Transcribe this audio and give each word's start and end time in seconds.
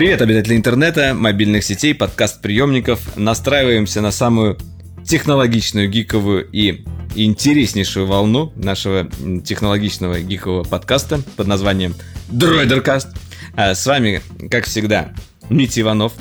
Привет, 0.00 0.22
обитатели 0.22 0.56
интернета, 0.56 1.12
мобильных 1.12 1.62
сетей, 1.62 1.94
подкаст-приемников. 1.94 3.18
Настраиваемся 3.18 4.00
на 4.00 4.10
самую 4.10 4.56
технологичную, 5.04 5.90
гиковую 5.90 6.48
и 6.50 6.86
интереснейшую 7.14 8.06
волну 8.06 8.50
нашего 8.56 9.10
технологичного 9.44 10.20
гикового 10.20 10.64
подкаста 10.64 11.20
под 11.36 11.48
названием 11.48 11.94
Дройдеркаст. 12.30 13.08
А 13.54 13.74
с 13.74 13.84
вами, 13.84 14.22
как 14.50 14.64
всегда, 14.64 15.12
Митя 15.50 15.82
Иванов, 15.82 16.14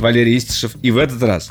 Валерий 0.00 0.36
Истишев 0.36 0.74
и 0.82 0.90
в 0.90 0.98
этот 0.98 1.22
раз 1.22 1.50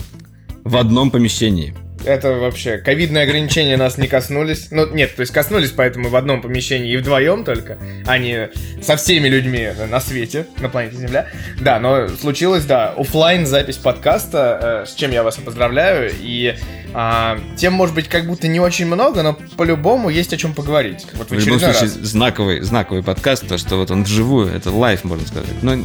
в 0.66 0.76
одном 0.76 1.12
помещении– 1.12 1.74
это 2.06 2.34
вообще, 2.34 2.78
ковидные 2.78 3.24
ограничения 3.24 3.78
нас 3.78 3.98
не 3.98 4.08
коснулись. 4.08 4.68
Ну, 4.72 4.88
нет, 4.94 5.16
то 5.16 5.22
есть 5.22 5.34
коснулись, 5.34 5.72
поэтому 5.72 6.10
в 6.10 6.16
одном 6.16 6.42
помещении 6.42 6.92
и 6.92 6.98
вдвоем 6.98 7.44
только, 7.44 7.78
а 8.06 8.18
не 8.18 8.50
со 8.82 8.96
всеми 8.96 9.28
людьми 9.28 9.70
на 9.90 10.00
свете, 10.00 10.48
на 10.60 10.70
планете 10.70 10.98
Земля. 10.98 11.28
Да, 11.60 11.80
но 11.80 12.08
случилось, 12.08 12.66
да, 12.66 12.94
офлайн 12.98 13.46
запись 13.46 13.78
подкаста, 13.78 14.84
э, 14.86 14.90
с 14.90 14.96
чем 14.96 15.12
я 15.12 15.24
вас 15.24 15.36
поздравляю. 15.38 16.12
И 16.20 16.56
а, 16.94 17.40
тем, 17.56 17.74
может 17.74 17.94
быть, 17.94 18.08
как 18.08 18.26
будто 18.26 18.48
не 18.48 18.60
очень 18.60 18.86
много, 18.86 19.22
но 19.22 19.38
по-любому 19.58 20.10
есть 20.10 20.34
о 20.34 20.38
чем 20.38 20.54
поговорить. 20.54 21.06
Вот 21.14 21.30
в, 21.30 21.32
в 21.32 21.46
любом 21.46 21.60
случае, 21.60 21.82
раз. 21.82 21.92
знаковый, 21.92 22.62
знаковый 22.62 23.04
подкаст, 23.04 23.48
то, 23.48 23.58
что 23.58 23.78
вот 23.78 23.92
он 23.92 24.04
вживую, 24.04 24.54
это 24.54 24.72
live, 24.72 25.04
можно 25.04 25.28
сказать. 25.28 25.50
Ну, 25.62 25.78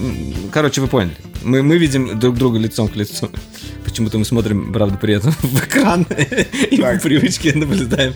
короче, 0.53 0.81
вы 0.81 0.89
поняли. 0.89 1.17
Мы, 1.43 1.63
мы 1.63 1.77
видим 1.77 2.19
друг 2.19 2.37
друга 2.37 2.59
лицом 2.59 2.89
к 2.89 2.97
лицу. 2.97 3.31
Почему-то 3.95 4.19
мы 4.19 4.25
смотрим, 4.25 4.73
правда, 4.73 4.99
при 4.99 5.15
этом 5.15 5.31
в 5.41 5.65
экран 5.65 6.05
и 6.69 6.77
по 6.79 6.99
привычке 6.99 7.53
наблюдаем. 7.55 8.13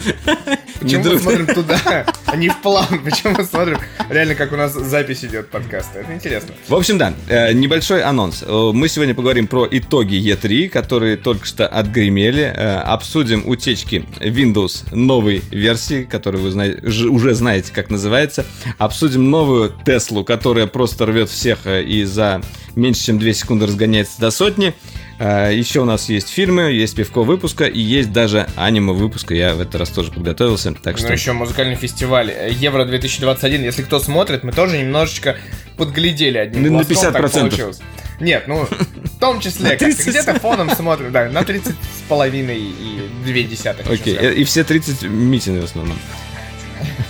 Почему 0.81 1.05
мы 1.05 1.19
смотрим 1.21 1.47
туда, 1.47 2.05
а 2.27 2.37
не 2.37 2.49
в 2.49 2.61
план? 2.61 3.01
Почему 3.05 3.37
мы 3.39 3.45
смотрим 3.45 3.79
реально, 4.11 4.35
как 4.35 4.51
у 4.51 4.57
нас 4.57 4.73
запись 4.73 5.25
идет 5.25 5.51
подкаста? 5.51 6.01
Это 6.01 6.13
интересно. 6.13 6.53
В 6.67 6.75
общем, 6.75 6.99
да, 6.99 7.15
э, 7.29 7.53
небольшой 7.53 8.03
анонс. 8.03 8.43
Э, 8.45 8.71
мы 8.75 8.89
сегодня 8.89 9.15
поговорим 9.15 9.47
про 9.47 9.69
итоги 9.71 10.17
E3, 10.17 10.69
которые 10.69 11.17
только 11.17 11.47
что 11.47 11.69
отгремели. 11.69 12.43
Э, 12.43 12.79
обсудим 12.79 13.49
утечки 13.49 14.05
Windows 14.19 14.93
новой 14.93 15.45
версии, 15.53 16.03
которую 16.03 16.43
вы 16.43 17.09
уже 17.09 17.35
знаете, 17.35 17.71
как 17.73 17.89
называется. 17.89 18.45
Обсудим 18.79 19.31
новую 19.31 19.73
Теслу, 19.87 20.25
которая 20.25 20.67
просто 20.67 21.07
рвет 21.07 21.31
всех 21.31 21.69
и 21.69 22.03
за 22.03 22.43
меньше 22.75 23.07
чем 23.07 23.21
2 23.21 23.33
секунды 23.33 23.67
разгоняется 23.67 24.21
до 24.21 24.33
сотни. 24.33 24.75
А, 25.19 25.51
Еще 25.51 25.81
у 25.81 25.85
нас 25.85 26.09
есть 26.09 26.29
фильмы, 26.29 26.73
есть 26.73 26.95
пивко 26.95 27.23
выпуска 27.23 27.65
и 27.65 27.81
есть 27.81 28.13
даже 28.13 28.49
аниме 28.57 28.93
выпуска. 28.93 29.35
Я 29.35 29.55
в 29.55 29.61
этот 29.61 29.77
раз 29.77 29.89
тоже 29.91 30.13
подготовился. 30.13 30.73
Так 30.75 30.95
ну, 30.95 30.99
что... 30.99 31.09
Ну, 31.09 31.15
еще 31.15 31.33
музыкальный 31.33 31.75
фестиваль 31.75 32.33
Евро 32.51 32.85
2021. 32.85 33.63
Если 33.63 33.83
кто 33.83 33.99
смотрит, 33.99 34.45
мы 34.45 34.53
тоже 34.53 34.79
немножечко 34.79 35.37
подглядели 35.77 36.39
одним 36.39 36.75
На 36.75 36.81
50%. 36.81 37.77
Нет, 38.21 38.49
ну, 38.49 38.67
в 38.67 39.19
том 39.21 39.41
числе, 39.41 39.77
где-то 39.77 40.41
фоном 40.41 40.71
смотрим, 40.71 41.13
да, 41.13 41.29
на 41.29 41.45
30 41.45 41.73
с 41.73 42.09
половиной 42.09 42.59
и 42.59 43.09
2 43.25 43.33
десятых. 43.43 43.89
Окей, 43.89 44.17
и 44.17 44.45
все 44.45 44.65
30 44.65 45.05
митинги 45.05 45.61
в 45.61 45.65
основном. 45.65 45.99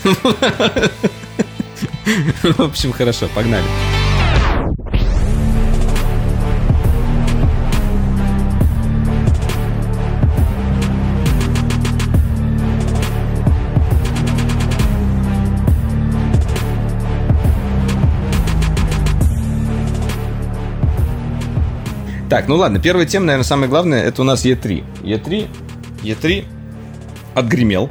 В 2.43 2.61
общем, 2.61 2.93
хорошо, 2.93 3.29
погнали. 3.35 3.65
Так, 22.29 22.47
ну 22.47 22.57
ладно, 22.57 22.79
первая 22.79 23.07
тема, 23.07 23.27
наверное, 23.27 23.45
самое 23.45 23.69
главное, 23.71 24.03
это 24.03 24.21
у 24.23 24.25
нас 24.25 24.45
E3. 24.45 24.85
E3, 25.03 25.49
E3 26.03 26.45
отгремел. 27.35 27.89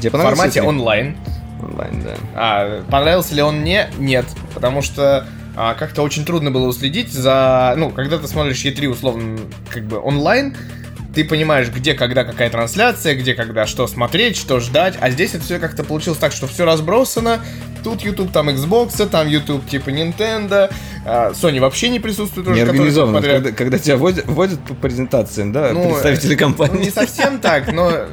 Тебе 0.00 0.10
В 0.10 0.22
формате 0.22 0.60
E3? 0.60 0.66
онлайн. 0.66 1.16
Онлайн, 1.62 2.02
да. 2.02 2.14
А, 2.34 2.82
понравился 2.90 3.34
ли 3.34 3.42
он 3.42 3.60
мне? 3.60 3.88
Нет, 3.98 4.26
потому 4.54 4.80
что 4.82 5.26
а, 5.56 5.74
как-то 5.74 6.02
очень 6.02 6.24
трудно 6.24 6.50
было 6.50 6.66
уследить 6.68 7.12
за... 7.12 7.74
Ну, 7.76 7.90
когда 7.90 8.18
ты 8.18 8.28
смотришь 8.28 8.64
E3 8.64 8.86
условно 8.86 9.38
как 9.70 9.84
бы 9.84 9.98
онлайн, 10.00 10.56
ты 11.14 11.24
понимаешь, 11.24 11.68
где, 11.68 11.94
когда, 11.94 12.24
какая 12.24 12.50
трансляция, 12.50 13.14
где, 13.14 13.34
когда, 13.34 13.66
что 13.66 13.86
смотреть, 13.86 14.36
что 14.36 14.60
ждать. 14.60 14.96
А 15.00 15.10
здесь 15.10 15.34
это 15.34 15.44
все 15.44 15.58
как-то 15.58 15.84
получилось 15.84 16.18
так, 16.18 16.32
что 16.32 16.46
все 16.46 16.64
разбросано. 16.64 17.40
Тут 17.82 18.02
YouTube, 18.02 18.32
там 18.32 18.48
Xbox, 18.48 19.06
там 19.08 19.28
YouTube 19.28 19.66
типа 19.66 19.90
Nintendo, 19.90 20.72
а, 21.04 21.32
Sony 21.32 21.60
вообще 21.60 21.90
не 21.90 22.00
присутствует. 22.00 22.48
Не 22.48 22.60
организовано, 22.60 23.20
когда, 23.22 23.52
когда 23.52 23.78
тебя 23.78 23.96
вводят, 23.96 24.26
вводят 24.26 24.60
по 24.60 24.74
презентациям, 24.74 25.52
да, 25.52 25.70
ну, 25.72 25.90
представители 25.90 26.34
компании. 26.34 26.74
Ну, 26.74 26.80
не 26.80 26.90
совсем 26.90 27.38
так, 27.40 27.70
но 27.72 27.90
э, 27.90 28.08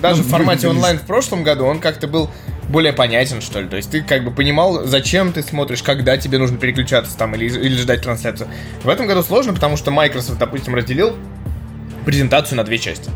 даже 0.00 0.22
в 0.22 0.28
формате 0.28 0.68
онлайн 0.68 0.98
в 0.98 1.06
прошлом 1.06 1.42
году 1.42 1.64
он 1.64 1.80
как-то 1.80 2.06
был 2.06 2.30
более 2.68 2.92
понятен, 2.92 3.40
что 3.40 3.60
ли. 3.60 3.68
То 3.68 3.76
есть 3.76 3.90
ты 3.90 4.02
как 4.02 4.24
бы 4.24 4.30
понимал, 4.30 4.84
зачем 4.84 5.32
ты 5.32 5.42
смотришь, 5.42 5.82
когда 5.82 6.16
тебе 6.18 6.38
нужно 6.38 6.58
переключаться 6.58 7.16
там 7.16 7.34
или, 7.34 7.46
или 7.46 7.76
ждать 7.76 8.02
трансляцию. 8.02 8.48
В 8.82 8.88
этом 8.88 9.06
году 9.06 9.22
сложно, 9.22 9.54
потому 9.54 9.76
что 9.76 9.90
Microsoft, 9.90 10.38
допустим, 10.38 10.74
разделил 10.74 11.16
презентацию 12.06 12.56
на 12.56 12.64
две 12.64 12.78
части. 12.78 13.10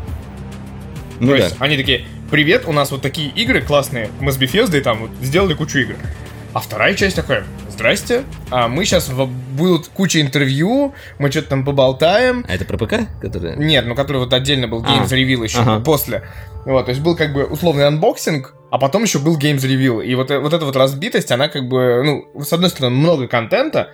Ну, 1.19 1.27
То 1.27 1.37
да. 1.37 1.43
есть 1.45 1.55
они 1.59 1.77
такие, 1.77 2.05
привет, 2.29 2.65
у 2.67 2.71
нас 2.71 2.91
вот 2.91 3.01
такие 3.01 3.29
игры 3.29 3.61
классные, 3.61 4.09
мы 4.19 4.31
с 4.31 4.37
Bethesda 4.37 4.77
и 4.77 4.81
там 4.81 4.99
вот 4.99 5.11
сделали 5.21 5.55
кучу 5.55 5.79
игр. 5.79 5.95
А 6.53 6.59
вторая 6.59 6.93
часть 6.95 7.15
такая, 7.15 7.45
здрасте, 7.69 8.23
а 8.49 8.67
мы 8.67 8.83
сейчас 8.83 9.07
в... 9.07 9.25
будут 9.25 9.87
куча 9.87 10.19
интервью, 10.19 10.93
мы 11.17 11.31
что-то 11.31 11.49
там 11.49 11.63
поболтаем. 11.63 12.45
А 12.47 12.53
это 12.53 12.65
про 12.65 12.77
ПК? 12.77 12.95
Который... 13.21 13.55
Нет, 13.55 13.85
ну 13.87 13.95
который 13.95 14.17
вот 14.17 14.33
отдельно 14.33 14.67
был 14.67 14.83
Games 14.83 15.07
а. 15.09 15.15
Reveal 15.15 15.43
еще 15.43 15.59
ага. 15.59 15.79
после. 15.79 16.23
Вот, 16.65 16.85
то 16.85 16.89
есть 16.89 17.01
был 17.01 17.15
как 17.15 17.33
бы 17.33 17.45
условный 17.45 17.87
unboxing, 17.87 18.53
а 18.69 18.77
потом 18.77 19.03
еще 19.03 19.19
был 19.19 19.37
Games 19.39 19.59
Reveal. 19.59 20.05
И 20.05 20.13
вот, 20.15 20.29
э, 20.29 20.39
вот 20.39 20.53
эта 20.53 20.65
вот 20.65 20.75
разбитость, 20.75 21.31
она 21.31 21.47
как 21.47 21.67
бы, 21.69 22.03
ну, 22.03 22.43
с 22.43 22.51
одной 22.51 22.69
стороны, 22.69 22.95
много 22.95 23.27
контента, 23.27 23.91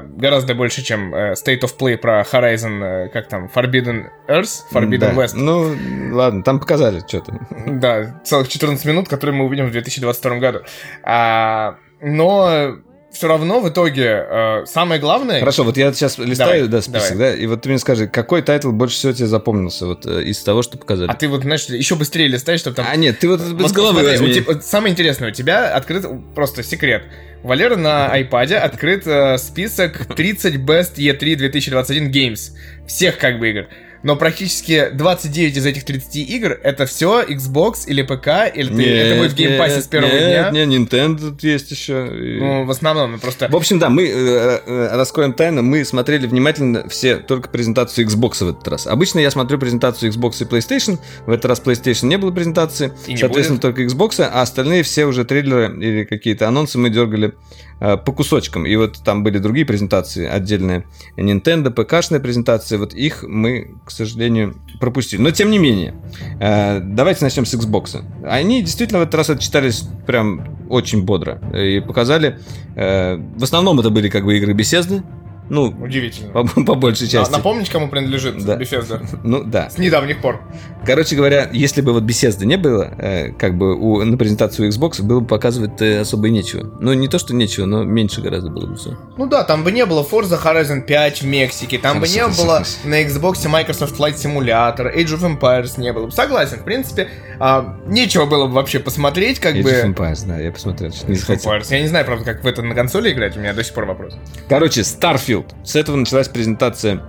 гораздо 0.00 0.54
больше, 0.54 0.82
чем 0.82 1.14
э, 1.14 1.32
State 1.32 1.60
of 1.60 1.76
Play 1.78 1.96
про 1.96 2.22
Horizon, 2.22 2.84
э, 2.84 3.08
как 3.10 3.28
там, 3.28 3.50
Forbidden 3.54 4.06
Earth, 4.26 4.62
Forbidden 4.72 4.98
да. 4.98 5.12
West. 5.12 5.34
Ну, 5.34 6.16
ладно, 6.16 6.42
там 6.42 6.58
показали 6.58 7.00
что-то. 7.00 7.38
Да, 7.66 8.20
целых 8.24 8.48
14 8.48 8.84
минут, 8.86 9.08
которые 9.08 9.36
мы 9.36 9.44
увидим 9.44 9.66
в 9.66 9.70
2022 9.70 10.38
году. 10.38 10.60
А, 11.04 11.76
но 12.00 12.76
все 13.10 13.26
равно 13.26 13.60
в 13.60 13.68
итоге 13.68 14.26
э, 14.28 14.64
самое 14.66 15.00
главное... 15.00 15.40
Хорошо, 15.40 15.64
вот 15.64 15.76
я 15.76 15.92
сейчас 15.92 16.18
листаю 16.18 16.68
давай, 16.68 16.68
да, 16.68 16.82
список, 16.82 17.16
давай. 17.16 17.32
да, 17.32 17.42
и 17.42 17.46
вот 17.46 17.62
ты 17.62 17.68
мне 17.68 17.78
скажи, 17.78 18.06
какой 18.06 18.42
title 18.42 18.70
больше 18.70 18.96
всего 18.96 19.12
тебе 19.12 19.26
запомнился 19.26 19.86
вот 19.86 20.06
э, 20.06 20.24
из 20.24 20.42
того, 20.42 20.62
что 20.62 20.78
показали? 20.78 21.10
А 21.10 21.14
ты 21.14 21.28
вот, 21.28 21.42
знаешь, 21.42 21.64
еще 21.66 21.94
быстрее 21.94 22.28
листай, 22.28 22.58
чтобы 22.58 22.76
там... 22.76 22.86
А 22.88 22.96
нет, 22.96 23.18
ты 23.18 23.28
вот 23.28 23.40
вот, 23.40 23.72
головы 23.72 24.00
смотри, 24.00 24.18
возьми. 24.18 24.34
Тебя, 24.34 24.60
самое 24.60 24.92
интересное, 24.92 25.30
у 25.30 25.32
тебя 25.32 25.74
открыт 25.74 26.06
просто 26.34 26.62
секрет. 26.62 27.04
У 27.42 27.48
Валеры 27.48 27.76
на 27.76 28.10
iPad 28.20 28.54
открыт 28.54 29.06
э, 29.06 29.38
список 29.38 30.14
30 30.14 30.56
Best 30.56 30.96
E3 30.96 31.36
2021 31.36 32.10
Games. 32.10 32.52
Всех 32.86 33.18
как 33.18 33.38
бы 33.38 33.50
игр 33.50 33.68
но 34.02 34.16
практически 34.16 34.90
29 34.92 35.56
из 35.56 35.66
этих 35.66 35.84
30 35.84 36.16
игр 36.16 36.58
это 36.62 36.86
все 36.86 37.22
Xbox 37.22 37.86
или 37.86 38.02
ПК, 38.02 38.54
или 38.54 38.68
ты, 38.68 38.74
нет, 38.74 38.88
это 38.88 39.18
будет 39.20 39.32
в 39.32 39.34
Game 39.34 39.55
Pass 39.55 39.77
е 39.77 39.82
с 39.82 39.86
первого 39.86 40.10
нет, 40.10 40.50
дня. 40.50 40.64
Нет, 40.64 40.92
Nintendo 40.92 41.18
тут 41.18 41.42
есть 41.42 41.70
еще. 41.70 42.04
Ну, 42.04 42.64
в 42.64 42.70
основном, 42.70 43.18
просто... 43.18 43.48
В 43.48 43.56
общем, 43.56 43.78
да, 43.78 43.88
мы 43.88 44.06
э, 44.06 44.60
э, 44.66 44.96
раскроем 44.96 45.32
тайну, 45.32 45.62
мы 45.62 45.84
смотрели 45.84 46.26
внимательно 46.26 46.88
все 46.88 47.16
только 47.16 47.48
презентацию 47.48 48.06
Xbox 48.06 48.44
в 48.44 48.48
этот 48.48 48.66
раз. 48.68 48.86
Обычно 48.86 49.18
я 49.20 49.30
смотрю 49.30 49.58
презентацию 49.58 50.12
Xbox 50.12 50.42
и 50.42 50.44
PlayStation, 50.44 50.98
в 51.26 51.30
этот 51.30 51.46
раз 51.46 51.62
PlayStation 51.64 52.06
не 52.06 52.18
было 52.18 52.30
презентации, 52.30 52.92
и 53.06 53.16
соответственно, 53.16 53.60
будет. 53.60 53.62
только 53.62 53.84
Xbox, 53.84 54.22
а 54.22 54.42
остальные 54.42 54.82
все 54.82 55.06
уже 55.06 55.24
трейлеры 55.24 55.74
или 55.78 56.04
какие-то 56.04 56.48
анонсы 56.48 56.78
мы 56.78 56.90
дергали 56.90 57.34
Э, 57.80 57.96
по 57.96 58.12
кусочкам. 58.12 58.66
И 58.66 58.74
вот 58.76 58.98
там 59.04 59.22
были 59.22 59.38
другие 59.38 59.64
презентации 59.64 60.26
отдельные. 60.26 60.84
Nintendo, 61.16 61.70
ПК-шная 61.70 62.18
презентация. 62.18 62.78
Вот 62.78 62.92
их 62.92 63.22
мы, 63.22 63.74
к 63.88 63.90
сожалению, 63.90 64.56
пропустили. 64.80 65.20
Но 65.20 65.30
тем 65.30 65.50
не 65.50 65.58
менее, 65.58 65.94
э, 66.40 66.80
давайте 66.80 67.24
начнем 67.24 67.46
с 67.46 67.54
Xbox. 67.54 68.02
Они 68.24 68.62
действительно 68.62 69.00
в 69.00 69.02
этот 69.02 69.14
раз 69.14 69.30
отчитались 69.30 69.84
прям 70.06 70.58
очень 70.68 71.02
бодро. 71.04 71.40
И 71.54 71.80
показали... 71.80 72.38
Э, 72.76 73.16
в 73.16 73.42
основном 73.42 73.80
это 73.80 73.90
были 73.90 74.08
как 74.08 74.24
бы 74.24 74.36
игры 74.36 74.52
беседы. 74.52 75.02
Ну, 75.50 75.74
удивительно. 75.80 76.32
По, 76.32 76.44
по 76.44 76.74
большей 76.74 77.08
части. 77.08 77.32
А, 77.32 77.36
напомнить, 77.36 77.70
кому 77.70 77.88
принадлежит 77.88 78.44
да. 78.44 78.56
Bethesda? 78.56 79.04
Ну, 79.22 79.42
да. 79.44 79.68
С 79.70 79.78
недавних 79.78 80.20
пор. 80.20 80.40
Короче 80.84 81.16
говоря, 81.16 81.48
если 81.52 81.80
бы 81.80 81.92
вот 81.92 82.04
Bethesda 82.04 82.44
не 82.44 82.56
было, 82.56 82.94
э, 82.98 83.32
как 83.32 83.56
бы 83.56 83.74
у, 83.76 84.02
на 84.04 84.16
презентацию 84.16 84.68
Xbox 84.68 85.02
было 85.02 85.20
бы 85.20 85.26
показывать 85.26 85.80
э, 85.80 86.00
особо 86.00 86.28
и 86.28 86.30
нечего. 86.30 86.70
Ну, 86.80 86.92
не 86.92 87.08
то, 87.08 87.18
что 87.18 87.34
нечего, 87.34 87.66
но 87.66 87.84
меньше 87.84 88.20
гораздо 88.20 88.50
было 88.50 88.66
бы 88.66 88.76
все. 88.76 88.96
Ну 89.16 89.26
да, 89.26 89.44
там 89.44 89.64
бы 89.64 89.72
не 89.72 89.84
было 89.86 90.06
Forza 90.08 90.40
Horizon 90.42 90.82
5 90.82 91.22
в 91.22 91.26
Мексике, 91.26 91.78
там 91.78 92.00
бы 92.00 92.08
не 92.08 92.26
было 92.26 92.62
на 92.84 93.02
Xbox 93.02 93.46
Microsoft 93.48 93.98
Flight 93.98 94.16
Simulator, 94.16 94.94
Age 94.94 95.18
of 95.18 95.38
Empires 95.38 95.80
не 95.80 95.92
было 95.92 96.06
бы. 96.06 96.12
Согласен, 96.12 96.58
в 96.58 96.64
принципе, 96.64 97.08
а, 97.40 97.76
нечего 97.86 98.26
было 98.26 98.46
бы 98.46 98.52
вообще 98.54 98.78
посмотреть, 98.78 99.40
как 99.40 99.54
Age 99.54 99.62
бы... 99.62 99.70
Age 99.70 99.84
of 99.84 99.94
Empires, 99.94 100.26
да, 100.26 100.38
я 100.38 100.52
посмотрел, 100.52 100.92
что 100.92 101.10
не 101.10 101.16
Age 101.16 101.28
of 101.28 101.42
Empires. 101.42 101.66
Я 101.70 101.80
не 101.80 101.88
знаю, 101.88 102.04
правда, 102.04 102.24
как 102.24 102.44
в 102.44 102.46
это 102.46 102.62
на 102.62 102.74
консоли 102.74 103.12
играть, 103.12 103.36
у 103.36 103.40
меня 103.40 103.52
до 103.52 103.64
сих 103.64 103.74
пор 103.74 103.86
вопрос. 103.86 104.16
Короче, 104.48 104.82
Starfield 104.82 105.37
Battlefield. 105.38 105.54
С 105.64 105.76
этого 105.76 105.96
началась 105.96 106.28
презентация 106.28 107.02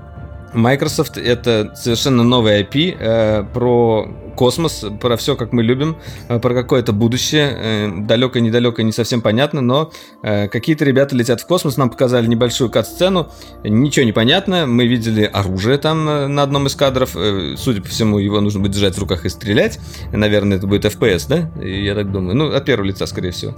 Microsoft. 0.53 1.17
Это 1.17 1.73
совершенно 1.75 2.23
новый 2.23 2.63
IP 2.63 2.97
э, 2.99 3.43
про 3.53 4.07
космос, 4.35 4.85
про 4.99 5.17
все, 5.17 5.35
как 5.35 5.51
мы 5.53 5.61
любим, 5.61 5.97
э, 6.27 6.39
про 6.39 6.53
какое-то 6.55 6.91
будущее, 6.91 7.55
э, 7.55 7.91
далекое, 7.99 8.41
недалекое, 8.41 8.85
не 8.85 8.91
совсем 8.91 9.21
понятно, 9.21 9.61
но 9.61 9.91
э, 10.23 10.47
какие-то 10.47 10.85
ребята 10.85 11.15
летят 11.15 11.41
в 11.41 11.45
космос, 11.45 11.77
нам 11.77 11.89
показали 11.89 12.25
небольшую 12.25 12.71
кат-сцену, 12.71 13.31
ничего 13.63 14.05
не 14.05 14.11
понятно, 14.11 14.65
мы 14.65 14.87
видели 14.87 15.23
оружие 15.23 15.77
там 15.77 16.09
э, 16.09 16.27
на 16.27 16.41
одном 16.41 16.67
из 16.67 16.75
кадров, 16.75 17.15
э, 17.15 17.55
судя 17.57 17.81
по 17.81 17.89
всему, 17.89 18.17
его 18.17 18.39
нужно 18.41 18.61
будет 18.61 18.71
держать 18.71 18.95
в 18.95 18.99
руках 18.99 19.25
и 19.25 19.29
стрелять, 19.29 19.79
наверное, 20.11 20.57
это 20.57 20.65
будет 20.65 20.85
FPS, 20.85 21.25
да, 21.27 21.63
я 21.63 21.93
так 21.93 22.11
думаю, 22.11 22.35
ну, 22.35 22.55
от 22.55 22.65
первого 22.65 22.87
лица, 22.87 23.05
скорее 23.05 23.31
всего. 23.31 23.55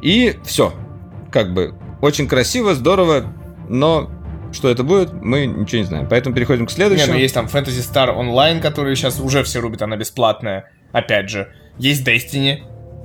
И 0.00 0.36
все, 0.44 0.72
как 1.30 1.52
бы, 1.52 1.74
очень 2.00 2.26
красиво, 2.28 2.74
здорово, 2.74 3.34
но 3.70 4.10
что 4.52 4.68
это 4.68 4.82
будет, 4.82 5.12
мы 5.12 5.46
ничего 5.46 5.78
не 5.78 5.86
знаем. 5.86 6.08
Поэтому 6.10 6.34
переходим 6.34 6.66
к 6.66 6.70
следующему. 6.70 7.08
Не, 7.08 7.12
ну 7.12 7.18
есть 7.18 7.34
там 7.34 7.46
Fantasy 7.46 7.80
Star 7.80 8.16
Online, 8.16 8.60
который 8.60 8.96
сейчас 8.96 9.20
уже 9.20 9.44
все 9.44 9.60
рубят, 9.60 9.82
она 9.82 9.96
бесплатная. 9.96 10.70
Опять 10.92 11.30
же. 11.30 11.52
Есть 11.78 12.06
Destiny, 12.06 12.62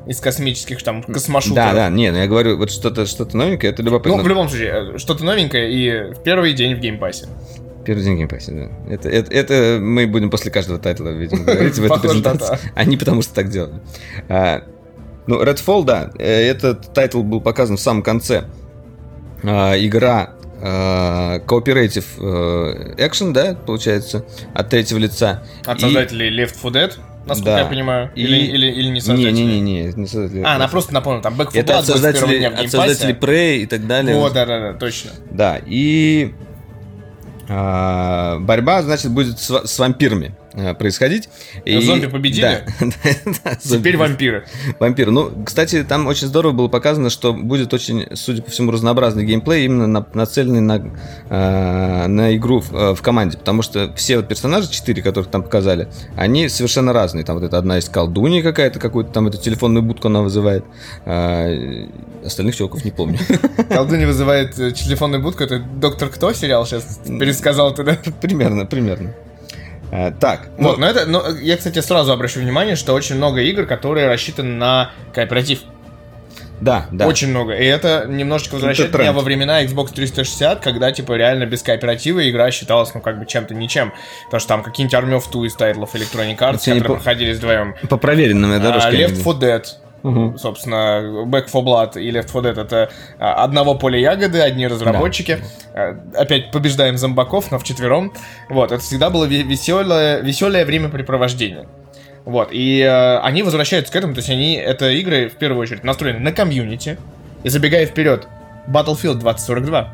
из 0.07 0.19
космических 0.19 0.83
там 0.83 1.03
космошутеров. 1.03 1.55
Да, 1.55 1.73
да, 1.73 1.89
не, 1.89 2.11
ну 2.11 2.17
я 2.17 2.27
говорю, 2.27 2.57
вот 2.57 2.71
что-то 2.71 3.05
что 3.05 3.25
новенькое, 3.35 3.73
это 3.73 3.81
любопытно. 3.81 4.17
Ну, 4.17 4.23
в 4.23 4.27
любом 4.27 4.49
случае, 4.49 4.95
э, 4.95 4.97
что-то 4.97 5.23
новенькое 5.23 5.71
и 5.71 6.13
в 6.13 6.21
первый 6.23 6.53
день 6.53 6.75
в 6.75 6.79
Game 6.79 6.99
Pass 6.99 7.18
е. 7.18 7.27
Первый 7.85 8.03
день 8.03 8.15
в 8.15 8.17
Game 8.17 8.31
Pass 8.31 8.45
е, 8.45 8.51
да. 8.51 8.93
Это, 8.93 9.09
это, 9.09 9.33
это 9.33 9.79
мы 9.81 10.07
будем 10.07 10.29
после 10.29 10.51
каждого 10.51 10.79
title 10.79 11.01
а, 11.01 11.09
видимо, 11.09 11.43
говорить 11.43 11.77
в 11.77 11.85
этой 11.91 11.99
презентации. 11.99 12.59
Они 12.75 12.97
потому 12.97 13.21
что 13.21 13.33
так 13.33 13.49
делали. 13.49 13.75
А, 14.29 14.63
ну, 15.27 15.43
Redfall, 15.43 15.83
да, 15.83 16.11
э, 16.17 16.49
этот 16.49 16.93
title 16.93 17.23
был 17.23 17.41
показан 17.41 17.77
в 17.77 17.81
самом 17.81 18.03
конце. 18.03 18.45
А, 19.43 19.75
игра 19.77 20.35
кооператив 20.65 22.05
экшен, 22.97 23.33
да, 23.33 23.55
получается, 23.55 24.25
от 24.53 24.69
третьего 24.69 24.97
лица. 24.99 25.43
От 25.65 25.79
создателей 25.79 26.29
и... 26.29 26.31
Left 26.31 26.55
4 26.61 26.85
Dead? 26.85 26.93
Насколько 27.25 27.51
да. 27.51 27.59
я 27.59 27.65
понимаю. 27.65 28.11
И... 28.15 28.21
Или, 28.21 28.37
или, 28.37 28.67
или 28.67 28.87
не 28.89 29.01
создатели? 29.01 29.31
Не-не-не, 29.31 29.93
не 29.93 30.07
создатели. 30.07 30.43
А, 30.43 30.55
она 30.55 30.67
просто 30.67 30.93
напомню, 30.93 31.21
там 31.21 31.33
Back 31.33 31.47
4 31.47 31.59
Это 31.61 31.79
от 31.79 31.85
создателей, 31.85 32.45
от 32.45 32.69
создателей 32.69 33.13
Prey 33.13 33.57
и 33.57 33.65
так 33.65 33.87
далее. 33.87 34.15
О, 34.15 34.29
да-да-да, 34.29 34.73
точно. 34.73 35.11
Да, 35.31 35.59
и 35.65 36.33
а, 37.49 38.37
борьба, 38.39 38.83
значит, 38.83 39.11
будет 39.11 39.39
с, 39.39 39.67
с 39.67 39.79
вампирами. 39.79 40.35
Э, 40.55 40.73
происходить. 40.73 41.27
И... 41.65 41.79
Зомби 41.81 42.07
победили? 42.07 42.63
Да. 42.79 43.55
Теперь 43.61 43.97
вампиры. 43.97 44.45
Вампиры. 44.79 45.11
Ну, 45.11 45.31
кстати, 45.45 45.83
там 45.83 46.07
очень 46.07 46.27
здорово 46.27 46.53
было 46.53 46.67
показано, 46.69 47.09
что 47.09 47.33
будет 47.33 47.73
очень, 47.73 48.07
судя 48.13 48.41
по 48.41 48.51
всему, 48.51 48.71
разнообразный 48.71 49.25
геймплей, 49.25 49.65
именно 49.65 49.87
на, 49.87 50.05
нацеленный 50.13 50.61
на, 50.61 50.91
э, 51.29 52.07
на 52.07 52.35
игру 52.37 52.61
в, 52.61 52.73
э, 52.73 52.95
в 52.95 53.01
команде. 53.01 53.37
Потому 53.37 53.63
что 53.63 53.93
все 53.95 54.17
вот 54.17 54.29
персонажи, 54.29 54.71
четыре, 54.71 55.01
которых 55.01 55.29
там 55.29 55.43
показали, 55.43 55.89
они 56.15 56.47
совершенно 56.47 56.93
разные. 56.93 57.25
Там 57.25 57.35
вот 57.35 57.43
это 57.43 57.57
одна 57.57 57.77
из 57.77 57.89
колдунья 57.89 58.41
какая-то, 58.41 58.79
какую-то 58.79 59.11
там 59.11 59.27
эту 59.27 59.37
телефонную 59.37 59.83
будку 59.83 60.07
она 60.07 60.21
вызывает. 60.21 60.63
Э, 61.05 61.87
остальных 62.23 62.55
чуваков 62.55 62.85
не 62.85 62.91
помню. 62.91 63.19
Колдунья 63.69 64.07
вызывает 64.07 64.57
э, 64.57 64.71
телефонную 64.71 65.21
будку. 65.21 65.43
Это 65.43 65.59
Доктор 65.59 66.07
Кто 66.09 66.31
сериал 66.31 66.65
сейчас 66.65 67.01
пересказал 67.05 67.73
ты, 67.73 67.83
да? 67.83 67.97
Примерно, 68.21 68.65
примерно. 68.65 69.13
Э, 69.95 70.11
так. 70.11 70.49
Вот, 70.57 70.77
ну, 70.77 70.85
но 70.85 70.87
это, 70.87 71.05
но 71.05 71.23
я, 71.41 71.55
кстати, 71.55 71.79
сразу 71.79 72.11
обращу 72.11 72.41
внимание, 72.41 72.75
что 72.75 72.93
очень 72.93 73.15
много 73.15 73.41
игр, 73.41 73.65
которые 73.65 74.07
рассчитаны 74.07 74.53
на 74.55 74.91
кооператив. 75.13 75.59
Да, 76.61 76.87
да. 76.91 77.07
Очень 77.07 77.29
много. 77.29 77.53
И 77.53 77.65
это 77.65 78.05
немножечко 78.07 78.55
возвращает 78.55 78.89
это 78.89 78.99
меня 78.99 79.13
во 79.13 79.21
времена 79.21 79.63
Xbox 79.63 79.93
360, 79.93 80.61
когда, 80.61 80.91
типа, 80.91 81.13
реально 81.13 81.45
без 81.45 81.61
кооператива 81.63 82.29
игра 82.29 82.49
считалась, 82.51 82.93
ну, 82.93 83.01
как 83.01 83.19
бы 83.19 83.25
чем-то 83.25 83.53
ничем. 83.53 83.93
Потому 84.25 84.39
что 84.39 84.49
там 84.49 84.63
какие-нибудь 84.63 84.97
Army 84.97 85.17
of 85.17 85.23
Two 85.31 85.45
из 85.45 85.53
тайтлов 85.55 85.95
Electronic 85.95 86.37
Arts, 86.37 86.59
которые 86.59 86.83
по... 86.83 86.93
проходили 86.95 87.33
вдвоем. 87.33 87.75
По 87.89 87.97
проверенным 87.97 88.61
дорожкам. 88.61 88.91
А, 88.91 88.95
Left 88.95 89.23
4 89.23 89.53
Dead. 89.53 89.65
Угу. 90.05 90.37
Собственно, 90.37 91.25
Back 91.25 91.47
4 91.47 91.63
Blood 91.63 91.99
и 91.99 92.11
Left 92.11 92.27
4 92.27 92.53
Dead 92.53 92.61
это 92.61 92.91
а, 93.17 93.43
одного 93.43 93.73
поля 93.73 93.97
ягоды, 93.97 94.39
одни 94.39 94.67
разработчики. 94.67 95.39
Да. 95.73 95.97
Опять 96.13 96.51
побеждаем 96.51 96.95
зомбаков, 96.97 97.51
но 97.51 97.57
вчетвером. 97.57 98.13
Вот, 98.47 98.71
это 98.71 98.83
всегда 98.83 99.09
было 99.09 99.25
веселое, 99.25 100.21
веселое 100.21 100.63
времяпрепровождение. 100.63 101.67
Вот, 102.23 102.49
и 102.51 102.81
э, 102.81 103.17
они 103.19 103.41
возвращаются 103.41 103.91
к 103.91 103.95
этому, 103.95 104.13
то 104.13 104.19
есть 104.19 104.29
они, 104.29 104.55
это 104.55 104.89
игры, 104.91 105.27
в 105.29 105.33
первую 105.33 105.61
очередь, 105.61 105.83
настроены 105.83 106.19
на 106.19 106.31
комьюнити. 106.31 106.97
И 107.43 107.49
забегая 107.49 107.87
вперед, 107.87 108.27
Battlefield 108.67 109.15
2042. 109.15 109.93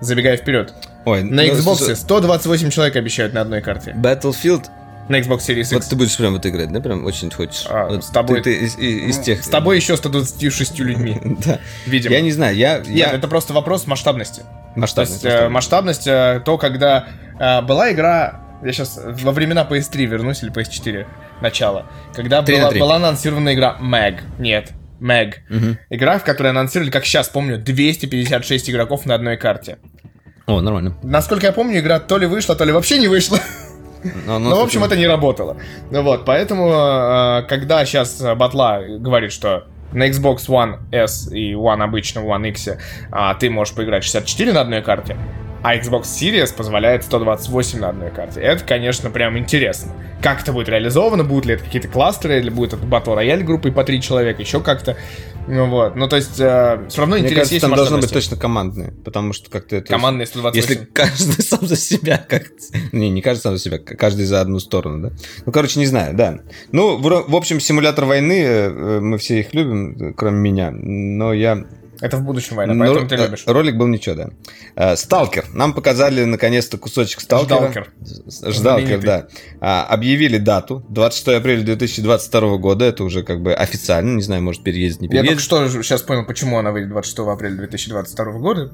Забегая 0.00 0.36
вперед. 0.38 0.72
Ой, 1.04 1.22
на 1.22 1.42
ну, 1.42 1.48
Xbox 1.48 1.94
128 1.94 2.70
человек 2.70 2.96
обещают 2.96 3.34
на 3.34 3.42
одной 3.42 3.60
карте. 3.60 3.94
Battlefield 3.96 4.66
на 5.08 5.16
Xbox 5.16 5.38
Series 5.38 5.60
X. 5.60 5.72
Вот 5.72 5.84
ты 5.84 5.96
будешь 5.96 6.16
прям 6.16 6.34
вот 6.34 6.44
играть, 6.46 6.72
да? 6.72 6.80
Прям 6.80 7.04
очень 7.04 7.30
хочешь. 7.30 7.66
А, 7.68 7.86
вот 7.86 8.04
с 8.04 8.08
тобой... 8.08 8.40
Ты, 8.42 8.54
ты 8.54 8.64
из, 8.64 8.78
из, 8.78 9.18
тех... 9.18 9.44
С 9.44 9.48
тобой 9.48 9.76
еще 9.76 9.96
126 9.96 10.78
людьми. 10.80 11.20
Да. 11.44 11.60
Видимо. 11.86 12.14
Я 12.14 12.20
не 12.20 12.32
знаю, 12.32 12.56
я... 12.56 12.78
Нет, 12.78 13.12
это 13.12 13.28
просто 13.28 13.52
вопрос 13.52 13.86
масштабности. 13.86 14.42
Масштабность. 14.74 15.22
То 15.22 15.28
есть, 15.28 15.42
э, 15.42 15.48
масштабность, 15.48 16.06
э, 16.06 16.42
то, 16.44 16.58
когда 16.58 17.08
э, 17.38 17.62
была 17.62 17.92
игра 17.92 18.40
я 18.62 18.72
сейчас 18.72 19.00
во 19.04 19.32
времена 19.32 19.66
PS3 19.68 20.04
вернусь 20.06 20.42
или 20.42 20.52
PS4 20.52 21.06
начало. 21.40 21.86
Когда 22.12 22.42
была, 22.42 22.70
была 22.72 22.96
анонсирована 22.96 23.54
игра 23.54 23.76
Mag. 23.80 24.20
Нет, 24.38 24.72
Mag. 25.00 25.34
Угу. 25.48 25.76
Игра, 25.90 26.18
в 26.18 26.24
которой 26.24 26.48
анонсировали, 26.48 26.90
как 26.90 27.04
сейчас 27.04 27.28
помню, 27.28 27.58
256 27.58 28.70
игроков 28.70 29.06
на 29.06 29.14
одной 29.14 29.36
карте. 29.36 29.78
О, 30.46 30.60
нормально. 30.60 30.96
Насколько 31.02 31.46
я 31.46 31.52
помню, 31.52 31.78
игра 31.78 32.00
то 32.00 32.18
ли 32.18 32.26
вышла, 32.26 32.56
то 32.56 32.64
ли 32.64 32.72
вообще 32.72 32.98
не 32.98 33.08
вышла. 33.08 33.38
Но, 34.26 34.38
ну, 34.38 34.56
в 34.56 34.62
общем, 34.62 34.84
это 34.84 34.96
не 34.96 35.06
работало. 35.06 35.56
Ну 35.90 36.02
вот, 36.02 36.24
поэтому, 36.24 36.70
э, 36.70 37.42
когда 37.48 37.84
сейчас 37.84 38.20
Батла 38.36 38.80
говорит, 38.82 39.32
что 39.32 39.64
на 39.92 40.08
Xbox 40.08 40.48
One 40.48 40.78
S 40.92 41.30
и 41.32 41.52
One 41.52 41.82
обычно, 41.82 42.20
One 42.20 42.48
X 42.50 42.68
а, 43.10 43.34
ты 43.34 43.50
можешь 43.50 43.74
поиграть 43.74 44.04
64 44.04 44.52
на 44.52 44.60
одной 44.60 44.82
карте, 44.82 45.16
а 45.62 45.76
Xbox 45.76 46.02
Series 46.02 46.54
позволяет 46.54 47.04
128 47.04 47.80
на 47.80 47.88
одной 47.88 48.10
карте. 48.10 48.40
Это, 48.40 48.64
конечно, 48.64 49.10
прям 49.10 49.36
интересно. 49.38 49.92
Как 50.22 50.42
это 50.42 50.52
будет 50.52 50.68
реализовано, 50.68 51.24
будут 51.24 51.46
ли 51.46 51.54
это 51.54 51.64
какие-то 51.64 51.88
кластеры, 51.88 52.38
или 52.38 52.50
будет 52.50 52.74
это 52.74 52.84
батл 52.84 53.14
рояль 53.14 53.42
группой 53.42 53.72
по 53.72 53.84
три 53.84 54.00
человека, 54.00 54.42
еще 54.42 54.60
как-то. 54.60 54.96
Ну 55.48 55.68
вот, 55.70 55.96
ну 55.96 56.08
то 56.08 56.16
есть 56.16 56.38
э, 56.38 56.86
все 56.88 57.00
равно 57.00 57.16
Мне 57.16 57.30
кажется, 57.30 57.54
есть 57.54 57.62
там 57.62 57.74
должно 57.74 57.98
быть 57.98 58.12
точно 58.12 58.36
командные, 58.36 58.92
потому 59.04 59.32
что 59.32 59.50
как-то 59.50 59.76
это... 59.76 59.88
Командные 59.88 60.26
128. 60.26 60.74
Если 60.74 60.84
каждый 60.84 61.42
сам 61.42 61.66
за 61.66 61.76
себя 61.76 62.18
как 62.18 62.50
Не, 62.92 63.10
не 63.10 63.22
каждый 63.22 63.42
сам 63.42 63.56
за 63.56 63.62
себя, 63.62 63.78
каждый 63.78 64.26
за 64.26 64.40
одну 64.40 64.60
сторону, 64.60 65.08
да? 65.08 65.16
Ну, 65.46 65.52
короче, 65.52 65.80
не 65.80 65.86
знаю, 65.86 66.14
да. 66.14 66.40
Ну, 66.72 66.96
в, 66.98 67.02
в 67.02 67.36
общем, 67.36 67.60
симулятор 67.60 68.04
войны, 68.04 68.42
э, 68.42 69.00
мы 69.00 69.16
все 69.18 69.40
их 69.40 69.54
любим, 69.54 70.14
кроме 70.14 70.38
меня, 70.38 70.70
но 70.70 71.32
я 71.32 71.64
это 72.00 72.16
в 72.16 72.22
будущем 72.22 72.56
война, 72.56 72.74
Но, 72.74 72.84
поэтому 72.84 73.08
ты 73.08 73.16
э, 73.16 73.24
любишь. 73.24 73.42
Ролик 73.46 73.76
был 73.76 73.88
ничего, 73.88 74.14
да. 74.14 74.30
Э, 74.76 74.96
Сталкер. 74.96 75.46
Нам 75.52 75.74
показали 75.74 76.24
наконец-то 76.24 76.78
кусочек 76.78 77.20
Сталкера. 77.20 77.70
Ждалкер. 77.70 77.92
Ждалкер, 78.52 79.00
да. 79.00 79.26
А, 79.60 79.84
объявили 79.84 80.38
дату. 80.38 80.84
26 80.90 81.28
апреля 81.28 81.62
2022 81.62 82.56
года. 82.58 82.84
Это 82.84 83.02
уже 83.02 83.22
как 83.22 83.42
бы 83.42 83.52
официально. 83.52 84.14
Не 84.14 84.22
знаю, 84.22 84.42
может 84.42 84.62
переедет, 84.62 85.00
не 85.00 85.08
переедет. 85.08 85.30
Я 85.30 85.36
только 85.36 85.70
что 85.70 85.82
сейчас 85.82 86.02
понял, 86.02 86.24
почему 86.24 86.58
она 86.58 86.70
выйдет 86.70 86.90
26 86.90 87.18
апреля 87.18 87.56
2022 87.56 88.32
года. 88.32 88.72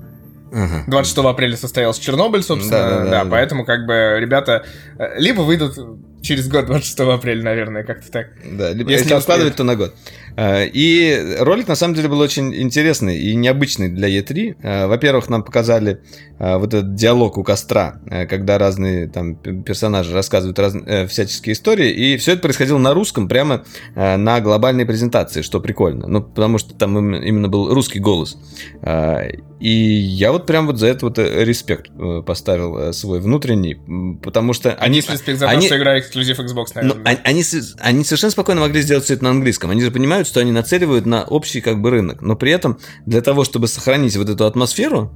Ага. 0.52 0.84
26 0.86 1.18
апреля 1.26 1.56
состоялся 1.56 2.00
Чернобыль, 2.00 2.42
собственно. 2.42 2.78
Да, 2.78 2.90
да, 2.90 3.04
да, 3.04 3.24
да, 3.24 3.30
поэтому 3.30 3.64
как 3.64 3.86
бы 3.86 4.18
ребята 4.20 4.64
э, 4.98 5.18
либо 5.18 5.40
выйдут 5.40 5.76
через 6.22 6.48
год, 6.48 6.66
26 6.66 7.00
апреля, 7.00 7.42
наверное, 7.42 7.84
как-то 7.84 8.10
так. 8.10 8.28
Да, 8.44 8.70
либо 8.72 8.90
если, 8.90 9.04
если 9.04 9.14
откладывать, 9.14 9.56
то 9.56 9.64
на 9.64 9.76
год. 9.76 9.94
Э, 10.36 10.66
и 10.66 11.36
ролик, 11.40 11.68
на 11.68 11.76
самом 11.76 11.94
деле, 11.94 12.08
был 12.08 12.20
очень 12.20 12.54
интересный 12.54 13.18
и 13.18 13.34
необычный 13.34 13.88
для 13.88 14.08
E3. 14.08 14.56
Э, 14.62 14.86
во-первых, 14.86 15.28
нам 15.28 15.42
показали 15.42 16.00
э, 16.38 16.56
вот 16.56 16.74
этот 16.74 16.94
диалог 16.94 17.38
у 17.38 17.44
костра, 17.44 18.00
когда 18.28 18.58
разные 18.58 19.08
там 19.08 19.36
персонажи 19.36 20.12
рассказывают 20.12 20.58
раз... 20.58 20.74
всяческие 21.08 21.52
истории, 21.52 21.90
и 21.90 22.16
все 22.16 22.32
это 22.32 22.42
происходило 22.42 22.78
на 22.78 22.94
русском, 22.94 23.28
прямо 23.28 23.64
на 23.94 24.40
глобальной 24.40 24.86
презентации, 24.86 25.42
что 25.42 25.60
прикольно. 25.60 26.06
Ну, 26.06 26.22
потому 26.22 26.58
что 26.58 26.74
там 26.74 27.14
именно 27.14 27.48
был 27.48 27.72
русский 27.72 27.98
голос. 27.98 28.36
И 29.60 29.70
я 29.70 30.32
вот 30.32 30.46
прям 30.46 30.66
вот 30.66 30.78
за 30.78 30.88
это 30.88 31.06
вот 31.06 31.18
респект 31.18 31.90
поставил 32.26 32.92
свой 32.92 33.20
внутренний, 33.20 33.76
потому 34.22 34.52
что 34.52 34.74
они... 34.74 34.98
респект 34.98 35.38
за 35.38 35.46
то, 35.46 35.50
они... 35.50 35.66
что 35.66 35.78
игра 35.78 35.98
эксклюзив 35.98 36.38
Xbox, 36.38 36.66
наверное. 36.74 36.98
Ну, 36.98 37.20
они, 37.24 37.44
они 37.78 38.04
совершенно 38.04 38.30
спокойно 38.30 38.60
могли 38.60 38.82
сделать 38.82 39.04
все 39.04 39.14
это 39.14 39.24
на 39.24 39.30
английском. 39.30 39.70
Они 39.70 39.82
же 39.82 39.90
понимают, 39.90 40.23
понимают, 40.24 40.28
что 40.28 40.40
они 40.40 40.52
нацеливают 40.52 41.06
на 41.06 41.24
общий 41.24 41.60
как 41.60 41.80
бы 41.80 41.90
рынок. 41.90 42.22
Но 42.22 42.36
при 42.36 42.52
этом 42.52 42.78
для 43.06 43.20
того, 43.20 43.44
чтобы 43.44 43.68
сохранить 43.68 44.16
вот 44.16 44.28
эту 44.28 44.46
атмосферу, 44.46 45.12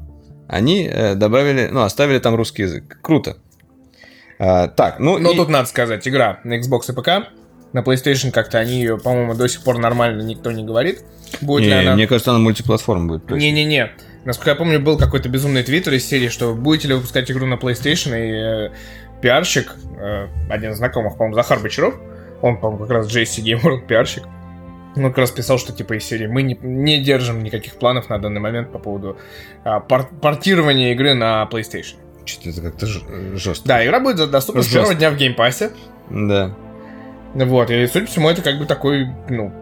они 0.49 0.87
э, 0.87 1.15
добавили, 1.15 1.69
ну, 1.71 1.83
оставили 1.83 2.19
там 2.19 2.35
русский 2.35 2.63
язык. 2.63 2.99
Круто. 3.03 3.37
А, 4.39 4.69
так, 4.69 4.99
ну... 5.01 5.19
Но 5.19 5.33
и... 5.33 5.37
тут 5.37 5.49
надо 5.49 5.69
сказать, 5.69 6.07
игра 6.07 6.41
на 6.45 6.59
Xbox 6.59 6.91
и 6.91 6.95
ПК. 6.95 7.29
На 7.73 7.81
PlayStation 7.81 8.31
как-то 8.31 8.59
они 8.59 8.79
ее, 8.79 8.99
по-моему, 8.99 9.35
до 9.35 9.47
сих 9.47 9.63
пор 9.63 9.79
нормально 9.79 10.23
никто 10.23 10.53
не 10.53 10.65
говорит. 10.65 11.03
Будет 11.43 11.65
не, 11.65 11.69
ли 11.69 11.75
она... 11.75 11.95
Мне 11.95 12.07
кажется, 12.07 12.31
она 12.31 12.39
мультиплатформа 12.39 13.19
будет. 13.19 13.31
Не-не-не. 13.31 13.91
Насколько 14.25 14.51
я 14.51 14.57
помню, 14.57 14.81
был 14.81 14.97
какой-то 14.99 15.29
безумный 15.29 15.63
твиттер 15.63 15.95
из 15.95 16.07
серии, 16.07 16.29
что 16.29 16.55
будете 16.55 16.89
ли 16.89 16.95
выпускать 16.95 17.31
игру 17.31 17.47
на 17.47 17.55
PlayStation, 17.55 18.17
и 18.17 18.71
э, 18.71 19.21
пиарщик, 19.21 19.75
э, 19.99 20.29
один 20.49 20.73
из 20.73 20.79
знакомых, 20.79 21.15
по-моему, 21.15 21.35
Захар 21.35 21.61
Бочаров, 21.61 21.95
он, 22.41 22.59
по-моему, 22.59 22.87
как 22.87 22.91
раз 22.91 23.15
JC 23.15 23.43
Game 23.43 23.63
World 23.63 23.87
пиарщик, 23.87 24.25
он 24.97 25.05
как 25.05 25.19
раз 25.19 25.31
писал, 25.31 25.59
что 25.59 25.73
типа 25.73 25.95
из 25.95 26.05
серии 26.05 26.27
мы 26.27 26.43
не, 26.43 26.59
не 26.61 27.03
держим 27.03 27.43
никаких 27.43 27.75
планов 27.75 28.09
на 28.09 28.19
данный 28.19 28.41
момент 28.41 28.73
по 28.73 28.79
поводу 28.79 29.17
а, 29.65 29.81
пор 29.81 30.09
портирования 30.21 30.93
игры 30.93 31.15
на 31.15 31.49
PlayStation. 31.51 31.97
Что-то 32.25 32.51
это 32.51 32.61
как-то 32.63 32.87
жестко. 33.37 33.67
Да, 33.69 33.85
игра 33.85 34.01
будет 34.01 34.31
доступна 34.31 34.63
с 34.63 34.69
первого 34.69 34.95
дня 34.95 35.11
в 35.11 35.17
Game 35.17 35.38
Pass 35.38 35.60
е. 35.60 35.71
Да. 36.11 36.55
Вот, 37.35 37.71
и 37.71 37.87
судя 37.87 38.07
по 38.07 38.11
всему, 38.11 38.29
это 38.31 38.43
как 38.43 38.59
бы 38.59 38.67
такой, 38.67 39.07
ну, 39.29 39.53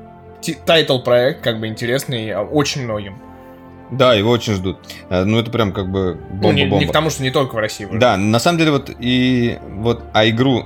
title 0.64 1.00
проект, 1.00 1.42
как 1.42 1.60
бы 1.60 1.66
интересный 1.66 2.30
а, 2.30 2.42
очень 2.42 2.84
многим. 2.84 3.20
Да, 3.90 4.14
его 4.14 4.30
очень 4.30 4.54
ждут. 4.54 4.78
Э, 5.10 5.24
ну, 5.24 5.38
это 5.38 5.50
прям 5.50 5.72
как 5.72 5.88
бы 5.90 6.14
бомба-бомба. 6.14 6.48
Ну, 6.48 6.52
не, 6.52 6.64
не 6.64 6.86
к 6.86 6.92
тому, 6.92 7.10
что 7.10 7.22
не 7.22 7.30
только 7.30 7.54
в 7.54 7.58
России. 7.58 7.84
Уже. 7.84 7.98
Да, 7.98 8.16
на 8.16 8.38
самом 8.38 8.58
деле 8.58 8.72
вот 8.72 8.90
и 8.98 9.58
вот, 9.76 10.02
а 10.12 10.28
игру 10.28 10.64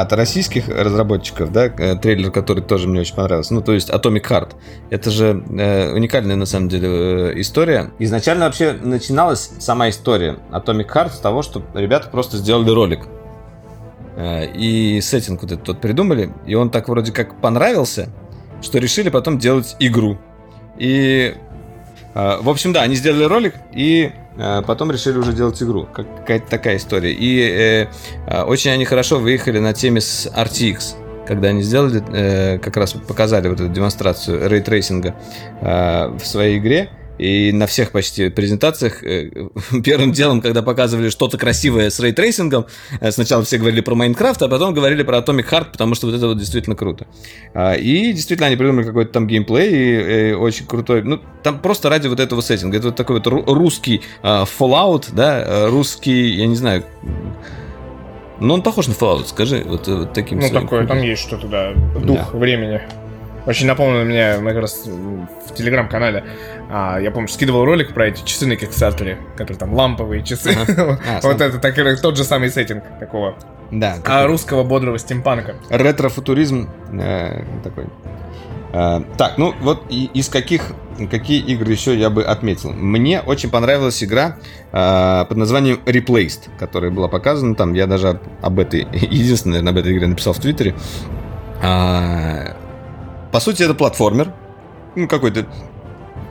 от 0.00 0.12
российских 0.12 0.68
разработчиков, 0.68 1.52
да, 1.52 1.66
э, 1.66 1.96
трейлер, 1.96 2.32
который 2.32 2.62
тоже 2.62 2.88
мне 2.88 3.00
очень 3.00 3.14
понравился, 3.14 3.54
ну, 3.54 3.62
то 3.62 3.72
есть 3.72 3.90
Atomic 3.90 4.28
Heart. 4.28 4.50
Это 4.90 5.10
же 5.10 5.44
э, 5.50 5.92
уникальная, 5.92 6.34
на 6.34 6.46
самом 6.46 6.68
деле, 6.68 6.88
э, 6.88 7.40
история. 7.40 7.92
Изначально 8.00 8.46
вообще 8.46 8.72
начиналась 8.72 9.52
сама 9.60 9.88
история 9.88 10.38
Atomic 10.50 10.88
Heart 10.88 11.12
с 11.12 11.18
того, 11.18 11.42
что 11.42 11.62
ребята 11.74 12.08
просто 12.08 12.38
сделали 12.38 12.70
ролик. 12.70 13.06
Э, 14.16 14.46
и 14.46 15.00
сеттинг 15.00 15.42
вот 15.42 15.52
этот 15.52 15.64
тот 15.64 15.80
придумали, 15.80 16.32
и 16.44 16.56
он 16.56 16.70
так 16.70 16.88
вроде 16.88 17.12
как 17.12 17.40
понравился, 17.40 18.08
что 18.62 18.78
решили 18.78 19.10
потом 19.10 19.38
делать 19.38 19.76
игру. 19.78 20.18
И, 20.76 21.36
э, 22.14 22.38
в 22.40 22.48
общем, 22.48 22.72
да, 22.72 22.82
они 22.82 22.96
сделали 22.96 23.24
ролик, 23.24 23.54
и 23.72 24.10
потом 24.36 24.90
решили 24.90 25.18
уже 25.18 25.32
делать 25.32 25.62
игру. 25.62 25.86
Какая-то 25.92 26.48
такая 26.48 26.76
история. 26.76 27.12
И 27.12 27.40
э, 27.40 27.86
э, 28.26 28.42
очень 28.42 28.70
они 28.70 28.84
хорошо 28.84 29.18
выехали 29.18 29.58
на 29.58 29.72
теме 29.72 30.00
с 30.00 30.26
RTX 30.26 30.96
когда 31.26 31.48
они 31.48 31.62
сделали, 31.62 32.02
э, 32.12 32.58
как 32.58 32.76
раз 32.76 32.92
показали 32.92 33.48
вот 33.48 33.60
эту 33.60 33.70
демонстрацию 33.70 34.48
рейтрейсинга 34.48 35.14
э, 35.60 36.08
в 36.08 36.26
своей 36.26 36.58
игре, 36.58 36.90
и 37.18 37.52
на 37.52 37.66
всех 37.66 37.92
почти 37.92 38.28
презентациях 38.28 39.02
э, 39.04 39.30
первым 39.84 40.12
делом, 40.12 40.40
когда 40.40 40.62
показывали 40.62 41.08
что-то 41.10 41.38
красивое 41.38 41.90
с 41.90 42.00
рейтрейсингом, 42.00 42.66
э, 43.00 43.10
сначала 43.10 43.44
все 43.44 43.58
говорили 43.58 43.80
про 43.80 43.94
Minecraft, 43.94 44.42
а 44.42 44.48
потом 44.48 44.74
говорили 44.74 45.02
про 45.02 45.18
Atomic 45.18 45.48
Heart, 45.48 45.66
потому 45.72 45.94
что 45.94 46.06
вот 46.06 46.16
это 46.16 46.26
вот 46.26 46.38
действительно 46.38 46.76
круто. 46.76 47.06
А, 47.54 47.74
и 47.74 48.12
действительно 48.12 48.48
они 48.48 48.56
придумали 48.56 48.84
какой-то 48.84 49.12
там 49.12 49.26
геймплей 49.26 49.70
и, 49.70 50.30
и 50.30 50.32
очень 50.32 50.66
крутой. 50.66 51.02
Ну, 51.02 51.20
там 51.42 51.60
просто 51.60 51.88
ради 51.88 52.08
вот 52.08 52.20
этого 52.20 52.40
сеттинга. 52.40 52.78
Это 52.78 52.88
вот 52.88 52.96
такой 52.96 53.20
вот 53.20 53.26
русский 53.26 54.02
uh, 54.22 54.48
Fallout, 54.58 55.08
да, 55.12 55.68
русский, 55.68 56.34
я 56.34 56.46
не 56.46 56.56
знаю, 56.56 56.84
ну, 58.40 58.54
он 58.54 58.62
похож 58.62 58.88
на 58.88 58.92
Fallout, 58.92 59.26
скажи, 59.26 59.62
вот, 59.64 59.86
вот 59.86 60.12
таким 60.12 60.38
Ну, 60.38 60.48
такое, 60.50 60.86
там 60.86 61.00
есть 61.02 61.22
что-то, 61.22 61.46
да, 61.46 61.72
дух 62.00 62.32
да. 62.32 62.38
времени. 62.38 62.80
Очень 63.46 63.66
напомнил 63.66 64.04
мне, 64.04 64.38
мы 64.40 64.52
как 64.52 64.62
раз 64.62 64.86
в 64.86 65.54
телеграм-канале, 65.54 66.24
а, 66.70 66.98
я 66.98 67.10
помню, 67.10 67.28
скидывал 67.28 67.64
ролик 67.64 67.92
про 67.92 68.08
эти 68.08 68.24
часы 68.24 68.46
на 68.46 68.56
Кикстартере, 68.56 69.18
которые 69.36 69.58
там 69.58 69.74
ламповые 69.74 70.22
часы. 70.22 70.54
А, 71.06 71.20
вот 71.22 71.40
это 71.40 71.58
так, 71.58 72.00
тот 72.00 72.16
же 72.16 72.24
самый 72.24 72.50
сеттинг 72.50 72.84
такого. 72.98 73.36
Да. 73.70 73.96
А 74.04 74.26
русского 74.26 74.62
бодрого 74.62 74.98
стимпанка. 74.98 75.56
Ретро-футуризм 75.68 76.68
э, 76.92 77.44
такой. 77.62 77.86
Э, 78.72 79.02
так, 79.18 79.38
ну 79.38 79.54
вот 79.60 79.86
из 79.90 80.28
каких 80.28 80.72
какие 81.10 81.40
игры 81.40 81.72
еще 81.72 81.96
я 81.96 82.10
бы 82.10 82.24
отметил? 82.24 82.72
Мне 82.72 83.20
очень 83.20 83.50
понравилась 83.50 84.02
игра 84.02 84.38
э, 84.72 85.24
под 85.28 85.36
названием 85.36 85.80
Replaced, 85.84 86.50
которая 86.58 86.90
была 86.90 87.08
показана 87.08 87.54
там. 87.54 87.74
Я 87.74 87.86
даже 87.86 88.20
об 88.42 88.58
этой, 88.58 88.80
единственное, 88.92 89.60
наверное, 89.60 89.72
об 89.72 89.78
этой 89.78 89.96
игре 89.96 90.06
написал 90.06 90.32
в 90.32 90.38
Твиттере. 90.38 90.74
А, 91.62 92.56
по 93.34 93.40
сути, 93.40 93.64
это 93.64 93.74
платформер. 93.74 94.32
Ну, 94.94 95.08
какой-то 95.08 95.44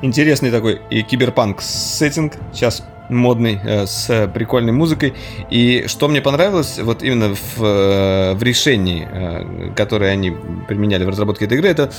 интересный 0.01 0.51
такой 0.51 0.79
и 0.89 1.01
киберпанк 1.01 1.61
сеттинг. 1.61 2.35
Сейчас 2.53 2.81
модный, 3.09 3.59
э, 3.61 3.85
с 3.85 4.31
прикольной 4.33 4.71
музыкой. 4.71 5.13
И 5.49 5.83
что 5.87 6.07
мне 6.07 6.21
понравилось, 6.21 6.79
вот 6.79 7.03
именно 7.03 7.35
в, 7.35 7.61
э, 7.61 8.35
в 8.35 8.41
решении, 8.41 9.05
э, 9.11 9.73
которое 9.75 10.11
они 10.11 10.33
применяли 10.69 11.03
в 11.03 11.09
разработке 11.09 11.43
этой 11.43 11.57
игры, 11.57 11.67
это 11.67 11.91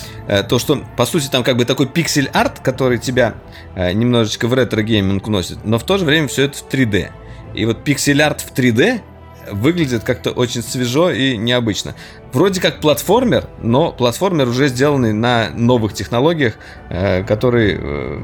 то, 0.49 0.59
что, 0.59 0.83
по 0.97 1.05
сути, 1.05 1.29
там 1.29 1.45
как 1.45 1.59
бы 1.59 1.67
такой 1.67 1.87
пиксель-арт, 1.87 2.61
который 2.61 2.97
тебя 2.97 3.35
немножечко 3.77 4.49
в 4.49 4.55
ретро-гейминг 4.55 5.27
уносит, 5.27 5.59
но 5.67 5.79
в 5.79 5.85
то 5.85 5.99
же 5.99 6.07
время 6.07 6.29
все 6.29 6.45
это 6.45 6.57
в 6.57 6.67
3D. 6.67 7.11
И 7.53 7.67
вот 7.67 7.85
пиксель-арт 7.85 8.41
в 8.41 8.55
3D 8.55 9.03
выглядит 9.51 10.05
как-то 10.05 10.31
очень 10.31 10.63
свежо 10.63 11.11
и 11.11 11.37
необычно. 11.37 11.95
Вроде 12.33 12.61
как 12.61 12.81
платформер, 12.81 13.49
но 13.63 13.93
платформер 13.93 14.49
уже 14.49 14.69
сделанный 14.69 15.13
на 15.13 15.51
новых 15.51 15.95
технологиях, 15.95 16.55
э, 16.91 17.23
который, 17.25 17.79
э, 17.79 18.23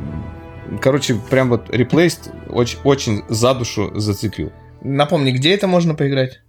короче, 0.81 1.17
прям 1.31 1.50
вот 1.50 1.69
replaced 1.71 2.31
очень, 2.49 2.79
очень 2.85 3.23
за 3.29 3.55
душу 3.55 3.93
зацепил. 3.95 4.53
Напомни, 4.83 5.31
где 5.31 5.55
это 5.55 5.67
можно 5.67 5.95
поиграть? 5.95 6.41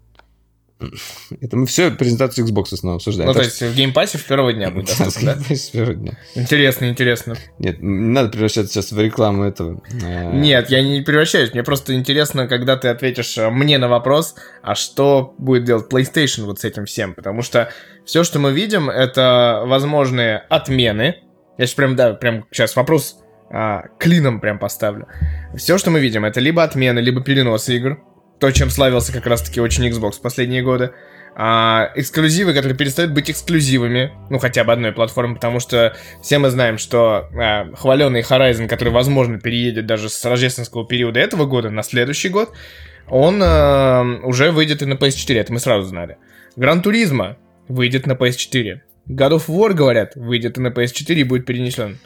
Это 1.42 1.58
мы 1.58 1.66
все 1.66 1.92
презентацию 1.92 2.48
Xbox 2.48 2.76
снова 2.76 2.96
обсуждаем. 2.98 3.28
Ну, 3.28 3.34
то 3.34 3.42
есть 3.42 3.62
в 3.62 3.76
геймпассе 3.76 4.18
в 4.18 4.26
первого 4.26 4.54
дня 4.54 4.72
будет 4.72 4.88
доступно, 4.88 5.36
да? 5.36 5.56
в 5.56 5.72
первого 5.72 5.94
дня. 5.94 6.18
Интересно, 6.36 6.90
интересно. 6.90 7.36
Нет, 7.60 7.82
не 7.82 8.08
надо 8.08 8.30
превращаться 8.30 8.74
сейчас 8.74 8.92
в 8.92 9.00
рекламу 9.00 9.44
этого. 9.44 9.82
А. 10.04 10.32
Нет, 10.32 10.70
я 10.70 10.82
не 10.82 11.02
превращаюсь. 11.02 11.54
Мне 11.54 11.64
просто 11.64 11.94
интересно, 11.94 12.48
когда 12.48 12.78
ты 12.78 12.88
ответишь 12.88 13.38
э, 13.38 13.50
мне 13.50 13.78
на 13.78 13.88
вопрос, 13.88 14.36
а 14.62 14.76
что 14.76 15.36
будет 15.38 15.64
делать 15.66 15.92
PlayStation 15.92 16.46
вот 16.46 16.60
с 16.60 16.66
этим 16.66 16.86
всем? 16.86 17.14
Потому 17.14 17.42
что 17.42 17.72
все, 18.06 18.24
что 18.24 18.40
мы 18.40 18.52
видим, 18.52 18.90
это 18.90 19.64
возможные 19.66 20.38
отмены. 20.50 21.18
Я 21.58 21.66
сейчас 21.66 21.76
прям, 21.76 21.96
да, 21.96 22.14
прям 22.14 22.46
сейчас 22.52 22.76
вопрос 22.76 23.18
а, 23.50 23.84
клином 24.00 24.40
прям 24.40 24.60
поставлю. 24.60 25.08
Все, 25.56 25.78
что 25.78 25.92
мы 25.92 26.00
видим, 26.00 26.26
это 26.26 26.40
либо 26.40 26.64
отмены, 26.64 27.00
либо 27.00 27.22
переносы 27.22 27.76
игр 27.76 28.00
то, 28.42 28.52
чем 28.52 28.72
славился 28.72 29.14
как 29.14 29.28
раз-таки 29.28 29.62
очень 29.62 29.88
Xbox 29.88 30.14
в 30.14 30.22
последние 30.22 30.64
годы. 30.64 30.92
А, 31.36 31.92
эксклюзивы, 31.96 32.54
которые 32.54 32.76
перестают 32.76 33.14
быть 33.14 33.30
эксклюзивами, 33.30 34.12
ну 34.32 34.40
хотя 34.40 34.64
бы 34.64 34.74
одной 34.74 34.92
платформы, 34.92 35.36
потому 35.36 35.60
что 35.60 35.96
все 36.24 36.40
мы 36.40 36.50
знаем, 36.50 36.80
что 36.80 37.30
а, 37.40 37.70
хваленый 37.76 38.22
Horizon, 38.22 38.68
который, 38.68 38.92
возможно, 38.92 39.40
переедет 39.40 39.86
даже 39.86 40.10
с 40.10 40.26
рождественского 40.26 40.86
периода 40.86 41.20
этого 41.20 41.46
года 41.46 41.70
на 41.70 41.84
следующий 41.84 42.30
год, 42.30 42.52
он 43.08 43.40
а, 43.44 44.04
уже 44.24 44.52
выйдет 44.52 44.82
и 44.82 44.86
на 44.86 44.96
PS4, 44.96 45.40
это 45.40 45.54
мы 45.54 45.60
сразу 45.60 45.88
знали. 45.88 46.18
Гран 46.56 46.82
Туризма 46.82 47.38
выйдет 47.68 48.08
на 48.08 48.14
PS4. 48.14 48.80
God 49.08 49.32
of 49.34 49.46
War, 49.48 49.74
говорят, 49.74 50.16
выйдет 50.16 50.58
и 50.58 50.62
на 50.62 50.70
PS4 50.70 51.14
и 51.14 51.24
будет 51.24 51.46
перенесен. 51.46 52.00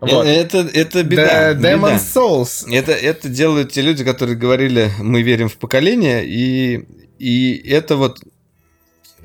Вот. 0.00 0.26
Это, 0.26 0.58
это 0.58 1.02
беда. 1.02 1.52
The 1.52 1.60
Demon 1.60 1.98
Souls. 1.98 2.70
Это, 2.70 2.92
это 2.92 3.28
делают 3.28 3.72
те 3.72 3.80
люди, 3.80 4.04
которые 4.04 4.36
говорили, 4.36 4.90
мы 4.98 5.22
верим 5.22 5.48
в 5.48 5.56
поколение, 5.56 6.24
и, 6.26 6.86
и 7.18 7.68
это 7.68 7.96
вот... 7.96 8.18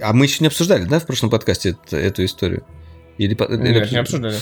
А 0.01 0.13
мы 0.13 0.25
еще 0.25 0.37
не 0.39 0.47
обсуждали, 0.47 0.85
да, 0.85 0.99
в 0.99 1.05
прошлом 1.05 1.29
подкасте 1.29 1.75
это, 1.85 1.97
эту 1.97 2.25
историю? 2.25 2.65
Или, 3.17 3.35
Нет, 3.35 3.51
или... 3.51 3.91
не 3.91 3.99
обсуждали. 3.99 4.37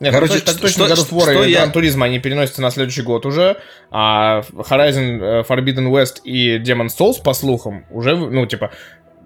Нет, 0.00 0.12
Короче, 0.12 0.40
так, 0.40 0.56
точно 0.56 0.82
God 0.82 0.94
of 0.94 1.10
War 1.12 1.46
и 1.46 1.52
я... 1.52 1.64
Gran 1.64 1.72
Turismo, 1.72 2.04
они 2.04 2.18
переносятся 2.18 2.60
на 2.60 2.72
следующий 2.72 3.02
год 3.02 3.24
уже, 3.24 3.58
а 3.92 4.40
Horizon 4.52 5.46
Forbidden 5.46 5.92
West 5.92 6.22
и 6.24 6.58
Demon 6.58 6.88
Souls, 6.88 7.22
по 7.22 7.34
слухам, 7.34 7.86
уже, 7.88 8.16
ну, 8.16 8.44
типа, 8.46 8.72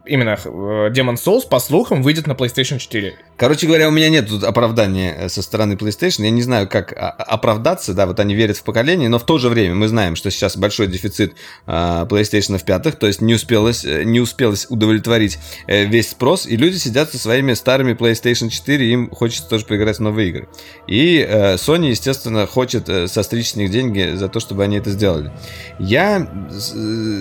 именно 0.07 0.39
э, 0.43 0.49
Demon 0.49 1.15
Souls, 1.15 1.49
по 1.49 1.59
слухам, 1.59 2.03
выйдет 2.03 2.27
на 2.27 2.33
PlayStation 2.33 2.79
4. 2.79 3.17
Короче 3.37 3.67
говоря, 3.67 3.89
у 3.89 3.91
меня 3.91 4.09
нет 4.09 4.29
тут 4.29 4.45
оправдания 4.45 5.15
э, 5.19 5.29
со 5.29 5.43
стороны 5.43 5.75
PlayStation. 5.75 6.23
Я 6.23 6.31
не 6.31 6.43
знаю, 6.43 6.69
как 6.69 6.93
оправдаться. 6.97 7.93
Да, 7.95 8.07
вот 8.07 8.21
они 8.21 8.35
верят 8.35 8.57
в 8.57 8.63
поколение, 8.63 9.09
но 9.09 9.19
в 9.19 9.27
то 9.27 9.39
же 9.39 9.49
время 9.49 9.75
мы 9.75 9.89
знаем, 9.89 10.17
что 10.17 10.31
сейчас 10.31 10.57
большой 10.57 10.87
дефицит 10.87 11.35
а, 11.67 12.07
PlayStation 12.07 12.59
в 12.59 12.65
пятых, 12.65 12.97
то 12.97 13.07
есть 13.07 13.21
не 13.21 13.35
успелось, 13.35 13.85
э, 13.85 14.05
не 14.05 14.21
успелось 14.21 14.67
удовлетворить 14.69 15.39
весь 15.67 16.11
спрос, 16.11 16.47
и 16.47 16.57
люди 16.57 16.77
сидят 16.77 17.11
со 17.11 17.19
своими 17.19 17.55
старыми 17.55 17.93
PlayStation 17.93 18.49
4, 18.49 18.91
им 18.91 19.11
хочется 19.11 19.49
тоже 19.49 19.67
поиграть 19.67 19.99
в 19.99 20.01
новые 20.01 20.29
игры. 20.31 20.49
И 20.87 21.27
Sony, 21.57 21.91
естественно, 21.91 22.47
хочет 22.47 22.89
состричь 23.11 23.51
с 23.51 23.57
них 23.57 23.71
деньги 23.71 24.15
за 24.15 24.29
то, 24.29 24.41
чтобы 24.41 24.65
они 24.65 24.77
это 24.77 24.91
сделали. 24.91 25.33
Я 25.79 26.29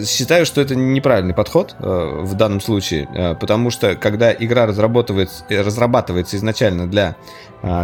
считаю, 0.08 0.46
что 0.46 0.62
это 0.62 0.76
неправильный 0.76 1.34
подход 1.34 1.76
в 1.80 2.34
данном 2.36 2.62
случае 2.62 2.75
случае, 2.76 3.08
э, 3.14 3.36
потому 3.36 3.70
что 3.72 3.96
когда 3.96 4.34
игра 4.34 4.66
разрабатывается, 4.66 5.46
разрабатывается 5.50 6.36
изначально 6.36 6.88
для 6.88 7.16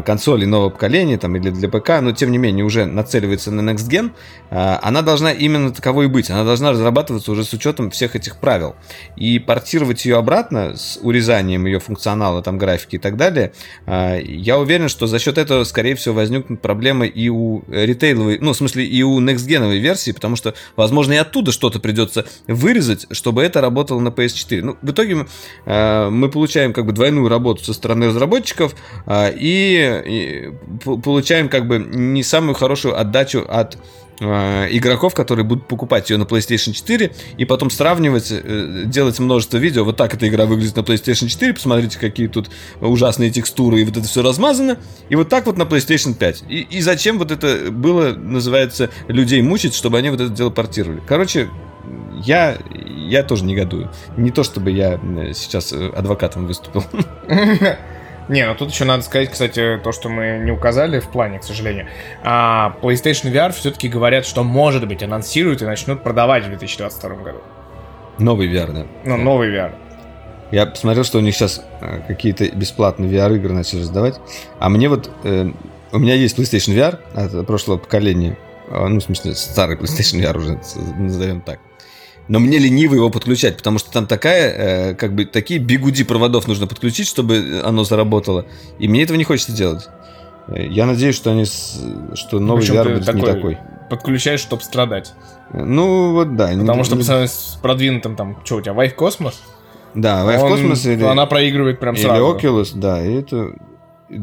консолей 0.05 0.45
нового 0.45 0.69
поколения 0.69 1.17
там, 1.17 1.35
или 1.35 1.49
для 1.49 1.67
ПК, 1.67 2.01
но 2.01 2.11
тем 2.11 2.31
не 2.31 2.37
менее 2.37 2.63
уже 2.63 2.85
нацеливается 2.85 3.51
на 3.51 3.67
Next 3.67 3.89
Gen, 3.89 4.11
а, 4.51 4.79
она 4.83 5.01
должна 5.01 5.31
именно 5.31 5.71
таковой 5.71 6.07
быть. 6.07 6.29
Она 6.29 6.43
должна 6.43 6.71
разрабатываться 6.71 7.31
уже 7.31 7.43
с 7.43 7.53
учетом 7.53 7.89
всех 7.89 8.15
этих 8.15 8.37
правил. 8.37 8.75
И 9.15 9.39
портировать 9.39 10.05
ее 10.05 10.17
обратно 10.17 10.75
с 10.75 10.99
урезанием 11.01 11.65
ее 11.65 11.79
функционала, 11.79 12.43
там, 12.43 12.57
графики 12.57 12.97
и 12.97 12.99
так 12.99 13.17
далее, 13.17 13.53
а, 13.87 14.17
я 14.17 14.59
уверен, 14.59 14.87
что 14.87 15.07
за 15.07 15.17
счет 15.17 15.37
этого, 15.37 15.63
скорее 15.63 15.95
всего, 15.95 16.15
возникнут 16.15 16.61
проблемы 16.61 17.07
и 17.07 17.29
у 17.29 17.63
ритейловой, 17.69 18.37
ну, 18.39 18.53
в 18.53 18.57
смысле, 18.57 18.85
и 18.85 19.01
у 19.01 19.19
Next 19.19 19.47
Gen 19.47 19.77
версии, 19.79 20.11
потому 20.11 20.35
что, 20.35 20.53
возможно, 20.75 21.13
и 21.13 21.17
оттуда 21.17 21.51
что-то 21.51 21.79
придется 21.79 22.25
вырезать, 22.47 23.07
чтобы 23.11 23.41
это 23.43 23.61
работало 23.61 23.99
на 23.99 24.09
PS4. 24.09 24.61
Ну, 24.61 24.77
в 24.81 24.91
итоге 24.91 25.25
мы 25.65 26.29
получаем 26.29 26.73
как 26.73 26.85
бы 26.85 26.91
двойную 26.91 27.29
работу 27.29 27.63
со 27.63 27.73
стороны 27.73 28.07
разработчиков 28.07 28.75
и, 29.09 29.70
получаем 30.83 31.49
как 31.49 31.67
бы 31.67 31.79
не 31.79 32.23
самую 32.23 32.55
хорошую 32.55 32.99
отдачу 32.99 33.45
от 33.47 33.77
Э, 34.23 34.67
игроков, 34.69 35.15
которые 35.15 35.43
будут 35.43 35.67
покупать 35.67 36.11
ее 36.11 36.17
на 36.17 36.25
PlayStation 36.25 36.73
4 36.73 37.11
и 37.37 37.45
потом 37.45 37.71
сравнивать, 37.71 38.27
э, 38.29 38.83
делать 38.85 39.17
множество 39.17 39.57
видео. 39.57 39.83
Вот 39.83 39.97
так 39.97 40.13
эта 40.13 40.27
игра 40.27 40.45
выглядит 40.45 40.75
на 40.75 40.81
PlayStation 40.81 41.27
4, 41.27 41.55
посмотрите, 41.55 41.97
какие 41.97 42.27
тут 42.27 42.51
ужасные 42.81 43.31
текстуры, 43.31 43.81
и 43.81 43.83
вот 43.83 43.97
это 43.97 44.07
все 44.07 44.21
размазано. 44.21 44.77
И 45.09 45.15
вот 45.15 45.29
так 45.29 45.47
вот 45.47 45.57
на 45.57 45.63
PlayStation 45.63 46.13
5. 46.13 46.43
И, 46.49 46.59
и 46.69 46.81
зачем 46.81 47.17
вот 47.17 47.31
это 47.31 47.71
было, 47.71 48.13
называется, 48.13 48.91
людей 49.07 49.41
мучить, 49.41 49.73
чтобы 49.73 49.97
они 49.97 50.11
вот 50.11 50.21
это 50.21 50.29
дело 50.29 50.51
портировали. 50.51 51.01
Короче, 51.07 51.49
я, 52.23 52.59
я 52.85 53.23
тоже 53.23 53.43
негодую. 53.43 53.89
Не 54.17 54.29
то, 54.29 54.43
чтобы 54.43 54.69
я 54.69 54.99
э, 55.01 55.33
сейчас 55.33 55.73
адвокатом 55.73 56.45
выступил. 56.45 56.83
Не, 58.31 58.47
ну 58.47 58.55
тут 58.55 58.71
еще 58.71 58.85
надо 58.85 59.03
сказать, 59.03 59.29
кстати, 59.29 59.77
то, 59.83 59.91
что 59.91 60.07
мы 60.07 60.39
не 60.41 60.51
указали 60.51 61.01
в 61.01 61.09
плане, 61.09 61.39
к 61.39 61.43
сожалению. 61.43 61.87
А 62.23 62.77
PlayStation 62.81 63.29
VR 63.29 63.51
все-таки 63.51 63.89
говорят, 63.89 64.25
что, 64.25 64.41
может 64.41 64.87
быть, 64.87 65.03
анонсируют 65.03 65.61
и 65.61 65.65
начнут 65.65 66.01
продавать 66.01 66.45
в 66.45 66.47
2022 66.47 67.15
году. 67.17 67.39
Новый 68.19 68.49
VR, 68.49 68.71
да? 68.71 68.85
Ну, 69.03 69.17
новый 69.17 69.49
VR. 69.49 69.73
Я 70.49 70.65
посмотрел, 70.65 71.03
что 71.03 71.17
у 71.17 71.21
них 71.21 71.35
сейчас 71.35 71.61
э, 71.81 72.03
какие-то 72.07 72.45
бесплатные 72.55 73.11
VR-игры 73.11 73.51
начали 73.51 73.81
раздавать. 73.81 74.15
А 74.59 74.69
мне 74.69 74.87
вот... 74.87 75.11
Э, 75.25 75.51
у 75.91 75.99
меня 75.99 76.13
есть 76.13 76.39
PlayStation 76.39 76.73
VR 76.73 76.99
от 77.13 77.45
прошлого 77.45 77.79
поколения. 77.79 78.37
А, 78.69 78.87
ну, 78.87 79.01
в 79.01 79.03
смысле, 79.03 79.35
старый 79.35 79.75
PlayStation 79.75 80.21
VR 80.21 80.37
уже, 80.37 80.57
назовем 80.97 81.41
так 81.41 81.59
но 82.31 82.39
мне 82.39 82.59
лениво 82.59 82.95
его 82.95 83.09
подключать, 83.09 83.57
потому 83.57 83.77
что 83.77 83.91
там 83.91 84.07
такая, 84.07 84.91
э, 84.91 84.93
как 84.95 85.13
бы, 85.13 85.25
такие 85.25 85.59
бигуди 85.59 86.05
проводов 86.05 86.47
нужно 86.47 86.65
подключить, 86.65 87.05
чтобы 87.05 87.61
оно 87.61 87.83
заработало. 87.83 88.45
И 88.79 88.87
мне 88.87 89.03
этого 89.03 89.17
не 89.17 89.25
хочется 89.25 89.51
делать. 89.51 89.89
Э, 90.47 90.65
я 90.65 90.85
надеюсь, 90.85 91.13
что 91.13 91.31
они, 91.31 91.43
что 91.43 92.39
новый 92.39 92.61
Причем 92.61 92.75
VR 92.75 92.93
будет 92.93 93.05
такой, 93.05 93.19
не 93.19 93.27
такой. 93.27 93.57
Подключаешь, 93.89 94.39
чтобы 94.39 94.61
страдать. 94.61 95.13
Ну 95.51 96.13
вот 96.13 96.37
да. 96.37 96.47
Потому 96.47 96.75
не, 96.75 96.83
что 96.85 96.95
не... 96.95 97.27
с 97.27 97.59
продвинутым 97.61 98.15
там, 98.15 98.37
что 98.45 98.55
у 98.55 98.61
тебя, 98.61 98.75
Vive 98.75 98.95
Cosmos? 98.95 99.33
Да, 99.93 100.23
Vive 100.23 100.53
Cosmos 100.53 100.89
или... 100.89 101.03
Она 101.03 101.25
проигрывает 101.25 101.81
прям 101.81 101.97
сразу. 101.97 102.15
Или 102.15 102.49
Oculus, 102.49 102.71
да, 102.73 103.05
и 103.05 103.13
это 103.13 103.51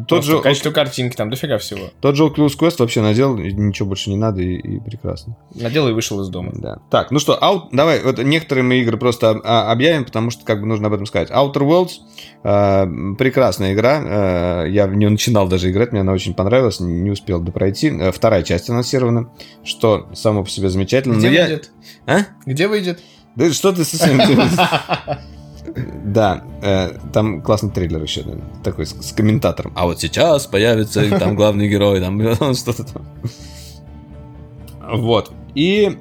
тот 0.07 0.25
же, 0.25 0.41
качество 0.41 0.71
картинки, 0.71 1.17
там 1.17 1.31
дофига 1.31 1.59
всего. 1.59 1.91
Тот 2.01 2.17
же 2.17 2.25
Oculus 2.25 2.59
Quest 2.59 2.77
вообще 2.79 3.01
надел, 3.01 3.37
ничего 3.37 3.89
больше 3.89 4.11
не 4.11 4.17
надо, 4.17 4.43
и, 4.43 4.57
и 4.57 4.81
прекрасно. 4.81 5.37
Надел 5.55 5.89
и 5.89 5.93
вышел 5.93 6.21
из 6.21 6.29
дома. 6.29 6.53
Да. 6.55 6.79
Так, 6.91 7.11
ну 7.11 7.19
что, 7.19 7.39
out, 7.41 7.69
давай, 7.73 8.03
вот 8.03 8.19
некоторые 8.19 8.65
мы 8.65 8.81
игры 8.81 8.97
просто 8.97 9.31
объявим, 9.31 10.05
потому 10.05 10.31
что 10.31 10.45
как 10.45 10.61
бы 10.61 10.67
нужно 10.67 10.89
об 10.89 10.95
этом 10.95 11.07
сказать. 11.07 11.31
Outer 11.31 11.55
Worlds, 11.55 11.91
э, 12.45 13.15
прекрасная 13.17 13.75
игра, 13.75 14.65
э, 14.65 14.71
я 14.71 14.87
в 14.87 14.95
нее 14.95 15.09
начинал 15.09 15.49
даже 15.49 15.71
играть, 15.71 15.93
мне 15.93 16.03
она 16.03 16.13
очень 16.13 16.35
понравилась, 16.35 16.81
не 16.81 17.11
успел 17.11 17.41
допройти. 17.41 17.89
Э, 17.89 18.13
вторая 18.13 18.43
часть 18.43 18.69
анонсирована, 18.71 19.31
что 19.65 20.09
само 20.15 20.45
по 20.45 20.51
себе 20.51 20.69
замечательно. 20.69 21.15
Где 21.15 21.31
Но 21.31 21.37
выйдет? 21.37 21.71
Я... 22.07 22.15
А? 22.15 22.27
Где 22.47 22.69
выйдет? 22.69 23.01
Да 23.37 23.53
что 23.53 23.73
ты 23.73 23.85
со 23.85 23.97
своим 23.97 24.19
Да, 26.05 26.43
э, 26.63 26.91
там 27.13 27.43
классный 27.43 27.71
трейлер 27.71 28.03
еще, 28.03 28.25
такой 28.63 28.87
с, 28.87 28.95
с 28.95 29.13
комментатором. 29.13 29.73
А 29.75 29.87
вот 29.87 30.01
сейчас 30.01 30.47
появится 30.47 31.09
там 31.19 31.37
главный 31.37 31.69
герой, 31.69 32.01
там 32.01 32.21
что-то 32.55 32.85
там. 32.85 33.07
Вот. 34.91 35.33
И 35.55 35.99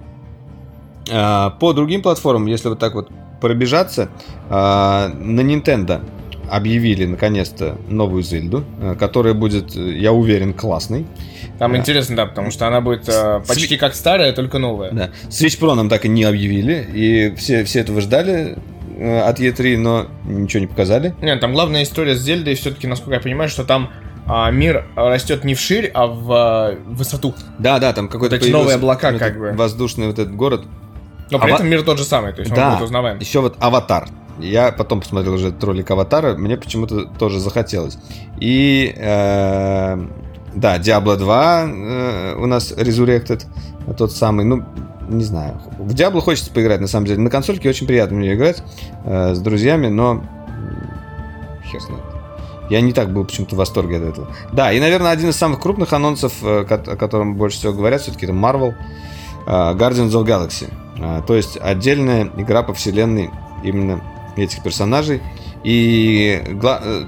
э, 1.09 1.49
по 1.59 1.73
другим 1.73 2.01
платформам, 2.01 2.47
если 2.47 2.69
вот 2.69 2.79
так 2.79 2.95
вот 2.95 3.09
пробежаться, 3.41 4.09
э, 4.49 4.53
на 4.53 5.41
Nintendo 5.41 6.01
объявили 6.49 7.05
наконец-то 7.05 7.77
новую 7.89 8.23
Зельду, 8.23 8.63
э, 8.81 8.95
которая 8.97 9.33
будет, 9.33 9.75
я 9.75 10.13
уверен, 10.13 10.53
классной. 10.53 11.05
Там 11.59 11.73
да. 11.73 11.79
интересно, 11.79 12.15
да, 12.15 12.25
потому 12.25 12.51
что 12.51 12.67
она 12.67 12.81
будет 12.81 13.07
э, 13.09 13.41
почти 13.47 13.67
Сви... 13.67 13.77
как 13.77 13.95
старая, 13.95 14.31
только 14.33 14.57
новая. 14.59 14.91
Да. 14.91 15.09
Switch 15.29 15.59
Pro 15.59 15.73
нам 15.73 15.89
так 15.89 16.05
и 16.05 16.09
не 16.09 16.23
объявили, 16.23 16.87
и 16.93 17.35
все, 17.35 17.63
все 17.63 17.79
этого 17.79 18.01
ждали. 18.01 18.57
Э, 18.99 19.21
от 19.21 19.39
E3, 19.39 19.77
но 19.77 20.07
ничего 20.25 20.61
не 20.61 20.67
показали. 20.67 21.13
Нет, 21.21 21.39
там 21.39 21.53
главная 21.53 21.83
история 21.83 22.15
с 22.15 22.19
Зельдой 22.19 22.55
все-таки, 22.55 22.87
насколько 22.87 23.13
я 23.13 23.19
понимаю, 23.19 23.47
что 23.47 23.63
там 23.63 23.91
а, 24.25 24.49
мир 24.49 24.87
растет 24.95 25.43
не 25.43 25.53
вширь, 25.53 25.91
а 25.93 26.07
в 26.07 26.31
а, 26.31 26.75
высоту. 26.87 27.35
Да, 27.59 27.77
да, 27.77 27.93
там 27.93 28.07
какой-то 28.09 28.37
вот 28.37 28.49
новые 28.49 28.75
облака, 28.75 29.13
как 29.13 29.37
бы. 29.37 29.51
Воздушный 29.51 30.07
вот 30.07 30.17
этот 30.17 30.35
город. 30.35 30.65
Но 31.29 31.37
при 31.37 31.49
Ава... 31.49 31.55
этом 31.57 31.69
мир 31.69 31.83
тот 31.83 31.99
же 31.99 32.05
самый, 32.05 32.33
то 32.33 32.41
есть 32.41 32.53
да, 32.53 32.69
он 32.69 32.73
будет 32.73 32.85
узнаваем. 32.85 33.19
Еще 33.19 33.39
вот 33.39 33.55
Аватар. 33.59 34.07
Я 34.39 34.71
потом 34.71 35.01
посмотрел 35.01 35.33
уже 35.33 35.49
этот 35.49 35.63
ролик 35.63 35.89
Аватара, 35.91 36.35
мне 36.35 36.57
почему-то 36.57 37.05
тоже 37.05 37.39
захотелось. 37.39 37.97
И 38.39 38.93
э, 38.95 40.07
да, 40.55 40.77
Diablo 40.77 41.17
2 41.17 41.63
э, 41.63 42.35
у 42.35 42.45
нас 42.47 42.71
Resurrected, 42.71 43.43
тот 43.97 44.11
самый. 44.11 44.45
Ну, 44.45 44.63
не 45.07 45.23
знаю. 45.23 45.59
В 45.77 45.93
Diablo 45.93 46.21
хочется 46.21 46.51
поиграть, 46.51 46.81
на 46.81 46.87
самом 46.87 47.05
деле. 47.05 47.19
На 47.19 47.29
консольке 47.29 47.69
очень 47.69 47.87
приятно 47.87 48.17
мне 48.17 48.33
играть 48.33 48.63
э, 49.05 49.33
с 49.33 49.39
друзьями, 49.39 49.87
но... 49.87 50.23
Хер 51.65 51.81
знает. 51.81 52.03
Я 52.69 52.81
не 52.81 52.91
так 52.91 53.11
был 53.13 53.25
почему-то 53.25 53.55
в 53.55 53.57
восторге 53.57 53.97
от 53.97 54.03
этого. 54.03 54.27
Да, 54.51 54.71
и, 54.71 54.79
наверное, 54.79 55.11
один 55.11 55.29
из 55.29 55.37
самых 55.37 55.59
крупных 55.59 55.93
анонсов, 55.93 56.33
э, 56.41 56.65
о 56.69 56.95
котором 56.95 57.35
больше 57.35 57.57
всего 57.57 57.73
говорят, 57.73 58.01
все-таки 58.01 58.25
это 58.25 58.33
Marvel 58.33 58.73
э, 59.45 59.49
Guardians 59.49 60.11
of 60.11 60.25
Galaxy. 60.25 60.71
Э, 60.97 61.21
то 61.25 61.35
есть 61.35 61.57
отдельная 61.61 62.29
игра 62.37 62.63
по 62.63 62.73
вселенной 62.73 63.29
именно 63.63 64.01
этих 64.35 64.61
персонажей. 64.63 65.21
И, 65.63 66.43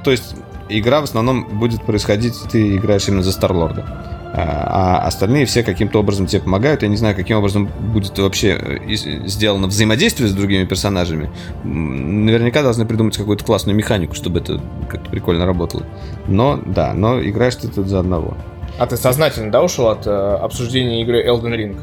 то 0.03 0.12
есть, 0.12 0.35
игра 0.67 1.01
в 1.01 1.03
основном 1.03 1.59
будет 1.59 1.83
происходить, 1.83 2.35
ты 2.51 2.75
играешь 2.75 3.07
именно 3.07 3.23
за 3.23 3.31
Старлорда 3.31 4.18
а 4.33 4.99
остальные 4.99 5.45
все 5.45 5.63
каким-то 5.63 5.99
образом 5.99 6.27
тебе 6.27 6.41
помогают. 6.41 6.83
Я 6.83 6.87
не 6.87 6.97
знаю, 6.97 7.15
каким 7.15 7.37
образом 7.37 7.69
будет 7.93 8.17
вообще 8.19 8.57
э, 8.59 8.93
сделано 9.25 9.67
взаимодействие 9.67 10.29
с 10.29 10.33
другими 10.33 10.65
персонажами. 10.65 11.31
Наверняка 11.63 12.61
должны 12.61 12.85
придумать 12.85 13.17
какую-то 13.17 13.43
классную 13.43 13.75
механику, 13.75 14.13
чтобы 14.13 14.39
это 14.39 14.61
как-то 14.87 15.09
прикольно 15.09 15.45
работало. 15.45 15.83
Но, 16.27 16.59
да, 16.65 16.93
но 16.93 17.21
играешь 17.21 17.55
ты 17.55 17.67
тут 17.69 17.87
за 17.87 17.99
одного. 17.99 18.37
А 18.77 18.85
ты 18.85 18.97
сознательно, 18.97 19.51
да, 19.51 19.63
ушел 19.63 19.87
от 19.87 20.05
э, 20.05 20.11
обсуждения 20.11 21.01
игры 21.01 21.27
Elden 21.27 21.55
Ring? 21.55 21.77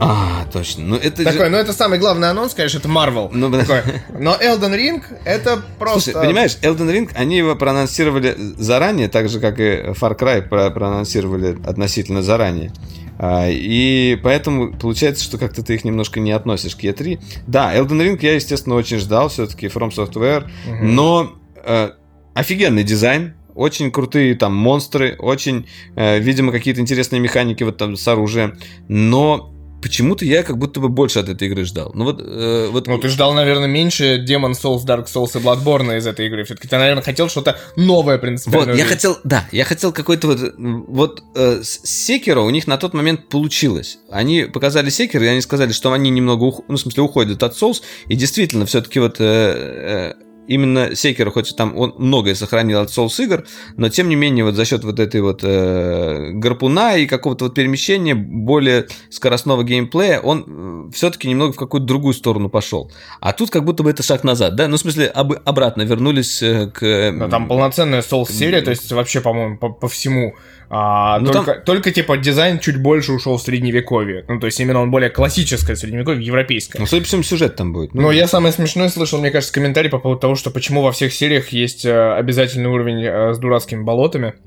А, 0.00 0.46
точно. 0.52 0.84
Ну, 0.84 0.96
это 0.96 1.24
Такой, 1.24 1.46
же... 1.46 1.50
ну 1.50 1.56
это 1.56 1.72
самый 1.72 1.98
главный 1.98 2.30
анонс, 2.30 2.54
конечно, 2.54 2.78
это 2.78 2.88
Marvel. 2.88 3.30
Ну, 3.32 3.50
Такой. 3.50 3.82
Но 4.18 4.34
Elden 4.34 4.76
Ring 4.76 5.02
это 5.24 5.62
просто... 5.78 6.12
Слушай, 6.12 6.26
понимаешь, 6.26 6.56
Elden 6.62 6.92
Ring, 6.92 7.10
они 7.14 7.38
его 7.38 7.56
проанонсировали 7.56 8.36
заранее, 8.56 9.08
так 9.08 9.28
же, 9.28 9.40
как 9.40 9.58
и 9.58 9.88
Far 9.88 10.18
Cry 10.18 10.42
про 10.42 10.70
проанонсировали 10.70 11.58
относительно 11.66 12.22
заранее. 12.22 12.72
А, 13.18 13.48
и 13.48 14.16
поэтому 14.22 14.72
получается, 14.72 15.24
что 15.24 15.38
как-то 15.38 15.62
ты 15.64 15.74
их 15.74 15.84
немножко 15.84 16.20
не 16.20 16.30
относишь 16.30 16.76
к 16.76 16.84
E3. 16.84 17.20
Да, 17.46 17.74
Elden 17.74 18.00
Ring 18.00 18.18
я, 18.22 18.34
естественно, 18.34 18.76
очень 18.76 18.98
ждал, 18.98 19.28
все-таки 19.28 19.66
From 19.66 19.90
Software, 19.90 20.44
угу. 20.44 20.84
но 20.84 21.32
э, 21.64 21.90
офигенный 22.34 22.84
дизайн, 22.84 23.34
очень 23.56 23.90
крутые 23.90 24.36
там 24.36 24.54
монстры, 24.54 25.16
очень, 25.18 25.66
э, 25.96 26.20
видимо, 26.20 26.52
какие-то 26.52 26.80
интересные 26.80 27.18
механики 27.18 27.64
вот 27.64 27.76
там 27.76 27.96
с 27.96 28.06
оружием, 28.06 28.56
но 28.86 29.52
Почему-то 29.82 30.24
я 30.24 30.42
как 30.42 30.58
будто 30.58 30.80
бы 30.80 30.88
больше 30.88 31.20
от 31.20 31.28
этой 31.28 31.48
игры 31.48 31.64
ждал. 31.64 31.92
Ну 31.94 32.04
вот, 32.04 32.20
э, 32.20 32.68
вот... 32.70 32.86
Ну 32.86 32.98
ты 32.98 33.08
ждал, 33.08 33.32
наверное, 33.32 33.68
меньше 33.68 34.24
Demon 34.28 34.52
Souls, 34.52 34.84
Dark 34.84 35.06
Souls 35.06 35.38
и 35.38 35.42
Bloodborne 35.42 35.98
из 35.98 36.06
этой 36.06 36.26
игры. 36.26 36.44
Все-таки 36.44 36.66
ты, 36.66 36.76
наверное, 36.76 37.02
хотел 37.02 37.28
что-то 37.28 37.58
новое 37.76 38.18
принципиально. 38.18 38.72
Вот, 38.72 38.78
я 38.78 38.84
хотел, 38.84 39.18
да, 39.24 39.46
я 39.52 39.64
хотел 39.64 39.92
какой-то 39.92 40.26
вот... 40.26 40.54
Вот 40.58 41.22
э, 41.36 41.62
с 41.62 41.84
Sekiro 41.84 42.44
у 42.44 42.50
них 42.50 42.66
на 42.66 42.76
тот 42.76 42.92
момент 42.92 43.28
получилось. 43.28 43.98
Они 44.10 44.42
показали 44.44 44.90
Sekiro, 44.90 45.24
и 45.24 45.28
они 45.28 45.40
сказали, 45.40 45.72
что 45.72 45.92
они 45.92 46.10
немного, 46.10 46.44
ух... 46.44 46.62
ну 46.68 46.76
в 46.76 46.80
смысле, 46.80 47.04
уходят 47.04 47.42
от 47.42 47.54
Souls. 47.54 47.82
И 48.08 48.16
действительно, 48.16 48.66
все-таки 48.66 48.98
вот... 48.98 49.20
Э, 49.20 50.14
э, 50.18 50.27
именно 50.48 50.96
Секера, 50.96 51.30
хоть 51.30 51.54
там 51.54 51.76
он 51.76 51.94
многое 51.98 52.34
сохранил 52.34 52.80
от 52.80 52.88
Souls 52.88 53.22
игр, 53.22 53.44
но 53.76 53.88
тем 53.88 54.08
не 54.08 54.16
менее 54.16 54.44
вот 54.44 54.54
за 54.54 54.64
счет 54.64 54.82
вот 54.82 54.98
этой 54.98 55.20
вот 55.20 55.40
э, 55.44 56.30
гарпуна 56.32 56.96
и 56.96 57.06
какого-то 57.06 57.44
вот 57.44 57.54
перемещения 57.54 58.14
более 58.14 58.86
скоростного 59.10 59.62
геймплея, 59.62 60.20
он 60.20 60.88
э, 60.88 60.92
все-таки 60.92 61.28
немного 61.28 61.52
в 61.52 61.56
какую-то 61.56 61.86
другую 61.86 62.14
сторону 62.14 62.48
пошел. 62.48 62.90
А 63.20 63.32
тут 63.32 63.50
как 63.50 63.64
будто 63.64 63.82
бы 63.82 63.90
это 63.90 64.02
шаг 64.02 64.24
назад, 64.24 64.56
да? 64.56 64.68
Ну, 64.68 64.76
в 64.76 64.80
смысле, 64.80 65.06
об, 65.06 65.34
обратно 65.44 65.82
вернулись 65.82 66.42
э, 66.42 66.66
к... 66.66 67.12
Да, 67.18 67.28
там 67.28 67.46
полноценная 67.46 68.02
Souls-серия, 68.02 68.62
то 68.62 68.70
есть 68.70 68.90
вообще, 68.90 69.20
по-моему, 69.20 69.58
по, 69.58 69.68
по 69.68 69.88
всему 69.88 70.34
а, 70.70 71.18
ну, 71.20 71.32
только, 71.32 71.54
там... 71.54 71.62
только, 71.64 71.90
типа, 71.90 72.18
дизайн 72.18 72.58
чуть 72.58 72.76
больше 72.76 73.12
ушел 73.12 73.38
в 73.38 73.42
средневековье. 73.42 74.24
Ну, 74.28 74.38
то 74.38 74.46
есть, 74.46 74.60
именно 74.60 74.80
он 74.80 74.90
более 74.90 75.08
классическое 75.08 75.76
средневековье, 75.76 76.24
европейское. 76.24 76.80
Ну, 76.80 76.86
судя 76.86 77.02
по 77.02 77.08
всему, 77.08 77.22
сюжет 77.22 77.56
там 77.56 77.72
будет. 77.72 77.94
Ну, 77.94 78.02
Но 78.02 78.12
я 78.12 78.26
самое 78.26 78.52
смешное 78.52 78.88
слышал, 78.90 79.18
мне 79.18 79.30
кажется, 79.30 79.52
комментарий 79.52 79.88
по 79.88 79.98
поводу 79.98 80.20
того, 80.20 80.34
что 80.34 80.50
почему 80.50 80.82
во 80.82 80.92
всех 80.92 81.12
сериях 81.12 81.48
есть 81.48 81.86
э, 81.86 82.12
обязательный 82.12 82.68
уровень 82.68 83.02
э, 83.02 83.32
с 83.32 83.38
дурацкими 83.38 83.82
болотами. 83.82 84.34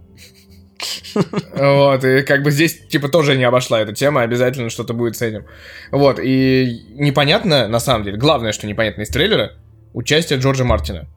Вот, 1.54 2.04
и 2.06 2.24
как 2.24 2.42
бы 2.42 2.50
здесь, 2.50 2.88
типа, 2.88 3.10
тоже 3.10 3.38
не 3.38 3.44
обошла 3.44 3.82
эта 3.82 3.94
тема, 3.94 4.22
обязательно 4.22 4.70
что-то 4.70 4.94
будет 4.94 5.16
с 5.16 5.22
этим. 5.22 5.46
Вот, 5.92 6.20
и 6.20 6.86
непонятно, 6.94 7.68
на 7.68 7.80
самом 7.80 8.04
деле, 8.04 8.18
главное, 8.18 8.52
что 8.52 8.66
непонятно 8.66 9.02
из 9.02 9.10
трейлера, 9.10 9.52
участие 9.94 10.40
Джорджа 10.40 10.64
Мартина 10.64 11.08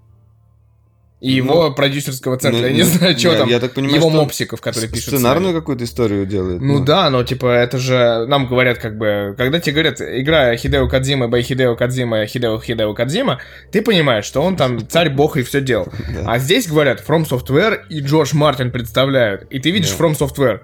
и 1.25 1.33
его 1.33 1.69
ну, 1.69 1.75
продюсерского 1.75 2.37
центра. 2.37 2.61
Ну, 2.61 2.67
я 2.67 2.73
не 2.75 2.83
знаю, 2.83 3.19
что 3.19 3.35
там. 3.35 3.49
Я 3.49 3.59
так 3.59 3.73
понимаю, 3.73 3.97
его 3.97 4.11
мопсиков, 4.11 4.61
которые 4.61 4.91
пишут. 4.91 5.15
Сценарную 5.15 5.55
какую-то 5.55 5.85
историю 5.85 6.27
делает. 6.27 6.61
Ну, 6.61 6.81
ну 6.81 6.85
да, 6.85 7.09
но 7.09 7.25
типа 7.25 7.47
это 7.47 7.79
же 7.79 8.27
нам 8.27 8.47
говорят 8.47 8.77
как 8.77 8.99
бы, 8.99 9.35
когда 9.39 9.59
тебе 9.59 9.73
говорят, 9.73 10.03
игра 10.03 10.55
Хидео 10.55 10.87
Кадзима, 10.87 11.29
бай 11.29 11.41
Хидео 11.41 11.77
Кадзима, 11.77 12.27
Хидео 12.27 12.61
Хидео 12.61 12.93
Кадзима, 12.93 13.41
ты 13.73 13.81
понимаешь, 13.81 14.27
что 14.27 14.43
он 14.43 14.57
там 14.57 14.87
царь 14.89 15.09
бог 15.09 15.39
и 15.39 15.43
все 15.45 15.63
делал. 15.63 15.89
А 16.27 16.39
здесь 16.39 16.69
говорят 16.69 17.03
From 17.07 17.27
Software 17.27 17.79
и 17.89 18.01
Джордж 18.01 18.35
Мартин 18.35 18.71
представляют. 18.71 19.47
И 19.49 19.61
ты 19.61 19.71
видишь 19.71 19.97
From 19.99 20.13
Software. 20.13 20.61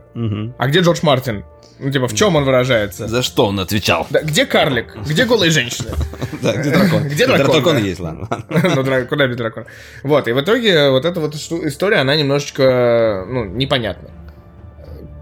А 0.59 0.67
где 0.67 0.81
Джордж 0.81 0.99
Мартин? 1.03 1.43
Ну, 1.83 1.91
типа, 1.91 2.09
в 2.09 2.15
чем 2.15 2.37
он 2.37 2.45
выражается? 2.45 3.09
За 3.09 3.23
что 3.23 3.47
он 3.47 3.59
отвечал? 3.59 4.07
Да, 4.11 4.21
где 4.21 4.45
карлик? 4.45 4.97
Где 5.07 5.25
голые 5.25 5.51
женщины? 5.51 5.91
Да, 6.43 6.57
где 6.57 6.71
дракон? 6.71 7.03
Где 7.09 7.27
дракон? 7.27 7.47
Дракон 7.53 7.85
есть, 7.85 8.01
ладно. 8.01 8.29
Ну, 8.49 9.07
куда 9.07 9.27
без 9.27 9.37
дракона? 9.37 9.67
Вот, 10.03 10.29
и 10.29 10.33
в 10.33 10.41
итоге 10.41 10.91
вот 10.91 11.05
эта 11.05 11.21
вот 11.21 11.35
история, 11.35 11.99
она 11.99 12.17
немножечко, 12.17 13.27
ну, 13.29 13.45
непонятна. 13.45 14.11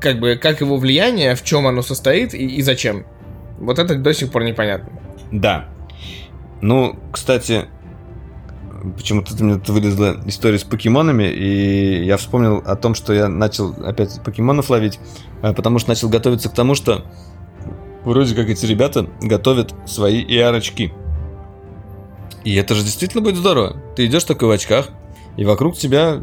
Как 0.00 0.20
бы, 0.20 0.36
как 0.36 0.60
его 0.60 0.76
влияние, 0.76 1.34
в 1.34 1.42
чем 1.42 1.66
оно 1.66 1.82
состоит 1.82 2.34
и, 2.34 2.46
и 2.46 2.62
зачем. 2.62 3.04
Вот 3.58 3.78
это 3.78 3.96
до 3.96 4.14
сих 4.14 4.30
пор 4.30 4.44
непонятно. 4.44 4.90
Да. 5.32 5.68
Ну, 6.60 6.96
кстати, 7.12 7.66
почему-то 8.96 9.36
тут 9.36 9.68
вылезла 9.68 10.16
история 10.26 10.58
с 10.58 10.64
покемонами, 10.64 11.24
и 11.24 12.04
я 12.04 12.16
вспомнил 12.16 12.62
о 12.64 12.76
том, 12.76 12.94
что 12.94 13.12
я 13.12 13.28
начал 13.28 13.74
опять 13.84 14.20
покемонов 14.24 14.70
ловить, 14.70 14.98
э, 15.42 15.52
потому 15.52 15.78
что 15.78 15.90
начал 15.90 16.08
готовиться 16.08 16.48
к 16.48 16.54
тому, 16.54 16.74
что 16.74 17.04
вроде 18.04 18.34
как 18.34 18.48
эти 18.48 18.66
ребята 18.66 19.08
готовят 19.20 19.74
свои 19.86 20.24
AR-очки. 20.24 20.92
И 22.44 22.54
это 22.54 22.74
же 22.74 22.82
действительно 22.82 23.22
будет 23.22 23.36
здорово. 23.36 23.76
Ты 23.96 24.06
идешь 24.06 24.24
такой 24.24 24.48
в 24.48 24.52
очках, 24.52 24.88
и 25.36 25.44
вокруг 25.44 25.76
тебя 25.76 26.20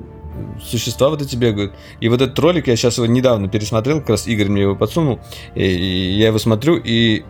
существа 0.62 1.10
вот 1.10 1.22
эти 1.22 1.36
бегают. 1.36 1.74
И 2.00 2.10
вот 2.10 2.22
этот 2.22 2.38
ролик, 2.40 2.68
я 2.68 2.76
сейчас 2.76 2.98
его 2.98 3.08
недавно 3.08 3.48
пересмотрел, 3.48 4.00
как 4.00 4.10
раз 4.10 4.28
Игорь 4.28 4.50
мне 4.50 4.64
его 4.64 4.76
подсунул, 4.76 5.20
и 5.56 5.66
я 5.66 6.28
его 6.28 6.40
смотрю, 6.40 6.78
и 6.84 7.24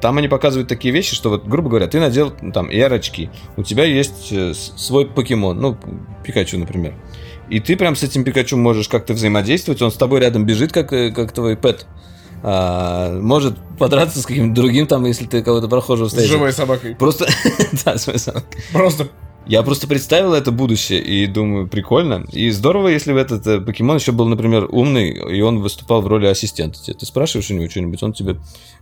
там 0.00 0.18
они 0.18 0.28
показывают 0.28 0.68
такие 0.68 0.92
вещи, 0.92 1.14
что 1.14 1.30
вот, 1.30 1.46
грубо 1.46 1.68
говоря, 1.68 1.86
ты 1.86 2.00
надел 2.00 2.32
ну, 2.40 2.52
там 2.52 2.68
AR-очки, 2.68 3.30
у 3.56 3.62
тебя 3.62 3.84
есть 3.84 4.32
э, 4.32 4.52
свой 4.54 5.06
покемон, 5.06 5.60
ну, 5.60 5.76
Пикачу, 6.24 6.58
например. 6.58 6.94
И 7.48 7.60
ты 7.60 7.76
прям 7.76 7.96
с 7.96 8.02
этим 8.02 8.24
Пикачу 8.24 8.56
можешь 8.56 8.88
как-то 8.88 9.12
взаимодействовать, 9.14 9.82
он 9.82 9.90
с 9.90 9.94
тобой 9.94 10.20
рядом 10.20 10.44
бежит, 10.44 10.72
как, 10.72 10.92
э, 10.92 11.10
как 11.10 11.32
твой 11.32 11.56
пэт. 11.56 11.86
А, 12.46 13.18
может 13.20 13.56
подраться 13.78 14.20
с 14.20 14.26
каким-то 14.26 14.54
другим, 14.54 14.86
там, 14.86 15.06
если 15.06 15.24
ты 15.24 15.42
кого-то 15.42 15.66
прохожего 15.66 16.08
встретишь. 16.08 16.28
С 16.28 16.32
живой 16.32 16.52
собакой. 16.52 16.94
Просто, 16.94 17.26
да, 17.84 17.96
с 17.96 18.04
живой 18.04 18.18
собакой. 18.18 18.62
Просто 18.72 19.08
я 19.46 19.62
просто 19.62 19.86
представил 19.86 20.32
это 20.34 20.50
будущее 20.50 21.00
и 21.00 21.26
думаю, 21.26 21.68
прикольно. 21.68 22.24
И 22.32 22.50
здорово, 22.50 22.88
если 22.88 23.12
бы 23.12 23.18
этот 23.18 23.46
э, 23.46 23.60
покемон 23.60 23.96
еще 23.96 24.12
был, 24.12 24.26
например, 24.26 24.68
умный, 24.70 25.10
и 25.10 25.40
он 25.42 25.60
выступал 25.60 26.00
в 26.00 26.06
роли 26.06 26.26
ассистента. 26.26 26.78
Ты 26.80 27.06
спрашиваешь 27.06 27.50
у 27.50 27.54
него 27.54 27.68
что-нибудь, 27.68 28.02
он 28.02 28.12
тебе 28.12 28.36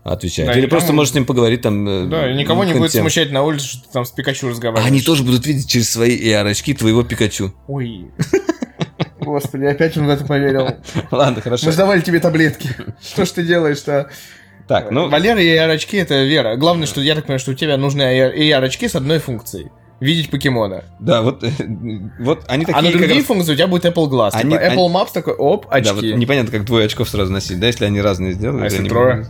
отвечает. 0.05 0.49
Да, 0.49 0.53
Или 0.53 0.63
никому... 0.63 0.71
просто 0.71 0.93
можешь 0.93 1.13
с 1.13 1.15
ним 1.15 1.25
поговорить 1.25 1.63
там. 1.63 1.89
Э, 1.89 2.07
да, 2.07 2.31
и 2.31 2.37
никого 2.37 2.65
не 2.65 2.75
будет 2.75 2.93
смущать 2.93 3.33
на 3.33 3.43
улице, 3.43 3.67
что 3.67 3.83
ты 3.83 3.93
там 3.93 4.05
с 4.05 4.11
Пикачу 4.11 4.49
разговариваешь. 4.49 4.91
Они 4.91 5.01
тоже 5.01 5.25
будут 5.25 5.47
видеть 5.47 5.69
через 5.69 5.91
свои 5.91 6.17
AR-очки 6.17 6.75
твоего 6.75 7.03
Пикачу. 7.03 7.53
Ой. 7.67 8.07
Господи, 9.21 9.65
опять 9.65 9.97
он 9.97 10.07
в 10.07 10.11
это 10.11 10.25
поверил. 10.25 10.77
Ладно, 11.11 11.41
хорошо. 11.41 11.67
Мы 11.67 11.73
сдавали 11.73 12.01
тебе 12.01 12.21
таблетки. 12.21 12.71
Что 13.03 13.25
ж 13.25 13.31
ты 13.31 13.43
делаешь-то? 13.45 14.11
Так, 14.69 14.91
ну... 14.93 15.09
Валера 15.09 15.43
и 15.43 15.49
AR-очки 15.49 15.97
это 15.97 16.23
вера. 16.23 16.57
Главное, 16.57 16.87
что 16.87 17.01
я 17.01 17.17
так 17.17 17.25
понимаю, 17.25 17.41
что 17.41 17.51
у 17.51 17.55
тебя 17.55 17.77
нужны 17.77 18.03
AR-очки 18.03 18.89
с 18.89 18.95
одной 18.95 19.19
функцией 19.19 19.71
видеть 20.03 20.31
покемона. 20.31 20.85
Да, 20.99 21.23
вот, 21.23 21.45
вот 22.19 22.45
они 22.49 22.65
такие... 22.65 22.79
А 22.79 22.83
на 22.83 22.91
другие 22.91 23.21
раз... 23.21 23.25
функции 23.25 23.53
у 23.53 23.57
тебя 23.57 23.67
будет 23.69 23.85
Apple 23.85 24.09
Glass. 24.09 24.31
Они, 24.33 24.53
типа 24.53 24.63
Apple 24.63 24.87
они... 24.87 24.95
Maps 24.95 25.09
такой, 25.13 25.35
оп, 25.35 25.67
очки. 25.71 25.89
Да, 25.89 25.95
вот 25.95 26.03
непонятно, 26.03 26.51
как 26.51 26.65
двое 26.65 26.87
очков 26.87 27.09
сразу 27.09 27.33
носить, 27.33 27.61
да, 27.61 27.69
если 27.69 27.85
они 27.85 28.01
разные 28.01 28.33
сделают. 28.33 28.63
А 28.63 28.65
если 28.65 28.89
трое? 28.89 29.27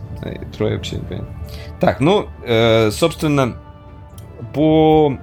Трое 0.57 0.75
вообще 0.75 0.97
непонятно. 0.97 1.29
Так, 1.79 1.99
ну, 1.99 2.27
э, 2.45 2.91
собственно, 2.91 3.57
по 4.53 5.17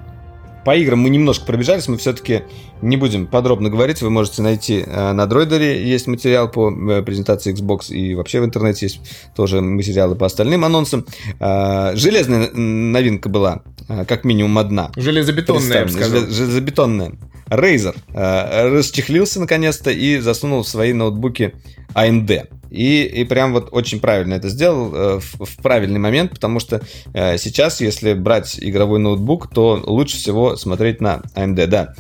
по 0.65 0.77
играм 0.77 0.99
мы 1.01 1.09
немножко 1.09 1.47
пробежались, 1.47 1.89
мы 1.89 1.97
все-таки 1.97 2.43
не 2.83 2.97
будем 2.97 3.27
подробно 3.27 3.71
говорить. 3.71 4.03
Вы 4.03 4.11
можете 4.11 4.43
найти 4.43 4.85
э, 4.87 5.13
на 5.13 5.27
Дройдере 5.27 5.89
есть 5.89 6.07
материал 6.07 6.51
по 6.51 6.71
э, 6.71 7.03
презентации 7.03 7.55
Xbox 7.55 7.93
и 7.93 8.15
вообще 8.15 8.41
в 8.41 8.45
интернете 8.45 8.87
есть 8.87 9.01
тоже 9.35 9.61
материалы 9.61 10.15
по 10.17 10.27
остальным 10.27 10.65
анонсам. 10.65 11.07
Э, 11.39 11.93
железная 11.95 12.51
новинка 12.53 13.29
была, 13.29 13.63
как 14.09 14.25
минимум 14.25 14.59
одна. 14.59 14.91
Железобетонная, 14.97 15.79
я 15.81 15.85
бы 15.85 15.91
сказал. 15.91 16.21
Железобетонная. 16.29 17.13
Razer 17.49 17.97
расчехлился 18.15 19.41
наконец-то 19.41 19.91
и 19.91 20.19
засунул 20.19 20.63
в 20.63 20.69
свои 20.69 20.93
ноутбуки 20.93 21.55
AMD. 21.95 22.47
И, 22.71 23.03
и 23.03 23.25
прям 23.25 23.53
вот 23.53 23.71
очень 23.73 23.99
правильно 23.99 24.35
это 24.35 24.49
сделал 24.49 24.91
в, 25.19 25.21
в 25.21 25.57
правильный 25.61 25.99
момент, 25.99 26.31
потому 26.31 26.61
что 26.61 26.81
сейчас, 27.13 27.81
если 27.81 28.13
брать 28.13 28.57
игровой 28.61 29.01
ноутбук, 29.01 29.53
то 29.53 29.83
лучше 29.85 30.17
всего 30.17 30.55
смотреть 30.55 31.01
на 31.01 31.23
AMD, 31.35 31.67
да. 31.67 31.95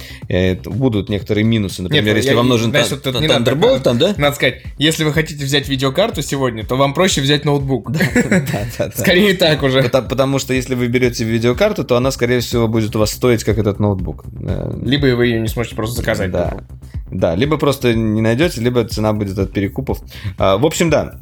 Будут 0.70 1.08
некоторые 1.08 1.44
минусы, 1.44 1.82
например, 1.82 2.04
Нет, 2.04 2.16
если 2.16 2.30
я, 2.30 2.36
вам 2.36 2.48
нужен 2.48 2.70
знаешь, 2.70 2.90
вот 2.90 3.06
Thunderbolt, 3.06 3.80
там, 3.80 3.98
да? 3.98 4.14
Надо 4.16 4.36
сказать, 4.36 4.62
если 4.78 5.04
вы 5.04 5.12
хотите 5.12 5.44
взять 5.44 5.68
видеокарту 5.68 6.22
сегодня, 6.22 6.64
то 6.64 6.76
вам 6.76 6.94
проще 6.94 7.20
взять 7.20 7.44
ноутбук. 7.44 7.90
Скорее 8.94 9.34
так 9.34 9.62
уже. 9.62 9.82
Потому 9.82 10.38
что 10.38 10.54
если 10.54 10.74
вы 10.74 10.86
берете 10.88 11.24
видеокарту, 11.24 11.84
то 11.84 11.96
она, 11.96 12.10
скорее 12.10 12.40
всего, 12.40 12.68
будет 12.68 12.94
у 12.96 12.98
вас 12.98 13.10
стоить, 13.10 13.44
как 13.44 13.58
этот 13.58 13.80
ноутбук. 13.80 14.24
Э, 14.42 14.72
либо 14.84 15.06
вы 15.16 15.26
ее 15.26 15.40
не 15.40 15.48
сможете 15.48 15.76
просто 15.76 15.96
заказать. 15.96 16.30
Да. 16.30 16.58
Да, 17.10 17.34
либо 17.34 17.56
просто 17.56 17.94
не 17.94 18.20
найдете, 18.20 18.60
либо 18.60 18.84
цена 18.84 19.12
будет 19.12 19.38
от 19.38 19.52
перекупов. 19.52 20.00
А, 20.38 20.56
в 20.56 20.64
общем, 20.64 20.90
да. 20.90 21.18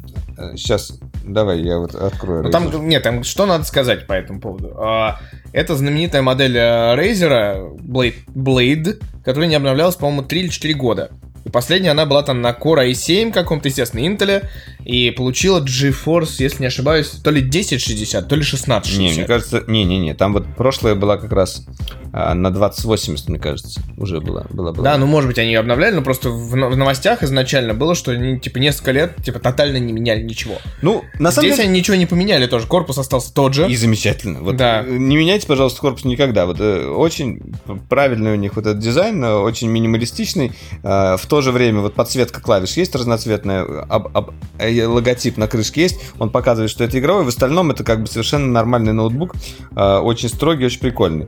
Сейчас, 0.55 0.99
давай, 1.23 1.61
я 1.61 1.77
вот 1.77 1.95
открою. 1.95 2.43
Ну, 2.43 2.49
там, 2.51 2.87
нет, 2.87 3.03
там 3.03 3.23
что 3.23 3.45
надо 3.45 3.63
сказать 3.63 4.07
по 4.07 4.13
этому 4.13 4.39
поводу? 4.39 4.75
А, 4.77 5.19
это 5.51 5.75
знаменитая 5.75 6.21
модель 6.21 6.57
э, 6.57 6.95
Razer 6.95 7.75
Blade, 7.77 8.15
Blade, 8.27 9.01
которая 9.23 9.49
не 9.49 9.55
обновлялась, 9.55 9.95
по-моему, 9.95 10.23
3 10.23 10.39
или 10.41 10.47
4 10.47 10.73
года. 10.73 11.11
И 11.49 11.51
последняя 11.51 11.91
она 11.91 12.05
была 12.05 12.21
там 12.21 12.41
на 12.41 12.51
Core 12.51 12.91
i7 12.91 13.31
каком-то, 13.31 13.69
естественно, 13.69 14.01
Intel, 14.01 14.45
и 14.85 15.09
получила 15.09 15.59
GeForce, 15.59 16.35
если 16.37 16.61
не 16.61 16.67
ошибаюсь, 16.67 17.09
то 17.09 17.31
ли 17.31 17.41
1060, 17.41 18.27
то 18.27 18.35
ли 18.35 18.43
1660. 18.43 18.99
Не, 18.99 19.13
мне 19.13 19.25
кажется, 19.25 19.63
не-не-не, 19.65 20.13
там 20.13 20.33
вот 20.33 20.45
прошлая 20.55 20.93
была 20.93 21.17
как 21.17 21.31
раз 21.31 21.65
а, 22.13 22.35
на 22.35 22.51
2080, 22.51 23.29
мне 23.29 23.39
кажется, 23.39 23.81
уже 23.97 24.21
была. 24.21 24.45
была, 24.51 24.73
была. 24.73 24.83
Да, 24.83 24.97
ну 24.97 25.07
может 25.07 25.27
быть 25.27 25.39
они 25.39 25.49
ее 25.49 25.59
обновляли, 25.59 25.95
но 25.95 26.03
просто 26.03 26.29
в, 26.29 26.51
в 26.51 26.75
новостях 26.75 27.23
изначально 27.23 27.73
было, 27.73 27.95
что 27.95 28.11
они 28.11 28.39
типа 28.39 28.59
несколько 28.59 28.91
лет 28.91 29.15
типа 29.23 29.39
тотально 29.39 29.77
не 29.77 29.91
меняли 29.91 30.21
ничего. 30.21 30.55
Ну, 30.83 31.03
на 31.17 31.31
самом 31.31 31.47
Здесь 31.47 31.57
деле... 31.57 31.69
они 31.69 31.79
ничего 31.79 31.97
не 31.97 32.05
поменяли 32.05 32.45
тоже, 32.45 32.67
корпус 32.67 32.97
остался 32.99 33.33
тот 33.33 33.55
же. 33.55 33.67
И 33.67 33.75
замечательно. 33.75 34.41
Вот 34.41 34.55
да. 34.55 34.83
Не 34.83 35.17
меняйте, 35.17 35.47
пожалуйста, 35.47 35.81
корпус 35.81 36.03
никогда. 36.03 36.45
Вот 36.45 36.59
э, 36.59 36.87
очень 36.87 37.41
правильный 37.89 38.33
у 38.33 38.35
них 38.35 38.55
вот 38.55 38.65
этот 38.65 38.79
дизайн, 38.79 39.23
э, 39.23 39.35
очень 39.35 39.69
минималистичный. 39.69 40.51
Э, 40.83 41.17
в 41.17 41.25
то 41.27 41.38
же 41.41 41.51
время 41.51 41.81
вот 41.81 41.93
подсветка 41.93 42.41
клавиш 42.41 42.71
есть 42.73 42.95
разноцветная, 42.95 43.63
об, 43.63 44.15
об, 44.15 44.31
логотип 44.59 45.37
на 45.37 45.47
крышке 45.47 45.83
есть, 45.83 45.99
он 46.19 46.29
показывает, 46.29 46.71
что 46.71 46.83
это 46.83 46.99
игровой, 46.99 47.23
в 47.23 47.29
остальном 47.29 47.71
это 47.71 47.83
как 47.83 48.01
бы 48.01 48.07
совершенно 48.07 48.47
нормальный 48.47 48.93
ноутбук, 48.93 49.35
очень 49.75 50.29
строгий, 50.29 50.65
очень 50.65 50.79
прикольный 50.79 51.27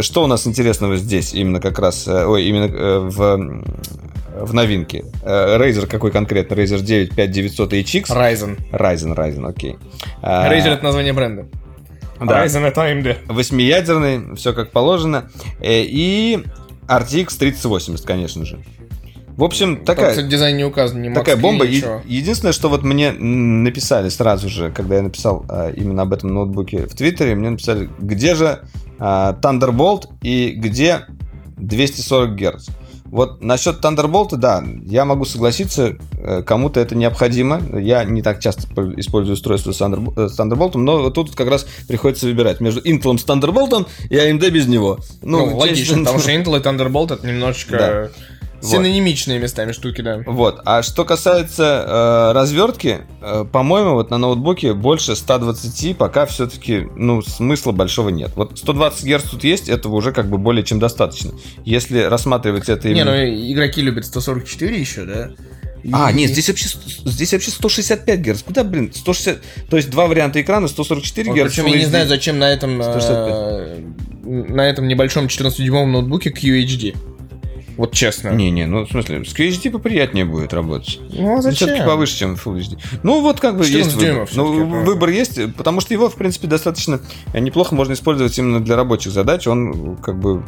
что 0.00 0.24
у 0.24 0.26
нас 0.26 0.46
интересного 0.46 0.96
здесь 0.96 1.34
именно 1.34 1.60
как 1.60 1.78
раз, 1.78 2.06
э, 2.06 2.24
ой, 2.26 2.44
именно 2.44 2.64
э, 2.64 2.98
в 2.98 3.62
в 4.34 4.54
новинке. 4.54 5.04
Э, 5.22 5.58
Razer 5.58 5.86
какой 5.86 6.10
конкретно? 6.10 6.54
Razer 6.54 6.80
9 6.80 7.14
5900 7.14 7.72
HX? 7.74 8.04
Ryzen. 8.08 8.58
Ryzen, 8.72 9.14
Ryzen, 9.14 9.46
окей. 9.46 9.76
Razer 10.22 10.70
это 10.70 10.84
название 10.84 11.12
бренда. 11.12 11.46
Да. 12.18 12.44
Ryzen 12.44 12.64
это 12.64 12.80
AMD. 12.80 13.16
Восьмиядерный, 13.26 14.34
все 14.36 14.54
как 14.54 14.70
положено. 14.70 15.30
Э, 15.60 15.82
и 15.82 16.42
RTX 16.88 17.38
3080, 17.38 18.06
конечно 18.06 18.46
же. 18.46 18.58
В 19.36 19.44
общем, 19.44 19.84
такая... 19.84 20.06
Там, 20.06 20.14
кстати, 20.14 20.30
дизайн 20.30 20.56
не 20.56 20.64
указан, 20.64 21.00
не 21.00 21.12
Такая 21.12 21.36
бомба. 21.36 21.64
Е- 21.64 22.02
единственное, 22.04 22.52
что 22.52 22.68
вот 22.68 22.82
мне 22.82 23.12
написали 23.12 24.08
сразу 24.08 24.48
же, 24.48 24.70
когда 24.70 24.96
я 24.96 25.02
написал 25.02 25.44
а, 25.48 25.70
именно 25.70 26.02
об 26.02 26.12
этом 26.12 26.34
ноутбуке 26.34 26.86
в 26.86 26.94
Твиттере, 26.94 27.34
мне 27.34 27.50
написали, 27.50 27.88
где 27.98 28.34
же 28.34 28.60
а, 28.98 29.38
Thunderbolt 29.40 30.08
и 30.22 30.50
где 30.50 31.06
240 31.56 32.36
Гц. 32.36 32.68
Вот 33.12 33.42
насчет 33.42 33.84
Thunderbolt, 33.84 34.36
да, 34.36 34.64
я 34.86 35.04
могу 35.04 35.26
согласиться, 35.26 35.98
э, 36.16 36.42
кому-то 36.42 36.80
это 36.80 36.94
необходимо. 36.94 37.60
Я 37.78 38.04
не 38.04 38.22
так 38.22 38.40
часто 38.40 38.66
использую 38.96 39.34
устройство 39.34 39.72
с 39.72 39.82
э, 39.82 39.84
Thunderbolt, 39.84 40.78
но 40.78 41.10
тут 41.10 41.34
как 41.34 41.48
раз 41.48 41.66
приходится 41.86 42.24
выбирать 42.24 42.60
между 42.60 42.80
Intel 42.80 43.18
с 43.18 43.26
Thunderbolt 43.26 43.86
и 44.08 44.14
AMD 44.14 44.48
без 44.50 44.66
него. 44.66 44.98
Ну, 45.20 45.44
ну 45.44 45.58
логично, 45.58 45.98
потому 45.98 46.18
что 46.20 46.30
Intel 46.30 46.58
и 46.58 46.62
Thunderbolt 46.62 47.12
это 47.12 47.26
немножечко... 47.26 47.76
Да. 47.76 48.10
Синонимичные 48.62 49.38
вот. 49.38 49.44
местами 49.44 49.72
штуки, 49.72 50.02
да. 50.02 50.22
Вот. 50.26 50.60
А 50.64 50.82
что 50.82 51.04
касается 51.04 51.84
э, 51.86 52.32
развертки, 52.32 53.00
э, 53.20 53.44
по-моему, 53.50 53.94
вот 53.94 54.10
на 54.10 54.18
ноутбуке 54.18 54.72
больше 54.72 55.16
120 55.16 55.96
пока 55.96 56.26
все-таки, 56.26 56.86
ну, 56.96 57.22
смысла 57.22 57.72
большого 57.72 58.10
нет. 58.10 58.30
Вот 58.36 58.58
120 58.58 59.04
Гц 59.04 59.30
тут 59.30 59.44
есть, 59.44 59.68
этого 59.68 59.96
уже 59.96 60.12
как 60.12 60.28
бы 60.28 60.38
более 60.38 60.64
чем 60.64 60.78
достаточно. 60.78 61.32
Если 61.64 62.00
рассматривать 62.00 62.68
это 62.68 62.88
именно... 62.88 63.24
Не, 63.24 63.30
ну 63.30 63.52
игроки 63.52 63.82
любят 63.82 64.04
144 64.04 64.80
еще, 64.80 65.04
да? 65.04 65.30
И... 65.82 65.90
А, 65.92 66.12
нет, 66.12 66.30
здесь 66.30 66.48
вообще, 66.48 66.68
здесь 67.04 67.32
вообще 67.32 67.50
165 67.50 68.20
Гц. 68.20 68.42
Куда, 68.42 68.62
блин, 68.62 68.92
160... 68.94 69.40
То 69.68 69.76
есть 69.76 69.90
два 69.90 70.06
варианта 70.06 70.40
экрана, 70.40 70.68
144 70.68 71.30
вот, 71.30 71.36
Гц. 71.36 71.42
Причем 71.50 71.66
я 71.66 71.78
не 71.78 71.86
знаю, 71.86 72.06
зачем 72.06 72.38
на 72.38 72.52
этом, 72.52 72.80
165. 72.80 73.08
Э, 73.10 73.82
на 74.24 74.68
этом 74.68 74.86
небольшом 74.86 75.26
14-дюймовом 75.26 75.86
ноутбуке 75.86 76.30
QHD. 76.30 76.94
Вот 77.76 77.92
честно. 77.92 78.30
Не-не, 78.30 78.66
ну 78.66 78.84
в 78.84 78.90
смысле, 78.90 79.24
с 79.24 79.34
QHD 79.34 79.70
поприятнее 79.70 80.24
будет 80.24 80.52
работать. 80.52 81.00
Ну 81.10 81.38
а 81.38 81.42
зачем? 81.42 81.68
Все-таки 81.68 81.86
повыше, 81.86 82.18
чем 82.18 82.34
Full 82.34 82.58
HD. 82.58 82.78
Ну 83.02 83.20
вот 83.20 83.40
как 83.40 83.56
бы 83.56 83.66
есть 83.66 83.94
выбор. 83.94 84.28
Ну, 84.34 84.82
выбор 84.84 85.10
есть, 85.10 85.40
потому 85.54 85.80
что 85.80 85.94
его, 85.94 86.08
в 86.08 86.14
принципе, 86.14 86.46
достаточно 86.46 87.00
неплохо 87.34 87.74
можно 87.74 87.92
использовать 87.92 88.38
именно 88.38 88.60
для 88.60 88.76
рабочих 88.76 89.12
задач. 89.12 89.46
Он 89.46 89.96
как 89.96 90.18
бы 90.18 90.44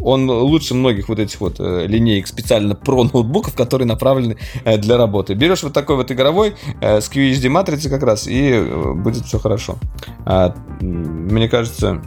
он 0.00 0.30
лучше 0.30 0.74
многих 0.74 1.08
вот 1.08 1.18
этих 1.18 1.40
вот 1.40 1.56
э, 1.58 1.86
линеек 1.86 2.26
специально 2.26 2.74
про 2.74 3.04
ноутбуков, 3.04 3.54
которые 3.54 3.86
направлены 3.86 4.36
э, 4.64 4.78
для 4.78 4.96
работы. 4.96 5.34
Берешь 5.34 5.62
вот 5.62 5.72
такой 5.72 5.96
вот 5.96 6.10
игровой 6.10 6.54
э, 6.80 7.00
с 7.00 7.10
QHD 7.10 7.48
матрицей 7.48 7.90
как 7.90 8.02
раз, 8.02 8.26
и 8.26 8.50
э, 8.50 8.92
будет 8.94 9.26
все 9.26 9.38
хорошо. 9.38 9.76
А, 10.24 10.54
мне 10.80 11.48
кажется, 11.48 12.02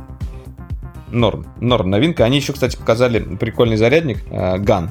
норм. 1.14 1.48
Норм 1.62 1.90
новинка. 1.90 2.26
Они 2.26 2.38
еще, 2.38 2.54
кстати, 2.54 2.76
показали 2.76 3.20
прикольный 3.20 3.78
зарядник 3.78 4.18
GAN. 4.30 4.90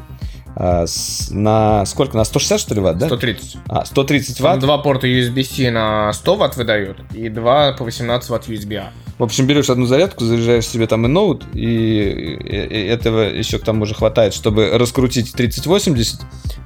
Э, 0.57 0.85
на 1.31 1.87
сколько? 1.87 2.17
На 2.17 2.25
160 2.25 2.61
что 2.61 2.75
ли 2.75 2.81
ватт, 2.81 2.99
да? 2.99 3.07
130. 3.07 3.57
А, 3.69 3.85
130 3.85 4.41
ватт. 4.41 4.61
Два 4.61 4.79
порта 4.79 5.07
USB-C 5.07 5.71
на 5.71 6.13
100 6.13 6.37
ватт 6.37 6.57
выдают 6.57 6.99
и 7.15 7.29
два 7.29 7.73
по 7.73 7.85
18 7.85 8.29
ватт 8.31 8.49
USB-A. 8.49 8.91
В 9.19 9.25
общем, 9.25 9.47
берешь 9.47 9.71
одну 9.71 9.87
зарядку, 9.87 10.25
заряжаешь 10.25 10.67
себе 10.67 10.87
там 10.87 11.07
и 11.07 11.09
ноут, 11.09 11.45
и 11.55 12.39
этого 12.45 13.21
еще 13.21 13.59
к 13.59 13.65
тому 13.65 13.87
же 13.87 13.95
хватает, 13.95 14.35
чтобы 14.35 14.71
раскрутить 14.73 15.33
3080. 15.33 16.21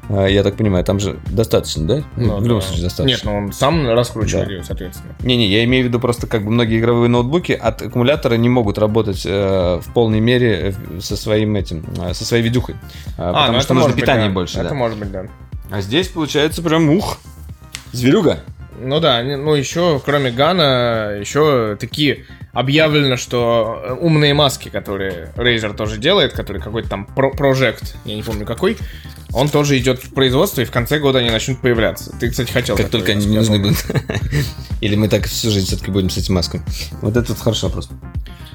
А, 0.09 0.27
я 0.27 0.43
так 0.43 0.57
понимаю, 0.57 0.85
там 0.85 1.01
же 1.01 1.19
достаточно, 1.27 1.87
да? 1.87 2.03
Ну, 2.17 2.37
в 2.37 2.45
любом 2.45 2.61
да. 2.61 2.67
случае 2.67 2.85
достаточно. 2.85 3.15
Нет, 3.15 3.25
ну 3.25 3.37
он 3.47 3.53
сам 3.53 3.89
раскручивает 3.89 4.49
да. 4.49 4.55
ее, 4.55 4.65
соответственно. 4.65 5.15
Не-не, 5.23 5.47
я 5.49 5.65
имею 5.65 5.85
в 5.85 5.89
виду 5.89 6.01
просто 6.01 6.27
как 6.27 6.45
бы 6.45 6.51
многие 6.51 6.79
игровые 6.79 7.09
ноутбуки 7.09 7.53
от 7.53 7.83
аккумулятора 7.83 8.35
не 8.35 8.49
могут 8.49 8.79
работать 8.79 9.23
э, 9.25 9.81
в 9.83 9.93
полной 9.93 10.21
мере 10.21 10.75
э, 10.77 11.01
со 11.01 11.17
своим 11.17 11.57
этим, 11.57 11.85
э, 12.01 12.15
со 12.15 12.25
своей 12.25 12.43
видюхой. 12.43 12.77
А, 13.19 13.33
потому 13.33 13.53
ну 13.55 13.61
что 13.61 13.75
нужно 13.75 13.93
питание 13.93 14.27
быть, 14.27 14.35
да. 14.35 14.35
больше. 14.35 14.59
Это 14.61 14.69
да. 14.71 14.75
может 14.75 14.99
быть, 14.99 15.11
да. 15.11 15.27
А 15.71 15.81
здесь 15.81 16.09
получается 16.09 16.63
прям 16.63 16.89
ух, 16.91 17.19
зверюга. 17.93 18.41
Ну 18.79 19.01
да, 19.01 19.23
ну 19.23 19.55
еще, 19.55 20.01
кроме 20.05 20.31
Гана, 20.31 21.17
еще 21.19 21.77
такие 21.79 22.25
объявлено, 22.53 23.17
что 23.17 23.83
э, 23.85 23.93
умные 23.95 24.33
маски, 24.33 24.69
которые 24.69 25.33
Razer 25.37 25.77
тоже 25.77 25.99
делает, 25.99 26.33
который 26.33 26.61
какой-то 26.61 26.89
там 26.89 27.05
про 27.05 27.31
проект, 27.31 27.97
я 28.05 28.17
не 28.17 28.23
помню 28.23 28.47
какой, 28.47 28.77
он 29.33 29.49
тоже 29.49 29.77
идет 29.79 30.03
в 30.03 30.15
производство, 30.15 30.63
и 30.63 30.65
в 30.65 30.71
конце 30.71 30.99
года 30.99 31.19
они 31.19 31.31
начнут 31.31 31.61
появляться. 31.61 32.15
Ты, 32.19 32.31
кстати, 32.31 32.51
хотел. 32.51 32.77
Как 32.77 32.89
только 32.89 33.13
они 33.13 33.27
не 33.27 33.37
нужны 33.37 33.59
будут. 33.59 33.85
Или 34.81 34.97
мы 34.97 35.09
так 35.09 35.27
всю 35.27 35.51
жизнь 35.51 35.67
все-таки 35.67 35.91
будем 35.91 36.09
с 36.09 36.17
этим 36.17 36.35
масками. 36.35 36.65
Вот 37.03 37.17
это 37.17 37.33
вот 37.33 37.41
хорошо 37.41 37.69
просто. 37.69 37.95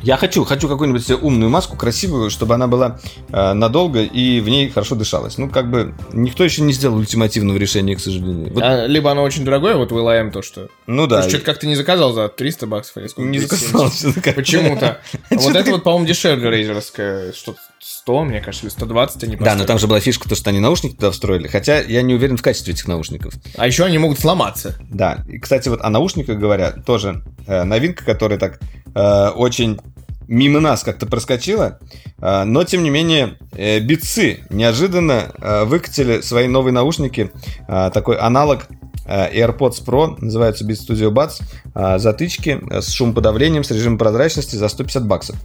Я 0.03 0.17
хочу, 0.17 0.43
хочу 0.43 0.67
какую-нибудь 0.67 1.05
себе 1.05 1.15
умную 1.15 1.49
маску, 1.49 1.77
красивую, 1.77 2.29
чтобы 2.29 2.55
она 2.55 2.67
была 2.67 2.99
э, 3.29 3.53
надолго 3.53 4.01
и 4.01 4.39
в 4.39 4.49
ней 4.49 4.69
хорошо 4.69 4.95
дышалась. 4.95 5.37
Ну, 5.37 5.49
как 5.49 5.69
бы, 5.69 5.93
никто 6.11 6.43
еще 6.43 6.61
не 6.63 6.73
сделал 6.73 6.97
ультимативного 6.97 7.57
решения, 7.57 7.95
к 7.95 7.99
сожалению. 7.99 8.53
Вот... 8.53 8.63
А, 8.63 8.87
либо 8.87 9.11
оно 9.11 9.23
очень 9.23 9.45
дорогое, 9.45 9.75
вот 9.75 9.91
в 9.91 9.97
LM 9.97 10.31
то, 10.31 10.41
что... 10.41 10.69
Ну 10.87 11.07
да. 11.07 11.27
Что-то 11.27 11.45
как-то 11.45 11.67
не 11.67 11.75
заказал 11.75 12.13
за 12.13 12.29
300 12.29 12.67
баксов 12.67 12.97
или 12.97 13.07
сколько? 13.07 13.29
Не 13.29 13.39
заказал. 13.39 13.91
Почему-то. 14.35 14.99
Вот 15.29 15.55
это 15.55 15.71
вот, 15.71 15.83
по-моему, 15.83 16.05
дешевле 16.05 16.49
рейзерское, 16.49 17.33
что-то 17.33 17.59
100, 18.01 18.23
мне 18.23 18.41
кажется, 18.41 18.65
или 18.65 18.71
120 18.71 19.23
они 19.23 19.35
Да, 19.35 19.55
но 19.55 19.65
там 19.65 19.77
же 19.77 19.87
была 19.87 19.99
фишка, 19.99 20.27
то, 20.27 20.35
что 20.35 20.49
они 20.49 20.59
наушники 20.59 20.95
туда 20.95 21.11
встроили. 21.11 21.47
Хотя 21.47 21.79
я 21.79 22.01
не 22.01 22.15
уверен 22.15 22.37
в 22.37 22.41
качестве 22.41 22.73
этих 22.73 22.87
наушников. 22.87 23.33
А 23.57 23.67
еще 23.67 23.85
они 23.85 23.97
могут 23.99 24.19
сломаться. 24.19 24.75
Да. 24.89 25.23
И, 25.27 25.37
кстати, 25.37 25.69
вот 25.69 25.81
о 25.81 25.89
наушниках 25.89 26.39
говоря, 26.39 26.71
тоже 26.71 27.23
э, 27.45 27.63
новинка, 27.63 28.03
которая 28.03 28.39
так 28.39 28.59
э, 28.95 29.27
очень 29.29 29.79
мимо 30.27 30.61
нас 30.61 30.83
как-то 30.83 31.05
проскочила, 31.05 31.79
э, 32.19 32.43
но 32.45 32.63
тем 32.63 32.83
не 32.83 32.89
менее 32.89 33.37
э, 33.51 33.79
битсы 33.79 34.39
неожиданно 34.49 35.31
э, 35.37 35.65
выкатили 35.65 36.21
свои 36.21 36.47
новые 36.47 36.73
наушники, 36.73 37.31
такой 37.67 38.17
аналог 38.17 38.67
AirPods 39.05 39.83
Pro, 39.85 40.15
называется 40.19 40.65
Beat 40.65 40.77
Studio 40.87 41.11
Buds, 41.11 41.99
затычки 41.99 42.61
с 42.71 42.91
шумоподавлением, 42.91 43.63
с 43.63 43.71
режимом 43.71 43.97
прозрачности 43.97 44.55
за 44.55 44.69
150 44.69 45.05
баксов. 45.05 45.35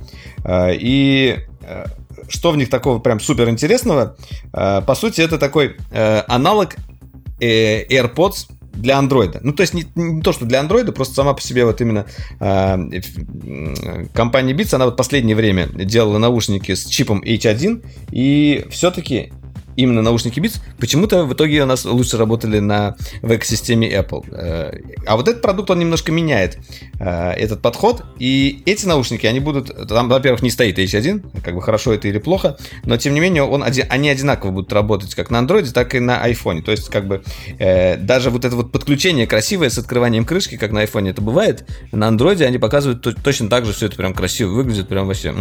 И 0.49 1.39
что 2.29 2.51
в 2.51 2.57
них 2.57 2.71
такого 2.71 2.99
прям 2.99 3.21
супер 3.21 3.49
интересного? 3.49 4.17
По 4.53 4.95
сути, 4.95 5.21
это 5.21 5.39
такой 5.39 5.77
аналог 5.93 6.77
AirPods 7.41 8.47
для 8.77 8.99
андроида. 8.99 9.41
Ну, 9.43 9.53
то 9.53 9.63
есть 9.63 9.75
не, 9.75 9.87
не 9.95 10.23
то, 10.23 10.33
что 10.33 10.45
для 10.45 10.61
андроида, 10.61 10.93
просто 10.93 11.15
сама 11.15 11.35
по 11.35 11.41
себе 11.41 11.65
вот 11.65 11.81
именно 11.81 12.07
э, 12.41 12.77
компания 14.13 14.53
Beats, 14.53 14.75
она 14.75 14.85
вот 14.85 14.97
последнее 14.97 15.35
время 15.35 15.67
делала 15.67 16.19
наушники 16.19 16.75
с 16.75 16.85
чипом 16.87 17.23
H1, 17.23 17.85
и 18.13 18.67
все-таки 18.71 19.33
именно 19.77 20.03
наушники 20.03 20.41
Beats, 20.41 20.61
почему-то 20.79 21.25
в 21.25 21.35
итоге 21.35 21.63
у 21.63 21.67
нас 21.67 21.85
лучше 21.85 22.17
работали 22.17 22.59
на, 22.59 22.97
в 23.23 23.35
экосистеме 23.35 23.89
Apple. 23.93 24.25
Э, 24.33 24.79
а 25.07 25.17
вот 25.17 25.29
этот 25.29 25.43
продукт, 25.43 25.71
он 25.71 25.79
немножко 25.79 26.11
меняет 26.11 26.59
э, 26.99 27.31
этот 27.33 27.63
подход, 27.63 28.05
и 28.19 28.63
эти 28.67 28.87
наушники, 28.87 29.27
они 29.27 29.41
будут, 29.41 29.89
там, 29.89 30.09
во-первых, 30.09 30.43
не 30.43 30.51
стоит 30.51 30.79
H1, 30.79 31.43
как 31.43 31.55
бы 31.55 31.63
хорошо 31.63 31.93
это 31.93 32.09
или 32.09 32.19
плохо, 32.19 32.57
но 32.85 32.97
тем 32.97 33.15
не 33.15 33.21
менее 33.21 33.43
он, 33.43 33.63
они 33.63 34.09
одинаково 34.09 34.51
будут 34.51 34.73
работать 34.73 35.15
как 35.15 35.31
на 35.31 35.37
Android, 35.39 35.71
так 35.73 35.95
и 35.95 36.01
на 36.01 36.27
iPhone. 36.29 36.63
То 36.63 36.71
есть, 36.71 36.89
как 36.89 37.07
бы, 37.07 37.23
э, 37.59 37.97
даже 37.97 38.31
вот 38.31 38.45
это 38.45 38.57
вот 38.57 38.73
подключение 38.73 39.27
красивое 39.27 39.69
с 39.69 39.79
открыванием 39.79 40.25
крышки, 40.25 40.57
как 40.57 40.73
на 40.73 40.85
iPhone 40.85 41.11
это 41.11 41.21
бывает, 41.21 41.69
на 41.93 42.09
Android 42.09 42.43
они 42.43 42.59
показывают 42.59 43.07
точно 43.23 43.49
так 43.49 43.67
же 43.67 43.73
все 43.73 43.87
это 43.87 43.97
прям 43.97 44.15
красиво 44.15 44.51
выглядит, 44.51 44.89
прям 44.89 45.07
вообще, 45.07 45.35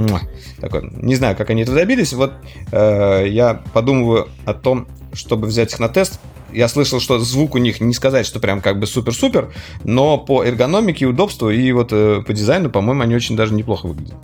такой, 0.60 0.90
не 0.92 1.16
знаю, 1.16 1.36
как 1.36 1.50
они 1.50 1.64
это 1.64 1.74
добились, 1.74 2.14
вот 2.14 2.34
я 2.72 3.64
подумываю 3.74 4.25
о 4.46 4.54
том, 4.54 4.88
чтобы 5.14 5.48
взять 5.48 5.74
их 5.74 5.80
на 5.80 5.90
тест. 5.90 6.20
Я 6.54 6.68
слышал, 6.68 7.00
что 7.00 7.20
звук 7.20 7.56
у 7.56 7.58
них 7.58 7.82
не 7.82 7.94
сказать, 7.94 8.26
что 8.26 8.40
прям 8.40 8.62
как 8.62 8.80
бы 8.80 8.88
супер-супер, 8.88 9.52
но 9.84 10.18
по 10.18 10.44
эргономике, 10.44 11.06
удобству 11.06 11.50
и 11.50 11.72
вот 11.72 11.90
э, 11.92 12.22
по 12.26 12.34
дизайну, 12.34 12.70
по-моему, 12.70 13.02
они 13.02 13.16
очень 13.16 13.36
даже 13.36 13.54
неплохо 13.54 13.88
выглядят. 13.88 14.16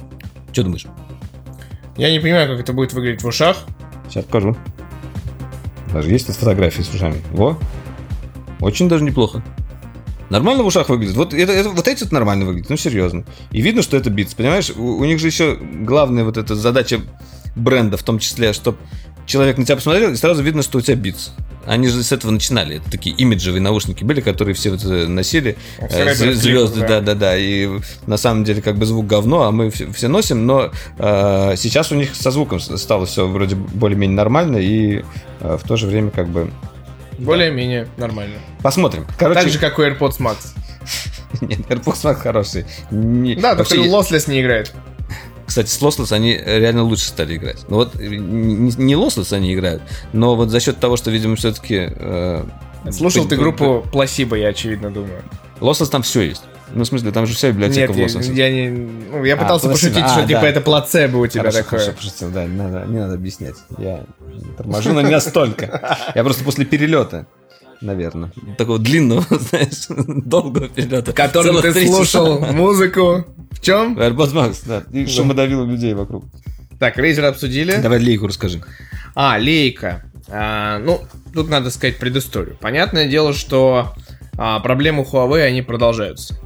Что 0.54 0.64
думаешь? 0.64 0.86
Я 1.98 2.12
не 2.12 2.20
понимаю, 2.20 2.50
как 2.50 2.60
это 2.60 2.74
будет 2.74 2.94
выглядеть 2.94 3.22
в 3.22 3.28
ушах. 3.28 3.66
Сейчас 4.08 4.26
покажу. 4.26 4.56
Даже 5.94 6.10
есть 6.10 6.28
тут 6.28 6.36
фотографии 6.36 6.82
с 6.82 6.94
ушами. 6.94 7.22
Во. 7.32 7.58
Очень 8.62 8.88
даже 8.88 9.04
неплохо. 9.04 9.44
Нормально 10.30 10.64
в 10.64 10.68
ушах 10.68 10.88
выглядит. 10.88 11.18
Вот, 11.18 11.34
это, 11.34 11.52
это, 11.52 11.70
вот 11.70 11.88
эти 11.90 12.04
вот 12.04 12.14
нормально 12.14 12.46
выглядят, 12.46 12.70
ну 12.70 12.78
серьезно. 12.78 13.26
И 13.52 13.62
видно, 13.62 13.82
что 13.82 13.98
это 13.98 14.10
битс, 14.10 14.34
понимаешь? 14.34 14.70
У, 14.70 14.82
у 14.82 15.04
них 15.04 15.20
же 15.20 15.28
еще 15.28 15.56
главная 15.56 16.24
вот 16.24 16.38
эта 16.38 16.56
задача 16.56 17.02
бренда, 17.58 17.98
в 17.98 18.04
том 18.04 18.18
числе, 18.18 18.54
чтобы 18.54 18.78
человек 19.32 19.58
на 19.58 19.66
тебя 19.66 19.78
посмотрел, 19.78 20.12
и 20.12 20.16
сразу 20.16 20.44
видно, 20.44 20.62
что 20.62 20.78
у 20.78 20.82
тебя 20.82 20.96
битс. 20.96 21.32
Они 21.66 21.88
же 21.88 22.04
с 22.04 22.12
этого 22.12 22.32
начинали. 22.32 22.78
Это 22.78 22.92
такие 22.92 23.16
имиджевые 23.16 23.62
наушники 23.62 24.04
были, 24.04 24.20
которые 24.20 24.56
все 24.56 24.72
вот 24.72 24.84
носили. 24.84 25.58
Э, 25.80 26.14
звезды, 26.14 26.82
да, 26.82 27.00
да, 27.00 27.16
да. 27.16 27.38
И 27.38 27.70
на 28.08 28.18
самом 28.18 28.44
деле 28.44 28.62
как 28.62 28.78
бы 28.78 28.86
звук 28.86 29.08
говно, 29.08 29.44
а 29.44 29.52
мы 29.52 29.72
все, 29.72 29.92
все 29.92 30.08
носим, 30.08 30.46
но 30.46 30.72
э, 30.98 31.54
сейчас 31.56 31.92
у 31.92 31.96
них 31.96 32.14
со 32.16 32.32
звуком 32.32 32.60
стало 32.60 33.06
все 33.06 33.28
вроде 33.28 33.56
более-менее 33.56 34.18
нормально, 34.18 34.58
и 34.58 35.04
э, 35.40 35.58
в 35.58 35.66
то 35.66 35.78
же 35.78 35.88
время 35.88 36.12
как 36.12 36.28
бы... 36.28 36.52
Более-менее 37.20 37.88
нормально. 37.98 38.36
Посмотрим. 38.62 39.06
Короче, 39.18 39.42
так 39.42 39.50
же, 39.50 39.60
как 39.60 39.80
у 39.80 39.84
AirPods 39.84 40.20
Max. 40.20 40.38
Нет, 41.42 41.60
AirPods 41.70 42.04
Max 42.04 42.16
хорошие. 42.16 42.66
Не... 42.90 43.36
Да, 43.36 43.56
только 43.56 43.76
Lossless 43.76 44.30
не 44.30 44.42
играет. 44.42 44.74
Кстати, 45.52 45.68
с 45.68 45.82
Lossless 45.82 46.14
они 46.16 46.38
реально 46.38 46.84
лучше 46.84 47.08
стали 47.08 47.36
играть. 47.36 47.66
Ну 47.68 47.76
вот 47.76 47.96
не, 47.96 48.94
Lossless 48.94 49.36
они 49.36 49.54
играют, 49.54 49.84
но 50.14 50.38
вот 50.38 50.50
за 50.50 50.62
счет 50.62 50.80
того, 50.80 50.96
что, 50.96 51.12
видимо, 51.12 51.36
все-таки... 51.36 51.90
Э, 51.94 52.46
Слушал 52.90 53.28
ты 53.28 53.36
группу 53.36 53.86
Placebo, 53.92 54.40
я 54.40 54.48
очевидно 54.48 54.92
думаю. 54.92 55.24
Lossless 55.60 55.90
там 55.90 56.04
все 56.04 56.22
есть. 56.22 56.44
Ну, 56.74 56.86
в 56.86 56.88
смысле, 56.88 57.12
там 57.12 57.26
же 57.26 57.36
вся 57.36 57.50
библиотека 57.50 57.92
Нет, 57.92 58.14
в 58.14 58.18
Lossless. 58.18 58.34
Я, 58.34 58.48
я, 58.48 58.70
не, 58.70 58.70
ну, 58.70 59.26
я 59.26 59.34
а, 59.34 59.38
пытался 59.38 59.68
а, 59.68 59.72
пошутить, 59.72 59.98
а, 59.98 60.08
что 60.08 60.22
типа, 60.22 60.28
да. 60.28 60.40
типа 60.40 60.46
это 60.46 60.62
плацебо 60.62 61.18
у 61.18 61.28
тебя 61.28 61.42
хорошо, 61.42 61.58
такое. 61.58 61.80
Хорошо, 61.82 61.98
пошутил, 61.98 62.30
да, 62.30 62.46
не 62.46 62.56
надо, 62.56 62.86
не 62.88 63.00
надо 63.00 63.16
объяснять. 63.16 63.56
Я 63.78 64.06
торможу, 64.56 64.94
но 64.94 65.02
не 65.02 65.12
настолько. 65.12 65.98
Я 66.16 66.24
просто 66.24 66.46
после 66.46 66.64
перелета 66.64 67.28
наверное. 67.82 68.32
Такого 68.58 68.80
длинного, 68.80 69.26
знаешь, 69.30 69.88
долгого 70.26 70.70
перелета. 70.70 71.14
Которым 71.14 71.62
ты 71.62 71.86
слушал 71.86 72.40
музыку. 72.40 73.26
В 73.52 73.62
чем? 73.62 73.98
AirPods 73.98 74.34
Max, 74.34 74.64
да. 74.66 74.84
И 74.92 75.06
шумодавил 75.06 75.66
людей 75.66 75.94
вокруг. 75.94 76.26
Так, 76.80 76.98
Razer 76.98 77.26
обсудили. 77.26 77.76
Давай 77.82 78.00
лейку 78.00 78.28
расскажи. 78.28 78.62
А, 79.14 79.38
лейка. 79.38 80.04
А, 80.30 80.80
ну, 80.80 81.02
тут 81.34 81.50
надо 81.50 81.70
сказать 81.70 81.98
предысторию. 81.98 82.58
Понятное 82.60 83.08
дело, 83.08 83.34
что 83.34 83.94
а, 84.38 84.60
проблемы 84.60 85.04
Huawei, 85.04 85.42
они 85.42 85.62
продолжаются. 85.62 86.40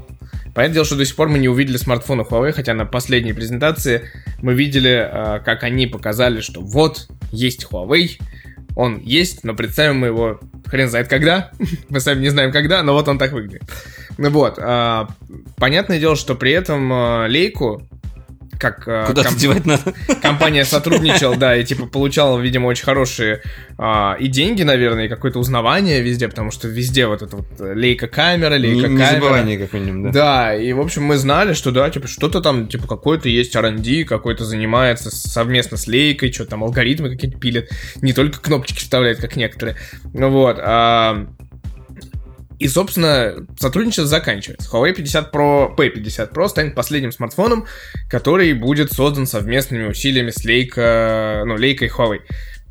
Понятное 0.53 0.73
дело, 0.75 0.85
что 0.85 0.95
до 0.95 1.05
сих 1.05 1.15
пор 1.15 1.29
мы 1.29 1.37
не 1.37 1.49
увидели 1.49 1.77
смартфона 1.77 2.21
Huawei, 2.21 2.51
хотя 2.51 2.73
на 2.73 2.85
последней 2.85 3.33
презентации 3.33 4.09
мы 4.41 4.53
видели, 4.53 4.89
а, 4.89 5.39
как 5.39 5.63
они 5.63 5.87
показали, 5.87 6.41
что 6.41 6.61
вот, 6.61 7.07
есть 7.31 7.67
Huawei, 7.69 8.19
он 8.75 8.99
есть, 8.99 9.43
но 9.43 9.55
представим 9.55 9.99
мы 9.99 10.07
его 10.07 10.39
хрен 10.67 10.89
знает 10.89 11.07
когда. 11.07 11.51
мы 11.89 11.99
сами 11.99 12.21
не 12.21 12.29
знаем 12.29 12.51
когда, 12.51 12.83
но 12.83 12.93
вот 12.93 13.07
он 13.07 13.17
так 13.17 13.31
выглядит. 13.31 13.63
Ну 14.17 14.29
вот. 14.29 14.59
А, 14.59 15.07
понятное 15.57 15.99
дело, 15.99 16.15
что 16.15 16.35
при 16.35 16.51
этом 16.51 16.91
а, 16.91 17.25
лейку 17.27 17.81
как 18.59 18.87
э, 18.87 19.05
Куда 19.07 19.23
комп... 19.23 19.37
девать 19.37 19.65
надо? 19.65 19.93
компания 20.21 20.65
сотрудничала, 20.65 21.35
да, 21.35 21.55
и 21.55 21.63
типа 21.63 21.85
получала, 21.85 22.39
видимо, 22.39 22.67
очень 22.67 22.85
хорошие 22.85 23.41
а, 23.77 24.15
и 24.19 24.27
деньги, 24.27 24.63
наверное, 24.63 25.05
и 25.05 25.09
какое-то 25.09 25.39
узнавание 25.39 26.01
везде, 26.01 26.27
потому 26.27 26.51
что 26.51 26.67
везде 26.67 27.07
вот 27.07 27.21
эта 27.21 27.35
вот 27.37 27.47
лейка 27.59 28.07
камера, 28.07 28.55
лейка 28.55 28.87
не, 28.87 28.97
камера. 28.97 29.43
Не 29.43 29.57
как 29.57 29.73
минимум, 29.73 30.03
да. 30.03 30.11
Да, 30.11 30.55
и 30.55 30.71
в 30.73 30.79
общем 30.79 31.03
мы 31.03 31.17
знали, 31.17 31.53
что 31.53 31.71
да, 31.71 31.89
типа 31.89 32.07
что-то 32.07 32.41
там, 32.41 32.67
типа 32.67 32.87
какой-то 32.87 33.29
есть 33.29 33.55
R&D, 33.55 34.05
какой-то 34.05 34.45
занимается 34.45 35.11
совместно 35.11 35.77
с 35.77 35.87
лейкой, 35.87 36.31
что 36.31 36.45
там 36.45 36.63
алгоритмы 36.63 37.09
какие-то 37.09 37.37
пилят, 37.37 37.69
не 38.01 38.13
только 38.13 38.39
кнопочки 38.39 38.79
вставляет, 38.79 39.19
как 39.19 39.35
некоторые. 39.35 39.77
Ну 40.13 40.29
вот. 40.29 40.57
А, 40.59 41.27
и, 42.59 42.67
собственно, 42.67 43.45
сотрудничество 43.59 44.05
заканчивается. 44.05 44.69
Huawei 44.69 44.93
50 44.93 45.33
Pro, 45.33 45.75
P50 45.75 46.33
Pro 46.33 46.47
станет 46.47 46.75
последним 46.75 47.11
смартфоном, 47.11 47.65
который 48.09 48.53
будет 48.53 48.91
создан 48.91 49.27
совместными 49.27 49.87
усилиями 49.87 50.31
с 50.31 50.45
Leica, 50.45 51.43
ну, 51.45 51.55
Leica 51.57 51.85
и 51.85 51.89
Huawei. 51.89 52.21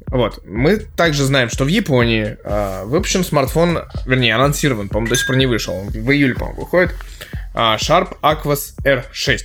Вот. 0.07 0.40
Мы 0.47 0.77
также 0.77 1.25
знаем, 1.25 1.49
что 1.49 1.64
в 1.64 1.68
Японии 1.68 2.37
э, 2.44 2.85
выпущен 2.85 3.25
смартфон, 3.25 3.81
вернее, 4.07 4.35
анонсирован, 4.35 4.88
по-моему, 4.88 5.11
до 5.11 5.16
сих 5.16 5.27
пор 5.27 5.37
не 5.37 5.47
вышел, 5.47 5.75
он 5.75 5.88
в 5.88 6.11
июле, 6.11 6.35
по-моему, 6.35 6.62
выходит, 6.62 6.94
э, 7.55 7.59
Sharp 7.59 8.18
Aquos 8.23 8.75
R6. 8.85 9.38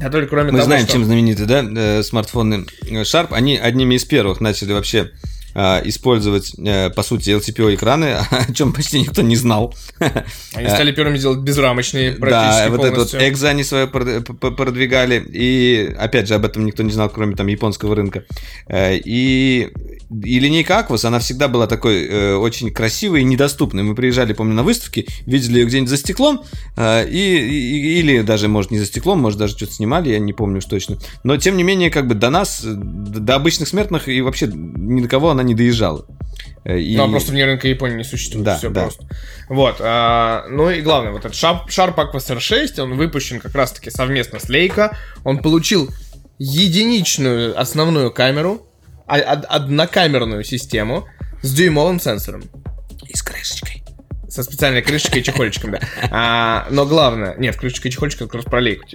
Который, 0.00 0.26
кроме 0.26 0.52
Мы 0.52 0.58
того, 0.58 0.64
знаем, 0.64 0.84
что... 0.84 0.92
чем 0.92 1.04
знамениты, 1.04 1.44
да, 1.44 1.64
э, 1.64 2.02
смартфоны 2.02 2.66
Sharp. 2.82 3.28
Они 3.30 3.58
одними 3.58 3.96
из 3.96 4.04
первых 4.04 4.40
начали 4.40 4.72
вообще 4.72 5.10
а, 5.10 5.31
использовать, 5.84 6.52
э, 6.58 6.90
по 6.90 7.02
сути, 7.02 7.30
LTPO-экраны, 7.30 8.16
о 8.30 8.52
чем 8.52 8.72
почти 8.72 9.00
никто 9.00 9.22
не 9.22 9.36
знал. 9.36 9.74
Они 10.54 10.68
стали 10.68 10.92
первыми 10.92 11.18
делать 11.18 11.40
безрамочные 11.40 12.12
практически 12.12 12.64
Да, 12.64 12.70
вот 12.70 12.84
это 12.84 13.00
вот 13.00 13.14
экзо 13.14 13.48
они 13.48 13.64
свое 13.64 13.86
продвигали, 13.86 15.22
и, 15.32 15.94
опять 15.98 16.28
же, 16.28 16.34
об 16.34 16.44
этом 16.44 16.64
никто 16.64 16.82
не 16.82 16.92
знал, 16.92 17.10
кроме 17.10 17.36
там 17.36 17.46
японского 17.46 17.94
рынка. 17.94 18.24
Э, 18.66 18.96
и, 18.96 19.72
и 20.24 20.38
линейка 20.38 20.80
Aquos, 20.80 21.06
она 21.06 21.18
всегда 21.18 21.48
была 21.48 21.66
такой 21.66 22.06
э, 22.06 22.34
очень 22.34 22.72
красивой 22.72 23.22
и 23.22 23.24
недоступной. 23.24 23.82
Мы 23.82 23.94
приезжали, 23.94 24.32
помню, 24.32 24.54
на 24.54 24.62
выставки, 24.62 25.06
видели 25.26 25.60
ее 25.60 25.66
где-нибудь 25.66 25.90
за 25.90 25.96
стеклом, 25.96 26.42
и, 26.76 27.08
и, 27.08 27.98
или 28.00 28.22
даже, 28.22 28.48
может, 28.48 28.70
не 28.70 28.78
за 28.78 28.86
стеклом, 28.86 29.20
может, 29.20 29.38
даже 29.38 29.56
что-то 29.56 29.72
снимали, 29.72 30.10
я 30.10 30.18
не 30.18 30.32
помню 30.32 30.58
уж 30.58 30.64
точно. 30.64 30.98
Но, 31.24 31.36
тем 31.36 31.56
не 31.56 31.62
менее, 31.62 31.90
как 31.90 32.06
бы 32.06 32.14
до 32.14 32.30
нас, 32.30 32.62
до 32.62 33.34
обычных 33.34 33.68
смертных 33.68 34.08
и 34.08 34.20
вообще 34.20 34.46
ни 34.52 35.00
до 35.00 35.08
кого 35.08 35.30
она 35.30 35.42
не 35.42 35.54
доезжала. 35.54 36.06
Э, 36.64 36.78
и... 36.78 36.96
Ну, 36.96 37.04
а 37.04 37.08
просто 37.08 37.32
вне 37.32 37.44
рынка 37.44 37.68
Японии 37.68 37.96
не 37.96 38.04
существует. 38.04 38.44
Да, 38.44 38.58
все 38.58 38.70
да. 38.70 38.82
просто. 38.82 39.06
Вот. 39.48 39.76
А, 39.80 40.46
ну 40.48 40.70
и 40.70 40.80
главное, 40.80 41.12
вот 41.12 41.24
этот 41.24 41.34
Sharp, 41.34 41.68
Sharp 41.68 41.96
Aquos 41.96 42.36
R6, 42.36 42.80
он 42.80 42.96
выпущен 42.96 43.40
как 43.40 43.54
раз-таки 43.54 43.90
совместно 43.90 44.38
с 44.38 44.48
Leica. 44.48 44.94
Он 45.24 45.38
получил 45.38 45.90
единичную 46.38 47.58
основную 47.60 48.10
камеру, 48.10 48.66
однокамерную 49.20 50.44
систему 50.44 51.06
с 51.42 51.52
дюймовым 51.52 52.00
сенсором. 52.00 52.42
И 53.08 53.16
с 53.16 53.22
крышечкой. 53.22 53.82
Со 54.28 54.42
специальной 54.42 54.80
крышечкой 54.80 55.20
и 55.20 55.24
чехольчиком, 55.24 55.72
да. 55.72 55.80
А, 56.10 56.66
но 56.70 56.86
главное... 56.86 57.34
Нет, 57.36 57.56
крышечка 57.56 57.88
и 57.88 57.90
чехольчик 57.90 58.20
как 58.20 58.34
раз 58.34 58.44
про 58.44 58.60
лейку 58.60 58.86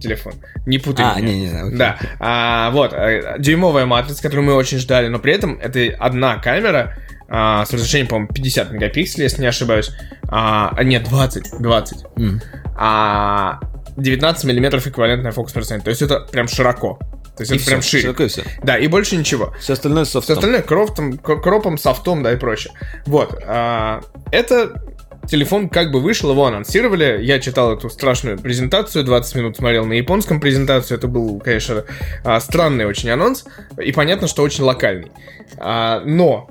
телефон. 0.00 0.34
Не 0.64 0.78
путай 0.78 1.04
А, 1.14 1.20
не, 1.20 1.40
не, 1.40 1.48
не. 1.50 1.76
Да. 1.76 1.98
А, 2.18 2.70
вот, 2.70 2.94
э, 2.94 3.36
дюймовая 3.38 3.84
матрица, 3.84 4.22
которую 4.22 4.46
мы 4.46 4.54
очень 4.54 4.78
ждали, 4.78 5.08
но 5.08 5.18
при 5.18 5.34
этом 5.34 5.58
это 5.60 5.94
одна 5.98 6.36
камера, 6.36 6.96
а, 7.28 7.66
с 7.66 7.72
разрешением, 7.72 8.08
по-моему, 8.08 8.32
50 8.32 8.70
мегапикселей, 8.70 9.24
если 9.24 9.42
не 9.42 9.48
ошибаюсь. 9.48 9.90
А, 10.28 10.72
а 10.74 10.84
нет, 10.84 11.04
20, 11.04 11.60
20. 11.60 12.04
Mm. 12.16 12.42
А 12.76 13.60
19 13.96 14.44
миллиметров 14.44 14.86
эквивалентная 14.86 15.32
фокус-процент. 15.32 15.84
То 15.84 15.90
есть 15.90 16.02
это 16.02 16.20
прям 16.20 16.48
широко. 16.48 16.98
То 17.36 17.42
есть 17.42 17.52
и 17.52 17.56
это 17.56 17.80
все, 17.80 18.00
прям 18.00 18.26
и 18.26 18.28
все. 18.28 18.44
Да, 18.62 18.78
и 18.78 18.86
больше 18.86 19.16
ничего. 19.16 19.52
Все 19.60 19.74
остальное 19.74 20.04
софтом. 20.04 20.22
Все 20.22 20.32
остальное 20.34 20.62
кроптом, 20.62 21.18
кропом, 21.18 21.76
софтом, 21.76 22.22
да, 22.22 22.32
и 22.32 22.36
прочее. 22.36 22.72
Вот. 23.04 23.38
А, 23.44 24.00
это 24.32 24.82
телефон 25.28 25.68
как 25.68 25.90
бы 25.92 26.00
вышел, 26.00 26.30
его 26.30 26.46
анонсировали. 26.46 27.18
Я 27.22 27.38
читал 27.38 27.76
эту 27.76 27.90
страшную 27.90 28.38
презентацию, 28.38 29.04
20 29.04 29.34
минут 29.34 29.56
смотрел 29.56 29.84
на 29.84 29.92
японском 29.92 30.40
презентацию. 30.40 30.96
Это 30.96 31.08
был, 31.08 31.38
конечно, 31.38 31.84
а, 32.24 32.40
странный 32.40 32.86
очень 32.86 33.10
анонс. 33.10 33.44
И 33.82 33.92
понятно, 33.92 34.28
что 34.28 34.42
очень 34.42 34.64
локальный. 34.64 35.12
А, 35.58 36.00
но 36.06 36.48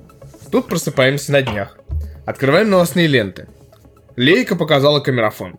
тут 0.52 0.68
просыпаемся 0.68 1.32
на 1.32 1.42
днях. 1.42 1.78
Открываем 2.28 2.70
новостные 2.70 3.08
ленты. 3.08 3.48
Лейка 4.16 4.56
показала 4.56 5.00
камерафон 5.00 5.58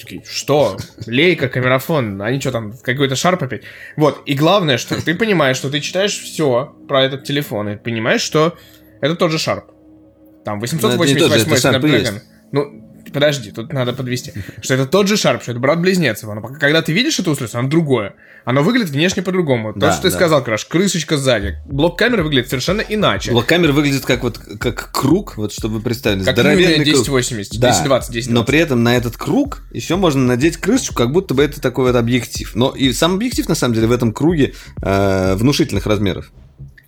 такие, 0.00 0.22
что? 0.24 0.76
Лейка, 1.06 1.48
камерафон, 1.48 2.20
они 2.22 2.40
что 2.40 2.52
там, 2.52 2.72
какой-то 2.82 3.16
шарп 3.16 3.42
опять? 3.42 3.62
Вот, 3.96 4.22
и 4.26 4.34
главное, 4.34 4.78
что 4.78 5.02
ты 5.02 5.14
понимаешь, 5.14 5.56
что 5.56 5.70
ты 5.70 5.80
читаешь 5.80 6.18
все 6.18 6.74
про 6.88 7.04
этот 7.04 7.24
телефон, 7.24 7.68
и 7.68 7.76
понимаешь, 7.76 8.20
что 8.20 8.56
это 9.00 9.16
тот 9.16 9.30
же 9.30 9.38
шарп. 9.38 9.66
Там 10.44 10.60
888 10.60 11.52
Snapdragon. 11.52 12.20
Ну, 12.52 12.83
подожди, 13.14 13.52
тут 13.52 13.72
надо 13.72 13.92
подвести. 13.92 14.32
Что 14.60 14.74
это 14.74 14.86
тот 14.86 15.08
же 15.08 15.14
Sharp, 15.14 15.42
что 15.42 15.52
это 15.52 15.60
брат-близнец 15.60 16.22
его. 16.22 16.34
Но 16.34 16.42
когда 16.42 16.82
ты 16.82 16.92
видишь 16.92 17.18
это 17.18 17.30
устройство, 17.30 17.60
оно 17.60 17.68
другое. 17.68 18.14
Оно 18.44 18.62
выглядит 18.62 18.90
внешне 18.90 19.22
по-другому. 19.22 19.72
Да, 19.74 19.88
То, 19.88 19.92
что 19.94 20.02
ты 20.02 20.10
да. 20.10 20.16
сказал, 20.16 20.44
Краш, 20.44 20.66
крышечка 20.66 21.16
сзади. 21.16 21.58
Блок 21.64 21.98
камеры 21.98 22.24
выглядит 22.24 22.50
совершенно 22.50 22.82
иначе. 22.82 23.30
Блок 23.30 23.46
камеры 23.46 23.72
выглядит 23.72 24.04
как 24.04 24.22
вот 24.22 24.38
как 24.38 24.90
круг, 24.92 25.36
вот 25.36 25.52
чтобы 25.52 25.76
вы 25.76 25.80
представили. 25.80 26.24
Как 26.24 26.34
Здоровенный 26.34 26.80
1080, 26.80 27.58
да, 27.58 27.68
1020, 27.68 28.08
1020. 28.10 28.30
Но 28.32 28.44
при 28.44 28.58
этом 28.58 28.82
на 28.82 28.96
этот 28.96 29.16
круг 29.16 29.62
еще 29.72 29.96
можно 29.96 30.20
надеть 30.22 30.58
крышечку, 30.58 30.94
как 30.94 31.12
будто 31.12 31.32
бы 31.32 31.42
это 31.42 31.60
такой 31.60 31.86
вот 31.86 31.96
объектив. 31.96 32.54
Но 32.54 32.70
и 32.70 32.92
сам 32.92 33.14
объектив, 33.14 33.48
на 33.48 33.54
самом 33.54 33.74
деле, 33.74 33.86
в 33.86 33.92
этом 33.92 34.12
круге 34.12 34.54
э, 34.82 35.34
внушительных 35.36 35.86
размеров. 35.86 36.30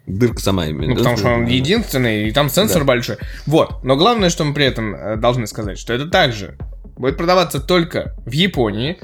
Дырка 0.07 0.41
сама 0.41 0.67
именно. 0.67 0.91
Ну, 0.91 0.97
потому 0.97 1.17
что 1.17 1.29
он 1.29 1.47
единственный, 1.47 2.29
и 2.29 2.33
там 2.33 2.49
сенсор 2.49 2.83
да. 2.83 2.87
большой. 2.87 3.17
Вот. 3.47 3.83
Но 3.83 3.97
главное, 3.97 4.31
что 4.31 4.45
мы 4.45 4.55
при 4.55 4.65
этом 4.65 4.95
э, 4.95 5.17
должны 5.17 5.47
сказать, 5.47 5.79
что 5.79 5.93
это 5.93 6.07
также 6.07 6.57
будет 6.97 7.17
продаваться 7.17 7.61
только 7.61 8.15
в 8.25 8.33
Японии 8.33 8.99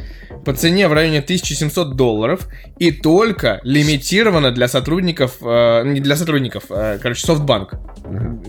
по 0.45 0.55
цене 0.55 0.88
в 0.88 0.93
районе 0.93 1.19
1700 1.19 1.95
долларов 1.95 2.49
и 2.79 2.91
только 2.91 3.61
лимитировано 3.65 4.51
для 4.51 4.67
сотрудников, 4.69 5.37
э, 5.43 5.83
не 5.87 6.01
для 6.01 6.17
сотрудников, 6.17 6.65
э, 6.71 6.99
короче, 7.01 7.27
софтбанк. 7.27 7.75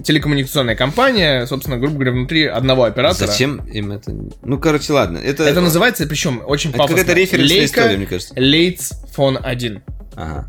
Телекоммуникационная 0.04 0.76
компания, 0.76 1.46
собственно, 1.46 1.78
грубо 1.78 1.96
говоря, 1.96 2.12
внутри 2.12 2.46
одного 2.46 2.84
оператора. 2.84 3.28
Зачем 3.28 3.58
им 3.66 3.92
это? 3.92 4.12
Ну, 4.44 4.58
короче, 4.60 4.94
ладно. 4.94 5.18
Это, 5.18 5.44
это 5.44 5.62
называется, 5.62 6.08
причем 6.08 6.42
очень 6.46 6.70
это 6.70 6.80
пафосно. 6.80 7.02
Это 7.02 7.14
референсная 7.14 7.66
история, 7.66 7.98
мне 7.98 8.06
кажется. 8.06 8.34
Leitz 8.36 8.94
Phone 9.16 9.38
1. 9.38 9.84
Ага. 10.16 10.48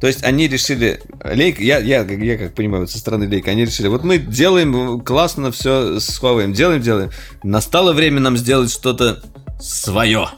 То 0.00 0.06
есть 0.06 0.22
они 0.22 0.46
решили, 0.46 1.00
Лейк, 1.24 1.58
я, 1.60 1.78
я, 1.78 2.02
я 2.02 2.38
как 2.38 2.54
понимаю, 2.54 2.86
со 2.86 2.98
стороны 2.98 3.28
Лейка, 3.28 3.50
они 3.50 3.64
решили, 3.64 3.88
вот 3.88 4.04
мы 4.04 4.18
делаем 4.18 5.00
классно 5.00 5.50
все 5.50 5.98
с 5.98 6.20
Huawei, 6.22 6.52
делаем, 6.52 6.80
делаем. 6.80 7.10
Настало 7.42 7.92
время 7.92 8.20
нам 8.20 8.36
сделать 8.36 8.70
что-то 8.70 9.22
свое. 9.60 10.28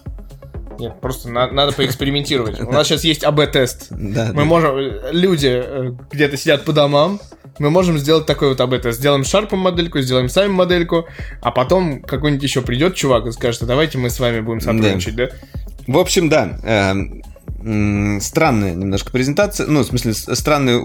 Нет, 0.79 0.99
просто 1.01 1.29
на, 1.29 1.51
надо 1.51 1.73
поэкспериментировать. 1.73 2.59
У 2.61 2.73
нас 2.73 2.87
сейчас 2.87 3.05
есть 3.05 3.23
АБ-тест. 3.23 3.89
Да, 3.91 4.31
Мы 4.33 4.47
можем... 4.47 4.79
Люди 5.13 5.51
э, 5.63 5.93
где-то 6.11 6.39
сидят 6.39 6.65
по 6.65 6.73
домам, 6.73 7.21
мы 7.61 7.69
можем 7.69 7.99
сделать 7.99 8.25
такой 8.25 8.49
вот 8.49 8.61
этом. 8.61 8.91
Сделаем 8.91 9.23
шарпом 9.23 9.59
модельку, 9.59 10.01
сделаем 10.01 10.31
сами 10.31 10.51
модельку, 10.51 11.07
а 11.43 11.51
потом 11.51 12.01
какой-нибудь 12.01 12.43
еще 12.43 12.63
придет 12.63 12.95
чувак 12.95 13.27
и 13.27 13.33
скажет, 13.33 13.63
а 13.63 13.67
давайте 13.67 13.99
мы 13.99 14.09
с 14.09 14.19
вами 14.19 14.41
будем 14.41 14.61
сотрудничать, 14.61 15.15
да? 15.15 15.27
да? 15.27 15.33
В 15.87 15.99
общем, 15.99 16.31
да. 16.31 16.95
Странная 17.61 18.75
немножко 18.75 19.11
презентация, 19.11 19.67
ну, 19.67 19.81
в 19.81 19.87
смысле, 19.87 20.15
странный 20.15 20.81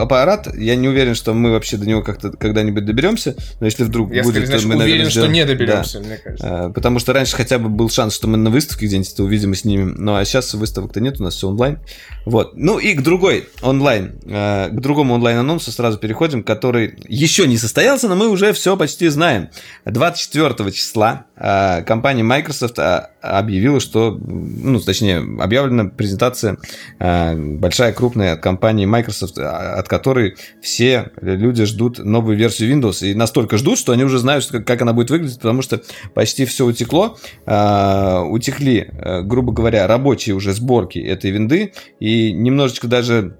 аппарат. 0.00 0.48
Я 0.56 0.74
не 0.74 0.88
уверен, 0.88 1.14
что 1.14 1.34
мы 1.34 1.52
вообще 1.52 1.76
до 1.76 1.86
него 1.86 2.02
как-то 2.02 2.30
когда-нибудь 2.30 2.84
доберемся, 2.84 3.36
но 3.60 3.66
если 3.66 3.84
вдруг 3.84 4.12
Я 4.12 4.22
будет, 4.22 4.46
скорее, 4.46 4.60
то 4.62 4.68
мы, 4.68 4.76
уверен, 4.76 5.10
что 5.10 5.26
не 5.26 5.44
доберемся, 5.44 6.00
да. 6.00 6.06
мне 6.06 6.16
кажется. 6.16 6.64
А, 6.64 6.70
потому 6.70 6.98
что 6.98 7.12
раньше 7.12 7.36
хотя 7.36 7.58
бы 7.58 7.68
был 7.68 7.90
шанс, 7.90 8.14
что 8.14 8.26
мы 8.26 8.38
на 8.38 8.48
выставке 8.48 8.86
где-нибудь 8.86 9.12
это 9.12 9.22
увидим 9.22 9.52
и 9.52 9.56
снимем, 9.56 9.96
ну, 9.98 10.16
а 10.16 10.24
сейчас 10.24 10.54
выставок-то 10.54 11.00
нет, 11.00 11.20
у 11.20 11.24
нас 11.24 11.34
все 11.34 11.48
онлайн. 11.48 11.78
Вот. 12.24 12.52
Ну 12.56 12.78
и 12.78 12.94
к 12.94 13.02
другой 13.02 13.48
онлайн, 13.60 14.18
а, 14.26 14.70
к 14.70 14.80
другому 14.80 15.14
онлайн-анонсу 15.14 15.72
сразу 15.72 15.98
переходим, 15.98 16.42
который 16.42 16.98
еще 17.06 17.46
не 17.46 17.58
состоялся, 17.58 18.08
но 18.08 18.16
мы 18.16 18.28
уже 18.28 18.54
все 18.54 18.76
почти 18.78 19.08
знаем. 19.08 19.50
24 19.84 20.72
числа 20.72 21.26
компания 21.36 22.22
Microsoft 22.22 22.78
объявила, 23.20 23.80
что, 23.80 24.12
ну, 24.12 24.78
точнее, 24.80 25.18
объявлена 25.40 25.86
презентация 25.86 26.58
э, 26.98 27.34
большая, 27.36 27.92
крупная 27.92 28.34
от 28.34 28.40
компании 28.40 28.86
Microsoft, 28.86 29.38
а, 29.38 29.74
от 29.74 29.88
которой 29.88 30.36
все 30.62 31.10
люди 31.20 31.64
ждут 31.64 31.98
новую 31.98 32.36
версию 32.36 32.72
Windows. 32.74 33.04
И 33.04 33.14
настолько 33.14 33.58
ждут, 33.58 33.78
что 33.78 33.92
они 33.92 34.04
уже 34.04 34.18
знают, 34.18 34.46
как 34.46 34.82
она 34.82 34.92
будет 34.92 35.10
выглядеть, 35.10 35.38
потому 35.40 35.62
что 35.62 35.82
почти 36.14 36.44
все 36.44 36.66
утекло. 36.66 37.16
Утекли, 37.46 38.90
грубо 39.22 39.52
говоря, 39.52 39.86
рабочие 39.86 40.34
уже 40.34 40.52
сборки 40.52 40.98
этой 40.98 41.30
винды. 41.30 41.72
И 41.98 42.32
немножечко 42.32 42.86
даже 42.86 43.36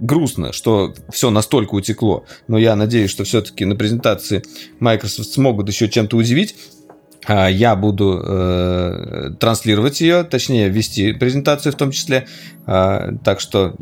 грустно, 0.00 0.52
что 0.52 0.94
все 1.12 1.30
настолько 1.30 1.74
утекло. 1.74 2.24
Но 2.48 2.58
я 2.58 2.76
надеюсь, 2.76 3.10
что 3.10 3.24
все-таки 3.24 3.64
на 3.64 3.76
презентации 3.76 4.42
Microsoft 4.80 5.30
смогут 5.30 5.68
еще 5.68 5.88
чем-то 5.88 6.16
удивить. 6.16 6.56
А, 7.26 7.48
я 7.48 7.76
буду 7.76 8.20
э, 8.22 9.30
транслировать 9.38 10.00
ее, 10.00 10.24
точнее 10.24 10.68
вести 10.68 11.12
презентацию 11.12 11.72
в 11.72 11.76
том 11.76 11.90
числе. 11.90 12.26
А, 12.66 13.12
так 13.22 13.40
что 13.40 13.74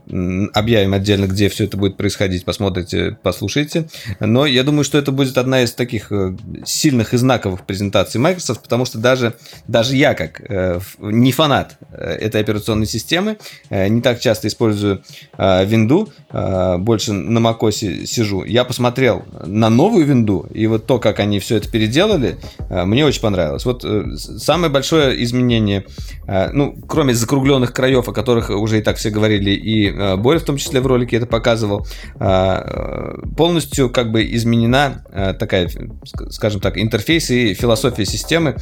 объявим 0.54 0.94
отдельно, 0.94 1.26
где 1.26 1.48
все 1.48 1.64
это 1.64 1.76
будет 1.76 1.96
происходить, 1.96 2.44
посмотрите, 2.44 3.16
послушайте. 3.22 3.88
Но 4.18 4.44
я 4.44 4.64
думаю, 4.64 4.84
что 4.84 4.98
это 4.98 5.12
будет 5.12 5.38
одна 5.38 5.62
из 5.62 5.72
таких 5.72 6.10
э, 6.10 6.36
сильных 6.64 7.14
и 7.14 7.16
знаковых 7.16 7.64
презентаций 7.64 8.20
Microsoft, 8.20 8.62
потому 8.62 8.84
что 8.84 8.98
даже, 8.98 9.34
даже 9.68 9.96
я, 9.96 10.14
как 10.14 10.42
э, 10.48 10.80
не 10.98 11.30
фанат 11.30 11.76
э, 11.92 12.16
этой 12.20 12.40
операционной 12.40 12.86
системы, 12.86 13.38
не 13.70 14.00
так 14.00 14.20
часто 14.20 14.48
использую 14.48 15.02
винду, 15.38 16.12
больше 16.30 17.12
на 17.12 17.38
macOS 17.38 18.06
сижу. 18.06 18.44
Я 18.44 18.64
посмотрел 18.64 19.24
на 19.44 19.70
новую 19.70 20.04
винду, 20.04 20.46
и 20.52 20.66
вот 20.66 20.86
то, 20.86 20.98
как 20.98 21.20
они 21.20 21.38
все 21.40 21.56
это 21.56 21.70
переделали, 21.70 22.38
мне 22.68 23.04
очень 23.04 23.20
понравилось. 23.20 23.31
Вот 23.64 23.84
самое 24.16 24.72
большое 24.72 25.22
изменение, 25.22 25.84
ну, 26.26 26.76
кроме 26.88 27.14
закругленных 27.14 27.72
краев, 27.72 28.08
о 28.08 28.12
которых 28.12 28.50
уже 28.50 28.78
и 28.78 28.82
так 28.82 28.96
все 28.96 29.10
говорили, 29.10 29.50
и 29.50 29.90
э, 29.90 30.16
Боря 30.16 30.38
в 30.38 30.44
том 30.44 30.56
числе 30.56 30.80
в 30.80 30.86
ролике 30.86 31.16
это 31.16 31.26
показывал, 31.26 31.86
э, 32.18 33.14
полностью 33.36 33.90
как 33.90 34.10
бы 34.10 34.24
изменена 34.34 35.04
э, 35.10 35.34
такая, 35.34 35.70
скажем 36.30 36.60
так, 36.60 36.78
интерфейс 36.78 37.30
и 37.30 37.54
философия 37.54 38.04
системы, 38.04 38.56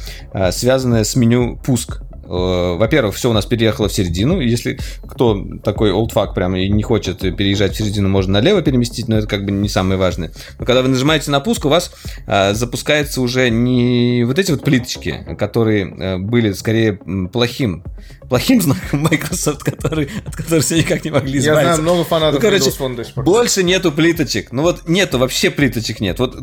связанная 0.51 1.03
с 1.03 1.15
меню 1.15 1.57
пуск. 1.57 2.01
Во-первых, 2.31 3.15
все 3.15 3.29
у 3.29 3.33
нас 3.33 3.45
переехало 3.45 3.89
в 3.89 3.93
середину. 3.93 4.39
Если 4.39 4.79
кто 5.07 5.45
такой 5.63 5.91
олдфак 5.91 6.33
прям 6.33 6.55
и 6.55 6.69
не 6.69 6.83
хочет 6.83 7.19
переезжать 7.19 7.73
в 7.73 7.77
середину, 7.77 8.09
можно 8.09 8.33
налево 8.33 8.61
переместить, 8.61 9.07
но 9.07 9.17
это 9.17 9.27
как 9.27 9.45
бы 9.45 9.51
не 9.51 9.69
самое 9.69 9.99
важное. 9.99 10.31
Но 10.59 10.65
когда 10.65 10.81
вы 10.81 10.89
нажимаете 10.89 11.31
на 11.31 11.39
пуск, 11.39 11.65
у 11.65 11.69
вас 11.69 11.91
а, 12.27 12.53
запускается 12.53 13.21
уже 13.21 13.49
не 13.49 14.23
вот 14.25 14.39
эти 14.39 14.51
вот 14.51 14.63
плиточки, 14.63 15.35
которые 15.37 15.85
а, 15.85 16.17
были 16.17 16.53
скорее 16.53 16.99
плохим 17.31 17.83
плохим 18.31 18.61
знаком 18.61 19.01
Microsoft, 19.11 19.61
который, 19.61 20.09
от 20.25 20.37
которого 20.37 20.61
все 20.61 20.77
никак 20.77 21.03
не 21.03 21.11
могли 21.11 21.37
избавиться. 21.37 21.67
Я 21.67 21.75
знаю 21.75 21.81
много 21.81 22.05
фанатов 22.05 22.35
ну, 22.35 22.39
короче, 22.39 22.69
Windows 22.69 22.79
Phone 22.79 23.13
до 23.13 23.21
Больше 23.23 23.61
нету 23.61 23.91
плиточек. 23.91 24.53
Ну 24.53 24.61
вот 24.61 24.87
нету, 24.87 25.19
вообще 25.19 25.51
плиточек 25.51 25.99
нет. 25.99 26.17
Вот 26.17 26.37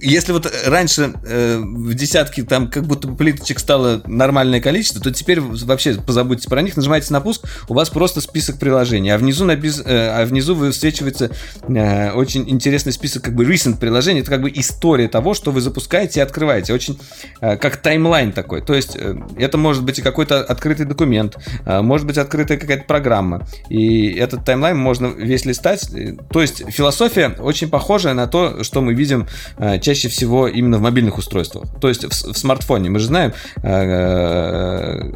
если 0.00 0.32
вот 0.32 0.50
раньше 0.66 1.12
э, 1.26 1.58
в 1.62 1.92
десятке 1.92 2.44
там 2.44 2.70
как 2.70 2.86
будто 2.86 3.08
плиточек 3.08 3.58
стало 3.58 4.02
нормальное 4.06 4.62
количество, 4.62 5.02
то 5.02 5.12
теперь 5.12 5.33
вообще 5.40 5.94
позабудьте 5.94 6.48
про 6.48 6.62
них, 6.62 6.76
нажимаете 6.76 7.12
на 7.12 7.20
пуск, 7.20 7.44
у 7.68 7.74
вас 7.74 7.90
просто 7.90 8.20
список 8.20 8.58
приложений, 8.58 9.10
а 9.10 9.18
внизу, 9.18 9.44
напис... 9.44 9.82
э, 9.84 10.22
а 10.22 10.24
внизу 10.24 10.54
высвечивается 10.54 11.30
э, 11.68 12.12
очень 12.12 12.48
интересный 12.48 12.92
список 12.92 13.24
как 13.24 13.34
бы 13.34 13.44
recent 13.44 13.78
приложений, 13.78 14.20
это 14.20 14.30
как 14.30 14.42
бы 14.42 14.50
история 14.54 15.08
того, 15.08 15.34
что 15.34 15.50
вы 15.50 15.60
запускаете 15.60 16.20
и 16.20 16.22
открываете, 16.22 16.72
очень 16.72 16.98
э, 17.40 17.56
как 17.56 17.76
таймлайн 17.76 18.32
такой, 18.32 18.62
то 18.62 18.74
есть 18.74 18.96
э, 18.96 19.16
это 19.36 19.58
может 19.58 19.84
быть 19.84 19.98
и 19.98 20.02
какой-то 20.02 20.42
открытый 20.42 20.86
документ, 20.86 21.36
а, 21.64 21.82
может 21.82 22.06
быть 22.06 22.18
открытая 22.18 22.58
какая-то 22.58 22.84
программа. 22.84 23.46
И 23.68 24.12
этот 24.12 24.44
таймлайн 24.44 24.76
можно 24.76 25.06
весь 25.06 25.44
листать. 25.44 25.88
То 26.30 26.40
есть 26.40 26.64
философия 26.70 27.34
очень 27.38 27.68
похожая 27.68 28.14
на 28.14 28.26
то, 28.26 28.62
что 28.62 28.80
мы 28.80 28.94
видим 28.94 29.26
а, 29.56 29.78
чаще 29.78 30.08
всего 30.08 30.48
именно 30.48 30.78
в 30.78 30.80
мобильных 30.80 31.18
устройствах. 31.18 31.64
То 31.80 31.88
есть 31.88 32.04
в, 32.04 32.32
в 32.32 32.38
смартфоне. 32.38 32.90
Мы 32.90 32.98
же 32.98 33.06
знаем 33.06 33.32
а, 33.62 35.12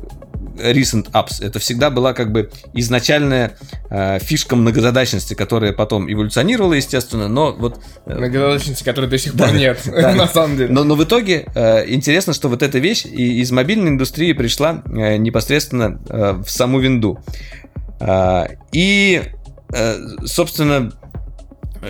recent 0.57 1.11
apps. 1.13 1.45
Это 1.45 1.59
всегда 1.59 1.91
была 1.91 2.13
как 2.13 2.33
бы 2.33 2.51
изначальная 2.75 3.57
э, 3.91 4.19
фишка 4.21 4.57
многозадачности, 4.57 5.35
которая 5.35 5.73
потом 5.73 6.11
эволюционировала, 6.13 6.75
естественно, 6.75 7.29
но 7.29 7.53
вот... 7.53 7.81
Э, 8.07 8.17
многозадачности, 8.17 8.85
которой 8.85 9.07
до 9.07 9.19
сих 9.19 9.35
пор 9.35 9.53
нет, 9.53 9.81
на 9.87 10.27
самом 10.27 10.57
деле. 10.57 10.73
Но, 10.73 10.85
но 10.85 10.95
в 10.95 11.05
итоге 11.05 11.47
э, 11.55 11.89
интересно, 11.89 12.33
что 12.33 12.49
вот 12.49 12.63
эта 12.63 12.79
вещь 12.79 13.05
из 13.05 13.51
мобильной 13.51 13.91
индустрии 13.91 14.33
пришла 14.33 14.83
э, 14.87 15.17
непосредственно 15.17 16.01
э, 16.09 16.43
в 16.45 16.51
саму 16.51 16.81
винду. 16.81 17.19
Э, 18.01 18.47
и, 18.73 19.23
э, 19.73 19.97
собственно, 20.25 20.93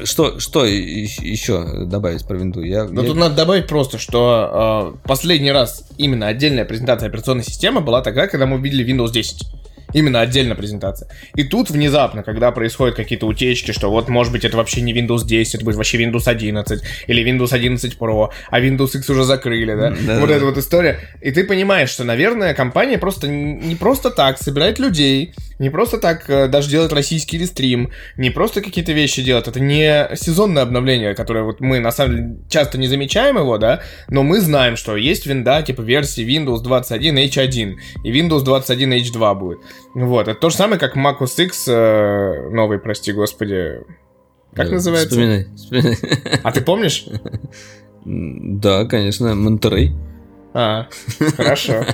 что, 0.05 0.39
что 0.39 0.65
еще 0.65 1.85
добавить 1.87 2.27
про 2.27 2.37
винду? 2.37 2.63
Я, 2.63 2.85
ну, 2.85 3.03
я... 3.03 3.09
тут 3.09 3.17
надо 3.17 3.35
добавить 3.35 3.67
просто, 3.67 3.99
что 3.99 4.95
э, 5.03 5.09
последний 5.09 5.53
раз 5.53 5.85
именно 5.97 6.27
отдельная 6.27 6.65
презентация 6.65 7.09
операционной 7.09 7.45
системы 7.45 7.81
была 7.81 8.03
тогда, 8.03 8.27
когда 8.27 8.47
мы 8.47 8.57
увидели 8.57 8.85
Windows 8.85 9.13
10. 9.13 9.47
Именно 9.93 10.21
отдельно 10.21 10.55
презентация. 10.55 11.09
И 11.35 11.45
тут 11.45 11.71
внезапно, 11.71 12.23
когда 12.23 12.51
происходят 12.53 12.95
какие-то 12.97 13.27
утечки, 13.27 13.73
что 13.73 13.91
вот, 13.91 14.09
может 14.09 14.33
быть, 14.33 14.45
это 14.45 14.57
вообще 14.57 14.81
не 14.81 14.93
Windows 14.93 15.25
10, 15.25 15.57
это 15.57 15.65
будет 15.65 15.77
вообще 15.77 15.99
Windows 16.03 16.29
11 16.29 16.83
или 17.07 17.25
Windows 17.25 17.55
11 17.55 17.97
Pro, 17.99 18.31
а 18.51 18.61
Windows 18.61 18.97
X 18.97 19.09
уже 19.11 19.25
закрыли, 19.25 19.75
да? 19.75 19.95
да 20.07 20.21
вот 20.21 20.29
да. 20.29 20.37
эта 20.37 20.45
вот 20.45 20.59
история. 20.59 21.01
И 21.21 21.31
ты 21.31 21.45
понимаешь, 21.45 21.91
что, 21.91 22.05
наверное, 22.05 22.55
компания 22.55 22.99
просто 22.99 23.29
не 23.29 23.75
просто 23.77 24.11
так 24.11 24.39
собирает 24.39 24.79
людей, 24.79 25.35
не 25.59 25.71
просто 25.71 25.99
так 25.99 26.29
э, 26.31 26.49
даже 26.49 26.71
делать 26.71 26.93
российский 26.93 27.39
рестрим, 27.39 27.91
не 28.17 28.31
просто 28.31 28.61
какие-то 28.61 28.93
вещи 28.93 29.23
делать. 29.23 29.49
Это 29.49 29.61
не 29.61 30.09
сезонное 30.15 30.63
обновление, 30.63 31.15
которое 31.15 31.45
вот 31.45 31.61
мы 31.61 31.81
на 31.81 31.91
самом 31.91 32.17
деле 32.17 32.37
часто 32.49 32.79
не 32.79 32.87
замечаем 32.87 33.37
его, 33.37 33.59
да, 33.59 33.83
но 34.09 34.23
мы 34.23 34.41
знаем, 34.41 34.77
что 34.77 34.97
есть 34.97 35.27
винда 35.27 35.63
типа 35.63 35.83
версии 35.83 36.25
Windows 36.25 36.63
21 36.63 37.19
H1 37.19 37.75
и 38.05 38.13
Windows 38.13 38.43
21 38.43 38.93
H2 38.95 39.35
будет. 39.35 39.59
Вот, 40.07 40.29
это 40.29 40.39
то 40.39 40.51
же 40.51 40.57
самое, 40.57 40.79
как 40.79 40.97
Mac 40.97 41.19
OS 41.19 41.45
X 41.45 41.67
э, 41.69 42.51
новый, 42.51 42.79
прости 42.79 43.13
господи. 43.13 43.81
Как 44.55 44.69
да, 44.69 44.75
называется? 44.75 45.11
Вспоминай, 45.11 45.49
вспоминай. 45.57 45.99
А 46.43 46.53
ты 46.53 46.61
помнишь? 46.61 47.07
Да, 48.05 48.85
конечно, 48.85 49.35
Монтерей. 49.35 49.95
А, 50.55 50.87
хорошо. 51.37 51.85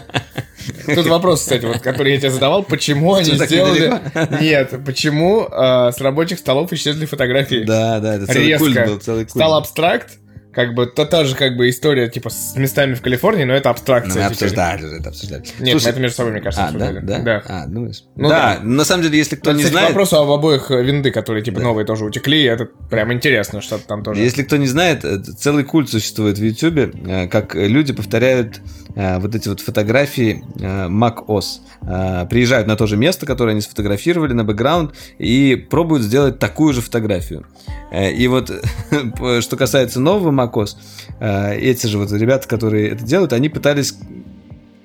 Тут 0.87 1.07
вопрос, 1.07 1.41
кстати, 1.41 1.65
вот, 1.65 1.81
который 1.81 2.13
я 2.13 2.19
тебе 2.19 2.31
задавал, 2.31 2.63
почему 2.63 3.15
они 3.15 3.33
сделали... 3.33 4.01
Нет, 4.41 4.75
почему 4.85 5.47
э, 5.51 5.91
с 5.93 6.01
рабочих 6.01 6.39
столов 6.39 6.73
исчезли 6.73 7.07
фотографии? 7.07 7.65
Да, 7.65 8.01
да, 8.01 8.17
это 8.17 8.27
целый 8.27 8.49
Резко. 8.49 8.65
культ 8.65 8.87
был, 8.87 8.99
целый 8.99 9.25
культ. 9.25 9.31
Стал 9.31 9.55
абстракт, 9.55 10.19
как 10.55 10.75
бы 10.75 10.87
то 10.87 11.05
та 11.05 11.25
же 11.25 11.37
как 11.37 11.57
бы 11.57 11.69
история 11.69 12.09
типа 12.09 12.31
с 12.31 12.57
местами 12.57 12.95
в 12.95 13.03
Калифорнии, 13.03 13.45
но 13.45 13.53
это 13.53 13.71
абстракция. 13.71 14.23
Мы 14.23 14.27
обсуждали 14.27 14.95
это 14.99 15.11
обсуждали. 15.11 15.43
Нет, 15.61 15.71
Слушай, 15.73 15.85
мы 15.85 15.91
это 15.91 16.01
между 16.01 16.17
собой, 16.17 16.33
мне 16.33 16.41
кажется, 16.41 16.65
а, 16.65 16.67
обсуждали. 16.67 17.01
Да, 17.01 17.19
да? 17.19 17.23
да. 17.23 17.43
А, 17.47 17.67
думаешь? 17.67 18.05
Ну, 18.17 18.29
да, 18.29 18.57
да, 18.57 18.65
на 18.65 18.85
самом 18.85 19.03
деле, 19.03 19.19
если 19.19 19.37
кто 19.37 19.51
это, 19.51 19.59
не 19.59 19.65
кстати, 19.65 19.73
знает... 19.73 19.89
вопрос 19.91 20.13
об 20.13 20.31
обоих 20.31 20.71
э, 20.71 20.83
винды, 20.83 21.11
которые 21.11 21.43
типа 21.45 21.59
да. 21.59 21.65
новые 21.65 21.85
тоже 21.85 22.05
утекли, 22.05 22.43
это 22.45 22.69
прям 22.91 23.13
интересно, 23.13 23.61
что-то 23.61 23.87
там 23.87 24.03
тоже. 24.03 24.21
Если 24.21 24.43
кто 24.43 24.57
не 24.57 24.67
знает, 24.67 25.05
э, 25.05 25.19
целый 25.19 25.65
культ 25.65 25.91
существует 25.91 26.39
в 26.39 26.45
Ютубе, 26.45 26.91
э, 27.07 27.29
как 27.29 27.55
люди 27.55 27.93
повторяют 27.93 28.61
вот 28.97 29.35
эти 29.35 29.49
вот 29.49 29.61
фотографии 29.61 30.45
Mac 30.55 31.27
OS. 31.27 32.29
Приезжают 32.29 32.69
на 32.69 32.77
то 32.77 32.87
же 32.87 32.97
место, 32.97 33.27
которое 33.27 33.51
они 33.51 33.61
сфотографировали, 33.61 34.35
на 34.35 34.45
бэкграунд, 34.45 34.95
и 35.19 35.57
пробуют 35.69 36.05
сделать 36.05 36.39
такую 36.39 36.73
же 36.75 36.81
фотографию. 36.81 37.45
И 37.93 38.29
вот, 38.29 38.53
что 39.41 39.57
касается 39.57 39.99
нового 39.99 40.31
macOS, 40.31 40.44
э, 41.21 41.57
эти 41.57 41.87
же 41.87 41.99
вот 41.99 42.13
ребята, 42.13 42.49
которые 42.49 42.91
это 42.91 43.05
делают, 43.05 43.33
они 43.33 43.49
пытались 43.49 43.95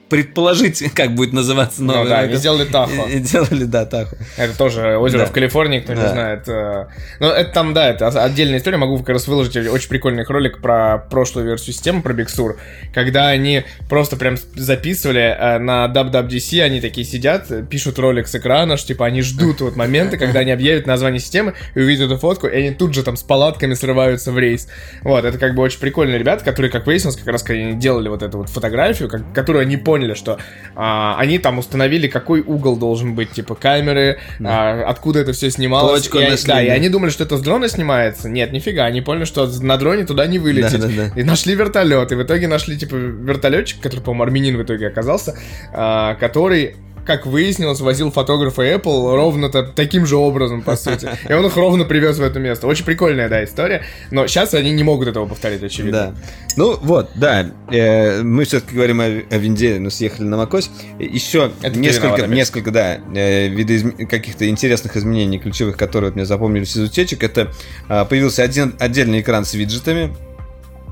предположить, 0.10 0.84
как 0.94 1.14
будет 1.16 1.34
называться 1.34 1.84
новый 1.84 2.04
ну, 2.04 2.10
да, 2.10 2.20
они 2.20 2.36
сделали 2.36 2.66
Тахо. 2.66 3.08
И, 3.10 3.18
и 3.18 3.20
делали, 3.20 3.64
да, 3.66 3.86
Тахо. 3.86 4.18
Это 4.38 4.58
тоже 4.58 4.98
озеро 4.98 5.22
да. 5.22 5.26
в 5.28 5.32
Калифорнии, 5.32 5.80
кто 5.80 5.94
да. 5.94 6.02
не 6.02 6.10
знает. 6.10 6.48
Э, 6.48 6.88
Но 7.20 7.28
ну, 7.28 7.34
это 7.34 7.52
там, 7.52 7.74
да, 7.74 7.90
это 7.90 8.08
отдельная 8.08 8.58
история. 8.58 8.78
Могу 8.78 8.98
как 9.00 9.10
раз 9.10 9.28
выложить 9.28 9.56
очень 9.56 9.90
прикольный 9.90 10.24
ролик 10.24 10.62
про 10.62 10.98
прошлую 10.98 11.46
версию 11.46 11.74
системы, 11.74 12.02
про 12.02 12.14
Sur, 12.14 12.58
когда 12.94 13.30
они 13.30 13.64
просто 13.88 14.18
прям 14.18 14.36
записывали 14.56 15.36
э, 15.38 15.58
на 15.60 15.86
WWDC, 15.86 16.62
они 16.62 16.82
такие 16.82 17.06
сидят, 17.06 17.48
пишут 17.70 18.00
ролик 18.00 18.28
с 18.28 18.36
экрана, 18.36 18.78
что 18.78 18.88
типа 18.90 19.06
они 19.06 19.22
ждут 19.22 19.62
вот 19.62 19.76
момента, 19.76 20.18
когда 20.18 20.40
они 20.40 20.52
объявят 20.52 20.86
название 20.86 21.20
системы 21.20 21.54
и 21.76 21.80
увидят 21.80 22.08
эту 22.12 22.20
фотку, 22.20 22.48
и 22.48 22.56
они 22.56 22.72
тут 22.72 22.94
же 22.94 23.04
там 23.04 23.16
с 23.16 23.24
палатками 23.24 23.74
срываются 23.74 24.32
в 24.32 24.40
рейс. 24.40 24.68
Вот, 25.02 25.26
это 25.26 25.38
как 25.38 25.56
бы 25.56 25.62
очень 25.62 25.80
прикольные 25.80 26.18
ребята, 26.18 26.44
которые, 26.44 26.72
как 26.72 26.86
выяснилось, 26.86 27.18
как 27.18 27.28
раз 27.28 27.44
когда 27.44 27.64
они 27.64 27.74
делали 27.76 28.10
вот 28.10 28.24
эту 28.24 28.40
вот 28.40 28.50
фотографию, 28.50 29.10
как, 29.10 29.34
которую 29.34 29.62
они 29.62 29.78
поняли, 29.78 29.99
что 30.14 30.40
а, 30.76 31.16
они 31.18 31.40
там 31.40 31.60
установили, 31.60 32.08
какой 32.08 32.42
угол 32.42 32.78
должен 32.78 33.16
быть, 33.16 33.32
типа 33.32 33.56
камеры, 33.56 34.20
да. 34.40 34.84
а, 34.84 34.90
откуда 34.90 35.20
это 35.20 35.34
все 35.34 35.50
снималось. 35.52 36.08
и, 36.08 36.18
они, 36.18 36.36
да, 36.46 36.64
и 36.64 36.68
они 36.68 36.90
думали, 36.90 37.10
что 37.10 37.24
это 37.24 37.38
с 37.38 37.42
дрона 37.42 37.68
снимается. 37.68 38.30
Нет, 38.30 38.52
нифига, 38.52 38.86
они 38.86 39.02
поняли, 39.02 39.26
что 39.26 39.48
на 39.62 39.78
дроне 39.78 40.06
туда 40.06 40.28
не 40.28 40.40
вылететь. 40.40 40.80
Да, 40.80 40.88
да, 40.88 41.10
да. 41.14 41.20
И 41.20 41.24
нашли 41.24 41.56
вертолет. 41.56 42.12
И 42.12 42.16
в 42.16 42.24
итоге 42.24 42.48
нашли, 42.48 42.78
типа, 42.78 42.96
вертолетчик, 42.96 43.82
который, 43.82 44.02
по-моему, 44.02 44.24
армянин 44.24 44.58
в 44.58 44.64
итоге 44.64 44.88
оказался, 44.88 45.36
а, 45.74 46.16
который 46.16 46.76
как 47.10 47.26
выяснилось, 47.26 47.80
возил 47.80 48.12
фотографа 48.12 48.62
Apple 48.62 49.16
ровно 49.16 49.50
таким 49.50 50.06
же 50.06 50.16
образом, 50.16 50.62
по 50.62 50.76
сути. 50.76 51.10
И 51.28 51.34
он 51.34 51.44
их 51.44 51.58
ровно 51.58 51.84
привез 51.84 52.20
в 52.20 52.22
это 52.22 52.38
место. 52.38 52.68
Очень 52.68 52.86
прикольная, 52.86 53.28
да, 53.28 53.44
история. 53.44 53.82
Но 54.12 54.28
сейчас 54.28 54.54
они 54.54 54.70
не 54.70 54.84
могут 54.84 55.08
этого 55.08 55.26
повторить, 55.26 55.64
очевидно. 55.64 55.92
Да. 55.92 56.16
Ну 56.56 56.78
вот, 56.80 57.10
да. 57.16 57.50
Э, 57.72 58.22
мы 58.22 58.44
все-таки 58.44 58.76
говорим 58.76 59.02
о, 59.02 59.06
о 59.06 59.38
винде, 59.40 59.80
но 59.80 59.90
съехали 59.90 60.28
на 60.28 60.36
macOS. 60.36 60.70
Еще 61.00 61.52
это 61.64 61.80
несколько, 61.80 62.28
несколько, 62.28 62.70
да, 62.70 63.00
э, 63.16 63.48
виды 63.48 64.06
каких-то 64.06 64.48
интересных 64.48 64.96
изменений 64.96 65.40
ключевых, 65.40 65.78
которые 65.78 66.12
вот 66.12 66.16
мне 66.16 66.28
запомнились 66.28 66.78
из 66.78 66.84
утечек. 66.84 67.24
Это 67.24 67.52
э, 67.90 68.06
появился 68.06 68.44
один 68.44 68.76
отдельный 68.78 69.22
экран 69.22 69.46
с 69.46 69.56
виджетами 69.56 70.16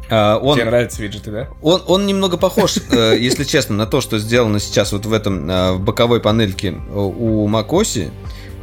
он, 0.10 0.56
Тебе 0.56 0.66
нравятся 0.66 1.02
виджеты, 1.02 1.32
да? 1.32 1.48
Он, 1.62 1.82
он 1.88 2.06
немного 2.06 2.38
похож, 2.38 2.78
э, 2.92 3.18
если 3.20 3.44
честно, 3.44 3.76
на 3.76 3.86
то, 3.86 4.02
что 4.02 4.20
сделано 4.20 4.60
сейчас 4.60 4.92
вот 4.92 5.06
в 5.06 5.14
этом 5.14 5.50
э, 5.50 5.72
в 5.74 5.82
боковой 5.82 6.22
панельке 6.22 6.72
у 6.94 7.48
macOS, 7.48 8.12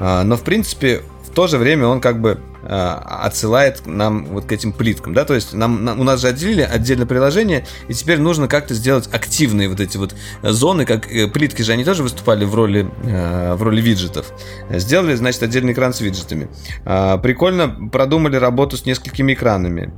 э, 0.01 0.23
но 0.23 0.37
в 0.37 0.43
принципе 0.43 1.03
в 1.27 1.35
то 1.35 1.47
же 1.47 1.59
время 1.59 1.87
он 1.87 2.01
как 2.01 2.21
бы 2.21 2.39
Э, 2.67 2.99
отсылает 3.05 3.83
нам 3.85 4.25
вот 4.27 4.47
к 4.47 4.53
этим 4.53 4.73
плиткам, 4.73 5.13
да, 5.13 5.27
то 5.27 5.35
есть 5.35 5.53
нам, 5.53 5.85
нам 5.85 6.01
у 6.01 6.05
нас 6.05 6.23
же 6.23 6.29
отделили 6.29 6.63
отдельное 6.63 7.05
приложение, 7.05 7.67
и 7.89 7.93
теперь 7.93 8.19
нужно 8.19 8.49
как-то 8.49 8.73
сделать 8.73 9.07
активные 9.13 9.69
вот 9.69 9.81
эти 9.81 9.99
вот 9.99 10.15
зоны, 10.43 10.87
как 10.87 11.07
плитки 11.33 11.61
же 11.61 11.73
они 11.73 11.85
тоже 11.85 12.03
выступали 12.03 12.47
в 12.47 12.55
роли 12.55 12.89
в 13.03 13.63
роли 13.63 13.83
виджетов. 13.83 14.33
Сделали, 14.71 15.15
значит, 15.15 15.43
отдельный 15.43 15.75
экран 15.75 15.93
с 15.93 16.01
виджетами. 16.01 16.49
Прикольно 16.85 17.91
продумали 17.93 18.37
работу 18.37 18.79
с 18.79 18.87
несколькими 18.87 19.35
экранами. 19.35 19.93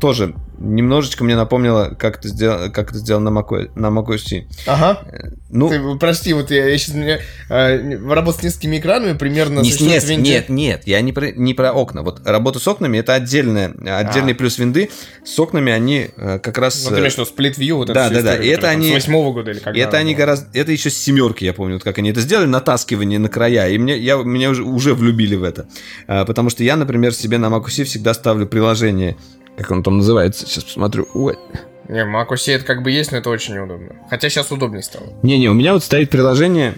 Тоже 0.00 0.34
немножечко 0.62 1.24
мне 1.24 1.36
напомнило, 1.36 1.94
как 1.98 2.18
это 2.18 2.28
сделано, 2.28 2.70
как 2.70 2.90
это 2.90 2.98
сделано 2.98 3.30
на 3.30 3.38
Mac, 3.38 3.70
на 3.74 3.86
macOS. 3.86 4.46
Ага. 4.66 5.00
Ну, 5.50 5.68
Ты, 5.68 5.98
прости, 5.98 6.32
вот 6.32 6.50
я, 6.50 6.68
я 6.68 6.78
сейчас 6.78 6.94
мне 6.94 7.20
э, 7.50 7.98
работа 8.08 8.38
с 8.38 8.42
несколькими 8.42 8.78
экранами 8.78 9.16
примерно. 9.18 9.60
Не, 9.60 9.72
нет, 9.82 10.08
нет, 10.08 10.48
нет, 10.48 10.82
я 10.86 11.00
не 11.00 11.12
про 11.12 11.30
не 11.32 11.52
про 11.54 11.72
окна. 11.72 12.02
Вот 12.02 12.26
работа 12.26 12.58
с 12.58 12.66
окнами 12.66 12.98
это 12.98 13.14
отдельная, 13.14 13.74
отдельный 13.98 14.32
а. 14.32 14.34
плюс 14.34 14.58
винды. 14.58 14.90
С 15.24 15.38
окнами 15.38 15.72
они 15.72 16.08
э, 16.16 16.38
как 16.38 16.58
раз... 16.58 16.84
Ну, 16.84 16.94
ты 16.94 17.00
имеешь 17.00 17.14
в 17.14 17.18
виду 17.18 17.32
View, 17.42 17.74
вот 17.74 17.88
Да, 17.88 18.08
да, 18.08 18.22
да. 18.22 18.36
И 18.36 18.48
это 18.48 18.68
они... 18.68 18.90
С 18.90 18.94
восьмого 18.94 19.32
года 19.32 19.50
или 19.50 19.58
когда? 19.58 19.78
Это 19.78 19.98
они 19.98 20.14
гораздо... 20.14 20.46
Это 20.58 20.72
еще 20.72 20.90
с 20.90 20.96
семерки, 20.96 21.44
я 21.44 21.52
помню, 21.52 21.74
вот 21.74 21.84
как 21.84 21.98
они 21.98 22.10
это 22.10 22.20
сделали, 22.20 22.46
натаскивание 22.46 23.18
на 23.18 23.28
края. 23.28 23.68
И 23.68 23.78
мне, 23.78 23.98
я, 23.98 24.16
меня 24.16 24.50
уже, 24.50 24.62
уже 24.62 24.94
влюбили 24.94 25.36
в 25.36 25.44
это. 25.44 25.66
А, 26.06 26.24
потому 26.24 26.50
что 26.50 26.64
я, 26.64 26.76
например, 26.76 27.14
себе 27.14 27.38
на 27.38 27.46
macOS 27.46 27.84
всегда 27.84 28.14
ставлю 28.14 28.46
приложение 28.46 29.16
как 29.56 29.70
он 29.70 29.82
там 29.82 29.98
называется? 29.98 30.46
Сейчас 30.46 30.64
посмотрю. 30.64 31.06
Ой. 31.14 31.38
Не, 31.88 32.04
macOS 32.04 32.50
это 32.52 32.64
как 32.64 32.82
бы 32.82 32.90
есть, 32.90 33.12
но 33.12 33.18
это 33.18 33.30
очень 33.30 33.54
неудобно. 33.54 33.96
Хотя 34.08 34.28
сейчас 34.28 34.50
удобнее 34.50 34.82
стало. 34.82 35.12
Не-не, 35.22 35.48
у 35.48 35.54
меня 35.54 35.74
вот 35.74 35.84
стоит 35.84 36.10
приложение 36.10 36.74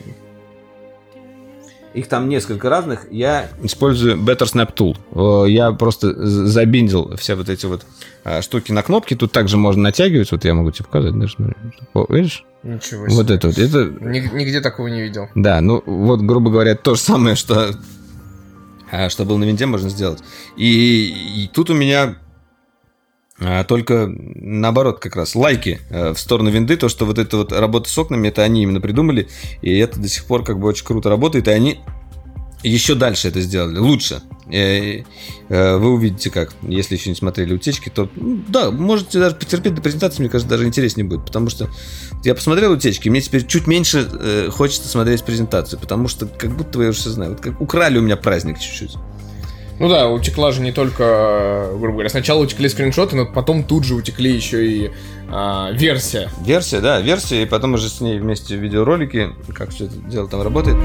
их 1.94 2.08
там 2.08 2.28
несколько 2.28 2.68
разных. 2.68 3.06
Я 3.10 3.48
использую 3.62 4.18
Better 4.18 4.46
Snap 4.52 4.74
Tool. 4.74 5.48
Я 5.48 5.72
просто 5.72 6.12
забиндил 6.26 7.16
все 7.16 7.36
вот 7.36 7.48
эти 7.48 7.66
вот 7.66 7.86
а, 8.24 8.42
штуки 8.42 8.72
на 8.72 8.82
кнопки. 8.82 9.14
Тут 9.14 9.32
также 9.32 9.56
можно 9.56 9.84
натягивать. 9.84 10.32
Вот 10.32 10.44
я 10.44 10.54
могу 10.54 10.72
тебе 10.72 10.86
показать. 10.86 11.18
Даже, 11.18 11.36
О, 11.94 12.06
видишь? 12.08 12.44
Ничего 12.64 13.06
себе. 13.06 13.16
Вот 13.16 13.30
это 13.30 13.46
вот. 13.46 13.58
Это... 13.58 13.84
Нигде 13.84 14.60
такого 14.60 14.88
не 14.88 15.02
видел. 15.02 15.28
Да, 15.34 15.60
ну 15.60 15.82
вот, 15.86 16.20
грубо 16.20 16.50
говоря, 16.50 16.74
то 16.74 16.96
же 16.96 17.00
самое, 17.00 17.36
что, 17.36 17.70
а, 18.90 19.08
что 19.08 19.24
было 19.24 19.36
на 19.36 19.44
винде, 19.44 19.66
можно 19.66 19.88
сделать. 19.88 20.18
И, 20.56 21.44
и 21.44 21.48
тут 21.48 21.70
у 21.70 21.74
меня 21.74 22.16
только 23.66 24.08
наоборот, 24.08 25.00
как 25.00 25.16
раз 25.16 25.34
лайки 25.34 25.80
э, 25.90 26.12
в 26.12 26.18
сторону 26.18 26.50
винды, 26.50 26.76
то, 26.76 26.88
что 26.88 27.04
вот 27.04 27.18
эта 27.18 27.36
вот 27.36 27.52
работа 27.52 27.88
с 27.88 27.98
окнами, 27.98 28.28
это 28.28 28.42
они 28.42 28.62
именно 28.62 28.80
придумали, 28.80 29.28
и 29.60 29.76
это 29.76 29.98
до 29.98 30.08
сих 30.08 30.24
пор 30.26 30.44
как 30.44 30.60
бы 30.60 30.68
очень 30.68 30.84
круто 30.84 31.08
работает, 31.08 31.48
и 31.48 31.50
они 31.50 31.80
еще 32.62 32.94
дальше 32.94 33.28
это 33.28 33.40
сделали, 33.40 33.78
лучше. 33.78 34.22
Э, 34.50 35.02
э, 35.48 35.76
вы 35.76 35.92
увидите 35.92 36.30
как, 36.30 36.54
если 36.62 36.94
еще 36.94 37.10
не 37.10 37.16
смотрели 37.16 37.54
утечки, 37.54 37.88
то 37.88 38.08
ну, 38.14 38.40
да, 38.46 38.70
можете 38.70 39.18
даже 39.18 39.34
потерпеть 39.34 39.74
до 39.74 39.82
презентации, 39.82 40.22
мне 40.22 40.30
кажется, 40.30 40.48
даже 40.48 40.64
интереснее 40.64 41.04
будет, 41.04 41.26
потому 41.26 41.50
что 41.50 41.68
я 42.22 42.36
посмотрел 42.36 42.72
утечки, 42.72 43.08
мне 43.08 43.20
теперь 43.20 43.44
чуть 43.46 43.66
меньше 43.66 44.48
хочется 44.52 44.88
смотреть 44.88 45.24
презентацию, 45.24 45.80
потому 45.80 46.06
что 46.06 46.26
как 46.26 46.56
будто 46.56 46.80
я 46.80 46.90
уже 46.90 47.00
все 47.00 47.10
знаю, 47.10 47.32
вот 47.32 47.40
как 47.40 47.60
украли 47.60 47.98
у 47.98 48.02
меня 48.02 48.16
праздник 48.16 48.60
чуть-чуть. 48.60 48.96
Ну 49.80 49.88
да, 49.88 50.08
утекла 50.08 50.52
же 50.52 50.60
не 50.60 50.70
только, 50.70 51.68
грубо 51.72 51.94
говоря, 51.94 52.08
сначала 52.08 52.42
утекли 52.42 52.68
скриншоты, 52.68 53.16
но 53.16 53.26
потом 53.26 53.64
тут 53.64 53.84
же 53.84 53.94
утекли 53.94 54.30
еще 54.30 54.66
и 54.66 54.92
а, 55.28 55.72
версия. 55.72 56.30
Версия, 56.44 56.80
да, 56.80 57.00
версия, 57.00 57.42
и 57.42 57.46
потом 57.46 57.74
уже 57.74 57.88
с 57.88 58.00
ней 58.00 58.20
вместе 58.20 58.54
видеоролики, 58.54 59.30
как 59.52 59.70
все 59.70 59.86
это 59.86 59.96
дело 59.96 60.28
там 60.28 60.42
работает. 60.42 60.76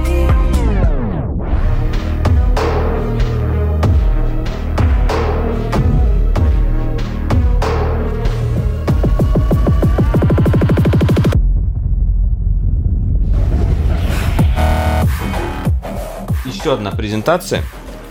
Еще 16.45 16.73
одна 16.73 16.91
презентация 16.91 17.63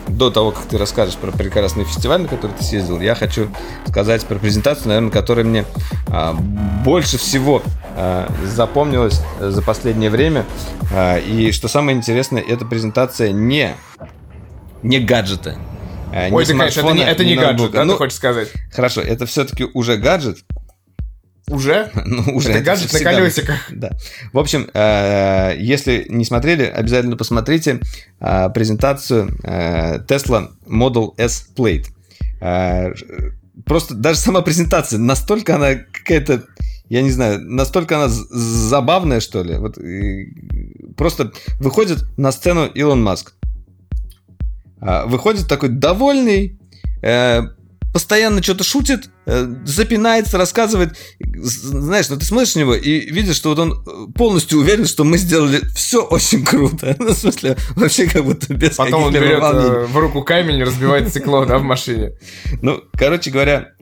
до 0.09 0.31
того, 0.31 0.51
как 0.51 0.65
ты 0.65 0.79
расскажешь 0.79 1.17
про 1.17 1.31
прекрасный 1.31 1.85
фестиваль, 1.85 2.23
на 2.23 2.29
который 2.29 2.53
ты 2.53 2.65
съездил, 2.65 3.01
я 3.01 3.15
хочу 3.15 3.49
сказать 3.87 4.25
про 4.25 4.37
презентацию, 4.37 4.89
наверное, 4.89 5.11
которая 5.11 5.45
мне 5.45 5.65
а, 6.09 6.35
больше 6.35 7.19
всего 7.19 7.63
а, 7.97 8.29
запомнилась 8.45 9.21
за 9.41 9.63
последнее 9.63 10.11
время. 10.11 10.45
А, 10.93 11.19
и 11.19 11.53
что 11.53 11.69
самое 11.69 11.97
интересное, 11.97 12.43
эта 12.43 12.65
презентация 12.65 13.33
не, 13.33 13.75
не 14.83 15.01
гаджета. 15.01 15.57
Ой, 16.31 16.47
ты, 16.47 16.57
конечно, 16.57 16.81
это 16.81 16.93
не, 16.93 17.03
это 17.03 17.25
не, 17.25 17.31
не 17.31 17.37
гаджет, 17.37 17.71
да, 17.73 17.85
ну, 17.85 17.93
ты 17.93 17.99
хочешь 17.99 18.17
сказать? 18.17 18.49
Хорошо, 18.73 19.03
это 19.03 19.27
все-таки 19.27 19.65
уже 19.75 19.97
гаджет, 19.99 20.39
уже? 21.51 21.90
Ну, 22.07 22.22
уже. 22.34 22.51
Это, 22.51 22.59
это 22.59 22.64
гаджет 22.64 22.92
на 22.92 23.01
колесиках. 23.01 23.57
Да. 23.70 23.90
В 24.32 24.38
общем, 24.38 24.68
э, 24.72 25.55
если 25.59 26.07
не 26.09 26.24
смотрели, 26.24 26.64
обязательно 26.64 27.16
посмотрите 27.16 27.80
э, 28.20 28.51
презентацию 28.51 29.30
э, 29.42 29.99
Tesla 30.07 30.51
Model 30.66 31.14
S 31.16 31.49
Plate. 31.57 31.86
Просто 33.66 33.94
даже 33.94 34.18
сама 34.18 34.42
презентация, 34.42 34.99
настолько 34.99 35.57
она 35.57 35.74
какая-то, 35.74 36.44
я 36.88 37.03
не 37.03 37.11
знаю, 37.11 37.40
настолько 37.40 37.96
она 37.96 38.07
забавная, 38.09 39.18
что 39.18 39.42
ли. 39.42 39.57
Вот, 39.57 39.76
просто 40.96 41.32
выходит 41.59 42.05
на 42.16 42.30
сцену 42.30 42.66
Илон 42.66 43.03
Маск. 43.03 43.34
Выходит 44.80 45.49
такой 45.49 45.70
довольный, 45.70 46.57
постоянно 47.99 48.40
что-то 48.44 48.62
шутит, 48.62 49.11
э, 49.26 49.44
запинается, 49.64 50.38
рассказывает. 50.38 50.96
Знаешь, 51.18 52.09
ну 52.09 52.16
ты 52.16 52.24
смотришь 52.24 52.55
на 52.55 52.61
него 52.61 52.76
и 52.76 53.11
видишь, 53.11 53.34
что 53.34 53.49
вот 53.49 53.59
он 53.59 53.72
э, 53.72 54.12
полностью 54.16 54.61
уверен, 54.61 54.86
что 54.86 55.03
мы 55.03 55.18
сделали 55.18 55.62
все 55.74 56.05
очень 56.05 56.44
круто. 56.44 56.96
Ну, 57.09 57.12
в 57.12 57.18
смысле, 57.18 57.57
вообще 57.74 58.07
как 58.07 58.24
будто 58.24 58.55
без 58.55 58.76
Потом 58.76 59.05
он 59.05 59.12
берет 59.12 59.42
э, 59.42 59.86
в 59.86 59.96
руку 59.96 60.22
камень 60.22 60.59
и 60.59 60.64
разбивает 60.64 61.09
стекло, 61.09 61.44
да, 61.44 61.59
в 61.59 61.64
машине. 61.64 62.12
Ну, 62.62 62.82
короче 62.92 63.30
говоря, 63.32 63.72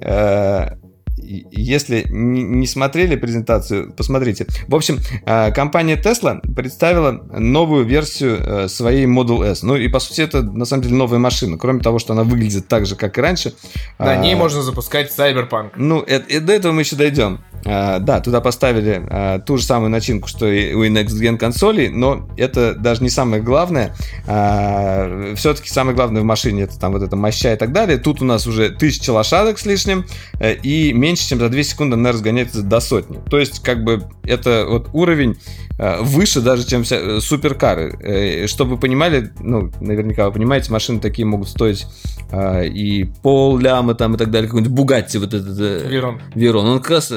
если 1.50 2.06
не 2.08 2.66
смотрели 2.66 3.16
презентацию, 3.16 3.92
посмотрите. 3.92 4.46
В 4.68 4.74
общем, 4.74 4.98
а, 5.24 5.50
компания 5.50 5.96
Tesla 5.96 6.40
представила 6.54 7.12
новую 7.12 7.84
версию 7.84 8.38
э, 8.38 8.68
своей 8.68 9.06
Model 9.06 9.44
S. 9.44 9.62
Ну 9.62 9.76
и 9.76 9.88
по 9.88 9.98
сути 9.98 10.20
это 10.20 10.42
на 10.42 10.64
самом 10.64 10.82
деле 10.82 10.94
новая 10.96 11.18
машина. 11.18 11.58
Кроме 11.58 11.80
того, 11.80 11.98
что 11.98 12.12
она 12.12 12.22
выглядит 12.22 12.68
так 12.68 12.86
же, 12.86 12.96
как 12.96 13.18
и 13.18 13.20
раньше. 13.20 13.54
На 13.98 14.12
а, 14.12 14.16
ней 14.16 14.34
можно 14.34 14.62
запускать 14.62 15.12
Cyberpunk. 15.16 15.72
Ну, 15.76 16.00
это, 16.00 16.40
до 16.40 16.52
этого 16.52 16.72
мы 16.72 16.82
еще 16.82 16.96
дойдем. 16.96 17.40
А, 17.66 17.98
да, 17.98 18.20
туда 18.20 18.40
поставили 18.40 19.02
а, 19.10 19.40
ту 19.40 19.56
же 19.56 19.64
самую 19.64 19.90
начинку, 19.90 20.28
что 20.28 20.46
и 20.46 20.72
у 20.72 20.84
Next 20.84 21.20
Gen 21.20 21.36
консолей, 21.36 21.88
но 21.88 22.28
это 22.36 22.74
даже 22.74 23.02
не 23.02 23.10
самое 23.10 23.42
главное. 23.42 23.94
А, 24.26 25.34
все-таки 25.34 25.68
самое 25.68 25.96
главное 25.96 26.22
в 26.22 26.24
машине 26.24 26.62
это 26.62 26.78
там 26.78 26.92
вот 26.92 27.02
эта 27.02 27.16
моща 27.16 27.52
и 27.52 27.56
так 27.56 27.72
далее. 27.72 27.98
Тут 27.98 28.22
у 28.22 28.24
нас 28.24 28.46
уже 28.46 28.70
тысяча 28.70 29.10
лошадок 29.10 29.58
с 29.58 29.66
лишним, 29.66 30.06
э, 30.38 30.54
и 30.54 30.92
меньше, 30.92 31.28
чем 31.28 31.40
за 31.40 31.48
2 31.48 31.62
секунды 31.62 31.94
она 31.94 32.12
разгоняется 32.12 32.62
до 32.62 32.80
сотни. 32.80 33.18
То 33.28 33.38
есть, 33.38 33.60
как 33.62 33.82
бы, 33.82 34.04
это 34.22 34.66
вот 34.68 34.90
уровень 34.92 35.36
э, 35.78 36.02
выше 36.02 36.40
даже, 36.40 36.66
чем 36.66 36.84
вся, 36.84 36.96
э, 36.96 37.20
суперкары. 37.20 38.46
Чтобы 38.46 38.72
вы 38.72 38.78
понимали, 38.78 39.32
ну, 39.40 39.72
наверняка 39.80 40.26
вы 40.26 40.32
понимаете, 40.32 40.70
машины 40.70 41.00
такие 41.00 41.26
могут 41.26 41.48
стоить 41.48 41.86
и 42.32 43.08
пол 43.22 43.58
ляма 43.58 43.94
там 43.94 44.14
и 44.16 44.18
так 44.18 44.30
далее, 44.30 44.48
какой-нибудь 44.48 44.74
Бугатти 44.74 45.18
вот 45.18 45.32
этот... 45.32 45.56
Верон. 45.88 46.20
Верон. 46.34 46.66
Он 46.66 46.80
как 46.80 46.90
раз 46.90 47.12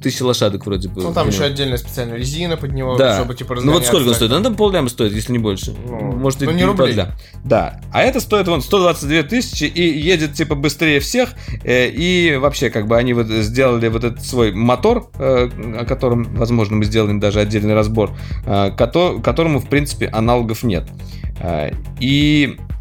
тысяча 0.00 0.24
лошадок 0.24 0.66
вроде 0.66 0.88
бы. 0.88 1.02
Ну, 1.02 1.12
там 1.12 1.28
еще 1.28 1.44
отдельная 1.44 1.78
специальная 1.78 2.16
резина 2.16 2.56
под 2.56 2.72
него, 2.72 2.96
да. 2.96 3.16
чтобы 3.16 3.34
типа 3.34 3.56
Ну 3.56 3.72
вот 3.72 3.86
сколько 3.86 4.08
он 4.08 4.14
стоит? 4.14 4.32
Он 4.32 4.42
там 4.42 4.54
полляма 4.54 4.88
стоит, 4.88 5.12
если 5.12 5.32
не 5.32 5.38
больше. 5.38 5.74
Ну, 5.86 6.12
Может, 6.12 6.40
ну, 6.40 6.50
и 6.50 6.54
не 6.54 6.64
рублей. 6.64 6.88
Подля. 6.88 7.16
Да. 7.44 7.80
А 7.92 8.02
это 8.02 8.20
стоит 8.20 8.48
вон 8.48 8.62
122 8.62 9.22
тысячи 9.24 9.64
и 9.64 9.98
едет 9.98 10.34
типа 10.34 10.54
быстрее 10.54 11.00
всех. 11.00 11.30
Э, 11.64 11.88
и 11.88 12.36
вообще, 12.36 12.70
как 12.70 12.86
бы 12.86 12.96
они 12.96 13.12
вот 13.14 13.26
сделали 13.28 13.88
вот 13.88 14.04
этот 14.04 14.24
свой 14.24 14.52
мотор, 14.52 15.10
э, 15.18 15.50
о 15.80 15.84
котором, 15.84 16.24
возможно, 16.34 16.76
мы 16.76 16.84
сделаем 16.84 17.20
даже 17.20 17.40
отдельный 17.40 17.74
разбор, 17.74 18.12
э, 18.46 18.70
которому, 18.76 19.60
в 19.60 19.68
принципе, 19.68 20.06
аналогов 20.06 20.62
нет. 20.62 20.84
И 21.98 22.56
Э, 22.62 22.71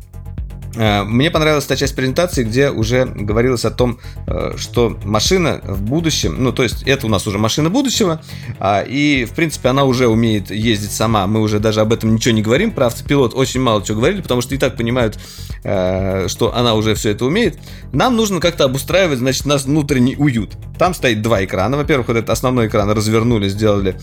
мне 0.75 1.29
понравилась 1.29 1.65
та 1.65 1.75
часть 1.75 1.95
презентации, 1.95 2.43
где 2.43 2.69
уже 2.69 3.05
говорилось 3.05 3.65
о 3.65 3.71
том, 3.71 3.99
э, 4.27 4.53
что 4.57 4.97
машина 5.03 5.59
в 5.63 5.81
будущем, 5.81 6.35
ну, 6.39 6.51
то 6.51 6.63
есть 6.63 6.83
это 6.83 7.07
у 7.07 7.09
нас 7.09 7.27
уже 7.27 7.37
машина 7.37 7.69
будущего, 7.69 8.21
а, 8.59 8.81
и, 8.81 9.25
в 9.25 9.31
принципе, 9.31 9.69
она 9.69 9.83
уже 9.83 10.07
умеет 10.07 10.49
ездить 10.49 10.91
сама. 10.91 11.27
Мы 11.27 11.41
уже 11.41 11.59
даже 11.59 11.81
об 11.81 11.91
этом 11.91 12.13
ничего 12.13 12.33
не 12.33 12.41
говорим, 12.41 12.71
про 12.71 12.87
автопилот 12.87 13.33
очень 13.35 13.59
мало 13.59 13.83
чего 13.83 13.97
говорили, 13.97 14.21
потому 14.21 14.41
что 14.41 14.55
и 14.55 14.57
так 14.57 14.77
понимают, 14.77 15.19
э, 15.63 16.27
что 16.29 16.55
она 16.55 16.73
уже 16.75 16.95
все 16.95 17.09
это 17.09 17.25
умеет. 17.25 17.59
Нам 17.91 18.15
нужно 18.15 18.39
как-то 18.39 18.63
обустраивать, 18.63 19.19
значит, 19.19 19.45
наш 19.45 19.63
внутренний 19.63 20.15
уют. 20.17 20.51
Там 20.79 20.93
стоит 20.93 21.21
два 21.21 21.43
экрана. 21.43 21.77
Во-первых, 21.77 22.07
вот 22.07 22.17
этот 22.17 22.29
основной 22.29 22.67
экран 22.67 22.89
развернули, 22.89 23.49
сделали 23.49 23.99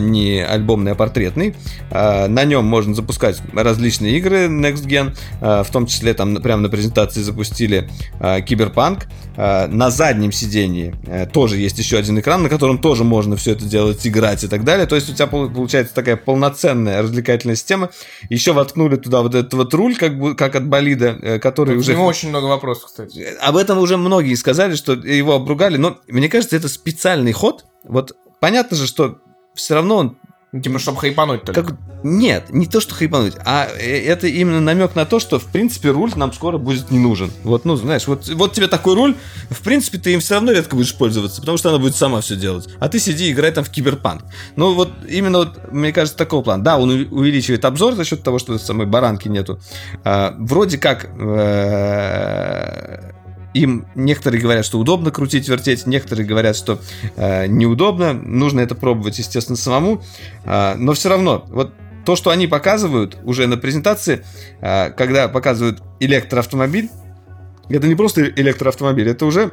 не 0.00 0.40
альбомный, 0.40 0.92
а 0.92 0.94
портретный. 0.94 1.54
На 1.90 2.44
нем 2.44 2.64
можно 2.64 2.94
запускать 2.94 3.42
различные 3.52 4.16
игры 4.18 4.46
Next 4.46 4.86
Gen, 4.86 5.14
в 5.40 5.70
том 5.70 5.86
числе 5.86 6.03
числе 6.04 6.14
там 6.14 6.36
прямо 6.36 6.62
на 6.62 6.68
презентации 6.68 7.22
запустили 7.22 7.88
э, 8.20 8.42
Киберпанк. 8.42 9.06
Э, 9.36 9.66
на 9.66 9.90
заднем 9.90 10.32
сидении 10.32 10.94
э, 11.06 11.26
тоже 11.26 11.56
есть 11.56 11.78
еще 11.78 11.96
один 11.96 12.18
экран, 12.18 12.42
на 12.42 12.48
котором 12.48 12.78
тоже 12.78 13.04
можно 13.04 13.36
все 13.36 13.52
это 13.52 13.64
делать, 13.64 14.06
играть 14.06 14.44
и 14.44 14.48
так 14.48 14.64
далее. 14.64 14.86
То 14.86 14.96
есть 14.96 15.08
у 15.08 15.14
тебя 15.14 15.26
получается 15.26 15.94
такая 15.94 16.16
полноценная 16.16 17.02
развлекательная 17.02 17.56
система. 17.56 17.90
Еще 18.28 18.52
воткнули 18.52 18.96
туда 18.96 19.22
вот 19.22 19.34
этот 19.34 19.54
вот 19.54 19.72
руль, 19.72 19.96
как, 19.96 20.18
бы, 20.18 20.34
как 20.34 20.54
от 20.54 20.66
болида, 20.66 21.18
э, 21.22 21.38
который 21.38 21.74
вот 21.74 21.80
уже... 21.80 21.92
У 21.92 21.94
него 21.96 22.06
очень 22.06 22.28
много 22.28 22.46
вопросов, 22.46 22.86
кстати. 22.86 23.26
Об 23.40 23.56
этом 23.56 23.78
уже 23.78 23.96
многие 23.96 24.34
сказали, 24.34 24.74
что 24.74 24.92
его 24.92 25.34
обругали, 25.34 25.78
но 25.78 25.98
мне 26.08 26.28
кажется, 26.28 26.56
это 26.56 26.68
специальный 26.68 27.32
ход. 27.32 27.64
Вот 27.84 28.12
понятно 28.40 28.76
же, 28.76 28.86
что 28.86 29.18
все 29.54 29.74
равно 29.74 29.96
он 29.96 30.16
Типа, 30.62 30.78
чтобы 30.78 30.98
хайпануть 30.98 31.42
только. 31.42 31.62
Как... 31.64 31.76
Нет, 32.04 32.50
не 32.50 32.66
то, 32.66 32.80
что 32.80 32.94
хайпануть, 32.94 33.34
а 33.44 33.66
э, 33.66 34.04
это 34.04 34.28
именно 34.28 34.60
намек 34.60 34.94
на 34.94 35.04
то, 35.04 35.18
что, 35.18 35.40
в 35.40 35.46
принципе, 35.46 35.90
руль 35.90 36.12
нам 36.14 36.32
скоро 36.32 36.58
будет 36.58 36.90
не 36.92 36.98
нужен. 36.98 37.32
Вот, 37.42 37.64
ну, 37.64 37.74
знаешь, 37.76 38.06
вот, 38.06 38.28
вот 38.28 38.52
тебе 38.52 38.68
такой 38.68 38.94
руль, 38.94 39.16
в 39.50 39.62
принципе, 39.62 39.98
ты 39.98 40.12
им 40.12 40.20
все 40.20 40.34
равно 40.34 40.52
редко 40.52 40.76
будешь 40.76 40.94
пользоваться, 40.94 41.40
потому 41.40 41.58
что 41.58 41.70
она 41.70 41.78
будет 41.78 41.96
сама 41.96 42.20
все 42.20 42.36
делать. 42.36 42.68
А 42.78 42.88
ты 42.88 43.00
сиди 43.00 43.28
и 43.28 43.32
играй 43.32 43.50
там 43.50 43.64
в 43.64 43.70
киберпанк. 43.70 44.22
Ну, 44.54 44.74
вот 44.74 44.90
именно, 45.08 45.38
вот, 45.38 45.72
мне 45.72 45.92
кажется, 45.92 46.16
такого 46.16 46.42
плана. 46.42 46.62
Да, 46.62 46.78
он 46.78 46.90
увеличивает 46.90 47.64
обзор 47.64 47.94
за 47.94 48.04
счет 48.04 48.22
того, 48.22 48.38
что 48.38 48.56
самой 48.58 48.86
баранки 48.86 49.28
нету. 49.28 49.58
А, 50.04 50.36
вроде 50.38 50.78
как... 50.78 51.10
Э 51.18 53.12
им 53.54 53.86
некоторые 53.94 54.42
говорят, 54.42 54.64
что 54.64 54.78
удобно 54.78 55.10
крутить, 55.10 55.48
вертеть, 55.48 55.86
некоторые 55.86 56.26
говорят, 56.26 56.56
что 56.56 56.80
э, 57.16 57.46
неудобно, 57.46 58.12
нужно 58.12 58.60
это 58.60 58.74
пробовать, 58.74 59.18
естественно, 59.18 59.56
самому, 59.56 60.02
э, 60.44 60.74
но 60.74 60.92
все 60.92 61.08
равно, 61.08 61.46
вот 61.48 61.72
то, 62.04 62.16
что 62.16 62.30
они 62.30 62.46
показывают 62.46 63.16
уже 63.24 63.46
на 63.46 63.56
презентации, 63.56 64.24
э, 64.60 64.90
когда 64.90 65.28
показывают 65.28 65.82
электроавтомобиль, 66.00 66.90
это 67.68 67.86
не 67.86 67.94
просто 67.94 68.24
электроавтомобиль, 68.24 69.08
это 69.08 69.24
уже 69.24 69.52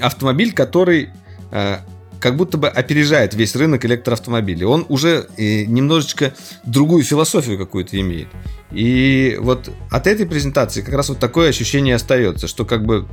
автомобиль, 0.00 0.52
который 0.52 1.10
э, 1.50 1.78
как 2.26 2.36
будто 2.36 2.58
бы 2.58 2.66
опережает 2.66 3.34
весь 3.34 3.54
рынок 3.54 3.84
электроавтомобилей. 3.84 4.64
Он 4.64 4.84
уже 4.88 5.28
э, 5.36 5.64
немножечко 5.64 6.34
другую 6.64 7.04
философию 7.04 7.56
какую-то 7.56 8.00
имеет. 8.00 8.26
И 8.72 9.38
вот 9.40 9.70
от 9.92 10.08
этой 10.08 10.26
презентации 10.26 10.82
как 10.82 10.94
раз 10.94 11.08
вот 11.08 11.20
такое 11.20 11.50
ощущение 11.50 11.94
остается, 11.94 12.48
что 12.48 12.64
как 12.64 12.84
бы 12.84 13.06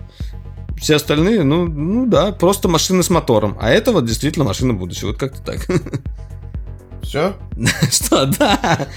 все 0.82 0.96
остальные, 0.96 1.44
ну, 1.44 1.68
ну 1.68 2.08
да, 2.08 2.32
просто 2.32 2.68
машины 2.68 3.04
с 3.04 3.12
мотором. 3.12 3.56
А 3.62 3.70
это 3.70 3.92
вот 3.92 4.08
действительно 4.08 4.46
машина 4.46 4.74
будущего. 4.74 5.10
Вот 5.10 5.20
как-то 5.20 5.44
так. 5.44 5.60
Все? 7.04 7.36
Что, 7.92 8.26
да? 8.26 8.88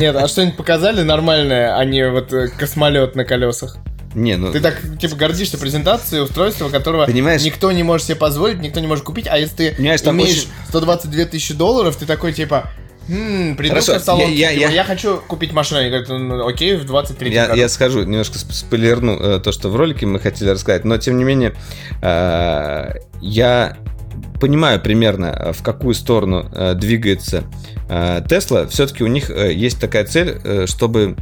Нет, 0.00 0.16
а 0.16 0.26
что-нибудь 0.26 0.56
показали 0.56 1.02
нормальное, 1.02 1.76
а 1.76 1.84
не 1.84 2.10
вот 2.10 2.32
э, 2.32 2.48
космолет 2.48 3.14
на 3.14 3.24
колесах? 3.24 3.76
Не, 4.14 4.36
ну... 4.36 4.52
Ты 4.52 4.60
так, 4.60 4.80
типа, 4.98 5.16
гордишься 5.16 5.58
презентацией 5.58 6.22
устройства, 6.22 6.68
которого 6.68 7.06
Понимаешь? 7.06 7.42
никто 7.42 7.72
не 7.72 7.82
может 7.82 8.06
себе 8.06 8.16
позволить, 8.16 8.60
никто 8.60 8.80
не 8.80 8.86
может 8.86 9.04
купить, 9.04 9.26
а 9.28 9.38
если 9.38 9.54
ты 9.54 9.74
Понимаешь, 9.76 10.00
имеешь 10.02 10.38
очень... 10.38 10.48
122 10.68 11.24
тысячи 11.26 11.54
долларов, 11.54 11.96
ты 11.96 12.06
такой, 12.06 12.32
типа, 12.32 12.70
Хм, 13.08 13.56
приду 13.56 13.74
Хорошо, 13.74 13.98
в 13.98 14.02
салон, 14.02 14.30
я, 14.30 14.50
я, 14.50 14.52
типа, 14.52 14.60
я... 14.60 14.70
я 14.70 14.84
хочу 14.84 15.20
купить 15.26 15.52
машину. 15.52 15.80
Они 15.80 15.88
говорят, 15.88 16.08
ну, 16.08 16.46
окей, 16.46 16.76
в 16.76 16.84
23 16.84 17.32
я, 17.32 17.46
году. 17.46 17.58
Я 17.58 17.68
схожу, 17.68 18.04
немножко 18.04 18.38
спойлерну 18.38 19.18
э, 19.18 19.40
то, 19.40 19.50
что 19.50 19.70
в 19.70 19.76
ролике 19.76 20.06
мы 20.06 20.20
хотели 20.20 20.50
рассказать, 20.50 20.84
но 20.84 20.98
тем 20.98 21.18
не 21.18 21.24
менее, 21.24 21.54
э, 22.00 22.94
я 23.20 23.76
понимаю 24.42 24.80
примерно, 24.80 25.26
э, 25.26 25.52
в 25.52 25.62
какую 25.62 25.94
сторону 25.94 26.50
э, 26.52 26.74
двигается 26.74 27.44
Тесла. 28.28 28.66
Все-таки 28.66 29.04
у 29.04 29.06
них 29.06 29.30
э, 29.30 29.52
есть 29.52 29.78
такая 29.80 30.04
цель, 30.04 30.66
чтобы 30.66 31.14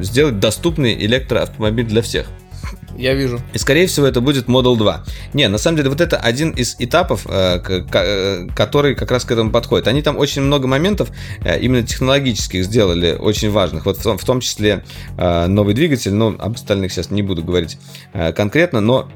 сделать 0.00 0.38
доступный 0.38 0.94
электроавтомобиль 0.94 1.86
для 1.86 2.02
всех. 2.02 2.28
Я 2.96 3.14
вижу. 3.14 3.40
И, 3.52 3.58
скорее 3.58 3.86
всего, 3.86 4.06
это 4.06 4.20
будет 4.20 4.46
Model 4.46 4.76
2. 4.76 5.04
Не, 5.34 5.48
на 5.48 5.58
самом 5.58 5.76
деле, 5.76 5.90
вот 5.90 6.00
это 6.00 6.16
один 6.16 6.50
из 6.50 6.76
этапов, 6.78 7.24
который 7.24 8.94
как 8.94 9.10
раз 9.10 9.24
к 9.24 9.32
этому 9.32 9.50
подходит. 9.50 9.86
Они 9.86 10.02
там 10.02 10.16
очень 10.16 10.42
много 10.42 10.66
моментов 10.66 11.10
именно 11.44 11.86
технологических 11.86 12.64
сделали, 12.64 13.12
очень 13.12 13.50
важных. 13.50 13.84
Вот 13.84 13.98
в 13.98 14.24
том 14.24 14.40
числе 14.40 14.84
новый 15.18 15.74
двигатель, 15.74 16.14
но 16.14 16.34
об 16.38 16.54
остальных 16.54 16.92
сейчас 16.92 17.10
не 17.10 17.22
буду 17.22 17.44
говорить 17.44 17.78
конкретно, 18.34 18.80
но 18.80 19.08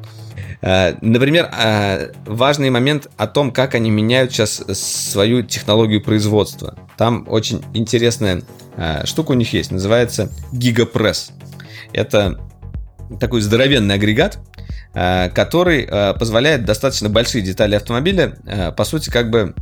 Э, 0.63 0.95
например, 1.01 1.51
э, 1.53 2.13
важный 2.27 2.71
момент 2.71 3.09
о 3.17 3.27
том, 3.27 3.51
как 3.51 3.75
они 3.75 3.91
меняют 3.91 4.33
сейчас 4.33 4.63
свою 4.73 5.43
технологию 5.43 6.03
производства. 6.03 6.77
Там 6.97 7.27
очень 7.29 7.63
интересная 7.73 8.43
э, 8.77 9.07
штука 9.07 9.33
у 9.33 9.35
них 9.35 9.53
есть, 9.53 9.71
называется 9.71 10.31
гигапресс. 10.53 11.33
Это 11.93 12.39
такой 13.19 13.41
здоровенный 13.41 13.95
агрегат, 13.97 14.39
который 14.93 15.87
позволяет 16.15 16.65
достаточно 16.65 17.09
большие 17.09 17.43
детали 17.43 17.75
автомобиля, 17.75 18.73
по 18.77 18.85
сути, 18.85 19.11
как 19.11 19.31
бы, 19.31 19.55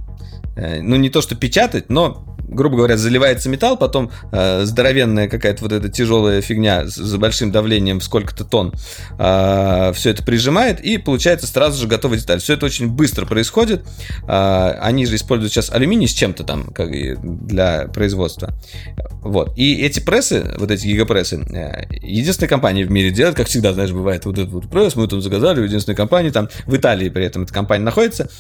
ну 0.57 0.97
не 0.97 1.11
то 1.11 1.23
что 1.23 1.35
печатать, 1.37 1.89
но 1.89 2.38
грубо 2.49 2.77
говоря, 2.77 2.97
заливается 2.97 3.49
металл, 3.49 3.77
потом 3.77 4.11
э, 4.33 4.65
здоровенная 4.65 5.29
какая-то 5.29 5.63
вот 5.63 5.73
эта 5.73 5.89
тяжелая 5.89 6.41
фигня 6.41 6.87
с 6.87 7.17
большим 7.17 7.51
давлением 7.51 8.01
в 8.01 8.05
сколько-то 8.05 8.45
тонн 8.45 8.73
э, 9.19 9.93
все 9.95 10.11
это 10.11 10.23
прижимает, 10.23 10.81
и 10.81 10.99
получается 10.99 11.47
сразу 11.47 11.81
же 11.81 11.89
готовая 11.89 12.19
деталь. 12.19 12.41
Все 12.41 12.55
это 12.55 12.67
очень 12.67 12.89
быстро 12.89 13.27
происходит. 13.27 13.85
Э, 14.27 14.79
они 14.81 15.07
же 15.07 15.17
используют 15.17 15.53
сейчас 15.53 15.71
алюминий 15.71 16.09
с 16.09 16.13
чем-то 16.13 16.45
там 16.45 16.65
как, 16.73 16.91
для 17.21 17.89
производства. 17.89 18.55
Вот. 19.23 19.57
И 19.57 19.77
эти 19.83 20.01
прессы, 20.01 20.55
вот 20.59 20.71
эти 20.71 20.87
гигапрессы, 20.87 21.37
э, 21.37 21.87
единственная 22.03 22.49
компания 22.49 22.85
в 22.85 22.91
мире 22.91 23.11
делает, 23.11 23.37
как 23.37 23.49
всегда, 23.49 23.73
знаешь, 23.73 23.91
бывает 23.91 24.25
вот 24.25 24.39
этот 24.39 24.53
вот 24.53 24.71
пресс, 24.71 24.97
мы 24.97 25.07
там 25.09 25.21
заказали, 25.21 25.63
единственная 25.63 25.97
компания, 25.97 26.31
там 26.31 26.49
в 26.67 26.77
Италии 26.77 27.09
при 27.09 27.25
этом 27.25 27.43
эта 27.43 27.53
компания 27.53 27.85
находится. 27.85 28.31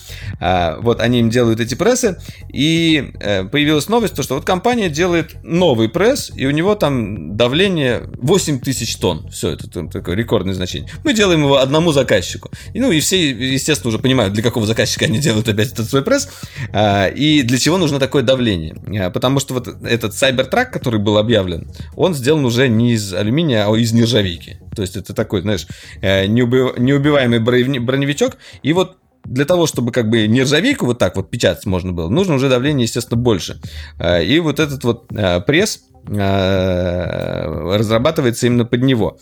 Э, 0.40 0.76
вот 0.80 1.00
они 1.00 1.20
им 1.20 1.30
делают 1.30 1.60
эти 1.60 1.74
прессы, 1.74 2.18
и 2.52 3.12
э, 3.20 3.44
появилась 3.44 3.88
новая 3.88 3.97
новость, 3.98 4.14
то, 4.14 4.22
что 4.22 4.36
вот 4.36 4.44
компания 4.44 4.88
делает 4.88 5.34
новый 5.42 5.88
пресс, 5.88 6.30
и 6.36 6.46
у 6.46 6.52
него 6.52 6.76
там 6.76 7.36
давление 7.36 8.08
8 8.18 8.60
тысяч 8.60 8.96
тонн. 8.96 9.28
Все, 9.30 9.50
это 9.50 9.68
там, 9.68 9.90
такое 9.90 10.14
рекордное 10.14 10.54
значение. 10.54 10.88
Мы 11.02 11.14
делаем 11.14 11.42
его 11.42 11.58
одному 11.58 11.90
заказчику. 11.90 12.50
И, 12.74 12.80
ну, 12.80 12.92
и 12.92 13.00
все, 13.00 13.30
естественно, 13.30 13.88
уже 13.88 13.98
понимают, 13.98 14.34
для 14.34 14.42
какого 14.44 14.66
заказчика 14.66 15.06
они 15.06 15.18
делают 15.18 15.48
опять 15.48 15.72
этот 15.72 15.90
свой 15.90 16.02
пресс, 16.02 16.28
а, 16.72 17.08
и 17.08 17.42
для 17.42 17.58
чего 17.58 17.76
нужно 17.76 17.98
такое 17.98 18.22
давление. 18.22 18.76
А, 19.00 19.10
потому 19.10 19.40
что 19.40 19.54
вот 19.54 19.66
этот 19.66 20.12
Cybertruck, 20.12 20.66
который 20.66 21.00
был 21.00 21.18
объявлен, 21.18 21.68
он 21.96 22.14
сделан 22.14 22.44
уже 22.44 22.68
не 22.68 22.92
из 22.92 23.12
алюминия, 23.12 23.66
а 23.66 23.76
из 23.76 23.92
нержавейки. 23.92 24.60
То 24.76 24.82
есть 24.82 24.96
это 24.96 25.12
такой, 25.12 25.42
знаешь, 25.42 25.66
э, 26.02 26.26
неубиваемый 26.26 27.40
броневичок. 27.40 28.36
И 28.62 28.72
вот 28.72 28.98
для 29.24 29.44
того, 29.44 29.66
чтобы 29.66 29.92
как 29.92 30.08
бы 30.08 30.26
нержавейку 30.26 30.86
вот 30.86 30.98
так 30.98 31.16
вот 31.16 31.30
печатать 31.30 31.66
можно 31.66 31.92
было, 31.92 32.08
нужно 32.08 32.34
уже 32.34 32.48
давление, 32.48 32.84
естественно, 32.84 33.20
больше. 33.20 33.60
Э, 33.98 34.24
и 34.24 34.40
вот 34.40 34.58
этот 34.58 34.84
вот 34.84 35.12
э, 35.12 35.40
пресс 35.40 35.82
э, 36.08 37.76
разрабатывается 37.76 38.46
именно 38.46 38.64
под 38.64 38.82
него. 38.82 39.18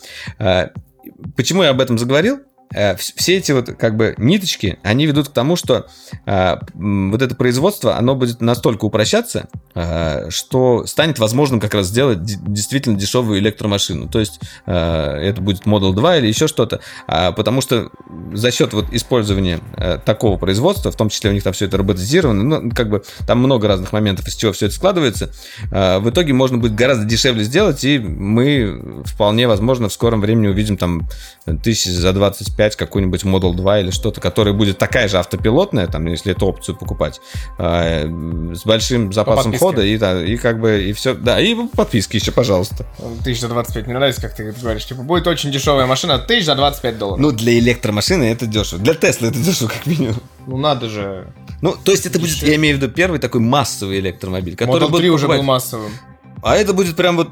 Почему 1.36 1.62
я 1.62 1.70
об 1.70 1.80
этом 1.80 1.98
заговорил? 1.98 2.40
Все 2.96 3.36
эти 3.36 3.52
вот 3.52 3.70
как 3.78 3.96
бы 3.96 4.14
ниточки, 4.18 4.78
они 4.82 5.06
ведут 5.06 5.28
к 5.28 5.32
тому, 5.32 5.54
что 5.54 5.86
вот 6.26 7.22
это 7.22 7.34
производство, 7.36 7.96
оно 7.96 8.16
будет 8.16 8.40
настолько 8.40 8.86
упрощаться, 8.86 9.48
что 10.30 10.86
станет 10.86 11.18
возможным 11.18 11.60
как 11.60 11.74
раз 11.74 11.86
сделать 11.86 12.18
действительно 12.22 12.96
дешевую 12.96 13.38
электромашину. 13.40 14.08
То 14.08 14.20
есть 14.20 14.40
э, 14.66 14.72
это 14.72 15.42
будет 15.42 15.62
Model 15.62 15.92
2 15.92 16.16
или 16.18 16.28
еще 16.28 16.48
что-то, 16.48 16.80
э, 17.06 17.32
потому 17.32 17.60
что 17.60 17.90
за 18.32 18.50
счет 18.50 18.72
вот 18.72 18.86
использования 18.92 19.60
э, 19.76 19.98
такого 19.98 20.38
производства, 20.38 20.90
в 20.90 20.96
том 20.96 21.08
числе 21.08 21.30
у 21.30 21.32
них 21.32 21.42
там 21.42 21.52
все 21.52 21.66
это 21.66 21.76
роботизировано, 21.76 22.42
ну, 22.42 22.70
как 22.70 22.88
бы 22.88 23.02
там 23.26 23.38
много 23.38 23.68
разных 23.68 23.92
моментов, 23.92 24.26
из 24.28 24.36
чего 24.36 24.52
все 24.52 24.66
это 24.66 24.74
складывается, 24.74 25.30
э, 25.70 25.98
в 25.98 26.08
итоге 26.08 26.32
можно 26.32 26.58
будет 26.58 26.74
гораздо 26.74 27.04
дешевле 27.04 27.44
сделать, 27.44 27.84
и 27.84 27.98
мы 27.98 29.02
вполне 29.04 29.46
возможно 29.46 29.88
в 29.88 29.92
скором 29.92 30.20
времени 30.20 30.48
увидим 30.48 30.76
там 30.76 31.08
тысяч 31.62 31.90
за 31.90 32.12
20 32.12 32.56
5 32.56 32.76
какой-нибудь 32.76 33.24
Model 33.24 33.54
2 33.54 33.80
или 33.80 33.90
что-то, 33.90 34.20
которое 34.20 34.52
будет 34.52 34.78
такая 34.78 35.08
же 35.08 35.18
автопилотная, 35.18 35.86
там, 35.86 36.06
если 36.06 36.32
эту 36.32 36.46
опцию 36.46 36.76
покупать, 36.76 37.20
э, 37.58 38.06
с 38.54 38.64
большим 38.64 39.12
запасом 39.12 39.52
хода 39.58 39.65
и, 39.74 39.96
да, 39.98 40.24
и 40.24 40.36
как 40.36 40.60
бы 40.60 40.84
и 40.84 40.92
все. 40.92 41.14
Да, 41.14 41.40
и 41.40 41.54
подписки 41.74 42.16
еще, 42.16 42.32
пожалуйста. 42.32 42.86
Тысяч 43.24 43.40
за 43.40 43.48
25, 43.48 43.86
мне 43.86 43.94
нравится, 43.94 44.20
как 44.20 44.34
ты 44.34 44.52
говоришь. 44.52 44.86
Типа, 44.86 45.02
будет 45.02 45.26
очень 45.26 45.50
дешевая 45.50 45.86
машина, 45.86 46.18
тысяч 46.18 46.44
за 46.44 46.54
25 46.54 46.98
долларов. 46.98 47.20
Ну, 47.20 47.32
для 47.32 47.58
электромашины 47.58 48.24
это 48.24 48.46
дешево. 48.46 48.80
Для 48.80 48.94
Теслы 48.94 49.28
это 49.28 49.38
дешево, 49.38 49.68
как 49.68 49.86
минимум. 49.86 50.16
Ну, 50.46 50.56
надо 50.56 50.88
же. 50.88 51.26
Ну, 51.60 51.74
то 51.82 51.92
есть 51.92 52.06
это 52.06 52.18
будет, 52.18 52.36
я 52.42 52.56
имею 52.56 52.76
в 52.76 52.80
виду, 52.80 52.92
первый 52.92 53.18
такой 53.18 53.40
массовый 53.40 53.98
электромобиль, 53.98 54.56
который 54.56 54.88
Model 54.88 54.96
3 54.96 55.10
уже 55.10 55.28
был 55.28 55.42
массовым. 55.42 55.92
А 56.42 56.56
это 56.56 56.72
будет 56.72 56.96
прям 56.96 57.16
вот 57.16 57.30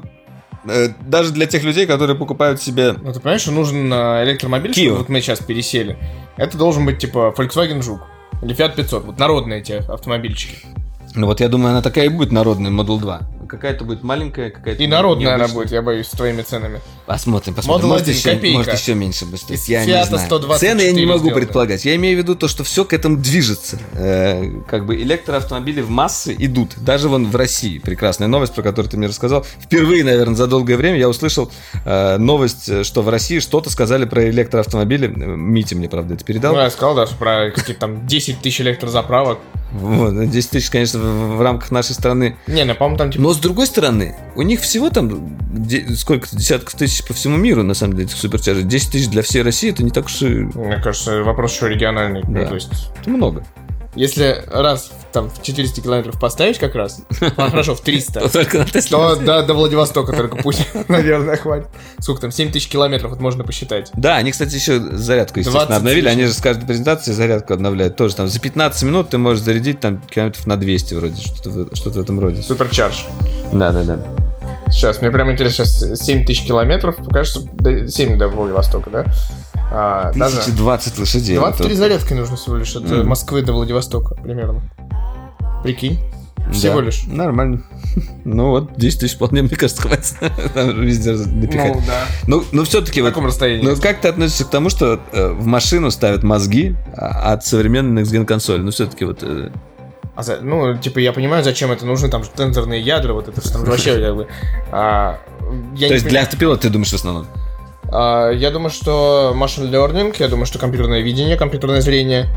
Э, 0.67 0.89
даже 1.01 1.31
для 1.31 1.45
тех 1.45 1.63
людей, 1.63 1.85
которые 1.85 2.17
покупают 2.17 2.61
себе... 2.61 2.93
Ну, 2.93 3.13
ты 3.13 3.19
понимаешь, 3.19 3.41
что 3.41 3.51
нужен 3.51 3.91
э, 3.91 4.23
электромобиль, 4.23 4.71
Kia. 4.71 4.95
вот 4.95 5.09
мы 5.09 5.21
сейчас 5.21 5.39
пересели. 5.39 5.97
Это 6.37 6.57
должен 6.57 6.85
быть, 6.85 6.99
типа, 6.99 7.33
Volkswagen 7.37 7.81
Жук. 7.81 8.01
Или 8.41 8.55
Fiat 8.55 8.75
500. 8.75 9.05
Вот 9.05 9.19
народные 9.19 9.59
эти 9.59 9.73
автомобильчики. 9.73 10.57
Ну 11.15 11.27
вот 11.27 11.39
я 11.39 11.47
думаю, 11.47 11.71
она 11.71 11.81
такая 11.81 12.05
и 12.05 12.09
будет 12.09 12.31
народная 12.31 12.71
Model 12.71 12.99
2. 12.99 13.21
Какая-то 13.55 13.85
будет 13.85 14.03
маленькая, 14.03 14.49
какая-то... 14.49 14.83
И 14.83 14.87
народная 14.87 15.35
она 15.35 15.47
будет, 15.47 15.71
я 15.71 15.81
боюсь, 15.81 16.07
с 16.07 16.11
твоими 16.11 16.41
ценами. 16.41 16.81
Посмотрим, 17.05 17.53
посмотрим. 17.53 17.85
Model 17.85 17.89
может, 17.89 18.07
1, 18.07 18.15
еще, 18.15 18.31
копейка. 18.31 18.57
может 18.57 18.73
еще 18.73 18.95
меньше 18.95 19.25
будет 19.25 19.39
стоить. 19.41 19.69
Я 19.69 19.85
не 19.85 20.05
знаю. 20.05 20.57
Цены 20.57 20.81
я 20.81 20.91
не 20.91 21.05
могу 21.05 21.19
сделаны. 21.19 21.41
предполагать. 21.41 21.85
Я 21.85 21.95
имею 21.95 22.17
в 22.17 22.21
виду 22.21 22.35
то, 22.35 22.47
что 22.47 22.63
все 22.63 22.83
к 22.83 22.93
этому 22.93 23.17
движется. 23.17 23.79
Э, 23.93 24.43
как 24.67 24.85
бы 24.85 24.95
электроавтомобили 24.95 25.81
в 25.81 25.89
массы 25.89 26.35
идут. 26.37 26.73
Даже 26.77 27.07
вон 27.07 27.29
в 27.29 27.35
России. 27.35 27.79
Прекрасная 27.79 28.27
новость, 28.27 28.53
про 28.53 28.63
которую 28.63 28.89
ты 28.89 28.97
мне 28.97 29.07
рассказал. 29.07 29.45
Впервые, 29.61 30.03
наверное, 30.03 30.35
за 30.35 30.47
долгое 30.47 30.77
время 30.77 30.97
я 30.97 31.07
услышал 31.07 31.51
э, 31.85 32.17
новость, 32.17 32.85
что 32.85 33.01
в 33.03 33.09
России 33.09 33.39
что-то 33.39 33.69
сказали 33.69 34.05
про 34.05 34.29
электроавтомобили. 34.29 35.07
Митя 35.07 35.75
мне, 35.75 35.87
правда, 35.87 36.15
это 36.15 36.25
передал. 36.25 36.55
Ну, 36.55 36.61
я 36.61 36.69
сказал, 36.71 36.95
да, 36.95 37.05
про 37.05 37.51
какие-то 37.51 37.79
там 37.79 38.05
10 38.07 38.41
тысяч 38.41 38.61
электрозаправок. 38.61 39.39
Вот, 39.71 40.29
10 40.29 40.49
тысяч, 40.49 40.69
конечно, 40.69 40.99
в, 40.99 41.37
в 41.37 41.41
рамках 41.41 41.69
нашей 41.71 41.93
страны. 41.93 42.37
Не, 42.47 42.63
ну, 42.63 42.75
по-моему, 42.75 42.97
там 42.97 43.11
типа... 43.11 43.23
Но 43.23 43.33
с 43.33 43.37
другой 43.45 43.67
стороны, 43.67 44.15
у 44.35 44.41
них 44.41 44.61
всего 44.61 44.89
там 44.89 45.37
сколько 45.95 46.27
десятков 46.31 46.73
тысяч 46.73 47.05
по 47.05 47.13
всему 47.13 47.37
миру, 47.37 47.63
на 47.63 47.75
самом 47.75 47.93
деле, 47.93 48.07
этих 48.07 48.17
суперчарджей. 48.17 48.63
10 48.63 48.91
тысяч 48.91 49.07
для 49.09 49.21
всей 49.21 49.43
России, 49.43 49.69
это 49.69 49.83
не 49.83 49.91
так 49.91 50.05
уж 50.05 50.21
и... 50.23 50.27
Мне 50.27 50.77
кажется, 50.81 51.23
вопрос 51.23 51.53
еще 51.53 51.69
региональный. 51.69 52.21
Да. 52.23 52.29
Ну, 52.29 52.47
то 52.47 52.55
есть... 52.55 52.91
Это 52.99 53.09
много. 53.09 53.45
Если 53.95 54.43
раз 54.47 54.91
там 55.13 55.29
в 55.29 55.41
400 55.41 55.81
километров 55.81 56.19
поставить 56.19 56.59
как 56.59 56.75
раз, 56.75 57.01
а, 57.37 57.49
хорошо, 57.49 57.75
в 57.75 57.81
300, 57.81 58.29
то, 58.89 59.15
до, 59.15 59.43
до 59.43 59.53
Владивостока 59.53 60.11
только 60.13 60.35
пусть, 60.37 60.67
наверное, 60.89 61.37
хватит. 61.37 61.67
Сколько 61.99 62.21
там, 62.21 62.31
7 62.31 62.51
тысяч 62.51 62.67
километров, 62.67 63.11
вот 63.11 63.21
можно 63.21 63.43
посчитать. 63.43 63.89
Да, 63.93 64.17
они, 64.17 64.31
кстати, 64.31 64.55
еще 64.55 64.79
зарядку, 64.79 65.39
естественно, 65.39 65.77
обновили. 65.77 66.09
Они 66.09 66.25
же 66.25 66.33
с 66.33 66.41
каждой 66.41 66.65
презентации 66.65 67.13
зарядку 67.13 67.53
обновляют. 67.53 67.95
Тоже 67.95 68.15
там 68.15 68.27
за 68.27 68.39
15 68.39 68.83
минут 68.83 69.09
ты 69.09 69.17
можешь 69.17 69.43
зарядить 69.43 69.79
там 69.79 70.01
километров 70.01 70.45
на 70.45 70.57
200 70.57 70.93
вроде, 70.95 71.21
что-то, 71.21 71.75
что-то 71.75 71.99
в 71.99 72.01
этом 72.01 72.19
роде. 72.19 72.41
Суперчарж. 72.41 73.05
Да, 73.53 73.71
да, 73.71 73.83
да. 73.83 73.99
Сейчас, 74.69 75.01
мне 75.01 75.11
прям 75.11 75.31
интересно, 75.31 75.65
сейчас 75.65 76.01
7 76.01 76.25
тысяч 76.25 76.45
километров, 76.45 76.97
кажется, 77.11 77.41
7 77.87 78.17
до 78.17 78.27
Владивостока, 78.27 78.89
да? 78.89 79.05
А, 79.71 80.09
1020 80.13 80.89
даже... 80.89 81.01
лошадей. 81.01 81.37
23 81.37 81.75
зарядки 81.75 82.13
нужно 82.13 82.35
всего 82.35 82.55
лишь 82.55 82.75
от 82.75 82.83
mm. 82.83 83.03
Москвы 83.03 83.41
до 83.41 83.53
Владивостока 83.53 84.15
примерно. 84.15 84.61
Прикинь. 85.63 85.99
Всего 86.51 86.79
да, 86.79 86.85
лишь. 86.85 87.03
Нормально. 87.07 87.63
Ну 88.25 88.49
вот, 88.49 88.75
10 88.75 88.99
тысяч 88.99 89.15
вполне, 89.15 89.43
мне 89.43 89.55
кажется, 89.55 89.81
хватит 89.81 90.15
там 90.53 90.81
везде 90.81 91.13
напихать. 91.13 91.75
Ну, 91.75 91.83
да. 91.87 92.05
Ну, 92.27 92.43
но 92.51 92.63
все-таки 92.65 93.01
вот... 93.01 93.09
каком 93.09 93.27
расстоянии? 93.27 93.63
Ну, 93.63 93.75
как 93.77 94.01
ты 94.01 94.09
относишься 94.09 94.43
к 94.45 94.49
тому, 94.49 94.69
что 94.69 94.99
э, 95.13 95.29
в 95.29 95.45
машину 95.45 95.91
ставят 95.91 96.23
мозги 96.23 96.75
а, 96.97 97.33
от 97.33 97.45
современной 97.45 98.01
Next 98.01 98.11
Gen 98.11 98.25
консоли? 98.25 98.61
Ну, 98.61 98.71
все-таки 98.71 99.05
вот... 99.05 99.19
Э... 99.21 99.51
А 100.15 100.23
за, 100.23 100.39
ну, 100.41 100.75
типа, 100.77 100.99
я 100.99 101.13
понимаю, 101.13 101.43
зачем 101.43 101.71
это 101.71 101.85
нужно, 101.85 102.09
там, 102.09 102.23
тензорные 102.23 102.81
ядра, 102.81 103.13
вот 103.13 103.27
это 103.29 103.53
там 103.53 103.63
вообще, 103.63 103.97
как 104.05 104.15
бы... 104.15 104.27
А, 104.71 105.19
я 105.75 105.87
То 105.87 105.93
есть 105.93 106.07
для 106.07 106.21
автопилота 106.21 106.63
ты 106.63 106.69
думаешь 106.69 106.91
в 106.91 106.95
основном? 106.95 107.27
А, 107.95 108.29
я 108.31 108.51
думаю, 108.51 108.71
что 108.71 109.33
machine 109.35 109.71
learning, 109.71 110.13
я 110.19 110.27
думаю, 110.27 110.45
что 110.45 110.59
компьютерное 110.59 110.99
видение, 110.99 111.37
компьютерное 111.37 111.79
зрение, 111.79 112.27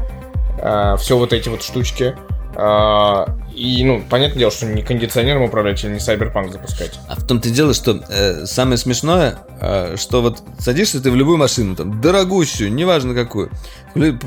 а, 0.62 0.96
все 0.96 1.18
вот 1.18 1.32
эти 1.32 1.48
вот 1.48 1.64
штучки. 1.64 2.14
А, 2.54 3.36
и, 3.54 3.82
ну, 3.82 4.00
понятное 4.09 4.38
дело, 4.38 4.52
что 4.52 4.66
не 4.66 4.82
кондиционером 4.82 5.42
управлять 5.42 5.82
или 5.82 5.92
не 5.92 5.98
Cyberpunk 5.98 6.52
запускать. 6.52 7.00
А 7.09 7.16
в 7.16 7.26
том-то 7.26 7.50
дело, 7.50 7.74
что 7.74 8.00
э, 8.09 8.46
самое 8.46 8.78
смешное, 8.78 9.38
э, 9.61 9.96
что 9.96 10.22
вот 10.22 10.42
садишься 10.61 11.02
ты 11.02 11.11
в 11.11 11.16
любую 11.16 11.38
машину, 11.38 11.74
там, 11.74 12.00
дорогущую, 12.00 12.72
неважно 12.72 13.14
какую, 13.14 13.50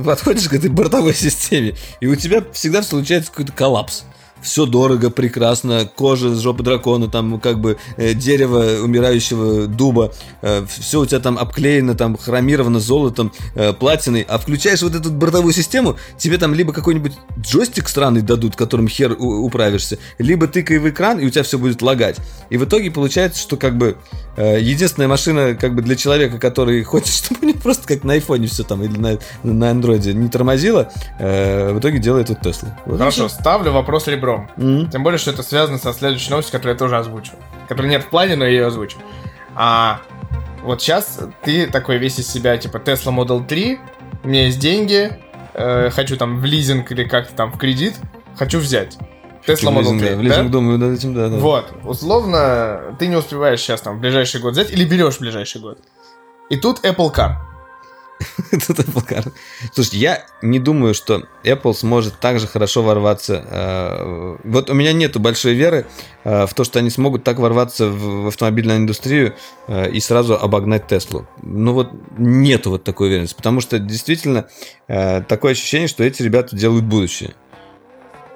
подходишь 0.06 0.50
к 0.50 0.54
этой 0.54 0.70
бортовой 0.70 1.14
системе, 1.16 1.76
и 2.02 2.08
у 2.08 2.16
тебя 2.16 2.44
всегда 2.52 2.84
случается 2.84 3.32
какой-то 3.32 3.54
коллапс 3.54 4.04
все 4.42 4.66
дорого, 4.66 5.10
прекрасно, 5.10 5.90
кожа 5.96 6.34
с 6.34 6.40
жопы 6.40 6.64
дракона, 6.64 7.08
там 7.08 7.40
как 7.40 7.60
бы 7.60 7.78
э, 7.98 8.14
дерево 8.14 8.84
умирающего 8.84 9.68
дуба, 9.68 10.12
э, 10.42 10.66
все 10.68 11.02
у 11.02 11.06
тебя 11.06 11.20
там 11.20 11.38
обклеено, 11.38 11.96
там 11.96 12.18
хромировано 12.18 12.80
золотом, 12.80 13.32
э, 13.56 13.74
платиной, 13.74 14.26
а 14.28 14.38
включаешь 14.38 14.82
вот 14.82 14.96
эту 14.96 15.12
бортовую 15.12 15.54
систему, 15.54 15.98
тебе 16.18 16.38
там 16.38 16.54
либо 16.54 16.74
какой-нибудь 16.74 17.14
джойстик 17.40 17.88
странный 17.88 18.22
дадут, 18.22 18.56
которым 18.56 18.88
хер 18.88 19.16
управишься, 19.20 19.98
либо 20.18 20.48
тыкай 20.48 20.80
в 20.80 20.90
экран, 20.90 21.20
и 21.20 21.26
у 21.26 21.30
тебя 21.30 21.44
все 21.44 21.58
будет 21.58 21.82
лагать. 21.82 22.18
И 22.50 22.58
в 22.58 22.66
итоге 22.66 22.92
получается, 22.92 23.42
что 23.42 23.58
как 23.58 23.78
бы 23.78 23.98
э, 24.38 24.60
единственная 24.60 25.08
машина 25.08 25.56
как 25.56 25.76
бы 25.76 25.82
для 25.82 25.96
человека, 25.96 26.38
который 26.40 26.84
хочет, 26.84 27.14
чтобы 27.14 27.42
у 27.44 27.46
него 27.46 27.60
просто 27.60 27.88
как 27.88 28.04
на 28.04 28.14
айфоне 28.14 28.48
все 28.48 28.64
там 28.64 28.84
или 28.84 28.98
на, 28.98 29.20
на 29.44 29.72
андроиде 29.72 30.14
не 30.14 30.30
тормозило, 30.30 30.92
э, 31.20 31.74
в 31.74 31.80
итоге 31.80 32.00
делает 32.00 32.30
вот 32.30 32.42
Тесла. 32.42 32.78
Хорошо, 32.86 33.30
ставлю 33.30 33.72
вопрос 33.72 34.08
ребро 34.08 34.31
ребром. 34.32 34.50
Mm-hmm. 34.58 34.92
Тем 34.92 35.04
более, 35.04 35.18
что 35.18 35.32
это 35.32 35.44
связано 35.44 35.78
со 35.78 35.94
следующей 35.94 36.30
новостью, 36.30 36.54
которую 36.54 36.76
я 36.76 36.80
тоже 36.80 36.98
озвучу. 36.98 37.34
Которая 37.68 37.92
нет 37.92 38.04
в 38.04 38.10
плане, 38.10 38.36
но 38.36 38.46
я 38.46 38.52
ее 38.52 38.66
озвучу. 38.68 38.98
А 39.56 40.02
вот 40.64 40.82
сейчас 40.82 41.20
ты 41.44 41.68
такой 41.68 41.98
весь 41.98 42.20
из 42.20 42.28
себя, 42.28 42.58
типа 42.58 42.78
Tesla 42.78 43.14
Model 43.16 43.46
3, 43.46 43.80
у 44.24 44.28
меня 44.28 44.46
есть 44.46 44.60
деньги, 44.60 45.12
э, 45.54 45.90
хочу 45.90 46.18
там 46.18 46.40
в 46.40 46.46
лизинг 46.46 46.92
или 46.92 47.04
как-то 47.04 47.36
там 47.36 47.52
в 47.52 47.58
кредит, 47.58 47.96
хочу 48.36 48.60
взять. 48.60 48.98
Tesla 49.46 49.74
Model 49.74 50.00
3. 50.00 50.16
В 50.16 50.22
лизинг, 50.22 50.46
да? 50.46 50.50
думаю, 50.50 50.78
над 50.78 50.98
этим, 50.98 51.14
да, 51.14 51.30
да. 51.30 51.38
Вот, 51.38 51.74
условно, 51.84 52.96
ты 53.00 53.08
не 53.08 53.16
успеваешь 53.16 53.60
сейчас 53.60 53.82
там 53.82 53.98
в 53.98 54.00
ближайший 54.00 54.40
год 54.40 54.54
взять 54.54 54.72
или 54.72 54.86
берешь 54.86 55.16
в 55.16 55.22
ближайший 55.22 55.62
год. 55.62 55.80
И 56.50 56.58
тут 56.58 56.86
Apple 56.86 57.14
Car. 57.14 57.36
Тут 58.68 58.80
Apple 58.80 59.08
Car. 59.08 59.32
Слушай, 59.74 59.96
я 60.00 60.26
не 60.42 60.60
думаю, 60.60 60.94
что 60.94 61.24
Apple 61.44 61.74
сможет 61.74 62.20
так 62.20 62.40
же 62.40 62.48
хорошо 62.48 62.84
ворваться. 62.84 63.46
Э, 63.50 64.38
вот 64.44 64.70
у 64.70 64.74
меня 64.74 64.94
нету 64.94 65.20
большой 65.20 65.54
веры 65.54 65.86
э, 66.24 66.46
в 66.46 66.54
то, 66.54 66.64
что 66.64 66.80
они 66.80 66.90
смогут 66.90 67.24
так 67.24 67.40
ворваться 67.40 67.88
в 67.90 68.28
автомобильную 68.28 68.78
индустрию 68.78 69.36
э, 69.68 69.90
и 69.92 70.00
сразу 70.00 70.36
обогнать 70.36 70.88
Теслу. 70.88 71.28
Ну 71.42 71.74
вот 71.74 71.92
нету 72.18 72.72
вот 72.72 72.84
такой 72.84 73.08
уверенности, 73.08 73.36
потому 73.36 73.62
что 73.62 73.80
действительно 73.80 74.48
такое 74.88 75.54
ощущение, 75.54 75.88
что 75.88 76.04
эти 76.04 76.22
ребята 76.22 76.56
делают 76.56 76.84
будущее. 76.84 77.34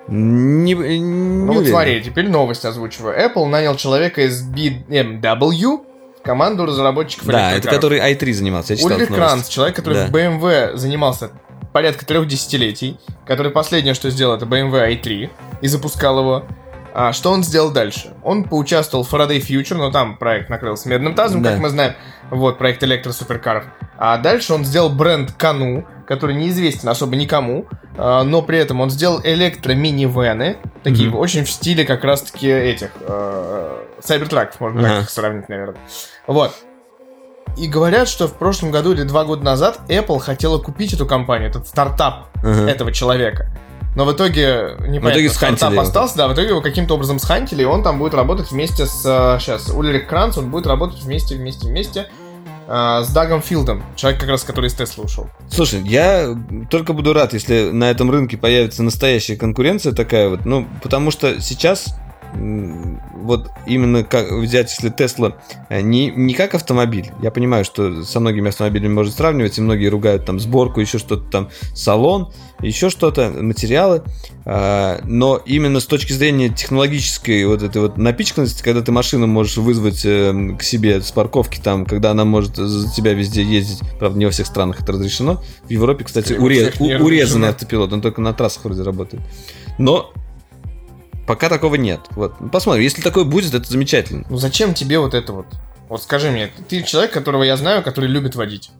Не, 0.08 0.74
не 0.74 1.00
ну 1.00 1.52
уверен. 1.52 1.54
вот 1.54 1.68
смотри, 1.68 2.04
теперь 2.04 2.30
новость 2.30 2.64
озвучиваю. 2.64 3.18
Apple 3.18 3.48
нанял 3.48 3.76
человека 3.76 4.22
из 4.22 4.48
BMW, 4.48 5.82
команду 6.26 6.66
разработчиков 6.66 7.28
Да, 7.28 7.54
это 7.54 7.70
который 7.70 8.00
i3 8.00 8.34
занимался, 8.34 8.74
я 8.74 8.78
читал 8.78 8.94
Ульрих 8.94 9.10
Кранц, 9.10 9.48
человек, 9.48 9.76
который 9.76 9.94
да. 9.94 10.08
в 10.08 10.12
BMW 10.12 10.76
занимался 10.76 11.32
порядка 11.72 12.06
трех 12.06 12.28
десятилетий, 12.28 13.00
который 13.26 13.52
последнее, 13.52 13.94
что 13.94 14.10
сделал, 14.10 14.36
это 14.36 14.46
BMW 14.46 15.00
i3, 15.00 15.30
и 15.62 15.68
запускал 15.68 16.20
его. 16.20 16.46
А 16.94 17.12
что 17.12 17.32
он 17.32 17.44
сделал 17.44 17.72
дальше? 17.72 18.14
Он 18.24 18.46
поучаствовал 18.46 19.04
в 19.04 19.14
Faraday 19.14 19.40
Future, 19.40 19.76
но 19.76 19.92
там 19.92 20.18
проект 20.18 20.50
накрылся 20.50 20.88
медным 20.88 21.14
тазом, 21.14 21.44
да. 21.44 21.52
как 21.52 21.60
мы 21.60 21.70
знаем. 21.70 21.94
Вот, 22.32 22.58
проект 22.58 22.82
электросуперкаров. 22.84 23.66
А 23.98 24.18
дальше 24.18 24.54
он 24.54 24.64
сделал 24.64 24.90
бренд 24.90 25.34
Кану, 25.34 25.86
который 26.06 26.36
неизвестен 26.36 26.90
особо 26.90 27.16
никому, 27.16 27.66
э, 27.98 28.24
но 28.24 28.42
при 28.42 28.58
этом 28.58 28.82
он 28.82 28.90
сделал 28.90 29.22
электро-минивены, 29.24 30.58
такие 30.84 31.10
mm-hmm. 31.10 31.18
очень 31.18 31.46
в 31.46 31.50
стиле 31.50 31.86
как 31.86 32.04
раз-таки 32.04 32.48
этих 32.48 32.92
э, 33.02 33.84
Cybertruck, 34.02 34.52
можно 34.60 34.80
uh-huh. 34.80 34.90
так 34.90 35.04
их 35.04 35.10
сравнить, 35.10 35.50
наверное. 35.50 35.78
Вот. 36.28 36.54
И 37.58 37.68
говорят, 37.68 38.08
что 38.08 38.28
в 38.28 38.34
прошлом 38.34 38.72
году 38.72 38.92
или 38.92 39.04
два 39.04 39.24
года 39.24 39.44
назад 39.44 39.80
Apple 39.88 40.20
хотела 40.20 40.60
купить 40.60 40.94
эту 40.94 41.06
компанию, 41.06 41.50
этот 41.50 41.68
стартап 41.68 42.28
uh-huh. 42.44 42.70
этого 42.70 42.92
человека. 42.92 43.48
Но 43.96 44.04
в 44.04 44.12
итоге 44.12 44.76
не 44.88 45.00
в 45.00 45.10
итоге 45.10 45.30
стартап 45.30 45.78
остался, 45.80 46.18
да, 46.18 46.28
в 46.28 46.34
итоге 46.34 46.50
его 46.50 46.62
каким-то 46.62 46.96
образом 46.96 47.18
схантили, 47.18 47.62
и 47.62 47.66
он 47.66 47.82
там 47.82 47.98
будет 47.98 48.14
работать 48.14 48.52
вместе 48.52 48.86
с... 48.86 49.38
Сейчас, 49.40 49.70
Ульрик 49.70 50.10
Кранц, 50.10 50.38
он 50.38 50.52
будет 50.52 50.68
работать 50.68 51.02
вместе, 51.02 51.36
вместе, 51.36 51.70
вместе 51.70 52.08
э, 52.68 53.04
с 53.04 53.10
Дагом 53.10 53.42
Филдом, 53.42 53.84
человек 53.96 54.20
как 54.20 54.30
раз, 54.30 54.44
который 54.44 54.68
из 54.68 54.74
Тесла 54.74 55.04
ушел. 55.04 55.30
Слушай, 55.50 55.82
я 55.84 56.36
только 56.70 56.94
буду 56.94 57.14
рад, 57.14 57.34
если 57.34 57.72
на 57.72 57.90
этом 57.90 58.12
рынке 58.12 58.38
появится 58.38 58.84
настоящая 58.84 59.36
конкуренция 59.36 59.94
такая 59.94 60.30
вот, 60.30 60.46
ну, 60.46 60.68
потому 60.82 61.12
что 61.12 61.42
сейчас 61.42 61.96
вот 62.34 63.50
именно 63.66 64.04
как 64.04 64.32
взять, 64.32 64.72
если 64.72 64.90
Тесла 64.90 65.38
э, 65.70 65.82
не, 65.82 66.08
не 66.08 66.34
как 66.34 66.54
автомобиль, 66.54 67.12
я 67.22 67.32
понимаю, 67.32 67.66
что 67.66 68.04
со 68.04 68.20
многими 68.20 68.50
автомобилями 68.50 68.94
можно 68.94 69.12
сравнивать, 69.12 69.58
и 69.58 69.62
многие 69.62 69.88
ругают 69.88 70.26
там 70.26 70.40
сборку, 70.40 70.82
еще 70.82 70.98
что-то 70.98 71.30
там, 71.30 71.50
салон, 71.74 72.32
еще 72.62 72.90
что-то, 72.90 73.30
материалы, 73.30 74.04
а, 74.46 75.00
но 75.04 75.42
именно 75.46 75.80
с 75.80 75.86
точки 75.86 76.14
зрения 76.14 76.50
технологической 76.50 77.46
вот 77.46 77.64
этой 77.64 77.82
вот 77.82 77.98
напичканности, 77.98 78.64
когда 78.64 78.82
ты 78.82 78.92
машину 78.92 79.28
можешь 79.28 79.58
вызвать 79.58 80.06
э, 80.06 80.56
к 80.58 80.64
себе 80.64 81.02
с 81.02 81.12
парковки 81.12 81.60
там, 81.60 81.86
когда 81.86 82.12
она 82.12 82.26
может 82.26 82.56
за 82.56 82.94
тебя 82.94 83.14
везде 83.14 83.44
ездить, 83.44 83.80
правда 84.00 84.20
не 84.20 84.26
во 84.26 84.32
всех 84.32 84.46
странах 84.46 84.82
это 84.82 84.92
разрешено, 84.92 85.42
в 85.64 85.70
Европе, 85.70 86.04
кстати, 86.04 86.34
уре, 86.34 86.74
урезанный 86.80 87.50
автопилот, 87.50 87.92
он 87.94 88.02
только 88.02 88.22
на 88.22 88.34
трассах 88.34 88.66
вроде 88.66 88.84
работает, 88.84 89.24
но 89.78 90.12
Пока 91.28 91.50
такого 91.50 91.76
нет. 91.76 92.02
Вот. 92.12 92.34
Посмотрим. 92.52 92.84
Если 92.84 93.02
такое 93.02 93.24
будет, 93.24 93.54
это 93.54 93.70
замечательно. 93.70 94.26
Ну 94.30 94.38
зачем 94.38 94.74
тебе 94.74 95.00
вот 95.00 95.14
это 95.14 95.34
вот? 95.34 95.48
Вот 95.90 96.02
скажи 96.02 96.32
мне, 96.32 96.52
ты 96.68 96.84
человек, 96.84 97.12
которого 97.12 97.44
я 97.44 97.58
знаю, 97.58 97.84
который 97.84 98.10
любит 98.10 98.36
водить. 98.36 98.72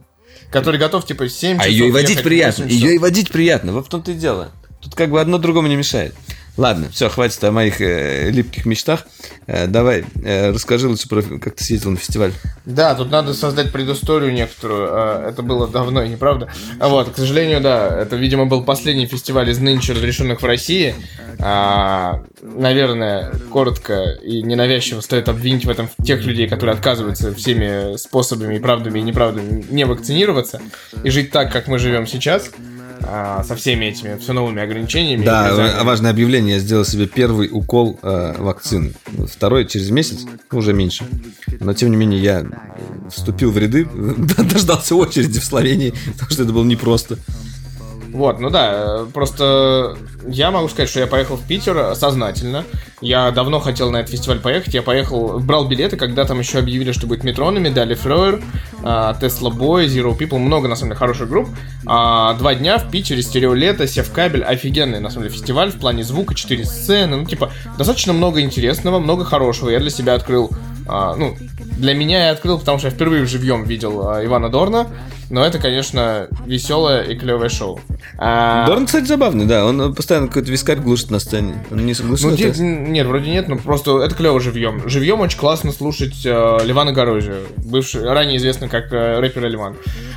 Который 0.50 0.78
готов, 0.78 1.04
типа, 1.04 1.28
7 1.28 1.56
часов 1.56 1.66
А 1.66 1.68
ее 1.68 1.88
и 1.88 1.90
водить 1.90 2.22
приятно. 2.22 2.64
Ее 2.64 2.94
и 2.94 2.98
водить 2.98 3.30
приятно. 3.30 3.72
Вот 3.72 3.86
в 3.86 3.88
том-то 3.88 4.12
и 4.12 4.14
дело. 4.14 4.50
Тут 4.80 4.94
как 4.94 5.10
бы 5.10 5.20
одно 5.20 5.38
другому 5.38 5.66
не 5.68 5.76
мешает. 5.76 6.14
Ладно, 6.56 6.88
все, 6.90 7.10
хватит 7.10 7.42
о 7.44 7.52
моих 7.52 7.80
э, 7.80 8.30
липких 8.30 8.64
мечтах. 8.64 9.06
Э, 9.46 9.66
давай, 9.66 10.04
э, 10.24 10.52
расскажи 10.52 10.88
лучше 10.88 11.06
про 11.08 11.20
как 11.22 11.56
ты 11.56 11.64
съездил 11.64 11.90
на 11.90 11.98
фестиваль. 11.98 12.32
Да, 12.64 12.94
тут 12.94 13.10
надо 13.10 13.34
создать 13.34 13.72
предысторию 13.72 14.32
некоторую. 14.32 14.88
Э, 14.90 15.28
это 15.28 15.42
было 15.42 15.68
давно, 15.68 16.02
и 16.02 16.08
неправда. 16.08 16.48
А 16.80 16.88
вот, 16.88 17.10
к 17.10 17.16
сожалению, 17.16 17.60
да, 17.60 17.88
это, 17.88 18.16
видимо, 18.16 18.46
был 18.46 18.64
последний 18.64 19.06
фестиваль 19.06 19.50
из 19.50 19.58
нынче 19.58 19.92
разрешенных 19.92 20.40
в 20.40 20.46
России. 20.46 20.94
А, 21.38 22.22
наверное, 22.40 23.32
коротко 23.50 24.18
и 24.22 24.42
ненавязчиво 24.42 25.02
стоит 25.02 25.28
обвинить 25.28 25.66
в 25.66 25.70
этом 25.70 25.90
тех 26.02 26.24
людей, 26.24 26.48
которые 26.48 26.74
отказываются 26.74 27.34
всеми 27.34 27.96
способами 27.98 28.56
и 28.56 28.58
правдами 28.58 29.00
и 29.00 29.02
неправдами 29.02 29.64
не 29.68 29.84
вакцинироваться 29.84 30.62
и 31.02 31.10
жить 31.10 31.30
так, 31.30 31.52
как 31.52 31.68
мы 31.68 31.78
живем 31.78 32.06
сейчас 32.06 32.50
а, 33.02 33.44
со 33.44 33.56
всеми 33.56 33.86
этими 33.86 34.16
все 34.18 34.32
новыми 34.32 34.62
ограничениями. 34.62 35.24
Да, 35.24 35.82
важное 35.84 36.10
объявление. 36.10 36.54
Я 36.54 36.60
сделал 36.60 36.84
себе 36.84 37.06
первый 37.06 37.48
укол 37.50 37.98
э, 38.02 38.34
вакцины. 38.38 38.92
Второй 39.30 39.66
через 39.66 39.90
месяц, 39.90 40.24
уже 40.52 40.72
меньше. 40.72 41.04
Но 41.60 41.72
тем 41.74 41.90
не 41.90 41.96
менее 41.96 42.20
я 42.20 42.46
вступил 43.10 43.50
в 43.50 43.58
ряды, 43.58 43.84
дождался 43.94 44.94
очереди 44.94 45.40
в 45.40 45.44
Словении, 45.44 45.94
потому 46.12 46.30
что 46.30 46.42
это 46.42 46.52
было 46.52 46.64
непросто. 46.64 47.18
Вот, 48.16 48.40
ну 48.40 48.48
да, 48.48 49.04
просто 49.12 49.98
я 50.26 50.50
могу 50.50 50.68
сказать, 50.70 50.88
что 50.88 51.00
я 51.00 51.06
поехал 51.06 51.36
в 51.36 51.46
Питер 51.46 51.94
сознательно. 51.94 52.64
Я 53.02 53.30
давно 53.30 53.60
хотел 53.60 53.90
на 53.90 53.98
этот 53.98 54.10
фестиваль 54.12 54.40
поехать. 54.40 54.72
Я 54.72 54.80
поехал, 54.80 55.38
брал 55.38 55.68
билеты, 55.68 55.98
когда 55.98 56.24
там 56.24 56.38
еще 56.38 56.58
объявили, 56.58 56.92
что 56.92 57.06
будет 57.06 57.24
Метронами, 57.24 57.68
дали 57.68 57.92
Флёер, 57.92 58.42
Тесла 59.20 59.50
Бой, 59.50 59.86
Zero 59.86 60.16
People, 60.16 60.38
много, 60.38 60.66
на 60.66 60.76
самом 60.76 60.92
деле, 60.92 60.98
хороших 60.98 61.28
групп. 61.28 61.50
А, 61.84 62.32
два 62.38 62.54
дня 62.54 62.78
в 62.78 62.90
Питере, 62.90 63.20
стереолето, 63.20 63.86
Севкабель, 63.86 64.42
офигенный, 64.42 64.98
на 64.98 65.10
самом 65.10 65.24
деле, 65.24 65.38
фестиваль 65.38 65.70
в 65.70 65.78
плане 65.78 66.02
звука, 66.02 66.34
четыре 66.34 66.64
сцены, 66.64 67.16
ну, 67.16 67.26
типа, 67.26 67.52
достаточно 67.76 68.14
много 68.14 68.40
интересного, 68.40 68.98
много 68.98 69.26
хорошего. 69.26 69.68
Я 69.68 69.78
для 69.78 69.90
себя 69.90 70.14
открыл, 70.14 70.50
а, 70.88 71.14
ну, 71.16 71.36
для 71.76 71.92
меня 71.92 72.28
я 72.28 72.30
открыл, 72.30 72.58
потому 72.58 72.78
что 72.78 72.88
я 72.88 72.94
впервые 72.94 73.26
живьем 73.26 73.64
видел 73.64 74.08
а, 74.08 74.24
Ивана 74.24 74.48
Дорна. 74.48 74.86
Но 75.30 75.44
это, 75.44 75.58
конечно, 75.58 76.28
веселое 76.44 77.02
и 77.02 77.16
клевое 77.16 77.48
шоу. 77.48 77.80
А... 78.18 78.66
Дорн, 78.66 78.86
кстати, 78.86 79.06
забавный, 79.06 79.46
да. 79.46 79.66
Он 79.66 79.94
постоянно 79.94 80.28
какой-то 80.28 80.50
вискарь 80.50 80.78
глушит 80.78 81.10
на 81.10 81.18
сцене. 81.18 81.64
Он 81.70 81.84
не 81.84 81.94
согласен. 81.94 82.28
Ну, 82.28 82.34
это... 82.34 82.62
нет, 82.62 83.06
вроде 83.06 83.30
нет, 83.30 83.48
но 83.48 83.56
просто 83.56 84.02
это 84.02 84.14
клево 84.14 84.40
живьем. 84.40 84.88
Живьем 84.88 85.20
очень 85.20 85.38
классно 85.38 85.72
слушать 85.72 86.24
э, 86.24 86.58
Ливана 86.64 86.92
Горозия, 86.92 87.38
бывший, 87.56 88.04
ранее 88.04 88.36
известный 88.36 88.68
как 88.68 88.92
э, 88.92 89.18
рэпер 89.18 89.46
Ливан. 89.48 89.76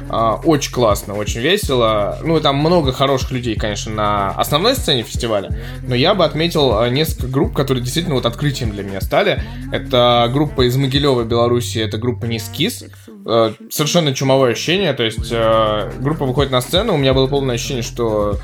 Э, 0.10 0.38
очень 0.44 0.72
классно, 0.72 1.16
очень 1.16 1.42
весело. 1.42 2.20
Ну, 2.24 2.40
там 2.40 2.58
много 2.58 2.94
хороших 2.94 3.32
людей, 3.32 3.56
конечно, 3.56 3.92
на 3.94 4.30
основной 4.32 4.76
сцене 4.76 5.04
фестиваля. 5.04 5.50
Но 5.88 5.96
я 5.96 6.14
бы 6.14 6.24
отметил 6.24 6.82
э, 6.82 6.90
несколько 6.90 7.28
групп, 7.28 7.56
которые 7.56 7.84
действительно 7.84 8.16
вот 8.16 8.26
открытием 8.26 8.72
для 8.72 8.84
меня 8.84 9.02
стали. 9.02 9.42
Это 9.72 10.30
группа 10.32 10.68
из 10.68 10.76
Могилева, 10.76 11.24
Беларуси, 11.24 11.80
это 11.80 11.98
группа 11.98 12.26
Нискис. 12.26 12.86
Э, 13.26 13.54
совершенно 13.70 14.14
чумовое 14.14 14.52
ощущение. 14.52 14.94
То 15.00 15.06
есть 15.06 15.32
э, 15.32 15.92
группа 16.02 16.26
выходит 16.26 16.52
на 16.52 16.60
сцену, 16.60 16.96
у 16.96 16.98
меня 16.98 17.14
было 17.14 17.28
полное 17.28 17.56
ощущение, 17.56 17.84
что 17.84 18.38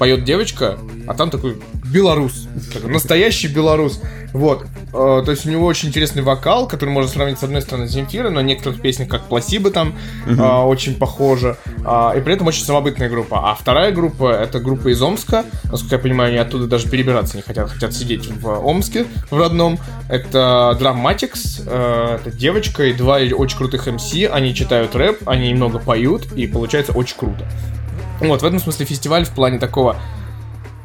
поет 0.00 0.24
девочка, 0.24 0.78
а 1.06 1.12
там 1.12 1.28
такой 1.28 1.58
белорус, 1.92 2.48
такой 2.72 2.90
настоящий 2.90 3.48
белорус. 3.48 4.00
Вот. 4.32 4.64
Э, 4.94 5.22
то 5.22 5.30
есть 5.30 5.44
у 5.44 5.50
него 5.50 5.66
очень 5.66 5.90
интересный 5.90 6.22
вокал, 6.22 6.66
который 6.66 6.88
можно 6.88 7.10
сравнить 7.10 7.38
с 7.38 7.42
одной 7.42 7.60
стороны 7.60 7.86
с 7.86 7.90
Земфирой, 7.90 8.30
но 8.30 8.40
в 8.40 8.44
некоторых 8.44 8.80
песнях, 8.80 9.08
как 9.08 9.24
Пласибо 9.24 9.70
там, 9.70 9.94
угу. 10.26 10.42
очень 10.42 10.94
похоже. 10.94 11.58
Э, 11.84 12.12
и 12.16 12.20
при 12.22 12.32
этом 12.32 12.46
очень 12.46 12.64
самобытная 12.64 13.10
группа. 13.10 13.50
А 13.50 13.54
вторая 13.54 13.92
группа, 13.92 14.32
это 14.32 14.58
группа 14.58 14.88
из 14.88 15.02
Омска. 15.02 15.44
Насколько 15.64 15.96
я 15.96 15.98
понимаю, 16.00 16.30
они 16.30 16.38
оттуда 16.38 16.66
даже 16.66 16.88
перебираться 16.88 17.36
не 17.36 17.42
хотят, 17.42 17.68
хотят 17.68 17.92
сидеть 17.92 18.26
в 18.26 18.48
Омске, 18.48 19.04
в 19.30 19.38
родном. 19.38 19.78
Это 20.08 20.78
Dramatics, 20.80 21.62
э, 21.66 22.18
это 22.22 22.30
девочка 22.34 22.84
и 22.84 22.94
два 22.94 23.16
очень 23.16 23.58
крутых 23.58 23.86
МС. 23.86 24.14
Они 24.30 24.54
читают 24.54 24.96
рэп, 24.96 25.28
они 25.28 25.50
немного 25.50 25.78
поют, 25.78 26.32
и 26.32 26.46
получается 26.46 26.92
очень 26.92 27.18
круто. 27.18 27.44
Вот, 28.20 28.42
в 28.42 28.44
этом 28.44 28.60
смысле 28.60 28.86
фестиваль 28.86 29.24
в 29.24 29.30
плане 29.30 29.58
такого 29.58 29.96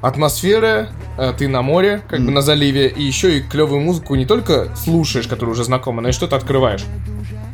атмосферы, 0.01 0.89
э, 1.17 1.33
ты 1.37 1.47
на 1.47 1.61
море, 1.61 2.01
как 2.07 2.19
mm. 2.19 2.25
бы 2.25 2.31
на 2.31 2.41
заливе, 2.41 2.87
и 2.87 3.03
еще 3.03 3.37
и 3.37 3.41
клевую 3.41 3.81
музыку 3.81 4.15
не 4.15 4.25
только 4.25 4.69
слушаешь, 4.75 5.27
которая 5.27 5.53
уже 5.53 5.63
знакома, 5.63 6.01
но 6.01 6.09
и 6.09 6.11
что-то 6.11 6.35
открываешь. 6.35 6.83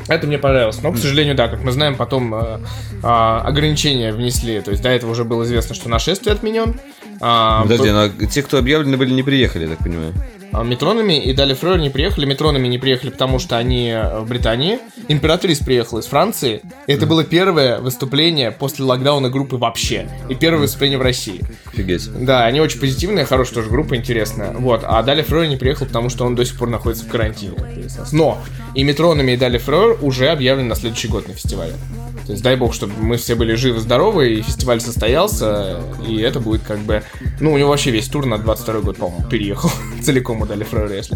Это 0.07 0.27
мне 0.27 0.37
понравилось. 0.37 0.81
Но, 0.81 0.91
к 0.91 0.97
сожалению, 0.97 1.35
да, 1.35 1.47
как 1.47 1.63
мы 1.63 1.71
знаем, 1.71 1.95
потом 1.95 2.33
э, 2.35 2.59
э, 3.01 3.07
ограничения 3.07 4.11
внесли. 4.11 4.59
То 4.61 4.71
есть 4.71 4.83
до 4.83 4.89
этого 4.89 5.11
уже 5.11 5.23
было 5.23 5.43
известно, 5.43 5.73
что 5.75 5.89
нашествие 5.89 6.33
отменен. 6.33 6.79
А, 7.21 7.61
Подожди, 7.63 7.91
но 7.91 8.09
те, 8.27 8.41
кто 8.41 8.57
объявлены 8.57 8.97
были, 8.97 9.13
не 9.13 9.23
приехали, 9.23 9.63
я 9.63 9.69
так 9.69 9.79
понимаю. 9.79 10.13
А, 10.53 10.63
метронами, 10.63 11.23
и 11.23 11.33
Дали 11.33 11.53
Фройер 11.53 11.79
не 11.79 11.89
приехали. 11.89 12.25
Метронами 12.25 12.67
не 12.67 12.77
приехали, 12.77 13.09
потому 13.09 13.39
что 13.39 13.57
они 13.57 13.89
э, 13.89 14.19
в 14.19 14.27
Британии. 14.27 14.79
Императрис 15.07 15.59
приехала 15.59 15.99
из 15.99 16.05
Франции. 16.05 16.61
И 16.87 16.91
это 16.91 17.05
было 17.05 17.23
первое 17.23 17.79
выступление 17.79 18.51
после 18.51 18.85
локдауна 18.85 19.29
группы 19.29 19.57
вообще. 19.57 20.09
И 20.29 20.35
первое 20.35 20.61
выступление 20.61 20.97
в 20.97 21.01
России. 21.01 21.41
Офигеть. 21.65 22.09
Да, 22.25 22.45
они 22.45 22.59
очень 22.59 22.79
позитивные, 22.79 23.25
хорошая 23.25 23.55
тоже 23.55 23.69
группа, 23.69 23.95
интересная. 23.95 24.51
Вот. 24.53 24.81
А 24.83 25.01
Дали 25.03 25.21
Фройер 25.21 25.49
не 25.49 25.57
приехал, 25.57 25.85
потому 25.85 26.09
что 26.09 26.25
он 26.25 26.35
до 26.35 26.45
сих 26.45 26.57
пор 26.57 26.69
находится 26.69 27.05
в 27.05 27.07
карантине. 27.07 27.53
Но 28.11 28.39
и 28.75 28.83
Метронами, 28.83 29.31
и 29.31 29.37
Дали 29.37 29.57
Фройер 29.57 29.97
уже 30.01 30.29
объявлены 30.29 30.69
на 30.69 30.75
следующий 30.75 31.07
год 31.07 31.27
на 31.27 31.33
фестивале. 31.33 31.73
То 32.25 32.33
есть 32.33 32.43
дай 32.43 32.55
бог, 32.55 32.73
чтобы 32.73 32.93
мы 32.99 33.17
все 33.17 33.35
были 33.35 33.55
живы-здоровы, 33.55 34.35
и 34.35 34.41
фестиваль 34.41 34.79
состоялся, 34.79 35.81
и 36.07 36.17
это 36.17 36.39
будет 36.39 36.61
как 36.61 36.79
бы... 36.79 37.03
Ну, 37.39 37.53
у 37.53 37.57
него 37.57 37.69
вообще 37.69 37.91
весь 37.91 38.07
тур 38.07 38.25
на 38.25 38.37
22 38.37 38.81
год, 38.81 38.97
по-моему, 38.97 39.27
переехал 39.27 39.71
целиком 40.01 40.40
como 40.41 40.47
Teleflores. 40.47 41.09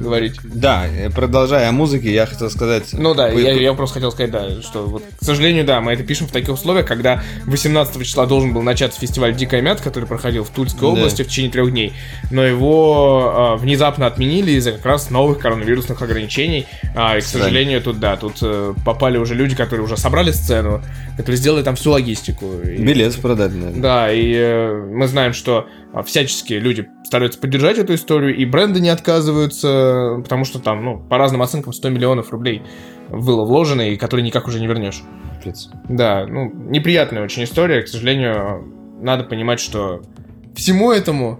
Говорить. 0.00 0.36
Да, 0.42 0.86
э, 0.86 1.10
продолжая 1.10 1.68
о 1.68 1.72
музыке, 1.72 2.12
я 2.12 2.26
хотел 2.26 2.50
сказать... 2.50 2.92
Ну 2.92 3.14
да, 3.14 3.28
я, 3.28 3.52
я 3.52 3.74
просто 3.74 3.94
хотел 3.94 4.10
сказать, 4.10 4.30
да, 4.30 4.62
что 4.62 4.86
вот, 4.86 5.02
к 5.20 5.24
сожалению, 5.24 5.64
да, 5.64 5.80
мы 5.80 5.92
это 5.92 6.02
пишем 6.02 6.26
в 6.26 6.32
таких 6.32 6.54
условиях, 6.54 6.86
когда 6.86 7.22
18 7.46 8.04
числа 8.04 8.26
должен 8.26 8.52
был 8.52 8.62
начаться 8.62 8.98
фестиваль 8.98 9.34
Дикая 9.34 9.60
Мят, 9.60 9.80
который 9.80 10.06
проходил 10.06 10.44
в 10.44 10.50
Тульской 10.50 10.88
области 10.88 11.18
да. 11.18 11.24
в 11.24 11.26
течение 11.28 11.52
трех 11.52 11.70
дней, 11.70 11.92
но 12.30 12.42
его 12.44 13.56
э, 13.56 13.60
внезапно 13.60 14.06
отменили 14.06 14.52
из-за 14.52 14.72
как 14.72 14.86
раз 14.86 15.10
новых 15.10 15.38
коронавирусных 15.38 16.00
ограничений, 16.02 16.66
а, 16.94 17.18
и, 17.18 17.20
к 17.20 17.24
сожалению, 17.24 17.82
тут, 17.82 18.00
да, 18.00 18.16
тут 18.16 18.38
э, 18.42 18.74
попали 18.84 19.18
уже 19.18 19.34
люди, 19.34 19.54
которые 19.54 19.84
уже 19.84 19.96
собрали 19.96 20.32
сцену, 20.32 20.82
которые 21.16 21.36
сделали 21.36 21.62
там 21.62 21.76
всю 21.76 21.90
логистику. 21.90 22.46
Билет 22.64 23.14
продать, 23.20 23.52
наверное. 23.52 23.80
Да, 23.80 24.12
и 24.12 24.32
э, 24.34 24.86
мы 24.90 25.06
знаем, 25.06 25.32
что 25.32 25.66
а, 25.92 26.02
всячески 26.02 26.54
люди 26.54 26.88
стараются 27.04 27.38
поддержать 27.38 27.78
эту 27.78 27.94
историю, 27.94 28.36
и 28.36 28.44
бренды 28.44 28.80
не 28.80 28.88
отказываются 28.88 29.68
э, 29.90 30.22
потому 30.22 30.44
что 30.44 30.58
там, 30.58 30.84
ну, 30.84 30.98
по 30.98 31.18
разным 31.18 31.42
оценкам 31.42 31.72
100 31.72 31.88
миллионов 31.90 32.30
рублей 32.30 32.62
было 33.08 33.44
вложено, 33.44 33.82
и 33.82 33.96
которые 33.96 34.24
никак 34.24 34.46
уже 34.46 34.60
не 34.60 34.66
вернешь. 34.66 35.02
Пиц. 35.42 35.68
Да, 35.88 36.26
ну, 36.26 36.52
неприятная 36.52 37.22
очень 37.22 37.44
история, 37.44 37.82
к 37.82 37.88
сожалению, 37.88 38.64
надо 39.00 39.24
понимать, 39.24 39.60
что 39.60 40.02
всему 40.54 40.92
этому 40.92 41.38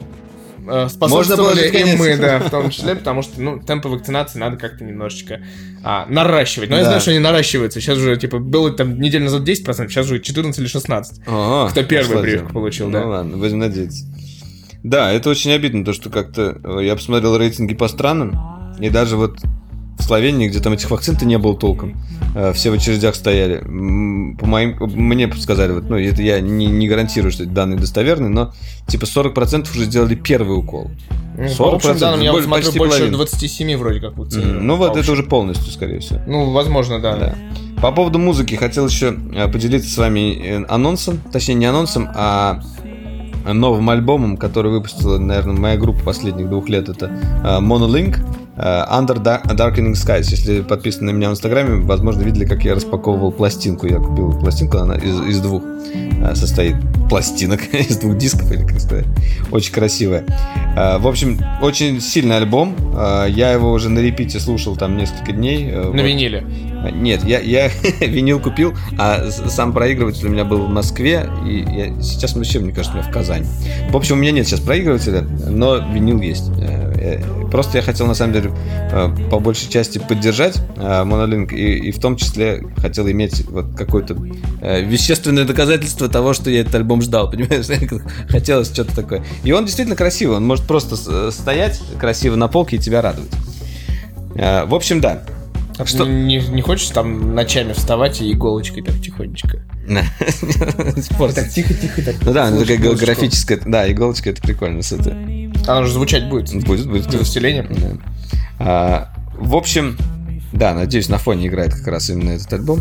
э, 0.66 0.88
способствовали 0.88 1.68
и 1.68 1.96
мы, 1.96 2.16
да, 2.16 2.38
в 2.38 2.50
том 2.50 2.70
числе, 2.70 2.96
потому 2.96 3.22
что, 3.22 3.40
ну, 3.40 3.60
темпы 3.60 3.88
вакцинации 3.88 4.38
надо 4.38 4.56
как-то 4.56 4.84
немножечко 4.84 5.40
а, 5.84 6.06
наращивать. 6.08 6.70
Но 6.70 6.76
да. 6.76 6.80
я 6.80 6.84
знаю, 6.86 7.00
что 7.00 7.10
они 7.10 7.20
наращиваются. 7.20 7.80
Сейчас 7.80 7.98
уже, 7.98 8.16
типа, 8.16 8.38
было 8.38 8.70
там 8.72 9.00
неделю 9.00 9.24
назад 9.24 9.42
10%, 9.42 9.88
сейчас 9.88 10.06
уже 10.06 10.20
14 10.20 10.60
или 10.60 10.66
16. 10.66 11.22
О, 11.26 11.68
Кто 11.70 11.82
первый 11.82 12.22
прививку 12.22 12.52
получил, 12.52 12.86
ну, 12.86 12.92
да. 12.92 13.00
Ну 13.02 13.10
ладно, 13.10 13.36
будем 13.36 13.58
надеяться. 13.58 14.06
Да, 14.82 15.12
это 15.12 15.30
очень 15.30 15.52
обидно, 15.52 15.84
то, 15.84 15.92
что 15.92 16.10
как-то... 16.10 16.58
Э, 16.64 16.84
я 16.84 16.94
посмотрел 16.96 17.36
рейтинги 17.36 17.74
по 17.74 17.88
странам, 17.88 18.74
и 18.78 18.88
даже 18.88 19.16
вот 19.16 19.38
в 19.98 20.02
Словении, 20.02 20.48
где 20.48 20.60
там 20.60 20.72
этих 20.72 20.90
вакцин-то 20.90 21.26
не 21.26 21.38
было 21.38 21.56
толком. 21.56 22.00
Э, 22.34 22.52
все 22.52 22.70
в 22.70 22.74
очередях 22.74 23.14
стояли. 23.14 23.58
По 23.58 24.46
моим, 24.46 24.76
мне 24.80 25.32
сказали, 25.34 25.72
вот, 25.72 25.88
ну, 25.88 25.98
это 25.98 26.22
я 26.22 26.40
не, 26.40 26.66
не 26.66 26.88
гарантирую, 26.88 27.30
что 27.30 27.44
эти 27.44 27.50
данные 27.50 27.78
достоверны, 27.78 28.28
но 28.28 28.52
типа 28.86 29.04
40% 29.04 29.70
уже 29.70 29.84
сделали 29.84 30.14
первый 30.14 30.56
укол. 30.56 30.90
40%, 31.36 31.56
по 31.58 31.74
общим 31.74 31.98
данным, 31.98 32.20
я 32.20 32.32
вот 32.32 32.44
смотрю, 32.44 32.72
больше 32.72 32.98
половину. 32.98 33.16
27 33.18 33.76
вроде 33.76 34.00
как 34.00 34.16
вакцин. 34.16 34.42
Mm, 34.42 34.60
ну 34.60 34.76
вот 34.76 34.96
это 34.96 35.12
уже 35.12 35.22
полностью, 35.22 35.70
скорее 35.72 36.00
всего. 36.00 36.20
Ну, 36.26 36.50
возможно, 36.50 37.00
да. 37.00 37.16
да. 37.16 37.34
По 37.80 37.92
поводу 37.92 38.18
музыки 38.18 38.56
хотел 38.56 38.86
еще 38.86 39.16
э, 39.34 39.48
поделиться 39.48 39.90
с 39.90 39.96
вами 39.96 40.64
анонсом, 40.68 41.20
точнее 41.32 41.54
не 41.54 41.66
анонсом, 41.66 42.08
а 42.14 42.62
новым 43.44 43.90
альбомом, 43.90 44.36
который 44.36 44.70
выпустила, 44.70 45.18
наверное, 45.18 45.56
моя 45.56 45.76
группа 45.76 46.02
последних 46.04 46.48
двух 46.48 46.68
лет, 46.68 46.88
это 46.88 47.10
Monolink. 47.60 48.18
Э, 48.60 48.84
Under 48.90 49.22
Darkening 49.22 49.94
Skies. 49.94 50.26
Если 50.30 50.60
подписаны 50.60 51.12
на 51.12 51.16
меня 51.16 51.28
в 51.30 51.32
Инстаграме, 51.32 51.82
возможно, 51.82 52.22
видели, 52.22 52.44
как 52.44 52.62
я 52.64 52.74
распаковывал 52.74 53.32
пластинку. 53.32 53.86
Я 53.86 53.96
купил 53.96 54.38
пластинку, 54.38 54.78
она 54.78 54.96
из, 54.96 55.18
из 55.20 55.40
двух 55.40 55.62
э, 55.64 56.34
состоит 56.34 56.76
пластинок, 57.08 57.60
из 57.72 57.96
двух 57.96 58.18
дисков, 58.18 58.52
или 58.52 58.66
как 58.66 58.80
сказать. 58.80 59.06
Очень 59.50 59.72
красивая. 59.72 60.24
Э, 60.76 60.98
в 60.98 61.08
общем, 61.08 61.38
очень 61.62 62.00
сильный 62.00 62.36
альбом. 62.36 62.74
Я 63.28 63.52
его 63.52 63.72
уже 63.72 63.88
на 63.88 64.00
репите 64.00 64.38
слушал 64.38 64.76
там 64.76 64.96
несколько 64.96 65.32
дней. 65.32 65.70
На 65.72 65.82
вот. 65.90 66.00
виниле? 66.00 66.44
Нет, 66.92 67.24
я, 67.24 67.40
я 67.40 67.68
винил 68.00 68.40
купил, 68.40 68.74
а 68.98 69.30
сам 69.30 69.72
проигрыватель 69.72 70.26
у 70.26 70.30
меня 70.30 70.44
был 70.44 70.66
в 70.66 70.70
Москве, 70.70 71.28
и 71.46 71.58
я, 71.58 72.02
сейчас 72.02 72.34
вообще, 72.34 72.58
мне 72.60 72.72
кажется, 72.72 72.96
у 72.96 73.00
меня 73.00 73.10
в 73.10 73.12
Казани. 73.12 73.46
В 73.90 73.96
общем, 73.96 74.16
у 74.16 74.18
меня 74.18 74.32
нет 74.32 74.46
сейчас 74.46 74.60
проигрывателя, 74.60 75.22
но 75.22 75.76
винил 75.76 76.20
есть. 76.20 76.50
Просто 77.50 77.78
я 77.78 77.82
хотел, 77.82 78.06
на 78.06 78.14
самом 78.14 78.32
деле, 78.34 78.50
Э, 78.92 79.08
по 79.30 79.38
большей 79.38 79.70
части 79.70 79.98
поддержать 79.98 80.56
Monolink, 80.76 81.52
э, 81.52 81.56
и, 81.56 81.88
и 81.88 81.90
в 81.92 82.00
том 82.00 82.16
числе 82.16 82.64
хотел 82.78 83.08
иметь 83.08 83.46
вот 83.48 83.66
какое-то 83.76 84.16
э, 84.60 84.82
вещественное 84.82 85.44
доказательство 85.44 86.08
того, 86.08 86.32
что 86.32 86.50
я 86.50 86.62
этот 86.62 86.74
альбом 86.74 87.00
ждал, 87.00 87.30
понимаешь? 87.30 87.66
Хотелось 88.28 88.72
что-то 88.72 88.94
такое. 88.94 89.24
И 89.44 89.52
он 89.52 89.64
действительно 89.64 89.96
красивый, 89.96 90.38
он 90.38 90.46
может 90.46 90.66
просто 90.66 91.30
стоять 91.30 91.80
красиво 91.98 92.34
на 92.34 92.48
полке 92.48 92.76
и 92.76 92.78
тебя 92.78 93.00
радовать. 93.00 93.30
В 94.34 94.74
общем, 94.74 95.00
да. 95.00 95.22
А 95.80 95.86
что? 95.86 96.04
Не, 96.06 96.38
не 96.38 96.60
хочешь 96.60 96.88
там 96.88 97.34
ночами 97.34 97.72
вставать 97.72 98.20
и 98.20 98.32
иголочкой 98.32 98.82
так 98.82 99.00
тихонечко? 99.00 99.62
Спорт. 101.00 101.34
Так 101.40 101.48
тихо-тихо. 101.48 102.02
так. 102.02 102.16
Ну 102.22 102.32
да, 102.32 102.50
ну 102.50 102.60
такая 102.60 102.94
графическая, 102.94 103.60
да, 103.64 103.90
иголочка, 103.90 104.30
это 104.30 104.42
прикольно. 104.42 104.82
Она 105.66 105.84
же 105.84 105.92
звучать 105.92 106.28
будет. 106.28 106.52
Будет, 106.64 106.86
будет. 106.86 107.10
С 107.10 107.14
усилением. 107.14 108.00
А, 108.58 109.08
в 109.34 109.56
общем, 109.56 109.96
да, 110.52 110.74
надеюсь, 110.74 111.08
на 111.08 111.18
фоне 111.18 111.46
играет 111.46 111.74
как 111.74 111.86
раз 111.86 112.10
именно 112.10 112.30
этот 112.30 112.52
альбом. 112.52 112.80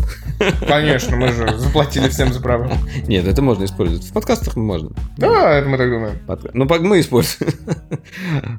Конечно, 0.66 1.16
мы 1.16 1.32
же 1.32 1.56
заплатили 1.56 2.08
всем 2.08 2.32
за 2.32 2.40
права. 2.40 2.72
Нет, 3.06 3.26
это 3.26 3.42
можно 3.42 3.64
использовать. 3.64 4.04
В 4.04 4.12
подкастах 4.12 4.56
можно. 4.56 4.90
Да, 5.16 5.52
это 5.52 5.68
мы 5.68 5.78
так 5.78 5.88
думаем. 5.88 6.18
Подка... 6.26 6.50
Ну, 6.52 6.66
мы 6.80 7.00
используем. 7.00 7.52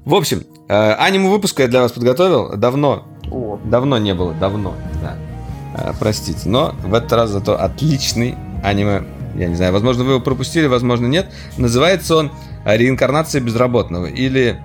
В 0.06 0.16
общем, 0.16 0.44
э, 0.70 0.94
аниме 0.94 1.30
выпуска 1.30 1.64
я 1.64 1.68
для 1.68 1.82
вас 1.82 1.92
подготовил. 1.92 2.56
Давно. 2.56 3.06
О. 3.30 3.60
Давно 3.66 3.98
не 3.98 4.14
было, 4.14 4.34
давно, 4.34 4.76
да. 5.02 5.18
Э, 5.76 5.94
простите. 6.00 6.48
Но 6.48 6.74
в 6.84 6.94
этот 6.94 7.12
раз 7.12 7.32
зато 7.32 7.60
отличный 7.60 8.36
аниме. 8.64 9.04
Я 9.36 9.48
не 9.48 9.56
знаю, 9.56 9.74
возможно, 9.74 10.04
вы 10.06 10.12
его 10.12 10.22
пропустили, 10.22 10.68
возможно, 10.68 11.08
нет. 11.08 11.32
Называется 11.58 12.16
он 12.16 12.32
«Реинкарнация 12.66 13.42
безработного» 13.42 14.06
или 14.06 14.62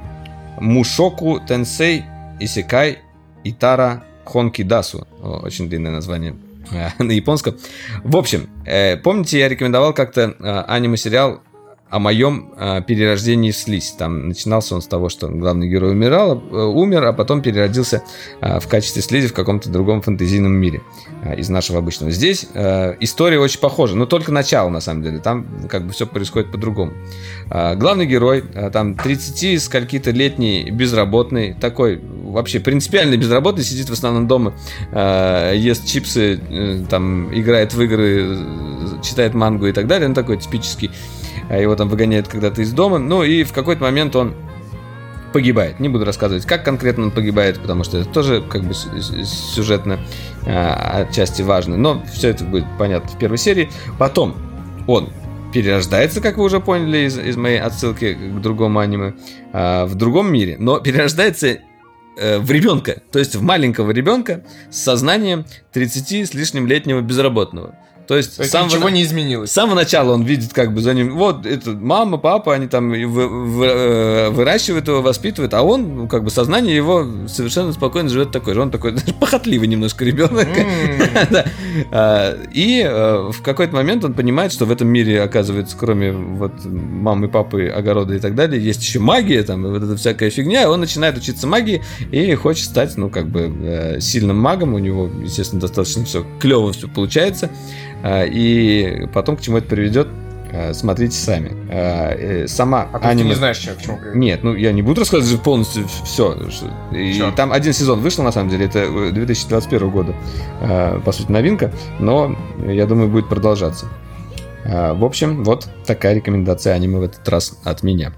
«Мушоку 0.60 1.40
Тенсей 1.40 2.04
Исекай 2.38 2.98
Итара 3.44 4.04
Хонки 4.26 4.62
Дасу. 4.62 5.06
Очень 5.22 5.68
длинное 5.68 5.92
название 5.92 6.34
э, 6.70 6.88
на 7.02 7.12
японском. 7.12 7.56
В 8.04 8.16
общем, 8.16 8.48
э, 8.64 8.96
помните, 8.96 9.38
я 9.38 9.48
рекомендовал 9.48 9.94
как-то 9.94 10.34
э, 10.38 10.64
аниме-сериал 10.68 11.42
о 11.88 12.00
моем 12.00 12.52
э, 12.56 12.82
перерождении 12.82 13.52
в 13.52 13.56
слизь. 13.56 13.92
Там 13.92 14.28
начинался 14.28 14.74
он 14.74 14.82
с 14.82 14.86
того, 14.86 15.08
что 15.08 15.28
главный 15.28 15.68
герой 15.68 15.92
умирал, 15.92 16.36
э, 16.36 16.56
умер, 16.56 17.04
а 17.04 17.12
потом 17.12 17.42
переродился 17.42 18.02
э, 18.40 18.58
в 18.58 18.66
качестве 18.66 19.02
слизи 19.02 19.28
в 19.28 19.34
каком-то 19.34 19.70
другом 19.70 20.02
фэнтезийном 20.02 20.52
мире 20.52 20.82
э, 21.22 21.36
из 21.36 21.48
нашего 21.48 21.78
обычного. 21.78 22.10
Здесь 22.10 22.48
э, 22.54 22.96
история 23.00 23.38
очень 23.38 23.60
похожа, 23.60 23.96
но 23.96 24.06
только 24.06 24.32
начало 24.32 24.68
на 24.68 24.80
самом 24.80 25.02
деле. 25.02 25.18
Там 25.20 25.46
как 25.68 25.86
бы 25.86 25.92
все 25.92 26.06
происходит 26.06 26.50
по-другому. 26.50 26.92
Э, 27.50 27.76
главный 27.76 28.06
герой, 28.06 28.44
э, 28.52 28.70
там 28.70 28.96
30 28.96 29.62
скольки-то 29.62 30.10
летний 30.10 30.68
безработный, 30.72 31.54
такой 31.54 32.00
вообще 32.24 32.58
принципиальный 32.58 33.16
безработный, 33.16 33.62
сидит 33.62 33.88
в 33.88 33.92
основном 33.92 34.26
дома, 34.26 34.54
э, 34.90 35.52
ест 35.56 35.86
чипсы, 35.86 36.40
э, 36.50 36.84
там 36.90 37.32
играет 37.32 37.74
в 37.74 37.80
игры, 37.80 38.26
э, 38.28 39.02
читает 39.02 39.34
мангу 39.34 39.66
и 39.66 39.72
так 39.72 39.86
далее. 39.86 40.08
Он 40.08 40.14
такой 40.14 40.36
типический 40.36 40.90
его 41.54 41.76
там 41.76 41.88
выгоняют 41.88 42.28
когда-то 42.28 42.62
из 42.62 42.72
дома, 42.72 42.98
ну 42.98 43.22
и 43.22 43.44
в 43.44 43.52
какой-то 43.52 43.82
момент 43.82 44.16
он 44.16 44.34
погибает. 45.32 45.80
Не 45.80 45.88
буду 45.88 46.04
рассказывать, 46.04 46.46
как 46.46 46.64
конкретно 46.64 47.04
он 47.04 47.10
погибает, 47.10 47.60
потому 47.60 47.84
что 47.84 47.98
это 47.98 48.08
тоже 48.08 48.42
как 48.42 48.64
бы 48.64 48.72
сюжетно 48.74 50.00
а, 50.46 51.04
отчасти 51.06 51.42
важно. 51.42 51.76
Но 51.76 52.02
все 52.10 52.30
это 52.30 52.44
будет 52.44 52.64
понятно 52.78 53.10
в 53.10 53.18
первой 53.18 53.36
серии. 53.36 53.68
Потом 53.98 54.34
он 54.86 55.10
перерождается, 55.52 56.20
как 56.20 56.38
вы 56.38 56.44
уже 56.44 56.60
поняли 56.60 57.06
из, 57.06 57.18
из 57.18 57.36
моей 57.36 57.60
отсылки 57.60 58.14
к 58.14 58.40
другому 58.40 58.78
аниме, 58.78 59.14
а, 59.52 59.84
в 59.86 59.94
другом 59.94 60.32
мире, 60.32 60.56
но 60.58 60.80
перерождается 60.80 61.58
э, 62.18 62.38
в 62.38 62.50
ребенка, 62.50 63.02
то 63.12 63.18
есть 63.18 63.36
в 63.36 63.42
маленького 63.42 63.90
ребенка 63.90 64.42
с 64.70 64.78
сознанием 64.78 65.44
30 65.72 66.28
с 66.28 66.34
лишним 66.34 66.66
летнего 66.66 67.00
безработного. 67.00 67.74
То 68.06 68.16
есть, 68.16 68.36
То 68.36 68.42
есть 68.42 68.52
самого, 68.52 68.68
ничего 68.68 68.88
не 68.88 69.02
изменилось. 69.02 69.50
С 69.50 69.52
самого 69.54 69.74
начала 69.74 70.12
он 70.12 70.22
видит 70.22 70.52
как 70.52 70.72
бы 70.72 70.80
за 70.80 70.94
ним, 70.94 71.16
вот 71.16 71.44
это 71.44 71.72
мама, 71.72 72.18
папа, 72.18 72.54
они 72.54 72.68
там 72.68 72.90
вы, 72.90 73.06
вы, 73.06 73.66
э, 73.66 74.30
выращивают 74.30 74.86
его, 74.88 75.02
воспитывают, 75.02 75.52
а 75.54 75.62
он, 75.62 75.96
ну, 75.96 76.08
как 76.08 76.24
бы 76.24 76.30
сознание 76.30 76.74
его 76.74 77.06
совершенно 77.28 77.72
спокойно 77.72 78.08
живет 78.08 78.30
такой 78.30 78.54
же. 78.54 78.60
Он 78.60 78.70
такой 78.70 78.92
даже 78.92 79.12
похотливый 79.14 79.68
немножко 79.68 80.04
ребенок. 80.04 80.48
А, 81.90 82.34
и 82.52 82.82
э, 82.82 83.30
в 83.30 83.42
какой-то 83.42 83.74
момент 83.74 84.02
он 84.02 84.14
понимает, 84.14 84.50
что 84.50 84.64
в 84.64 84.70
этом 84.70 84.88
мире, 84.88 85.22
оказывается, 85.22 85.76
кроме 85.78 86.10
вот 86.12 86.52
мамы, 86.64 87.28
папы, 87.28 87.66
огорода 87.66 88.14
и 88.14 88.18
так 88.18 88.34
далее, 88.34 88.62
есть 88.62 88.82
еще 88.82 88.98
магия, 88.98 89.42
там, 89.42 89.66
и 89.66 89.70
вот 89.70 89.82
эта 89.82 89.94
всякая 89.96 90.30
фигня. 90.30 90.70
Он 90.70 90.80
начинает 90.80 91.18
учиться 91.18 91.46
магии 91.46 91.82
и 92.10 92.34
хочет 92.34 92.64
стать, 92.64 92.96
ну, 92.96 93.10
как 93.10 93.28
бы 93.28 93.52
э, 93.62 94.00
сильным 94.00 94.38
магом. 94.38 94.74
У 94.74 94.78
него, 94.78 95.10
естественно, 95.22 95.60
достаточно 95.60 96.04
все 96.04 96.24
клево 96.40 96.72
все 96.72 96.88
получается. 96.88 97.50
А, 98.06 98.24
и 98.24 99.06
потом 99.12 99.36
к 99.36 99.40
чему 99.40 99.58
это 99.58 99.66
приведет, 99.66 100.06
а, 100.52 100.72
смотрите 100.72 101.16
сами. 101.16 101.56
А, 101.68 102.14
э, 102.14 102.46
сама 102.46 102.88
а 102.92 102.98
аниме... 102.98 103.22
ты 103.22 103.28
не 103.30 103.34
знаешь, 103.34 103.58
к 103.58 103.82
чему 103.82 103.96
приведет? 103.96 104.14
Нет, 104.14 104.44
ну 104.44 104.54
я 104.54 104.70
не 104.70 104.82
буду 104.82 105.00
рассказывать 105.00 105.42
полностью 105.42 105.88
все. 106.04 106.38
И 106.92 107.20
там 107.34 107.52
один 107.52 107.72
сезон 107.72 108.00
вышел, 108.00 108.22
на 108.22 108.30
самом 108.30 108.48
деле, 108.48 108.66
это 108.66 108.88
2021 109.10 109.90
года, 109.90 110.14
по 111.04 111.12
сути, 111.12 111.32
новинка, 111.32 111.72
но 111.98 112.36
я 112.64 112.86
думаю, 112.86 113.08
будет 113.08 113.28
продолжаться. 113.28 113.88
В 114.64 115.04
общем, 115.04 115.42
вот 115.42 115.68
такая 115.84 116.14
рекомендация 116.14 116.74
аниме 116.74 116.98
в 116.98 117.02
этот 117.02 117.28
раз 117.28 117.58
от 117.64 117.82
меня. 117.82 118.12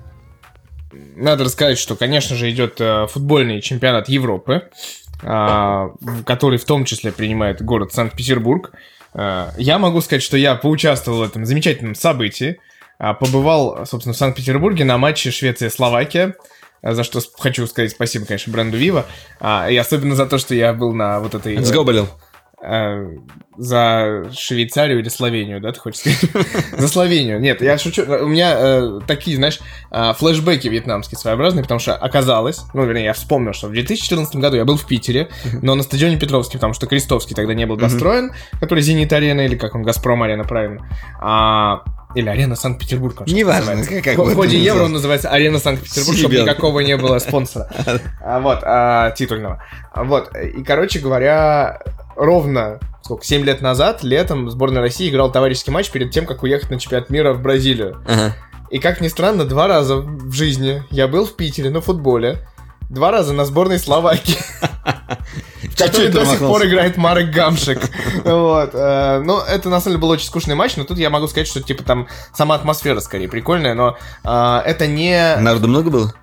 Надо 1.16 1.45
рассказать, 1.45 1.78
что, 1.78 1.97
конечно 1.97 2.36
же, 2.36 2.51
идет 2.51 2.80
э, 2.80 3.07
футбольный 3.09 3.61
чемпионат 3.61 4.09
Европы, 4.09 4.62
который 5.20 6.59
в 6.59 6.64
том 6.64 6.84
числе 6.84 7.11
принимает 7.11 7.61
город 7.61 7.93
Санкт-Петербург. 7.93 8.72
Э, 9.15 9.51
я 9.57 9.79
могу 9.79 10.01
сказать, 10.01 10.23
что 10.23 10.37
я 10.37 10.55
поучаствовал 10.55 11.21
в 11.21 11.23
этом 11.23 11.45
замечательном 11.45 11.95
событии. 11.95 12.61
Э, 12.99 13.15
побывал, 13.15 13.87
собственно, 13.87 14.15
в 14.15 14.17
Санкт-Петербурге 14.17 14.85
на 14.85 14.99
матче 14.99 15.31
Швеция-Словакия. 15.31 16.35
Э, 16.83 16.93
за 16.93 17.05
что 17.05 17.21
хочу 17.39 17.67
сказать 17.67 17.91
спасибо, 17.91 18.27
конечно, 18.27 18.53
бренду 18.53 18.79
Viva. 18.79 19.05
И 19.71 19.77
особенно 19.77 20.15
за 20.15 20.27
то, 20.27 20.39
что 20.39 20.55
я 20.55 20.73
был 20.73 20.93
на 20.93 21.21
вот 21.21 21.35
этой... 21.35 21.63
Сгоболил. 21.63 22.09
Э, 22.61 23.17
за 23.57 24.31
Швейцарию 24.33 25.01
или 25.01 25.09
Словению, 25.09 25.61
да, 25.61 25.73
ты 25.73 25.81
хочешь 25.81 26.01
сказать? 26.01 26.47
За 26.79 26.89
Словению. 26.89 27.41
Нет, 27.41 27.61
я 27.61 27.77
шучу. 27.77 28.03
У 28.03 28.29
меня 28.29 28.55
э, 28.57 29.01
такие, 29.07 29.37
знаешь, 29.37 29.61
э, 29.91 30.13
флешбеки 30.15 30.69
вьетнамские 30.69 31.19
своеобразные, 31.19 31.63
потому 31.63 31.81
что 31.81 31.97
оказалось, 31.97 32.63
ну, 32.75 32.85
вернее, 32.85 33.05
я 33.05 33.13
вспомнил, 33.13 33.53
что 33.53 33.69
в 33.69 33.73
2014 33.73 34.37
году 34.37 34.57
я 34.57 34.65
был 34.65 34.77
в 34.77 34.87
Питере, 34.87 35.29
но 35.61 35.75
на 35.75 35.83
стадионе 35.83 36.19
Петровский, 36.19 36.57
потому 36.57 36.73
что 36.73 36.87
Крестовский 36.87 37.35
тогда 37.35 37.55
не 37.55 37.67
был 37.67 37.77
достроен, 37.77 38.33
который 38.61 38.83
Зенит-арена, 38.83 39.43
или 39.43 39.57
как 39.57 39.75
он, 39.75 39.83
Газпром-арена, 39.83 40.45
правильно. 40.45 40.89
А, 41.21 41.83
или 42.15 42.29
Арена 42.29 42.57
Санкт-Петербург. 42.57 43.27
Неважно, 43.27 43.85
как, 43.85 44.03
как 44.03 44.19
В 44.19 44.35
ходе 44.35 44.59
Евро 44.59 44.85
он 44.85 44.93
называется 44.93 45.29
Арена 45.31 45.59
Санкт-Петербург, 45.59 46.17
чтобы 46.17 46.37
никакого 46.37 46.81
не 46.81 46.97
было 46.97 47.19
спонсора. 47.19 47.69
А, 48.21 48.41
вот, 48.41 48.61
а, 48.63 49.11
титульного. 49.13 49.63
Вот, 49.95 50.37
и, 50.37 50.63
короче 50.63 50.99
говоря, 50.99 51.81
ровно 52.19 52.81
сколько, 53.03 53.25
7 53.25 53.43
лет 53.45 53.62
назад, 53.62 54.03
летом, 54.03 54.51
сборная 54.51 54.83
России 54.83 55.09
играл 55.09 55.33
товарищеский 55.33 55.73
матч 55.73 55.91
перед 55.91 56.11
тем, 56.11 56.27
как 56.27 56.43
уехать 56.43 56.71
на 56.71 56.79
чемпионат 56.79 57.09
мира 57.09 57.33
в 57.33 57.41
Бразилию. 57.41 58.03
Ага. 58.07 58.37
И 58.71 58.79
как 58.79 59.01
ни 59.01 59.09
странно, 59.09 59.47
два 59.47 59.66
раза 59.66 59.97
в 59.97 60.33
жизни 60.33 60.83
я 60.91 61.09
был 61.09 61.25
в 61.25 61.35
Питере 61.35 61.71
на 61.71 61.81
футболе, 61.81 62.47
два 62.91 63.11
раза 63.11 63.33
на 63.33 63.47
сборной 63.47 63.79
Словакии. 63.79 64.37
В 65.62 65.77
которой 65.79 66.09
до 66.09 66.25
сих 66.27 66.39
пор 66.41 66.66
играет 66.66 66.97
Марек 66.97 67.31
Гамшик. 67.31 67.81
Вот. 68.25 68.71
Э, 68.75 69.21
ну, 69.25 69.39
это 69.39 69.69
на 69.69 69.81
самом 69.81 69.93
деле 69.95 69.99
был 69.99 70.11
очень 70.11 70.27
скучный 70.27 70.55
матч, 70.55 70.77
но 70.77 70.85
тут 70.85 70.99
я 70.99 71.09
могу 71.09 71.29
сказать, 71.29 71.47
что 71.47 71.62
типа 71.62 71.85
там 71.85 72.09
сама 72.35 72.57
атмосфера 72.57 73.01
скорее 73.01 73.29
прикольная, 73.29 73.75
но 73.75 73.97
э, 74.25 74.62
это 74.66 74.87
не... 74.87 75.37
Народу 75.37 75.69
много 75.69 75.91
было? 75.91 76.14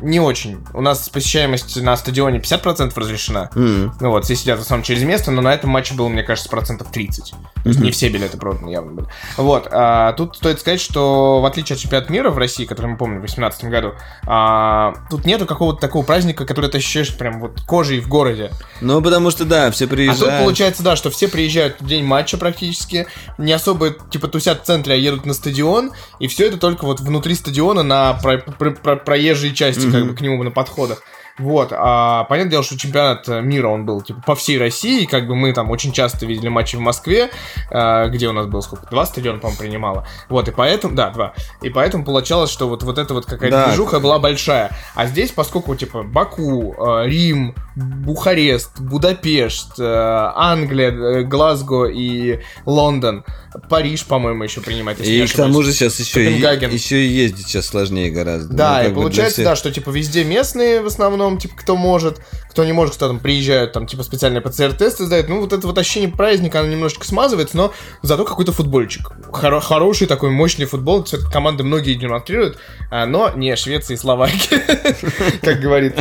Не 0.00 0.20
очень. 0.20 0.58
У 0.74 0.80
нас 0.80 1.08
посещаемость 1.08 1.80
на 1.80 1.96
стадионе 1.96 2.38
50% 2.38 2.92
разрешена. 2.94 3.50
Mm-hmm. 3.54 3.90
Ну 4.00 4.10
вот, 4.10 4.24
все 4.24 4.36
сидят 4.36 4.58
в 4.58 4.62
основном 4.62 4.84
через 4.84 5.02
место, 5.02 5.30
но 5.30 5.42
на 5.42 5.52
этом 5.52 5.70
матче 5.70 5.94
было, 5.94 6.08
мне 6.08 6.22
кажется, 6.22 6.48
процентов 6.48 6.90
30. 6.90 7.30
То 7.30 7.36
есть 7.64 7.78
mm-hmm. 7.78 7.82
не 7.82 7.90
все 7.90 8.08
билеты 8.08 8.38
проданы 8.38 8.70
явно 8.70 8.92
были. 8.92 9.08
Вот. 9.36 9.68
А, 9.70 10.12
тут 10.12 10.36
стоит 10.36 10.60
сказать, 10.60 10.80
что 10.80 11.40
в 11.40 11.44
отличие 11.44 11.74
от 11.74 11.80
чемпионата 11.80 12.12
мира 12.12 12.30
в 12.30 12.38
России, 12.38 12.64
который 12.64 12.86
мы 12.86 12.96
помним 12.96 13.18
в 13.18 13.20
2018 13.20 13.64
году, 13.64 13.92
а, 14.26 14.94
тут 15.10 15.24
нету 15.24 15.46
какого-то 15.46 15.80
такого 15.80 16.04
праздника, 16.04 16.46
который 16.46 16.70
ты 16.70 16.78
ощущаешь 16.78 17.16
прям 17.16 17.40
вот 17.40 17.60
кожей 17.66 18.00
в 18.00 18.08
городе. 18.08 18.50
Ну, 18.80 19.02
потому 19.02 19.30
что, 19.30 19.44
да, 19.44 19.70
все 19.70 19.86
приезжают. 19.86 20.22
А 20.22 20.36
тут 20.36 20.44
получается, 20.44 20.82
да, 20.82 20.96
что 20.96 21.10
все 21.10 21.28
приезжают 21.28 21.76
в 21.80 21.86
день 21.86 22.04
матча 22.04 22.38
практически, 22.38 23.06
не 23.38 23.52
особо, 23.52 23.90
типа, 23.90 24.28
тусят 24.28 24.62
в 24.62 24.66
центре, 24.66 24.94
а 24.94 24.96
едут 24.96 25.26
на 25.26 25.34
стадион, 25.34 25.92
и 26.18 26.26
все 26.26 26.46
это 26.46 26.56
только 26.56 26.84
вот 26.84 27.00
внутри 27.00 27.34
стадиона 27.34 27.82
на 27.82 28.14
про- 28.14 28.38
про- 28.38 28.70
про- 28.70 28.96
проезжей 28.96 29.54
части. 29.54 29.89
Как 29.90 30.06
бы 30.06 30.14
к 30.14 30.20
нему 30.20 30.42
на 30.42 30.50
подходах. 30.50 31.02
Вот, 31.40 31.72
а 31.72 32.24
понятное 32.24 32.50
дело, 32.50 32.62
что 32.62 32.78
чемпионат 32.78 33.26
мира, 33.28 33.68
он 33.68 33.86
был, 33.86 34.02
типа, 34.02 34.22
по 34.26 34.34
всей 34.34 34.58
России, 34.58 35.06
как 35.06 35.26
бы 35.26 35.34
мы 35.34 35.52
там 35.52 35.70
очень 35.70 35.92
часто 35.92 36.26
видели 36.26 36.48
матчи 36.48 36.76
в 36.76 36.80
Москве, 36.80 37.30
э, 37.70 38.08
где 38.10 38.28
у 38.28 38.32
нас 38.32 38.46
было 38.46 38.60
сколько, 38.60 38.86
два 38.90 39.06
стадиона, 39.06 39.38
по-моему, 39.38 39.58
принимало, 39.58 40.06
вот, 40.28 40.48
и 40.48 40.52
поэтому, 40.52 40.94
да, 40.94 41.10
два, 41.10 41.32
и 41.62 41.70
поэтому 41.70 42.04
получалось, 42.04 42.50
что 42.50 42.68
вот, 42.68 42.82
вот 42.82 42.98
эта 42.98 43.14
вот 43.14 43.24
какая-то 43.24 43.56
да. 43.56 43.66
движуха 43.68 44.00
была 44.00 44.18
большая, 44.18 44.76
а 44.94 45.06
здесь, 45.06 45.30
поскольку, 45.30 45.74
типа, 45.74 46.02
Баку, 46.02 46.74
э, 46.78 47.06
Рим, 47.06 47.54
Бухарест, 47.76 48.80
Будапешт, 48.80 49.78
э, 49.78 50.32
Англия, 50.34 50.90
э, 50.90 51.22
Глазго 51.22 51.86
и 51.86 52.40
Лондон, 52.66 53.24
Париж, 53.68 54.04
по-моему, 54.04 54.44
еще 54.44 54.60
принимать. 54.60 55.00
И 55.00 55.26
к 55.26 55.32
тому 55.34 55.62
же 55.62 55.72
сейчас 55.72 55.98
еще 55.98 56.30
и, 56.30 56.34
еще 56.34 57.04
и 57.04 57.08
ездить 57.08 57.48
сейчас 57.48 57.66
сложнее 57.66 58.10
гораздо. 58.10 58.54
Да, 58.54 58.82
ну, 58.82 58.90
и 58.90 58.94
получается, 58.94 59.34
всех... 59.34 59.44
да, 59.44 59.56
что 59.56 59.72
типа 59.72 59.90
везде 59.90 60.24
местные 60.24 60.82
в 60.82 60.86
основном, 60.86 61.29
типа 61.38 61.54
кто 61.56 61.76
может, 61.76 62.20
кто 62.50 62.64
не 62.64 62.72
может, 62.72 62.96
кто 62.96 63.08
там 63.08 63.20
приезжают, 63.20 63.72
там 63.72 63.86
типа 63.86 64.02
специальные 64.02 64.40
ПЦР-тесты 64.40 65.04
сдают. 65.04 65.28
Ну 65.28 65.40
вот 65.40 65.52
это 65.52 65.66
вот 65.66 65.78
ощущение 65.78 66.10
праздника, 66.10 66.60
оно 66.60 66.68
немножечко 66.68 67.06
смазывается, 67.06 67.56
но 67.56 67.72
зато 68.02 68.24
какой-то 68.24 68.52
футбольчик. 68.52 69.12
Хор- 69.32 69.60
хороший 69.60 70.06
такой 70.06 70.30
мощный 70.30 70.66
футбол, 70.66 71.06
команды 71.32 71.62
многие 71.62 71.94
демонстрируют, 71.94 72.58
а, 72.90 73.06
но 73.06 73.30
не 73.30 73.54
Швеция 73.56 73.94
и 73.94 73.98
Словакия, 73.98 74.60
как 75.42 75.60
говорит. 75.60 75.94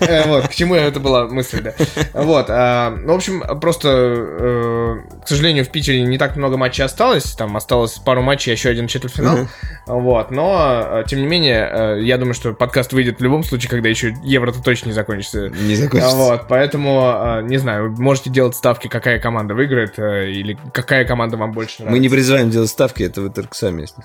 Э, 0.00 0.26
вот, 0.26 0.48
к 0.48 0.54
чему 0.54 0.74
это 0.74 1.00
была 1.00 1.26
мысль, 1.28 1.62
да. 1.62 1.74
Вот, 2.12 2.46
а, 2.48 2.90
ну, 2.90 3.12
в 3.12 3.16
общем, 3.16 3.42
просто, 3.60 3.88
э, 3.88 4.96
к 5.24 5.28
сожалению, 5.28 5.64
в 5.64 5.68
Питере 5.70 6.02
не 6.02 6.18
так 6.18 6.36
много 6.36 6.56
матчей 6.56 6.84
осталось, 6.84 7.34
там 7.34 7.56
осталось 7.56 7.92
пару 7.92 8.22
матчей, 8.22 8.52
еще 8.52 8.70
один 8.70 8.86
четвертьфинал, 8.88 9.48
вот, 9.86 10.30
но, 10.30 10.82
э, 10.84 11.04
тем 11.06 11.20
не 11.20 11.26
менее, 11.26 12.00
я 12.02 12.18
думаю, 12.18 12.34
что 12.34 12.52
подкаст 12.54 12.92
выйдет 12.92 13.20
в 13.20 13.22
любом 13.22 13.44
случае, 13.44 13.63
когда 13.68 13.88
еще 13.88 14.14
Евро-то 14.22 14.62
точно 14.62 14.88
не 14.88 14.94
закончится. 14.94 15.48
Не 15.48 15.74
закончится. 15.76 16.16
Вот, 16.16 16.48
поэтому, 16.48 17.40
не 17.42 17.58
знаю, 17.58 17.90
можете 17.98 18.30
делать 18.30 18.54
ставки, 18.54 18.88
какая 18.88 19.18
команда 19.18 19.54
выиграет, 19.54 19.98
или 19.98 20.58
какая 20.72 21.04
команда 21.04 21.36
вам 21.36 21.52
больше 21.52 21.82
нравится. 21.82 21.92
Мы 21.92 21.98
не 21.98 22.08
призываем 22.08 22.50
делать 22.50 22.70
ставки, 22.70 23.02
это 23.02 23.20
вы 23.20 23.30
только 23.30 23.54
сами, 23.54 23.82
если. 23.82 24.04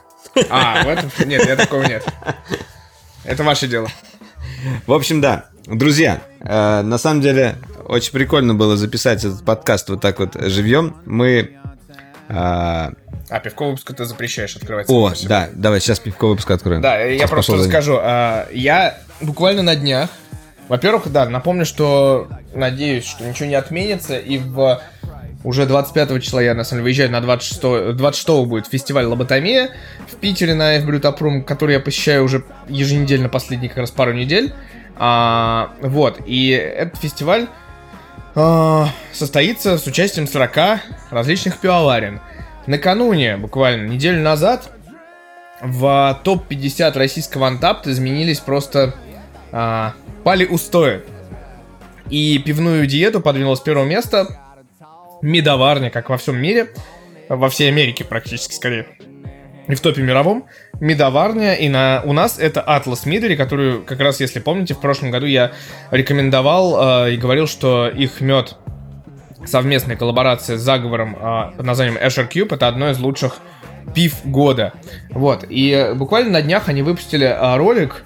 А, 0.49 0.83
в 0.83 0.87
этом? 0.87 1.11
Нет, 1.25 1.45
я 1.45 1.55
такого 1.55 1.83
нет. 1.83 2.05
Это 3.23 3.43
ваше 3.43 3.67
дело. 3.67 3.87
В 4.87 4.93
общем, 4.93 5.21
да. 5.21 5.45
Друзья, 5.65 6.21
э, 6.39 6.81
на 6.81 6.97
самом 6.97 7.21
деле 7.21 7.55
очень 7.85 8.11
прикольно 8.11 8.55
было 8.55 8.75
записать 8.75 9.23
этот 9.23 9.45
подкаст 9.45 9.89
вот 9.89 10.01
так 10.01 10.19
вот 10.19 10.35
живьем. 10.39 10.97
Мы... 11.05 11.57
Э, 12.27 12.91
а, 13.29 13.39
пивко 13.43 13.65
выпуск 13.65 13.93
ты 13.93 14.05
запрещаешь 14.05 14.55
открывать. 14.55 14.89
О, 14.89 15.13
да, 15.23 15.49
давай 15.53 15.79
сейчас 15.79 15.99
пивко 15.99 16.27
выпуск 16.27 16.49
откроем. 16.49 16.81
Да, 16.81 16.99
я 16.99 17.19
сейчас 17.19 17.29
просто 17.29 17.55
расскажу. 17.55 17.99
Э, 18.01 18.47
я 18.51 18.97
буквально 19.21 19.61
на 19.61 19.75
днях, 19.75 20.09
во-первых, 20.67 21.11
да, 21.11 21.27
напомню, 21.27 21.65
что 21.65 22.27
надеюсь, 22.53 23.05
что 23.05 23.25
ничего 23.25 23.47
не 23.47 23.55
отменится, 23.55 24.17
и 24.17 24.37
в 24.37 24.81
уже 25.43 25.65
25 25.65 26.21
числа 26.21 26.41
я, 26.41 26.53
на 26.53 26.63
самом 26.63 26.79
деле, 26.79 26.83
выезжаю 26.83 27.11
на 27.11 27.21
26 27.21 27.95
26 27.95 28.29
будет 28.45 28.67
фестиваль 28.67 29.05
лоботомия 29.05 29.71
в 30.07 30.15
Питере 30.17 30.53
на 30.53 30.75
F-Брютопрум, 30.75 31.43
который 31.43 31.73
я 31.73 31.79
посещаю 31.79 32.23
уже 32.23 32.43
еженедельно 32.67 33.29
последние 33.29 33.69
как 33.69 33.79
раз 33.79 33.91
пару 33.91 34.13
недель. 34.13 34.53
А, 34.97 35.71
вот, 35.81 36.19
и 36.25 36.49
этот 36.49 36.99
фестиваль 36.99 37.47
а, 38.35 38.89
состоится 39.13 39.77
с 39.77 39.87
участием 39.87 40.27
40 40.27 40.81
различных 41.09 41.57
пивоварен. 41.57 42.19
Накануне, 42.67 43.37
буквально 43.37 43.87
неделю 43.87 44.21
назад, 44.21 44.69
в 45.61 46.19
топ-50 46.23 46.97
российского 46.97 47.47
антапт 47.47 47.87
изменились 47.87 48.39
просто... 48.39 48.93
А, 49.51 49.93
пали 50.23 50.45
устои. 50.45 51.01
И 52.09 52.39
пивную 52.39 52.87
диету 52.87 53.21
подвинула 53.21 53.55
с 53.55 53.59
первого 53.59 53.85
места 53.85 54.27
медоварня, 55.21 55.89
как 55.89 56.09
во 56.09 56.17
всем 56.17 56.37
мире, 56.37 56.69
во 57.27 57.49
всей 57.49 57.69
Америке 57.69 58.03
практически 58.03 58.53
скорее, 58.53 58.87
и 59.67 59.75
в 59.75 59.81
топе 59.81 60.01
мировом, 60.01 60.45
медоварня, 60.79 61.53
и 61.53 61.69
на, 61.69 62.01
у 62.03 62.13
нас 62.13 62.39
это 62.39 62.63
Atlas 62.67 63.05
Midori, 63.05 63.35
которую, 63.35 63.83
как 63.83 63.99
раз, 63.99 64.19
если 64.19 64.39
помните, 64.39 64.73
в 64.73 64.79
прошлом 64.79 65.11
году 65.11 65.27
я 65.27 65.51
рекомендовал 65.91 67.05
э, 67.05 67.13
и 67.13 67.17
говорил, 67.17 67.45
что 67.45 67.87
их 67.87 68.19
мед 68.21 68.55
совместная 69.45 69.95
коллаборация 69.95 70.57
с 70.57 70.61
заговором 70.61 71.15
э, 71.15 71.51
под 71.57 71.65
названием 71.65 71.97
Asher 71.97 72.27
Cube, 72.27 72.55
это 72.55 72.67
одно 72.67 72.89
из 72.89 72.99
лучших 72.99 73.37
пив 73.93 74.25
года. 74.25 74.73
Вот, 75.11 75.45
и 75.47 75.91
буквально 75.95 76.31
на 76.31 76.41
днях 76.41 76.67
они 76.67 76.81
выпустили 76.81 77.27
э, 77.27 77.57
ролик, 77.57 78.03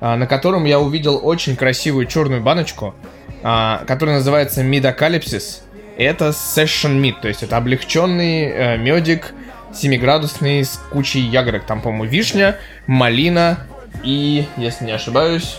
на 0.00 0.26
котором 0.26 0.64
я 0.64 0.78
увидел 0.80 1.20
очень 1.22 1.56
красивую 1.56 2.06
черную 2.06 2.42
баночку, 2.42 2.94
э, 3.42 3.78
которая 3.86 4.16
называется 4.16 4.62
Midocalipsis 4.62 5.62
это 5.96 6.28
session 6.28 7.00
meat, 7.00 7.20
то 7.22 7.28
есть 7.28 7.42
это 7.42 7.56
облегченный 7.56 8.44
э, 8.44 8.76
медик 8.76 9.32
7-градусный 9.72 10.64
с 10.64 10.80
кучей 10.90 11.20
ягодок. 11.20 11.64
Там, 11.66 11.80
по-моему, 11.80 12.04
вишня, 12.04 12.58
малина 12.86 13.66
и, 14.02 14.46
если 14.56 14.84
не 14.84 14.92
ошибаюсь, 14.92 15.58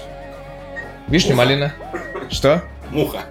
вишня, 1.08 1.36
муха. 1.36 1.46
малина. 1.46 1.74
Что? 2.30 2.64
Муха. 2.92 3.24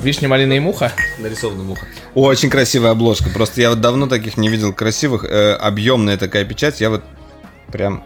Вишня, 0.00 0.28
малина 0.28 0.54
и 0.54 0.60
муха? 0.60 0.92
Нарисована 1.18 1.62
муха. 1.62 1.86
очень 2.14 2.50
красивая 2.50 2.90
обложка. 2.90 3.30
Просто 3.30 3.60
я 3.60 3.70
вот 3.70 3.80
давно 3.80 4.06
таких 4.06 4.36
не 4.36 4.48
видел 4.48 4.72
красивых. 4.72 5.24
Э, 5.24 5.54
объемная 5.54 6.18
такая 6.18 6.44
печать. 6.44 6.80
Я 6.80 6.90
вот 6.90 7.04
прям 7.70 8.04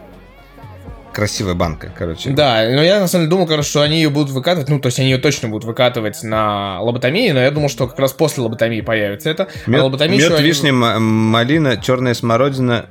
красивая 1.13 1.53
банка, 1.53 1.91
короче. 1.97 2.29
Да, 2.31 2.63
но 2.69 2.81
я 2.81 2.99
на 2.99 3.07
самом 3.07 3.25
деле 3.25 3.31
думал, 3.31 3.47
короче, 3.47 3.69
что 3.69 3.81
они 3.81 3.97
ее 3.97 4.09
будут 4.09 4.31
выкатывать, 4.31 4.69
ну, 4.69 4.79
то 4.79 4.87
есть 4.87 4.99
они 4.99 5.09
ее 5.09 5.17
точно 5.17 5.49
будут 5.49 5.65
выкатывать 5.65 6.23
на 6.23 6.81
лоботомии, 6.81 7.31
но 7.31 7.39
я 7.39 7.51
думал, 7.51 7.69
что 7.69 7.87
как 7.87 7.99
раз 7.99 8.13
после 8.13 8.43
лоботомии 8.43 8.81
появится 8.81 9.29
это. 9.29 9.47
Мед, 9.67 9.81
а 9.81 9.83
лоботомии 9.85 10.17
мед 10.17 10.39
вишня, 10.39 10.69
они... 10.69 10.99
малина, 10.99 11.77
черная 11.77 12.13
смородина. 12.13 12.87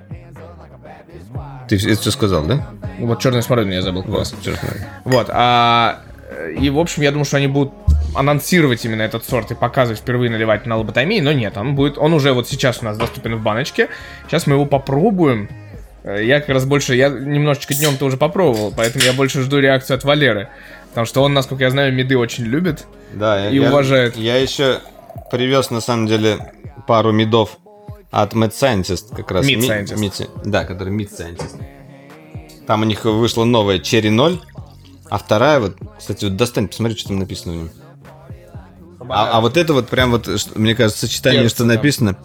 Ты 1.69 1.77
это 1.77 2.01
все 2.01 2.11
сказал, 2.11 2.45
да? 2.45 2.69
Вот 2.99 3.21
черная 3.21 3.43
смородина 3.43 3.75
я 3.75 3.83
забыл. 3.83 4.03
Вот, 4.07 4.35
вот 5.05 5.27
а 5.31 6.01
и, 6.59 6.71
в 6.71 6.79
общем, 6.79 7.03
я 7.03 7.11
думаю, 7.11 7.25
что 7.25 7.37
они 7.37 7.47
будут 7.47 7.73
анонсировать 8.15 8.85
именно 8.85 9.03
этот 9.03 9.25
сорт 9.25 9.51
и 9.51 9.55
показывать 9.55 10.01
впервые 10.01 10.31
наливать 10.31 10.67
на 10.67 10.77
лоботомии, 10.77 11.21
но 11.21 11.33
нет, 11.33 11.57
он 11.57 11.75
будет, 11.75 11.99
он 11.99 12.13
уже 12.13 12.33
вот 12.33 12.49
сейчас 12.49 12.81
у 12.83 12.85
нас 12.85 12.97
доступен 12.97 13.37
в 13.37 13.43
баночке. 13.43 13.89
Сейчас 14.27 14.47
мы 14.47 14.55
его 14.55 14.67
попробуем. 14.67 15.49
Э, 16.03 16.25
я 16.25 16.41
как 16.41 16.51
раз 16.51 16.65
больше, 16.65 16.95
я 16.95 17.09
немножечко 17.09 17.75
днем-то 17.75 18.05
уже 18.05 18.17
попробовал, 18.17 18.73
поэтому 18.77 19.05
я 19.05 19.13
больше 19.13 19.43
жду 19.43 19.59
реакцию 19.59 19.97
от 19.97 20.05
Валеры. 20.05 20.49
Потому 20.91 21.07
что 21.07 21.23
он, 21.23 21.35
насколько 21.35 21.65
я 21.65 21.71
знаю, 21.71 21.93
меды 21.93 22.19
очень 22.19 22.45
любит 22.45 22.85
да, 23.13 23.49
и 23.49 23.57
я, 23.57 23.69
уважает. 23.69 24.17
Я 24.17 24.37
еще 24.37 24.81
привез, 25.31 25.71
на 25.71 25.81
самом 25.81 26.07
деле, 26.07 26.53
пару 26.87 27.13
медов 27.13 27.59
от 28.11 28.35
Mad 28.35 28.53
Scientist 28.53 29.15
как 29.15 29.31
раз. 29.31 29.47
Mid 29.47 29.61
Scientist. 29.61 29.97
Ми, 29.97 30.11
ми, 30.19 30.51
да, 30.51 30.65
который 30.65 30.93
Mid 30.93 31.11
Scientist. 31.11 31.63
Там 32.67 32.83
у 32.83 32.85
них 32.85 33.05
вышла 33.05 33.45
новая 33.45 33.79
Cherry 33.79 34.11
0, 34.11 34.41
а 35.09 35.19
вторая 35.19 35.61
вот, 35.61 35.77
кстати, 35.99 36.25
вот 36.25 36.37
достань, 36.37 36.69
посмотри, 36.69 36.97
что 36.97 37.09
там 37.09 37.19
написано 37.19 37.53
в 37.53 37.57
нем. 37.57 37.71
А, 39.09 39.39
а 39.39 39.41
вот 39.41 39.57
это 39.57 39.73
вот 39.73 39.89
прям 39.89 40.13
вот, 40.13 40.29
мне 40.55 40.75
кажется, 40.75 41.07
сочетание, 41.07 41.43
Перцы, 41.43 41.55
что 41.55 41.65
да. 41.65 42.21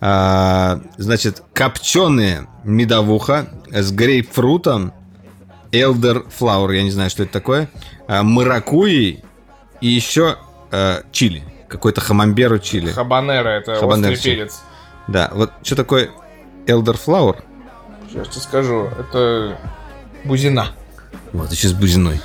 А, 0.00 0.80
значит, 0.96 1.42
копченые 1.52 2.46
медовуха 2.64 3.48
с 3.70 3.90
грейпфрутом, 3.92 4.92
элдер 5.72 6.24
флауэр, 6.28 6.72
я 6.72 6.82
не 6.82 6.90
знаю, 6.90 7.10
что 7.10 7.22
это 7.22 7.32
такое, 7.32 7.68
а, 8.08 8.22
маракуйей 8.22 9.22
и 9.80 9.88
еще 9.88 10.36
а, 10.70 11.02
чили, 11.12 11.44
какой-то 11.68 12.00
хамамберу 12.00 12.58
чили. 12.58 12.90
Хабанера, 12.90 13.48
это 13.48 13.74
Хабанера 13.74 14.12
острый 14.12 14.22
чили. 14.22 14.34
перец. 14.36 14.60
Да, 15.06 15.30
вот 15.32 15.52
что 15.62 15.76
такое 15.76 16.10
элдер 16.66 16.96
флауэр? 16.96 17.42
Сейчас 18.08 18.28
тебе 18.28 18.40
скажу, 18.40 18.88
это 18.98 19.58
бузина. 20.24 20.68
Вот, 21.32 21.50
еще 21.52 21.68
с 21.68 21.72
бузиной. 21.72 22.20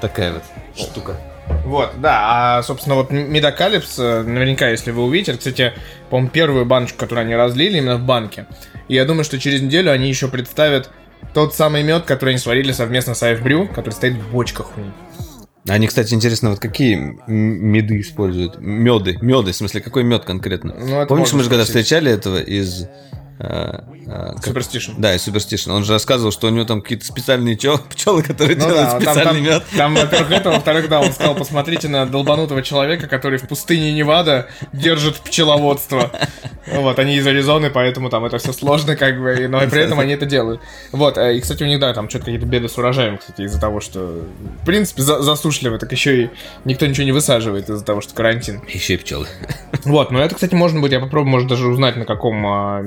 Такая 0.00 0.32
вот 0.32 0.42
штука. 0.76 1.16
Вот, 1.64 1.92
да, 2.00 2.58
а, 2.58 2.62
собственно, 2.62 2.96
вот 2.96 3.10
Медокалипс, 3.10 3.98
э, 3.98 4.22
наверняка, 4.22 4.68
если 4.68 4.90
вы 4.90 5.04
увидите, 5.04 5.34
кстати, 5.34 5.72
по-моему, 6.08 6.30
первую 6.30 6.66
баночку, 6.66 6.98
которую 6.98 7.26
они 7.26 7.36
разлили 7.36 7.78
именно 7.78 7.96
в 7.96 8.04
банке. 8.04 8.46
И 8.88 8.94
я 8.94 9.04
думаю, 9.04 9.24
что 9.24 9.38
через 9.38 9.62
неделю 9.62 9.92
они 9.92 10.08
еще 10.08 10.28
представят 10.28 10.90
тот 11.34 11.54
самый 11.54 11.82
мед, 11.82 12.04
который 12.04 12.30
они 12.30 12.38
сварили 12.38 12.72
совместно 12.72 13.14
с 13.14 13.38
Брю, 13.40 13.68
который 13.68 13.94
стоит 13.94 14.14
в 14.14 14.32
бочках 14.32 14.76
у 14.76 14.80
них. 14.80 14.92
Они, 15.68 15.86
кстати, 15.86 16.14
интересно, 16.14 16.50
вот 16.50 16.58
какие 16.58 17.16
меды 17.26 18.00
используют? 18.00 18.58
Меды, 18.58 19.18
меды, 19.20 19.52
в 19.52 19.56
смысле, 19.56 19.80
какой 19.80 20.02
мед 20.02 20.24
конкретно? 20.24 20.74
Ну, 20.74 21.06
Помнишь, 21.06 21.32
мы 21.32 21.42
же 21.42 21.50
когда 21.50 21.64
встречали 21.64 22.10
этого 22.10 22.40
из... 22.40 22.86
а, 23.42 23.84
а, 24.06 24.34
как- 24.34 24.44
Superstition. 24.44 24.92
Да, 24.98 25.14
из 25.14 25.22
Superstition. 25.22 25.70
Он 25.70 25.84
же 25.84 25.92
рассказывал, 25.94 26.30
что 26.30 26.46
у 26.48 26.50
него 26.50 26.64
там 26.64 26.82
какие-то 26.82 27.04
специальные 27.06 27.56
чел- 27.56 27.78
пчелы, 27.90 28.22
которые 28.22 28.56
Ну 28.56 28.64
делают 28.66 28.90
да, 28.90 28.96
специальный 29.00 29.24
там, 29.24 29.42
мед. 29.42 29.62
там, 29.76 29.94
во-первых, 29.96 30.30
это, 30.32 30.50
во-вторых, 30.50 30.88
да, 30.88 31.00
он 31.00 31.12
сказал, 31.12 31.34
посмотрите 31.34 31.88
на 31.88 32.06
долбанутого 32.06 32.62
человека, 32.62 33.06
который 33.08 33.38
в 33.38 33.48
пустыне 33.48 33.92
Невада 33.92 34.48
держит 34.72 35.16
пчеловодство. 35.20 36.10
Вот, 36.72 36.98
они 36.98 37.16
из 37.16 37.26
Аризоны, 37.26 37.70
поэтому 37.70 38.10
там 38.10 38.24
это 38.26 38.38
все 38.38 38.52
сложно, 38.52 38.94
как 38.96 39.20
бы, 39.20 39.34
и- 39.44 39.46
но 39.46 39.62
и 39.62 39.66
при 39.68 39.82
этом 39.82 39.98
они 40.00 40.12
это 40.12 40.26
делают. 40.26 40.60
Вот, 40.92 41.16
э, 41.18 41.36
и, 41.36 41.40
кстати, 41.40 41.62
у 41.62 41.66
них, 41.66 41.80
да, 41.80 41.92
там 41.94 42.08
что-то 42.08 42.26
какие-то 42.26 42.46
беды 42.46 42.68
с 42.68 42.76
урожаем, 42.78 43.18
кстати, 43.18 43.42
из-за 43.42 43.60
того, 43.60 43.80
что, 43.80 44.24
в 44.62 44.66
принципе, 44.66 45.02
за- 45.02 45.22
засушливо, 45.22 45.78
так 45.78 45.90
еще 45.92 46.24
и 46.24 46.30
никто 46.64 46.86
ничего 46.86 47.04
не 47.04 47.12
высаживает 47.12 47.68
из-за 47.70 47.84
того, 47.84 48.00
что 48.02 48.14
карантин. 48.14 48.62
Еще 48.68 48.94
и 48.94 48.96
пчелы. 48.98 49.26
Вот, 49.84 50.10
но 50.10 50.20
это, 50.22 50.34
кстати, 50.34 50.54
можно 50.54 50.80
будет, 50.80 50.92
я 50.92 51.00
попробую, 51.00 51.30
может, 51.30 51.48
даже 51.48 51.66
узнать, 51.66 51.96
на 51.96 52.04
каком 52.04 52.46
а, 52.46 52.80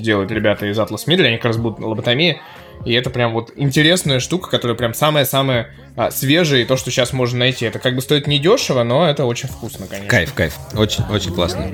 медике 0.00 0.04
делают 0.04 0.30
ребята 0.30 0.66
из 0.66 0.78
Atlas 0.78 1.06
Media, 1.06 1.26
они 1.26 1.36
как 1.36 1.46
раз 1.46 1.56
будут 1.56 1.78
на 1.78 1.88
лоботомии, 1.88 2.40
и 2.84 2.92
это 2.94 3.10
прям 3.10 3.32
вот 3.32 3.52
интересная 3.56 4.20
штука, 4.20 4.50
которая 4.50 4.76
прям 4.76 4.94
самая-самая 4.94 5.70
а, 5.96 6.10
свежая, 6.10 6.62
и 6.62 6.64
то, 6.64 6.76
что 6.76 6.90
сейчас 6.90 7.12
можно 7.12 7.40
найти. 7.40 7.66
Это 7.66 7.78
как 7.78 7.94
бы 7.94 8.00
стоит 8.00 8.26
недешево, 8.26 8.82
но 8.84 9.06
это 9.06 9.26
очень 9.26 9.48
вкусно, 9.48 9.86
конечно. 9.86 10.08
Кайф, 10.08 10.32
кайф. 10.32 10.56
Очень, 10.74 11.04
очень 11.10 11.34
классно. 11.34 11.70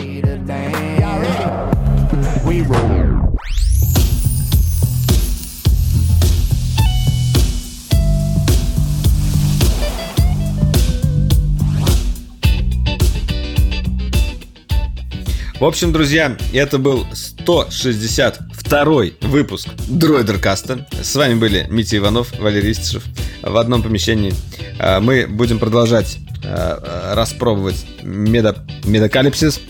В 15.58 15.64
общем, 15.64 15.90
друзья, 15.92 16.36
это 16.52 16.78
был 16.78 17.06
162 17.14 18.84
выпуск 19.22 19.68
Дроидеркаста. 19.88 20.86
С 21.02 21.14
вами 21.16 21.34
были 21.34 21.66
Митя 21.70 21.96
Иванов, 21.96 22.38
Валерий 22.38 22.72
Истишев 22.72 23.04
в 23.42 23.56
одном 23.56 23.82
помещении. 23.82 24.34
А, 24.78 25.00
Мы 25.00 25.26
будем 25.26 25.58
продолжать 25.58 26.18
а, 26.44 27.14
распробовать 27.14 27.86
медо- 28.02 28.58
медокалипсис. 28.84 29.60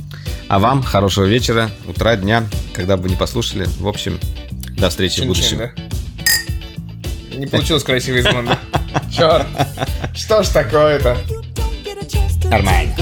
А 0.48 0.58
вам 0.58 0.82
хорошего 0.82 1.24
вечера, 1.24 1.70
утра, 1.86 2.16
дня, 2.16 2.44
когда 2.72 2.96
бы 2.96 3.04
вы 3.04 3.10
не 3.10 3.16
послушали. 3.16 3.66
В 3.78 3.86
общем, 3.86 4.18
до 4.76 4.90
встречи 4.90 5.20
в 5.20 5.24
Чин-чин, 5.24 5.28
будущем. 5.28 5.58
да? 5.58 5.70
Не 7.36 7.46
получилось 7.46 7.84
красивый 7.84 8.22
звон, 8.22 8.46
да? 8.46 8.58
Черт, 9.12 9.46
что 10.16 10.42
ж 10.42 10.48
такое-то? 10.48 11.16
Нормально. 12.44 12.94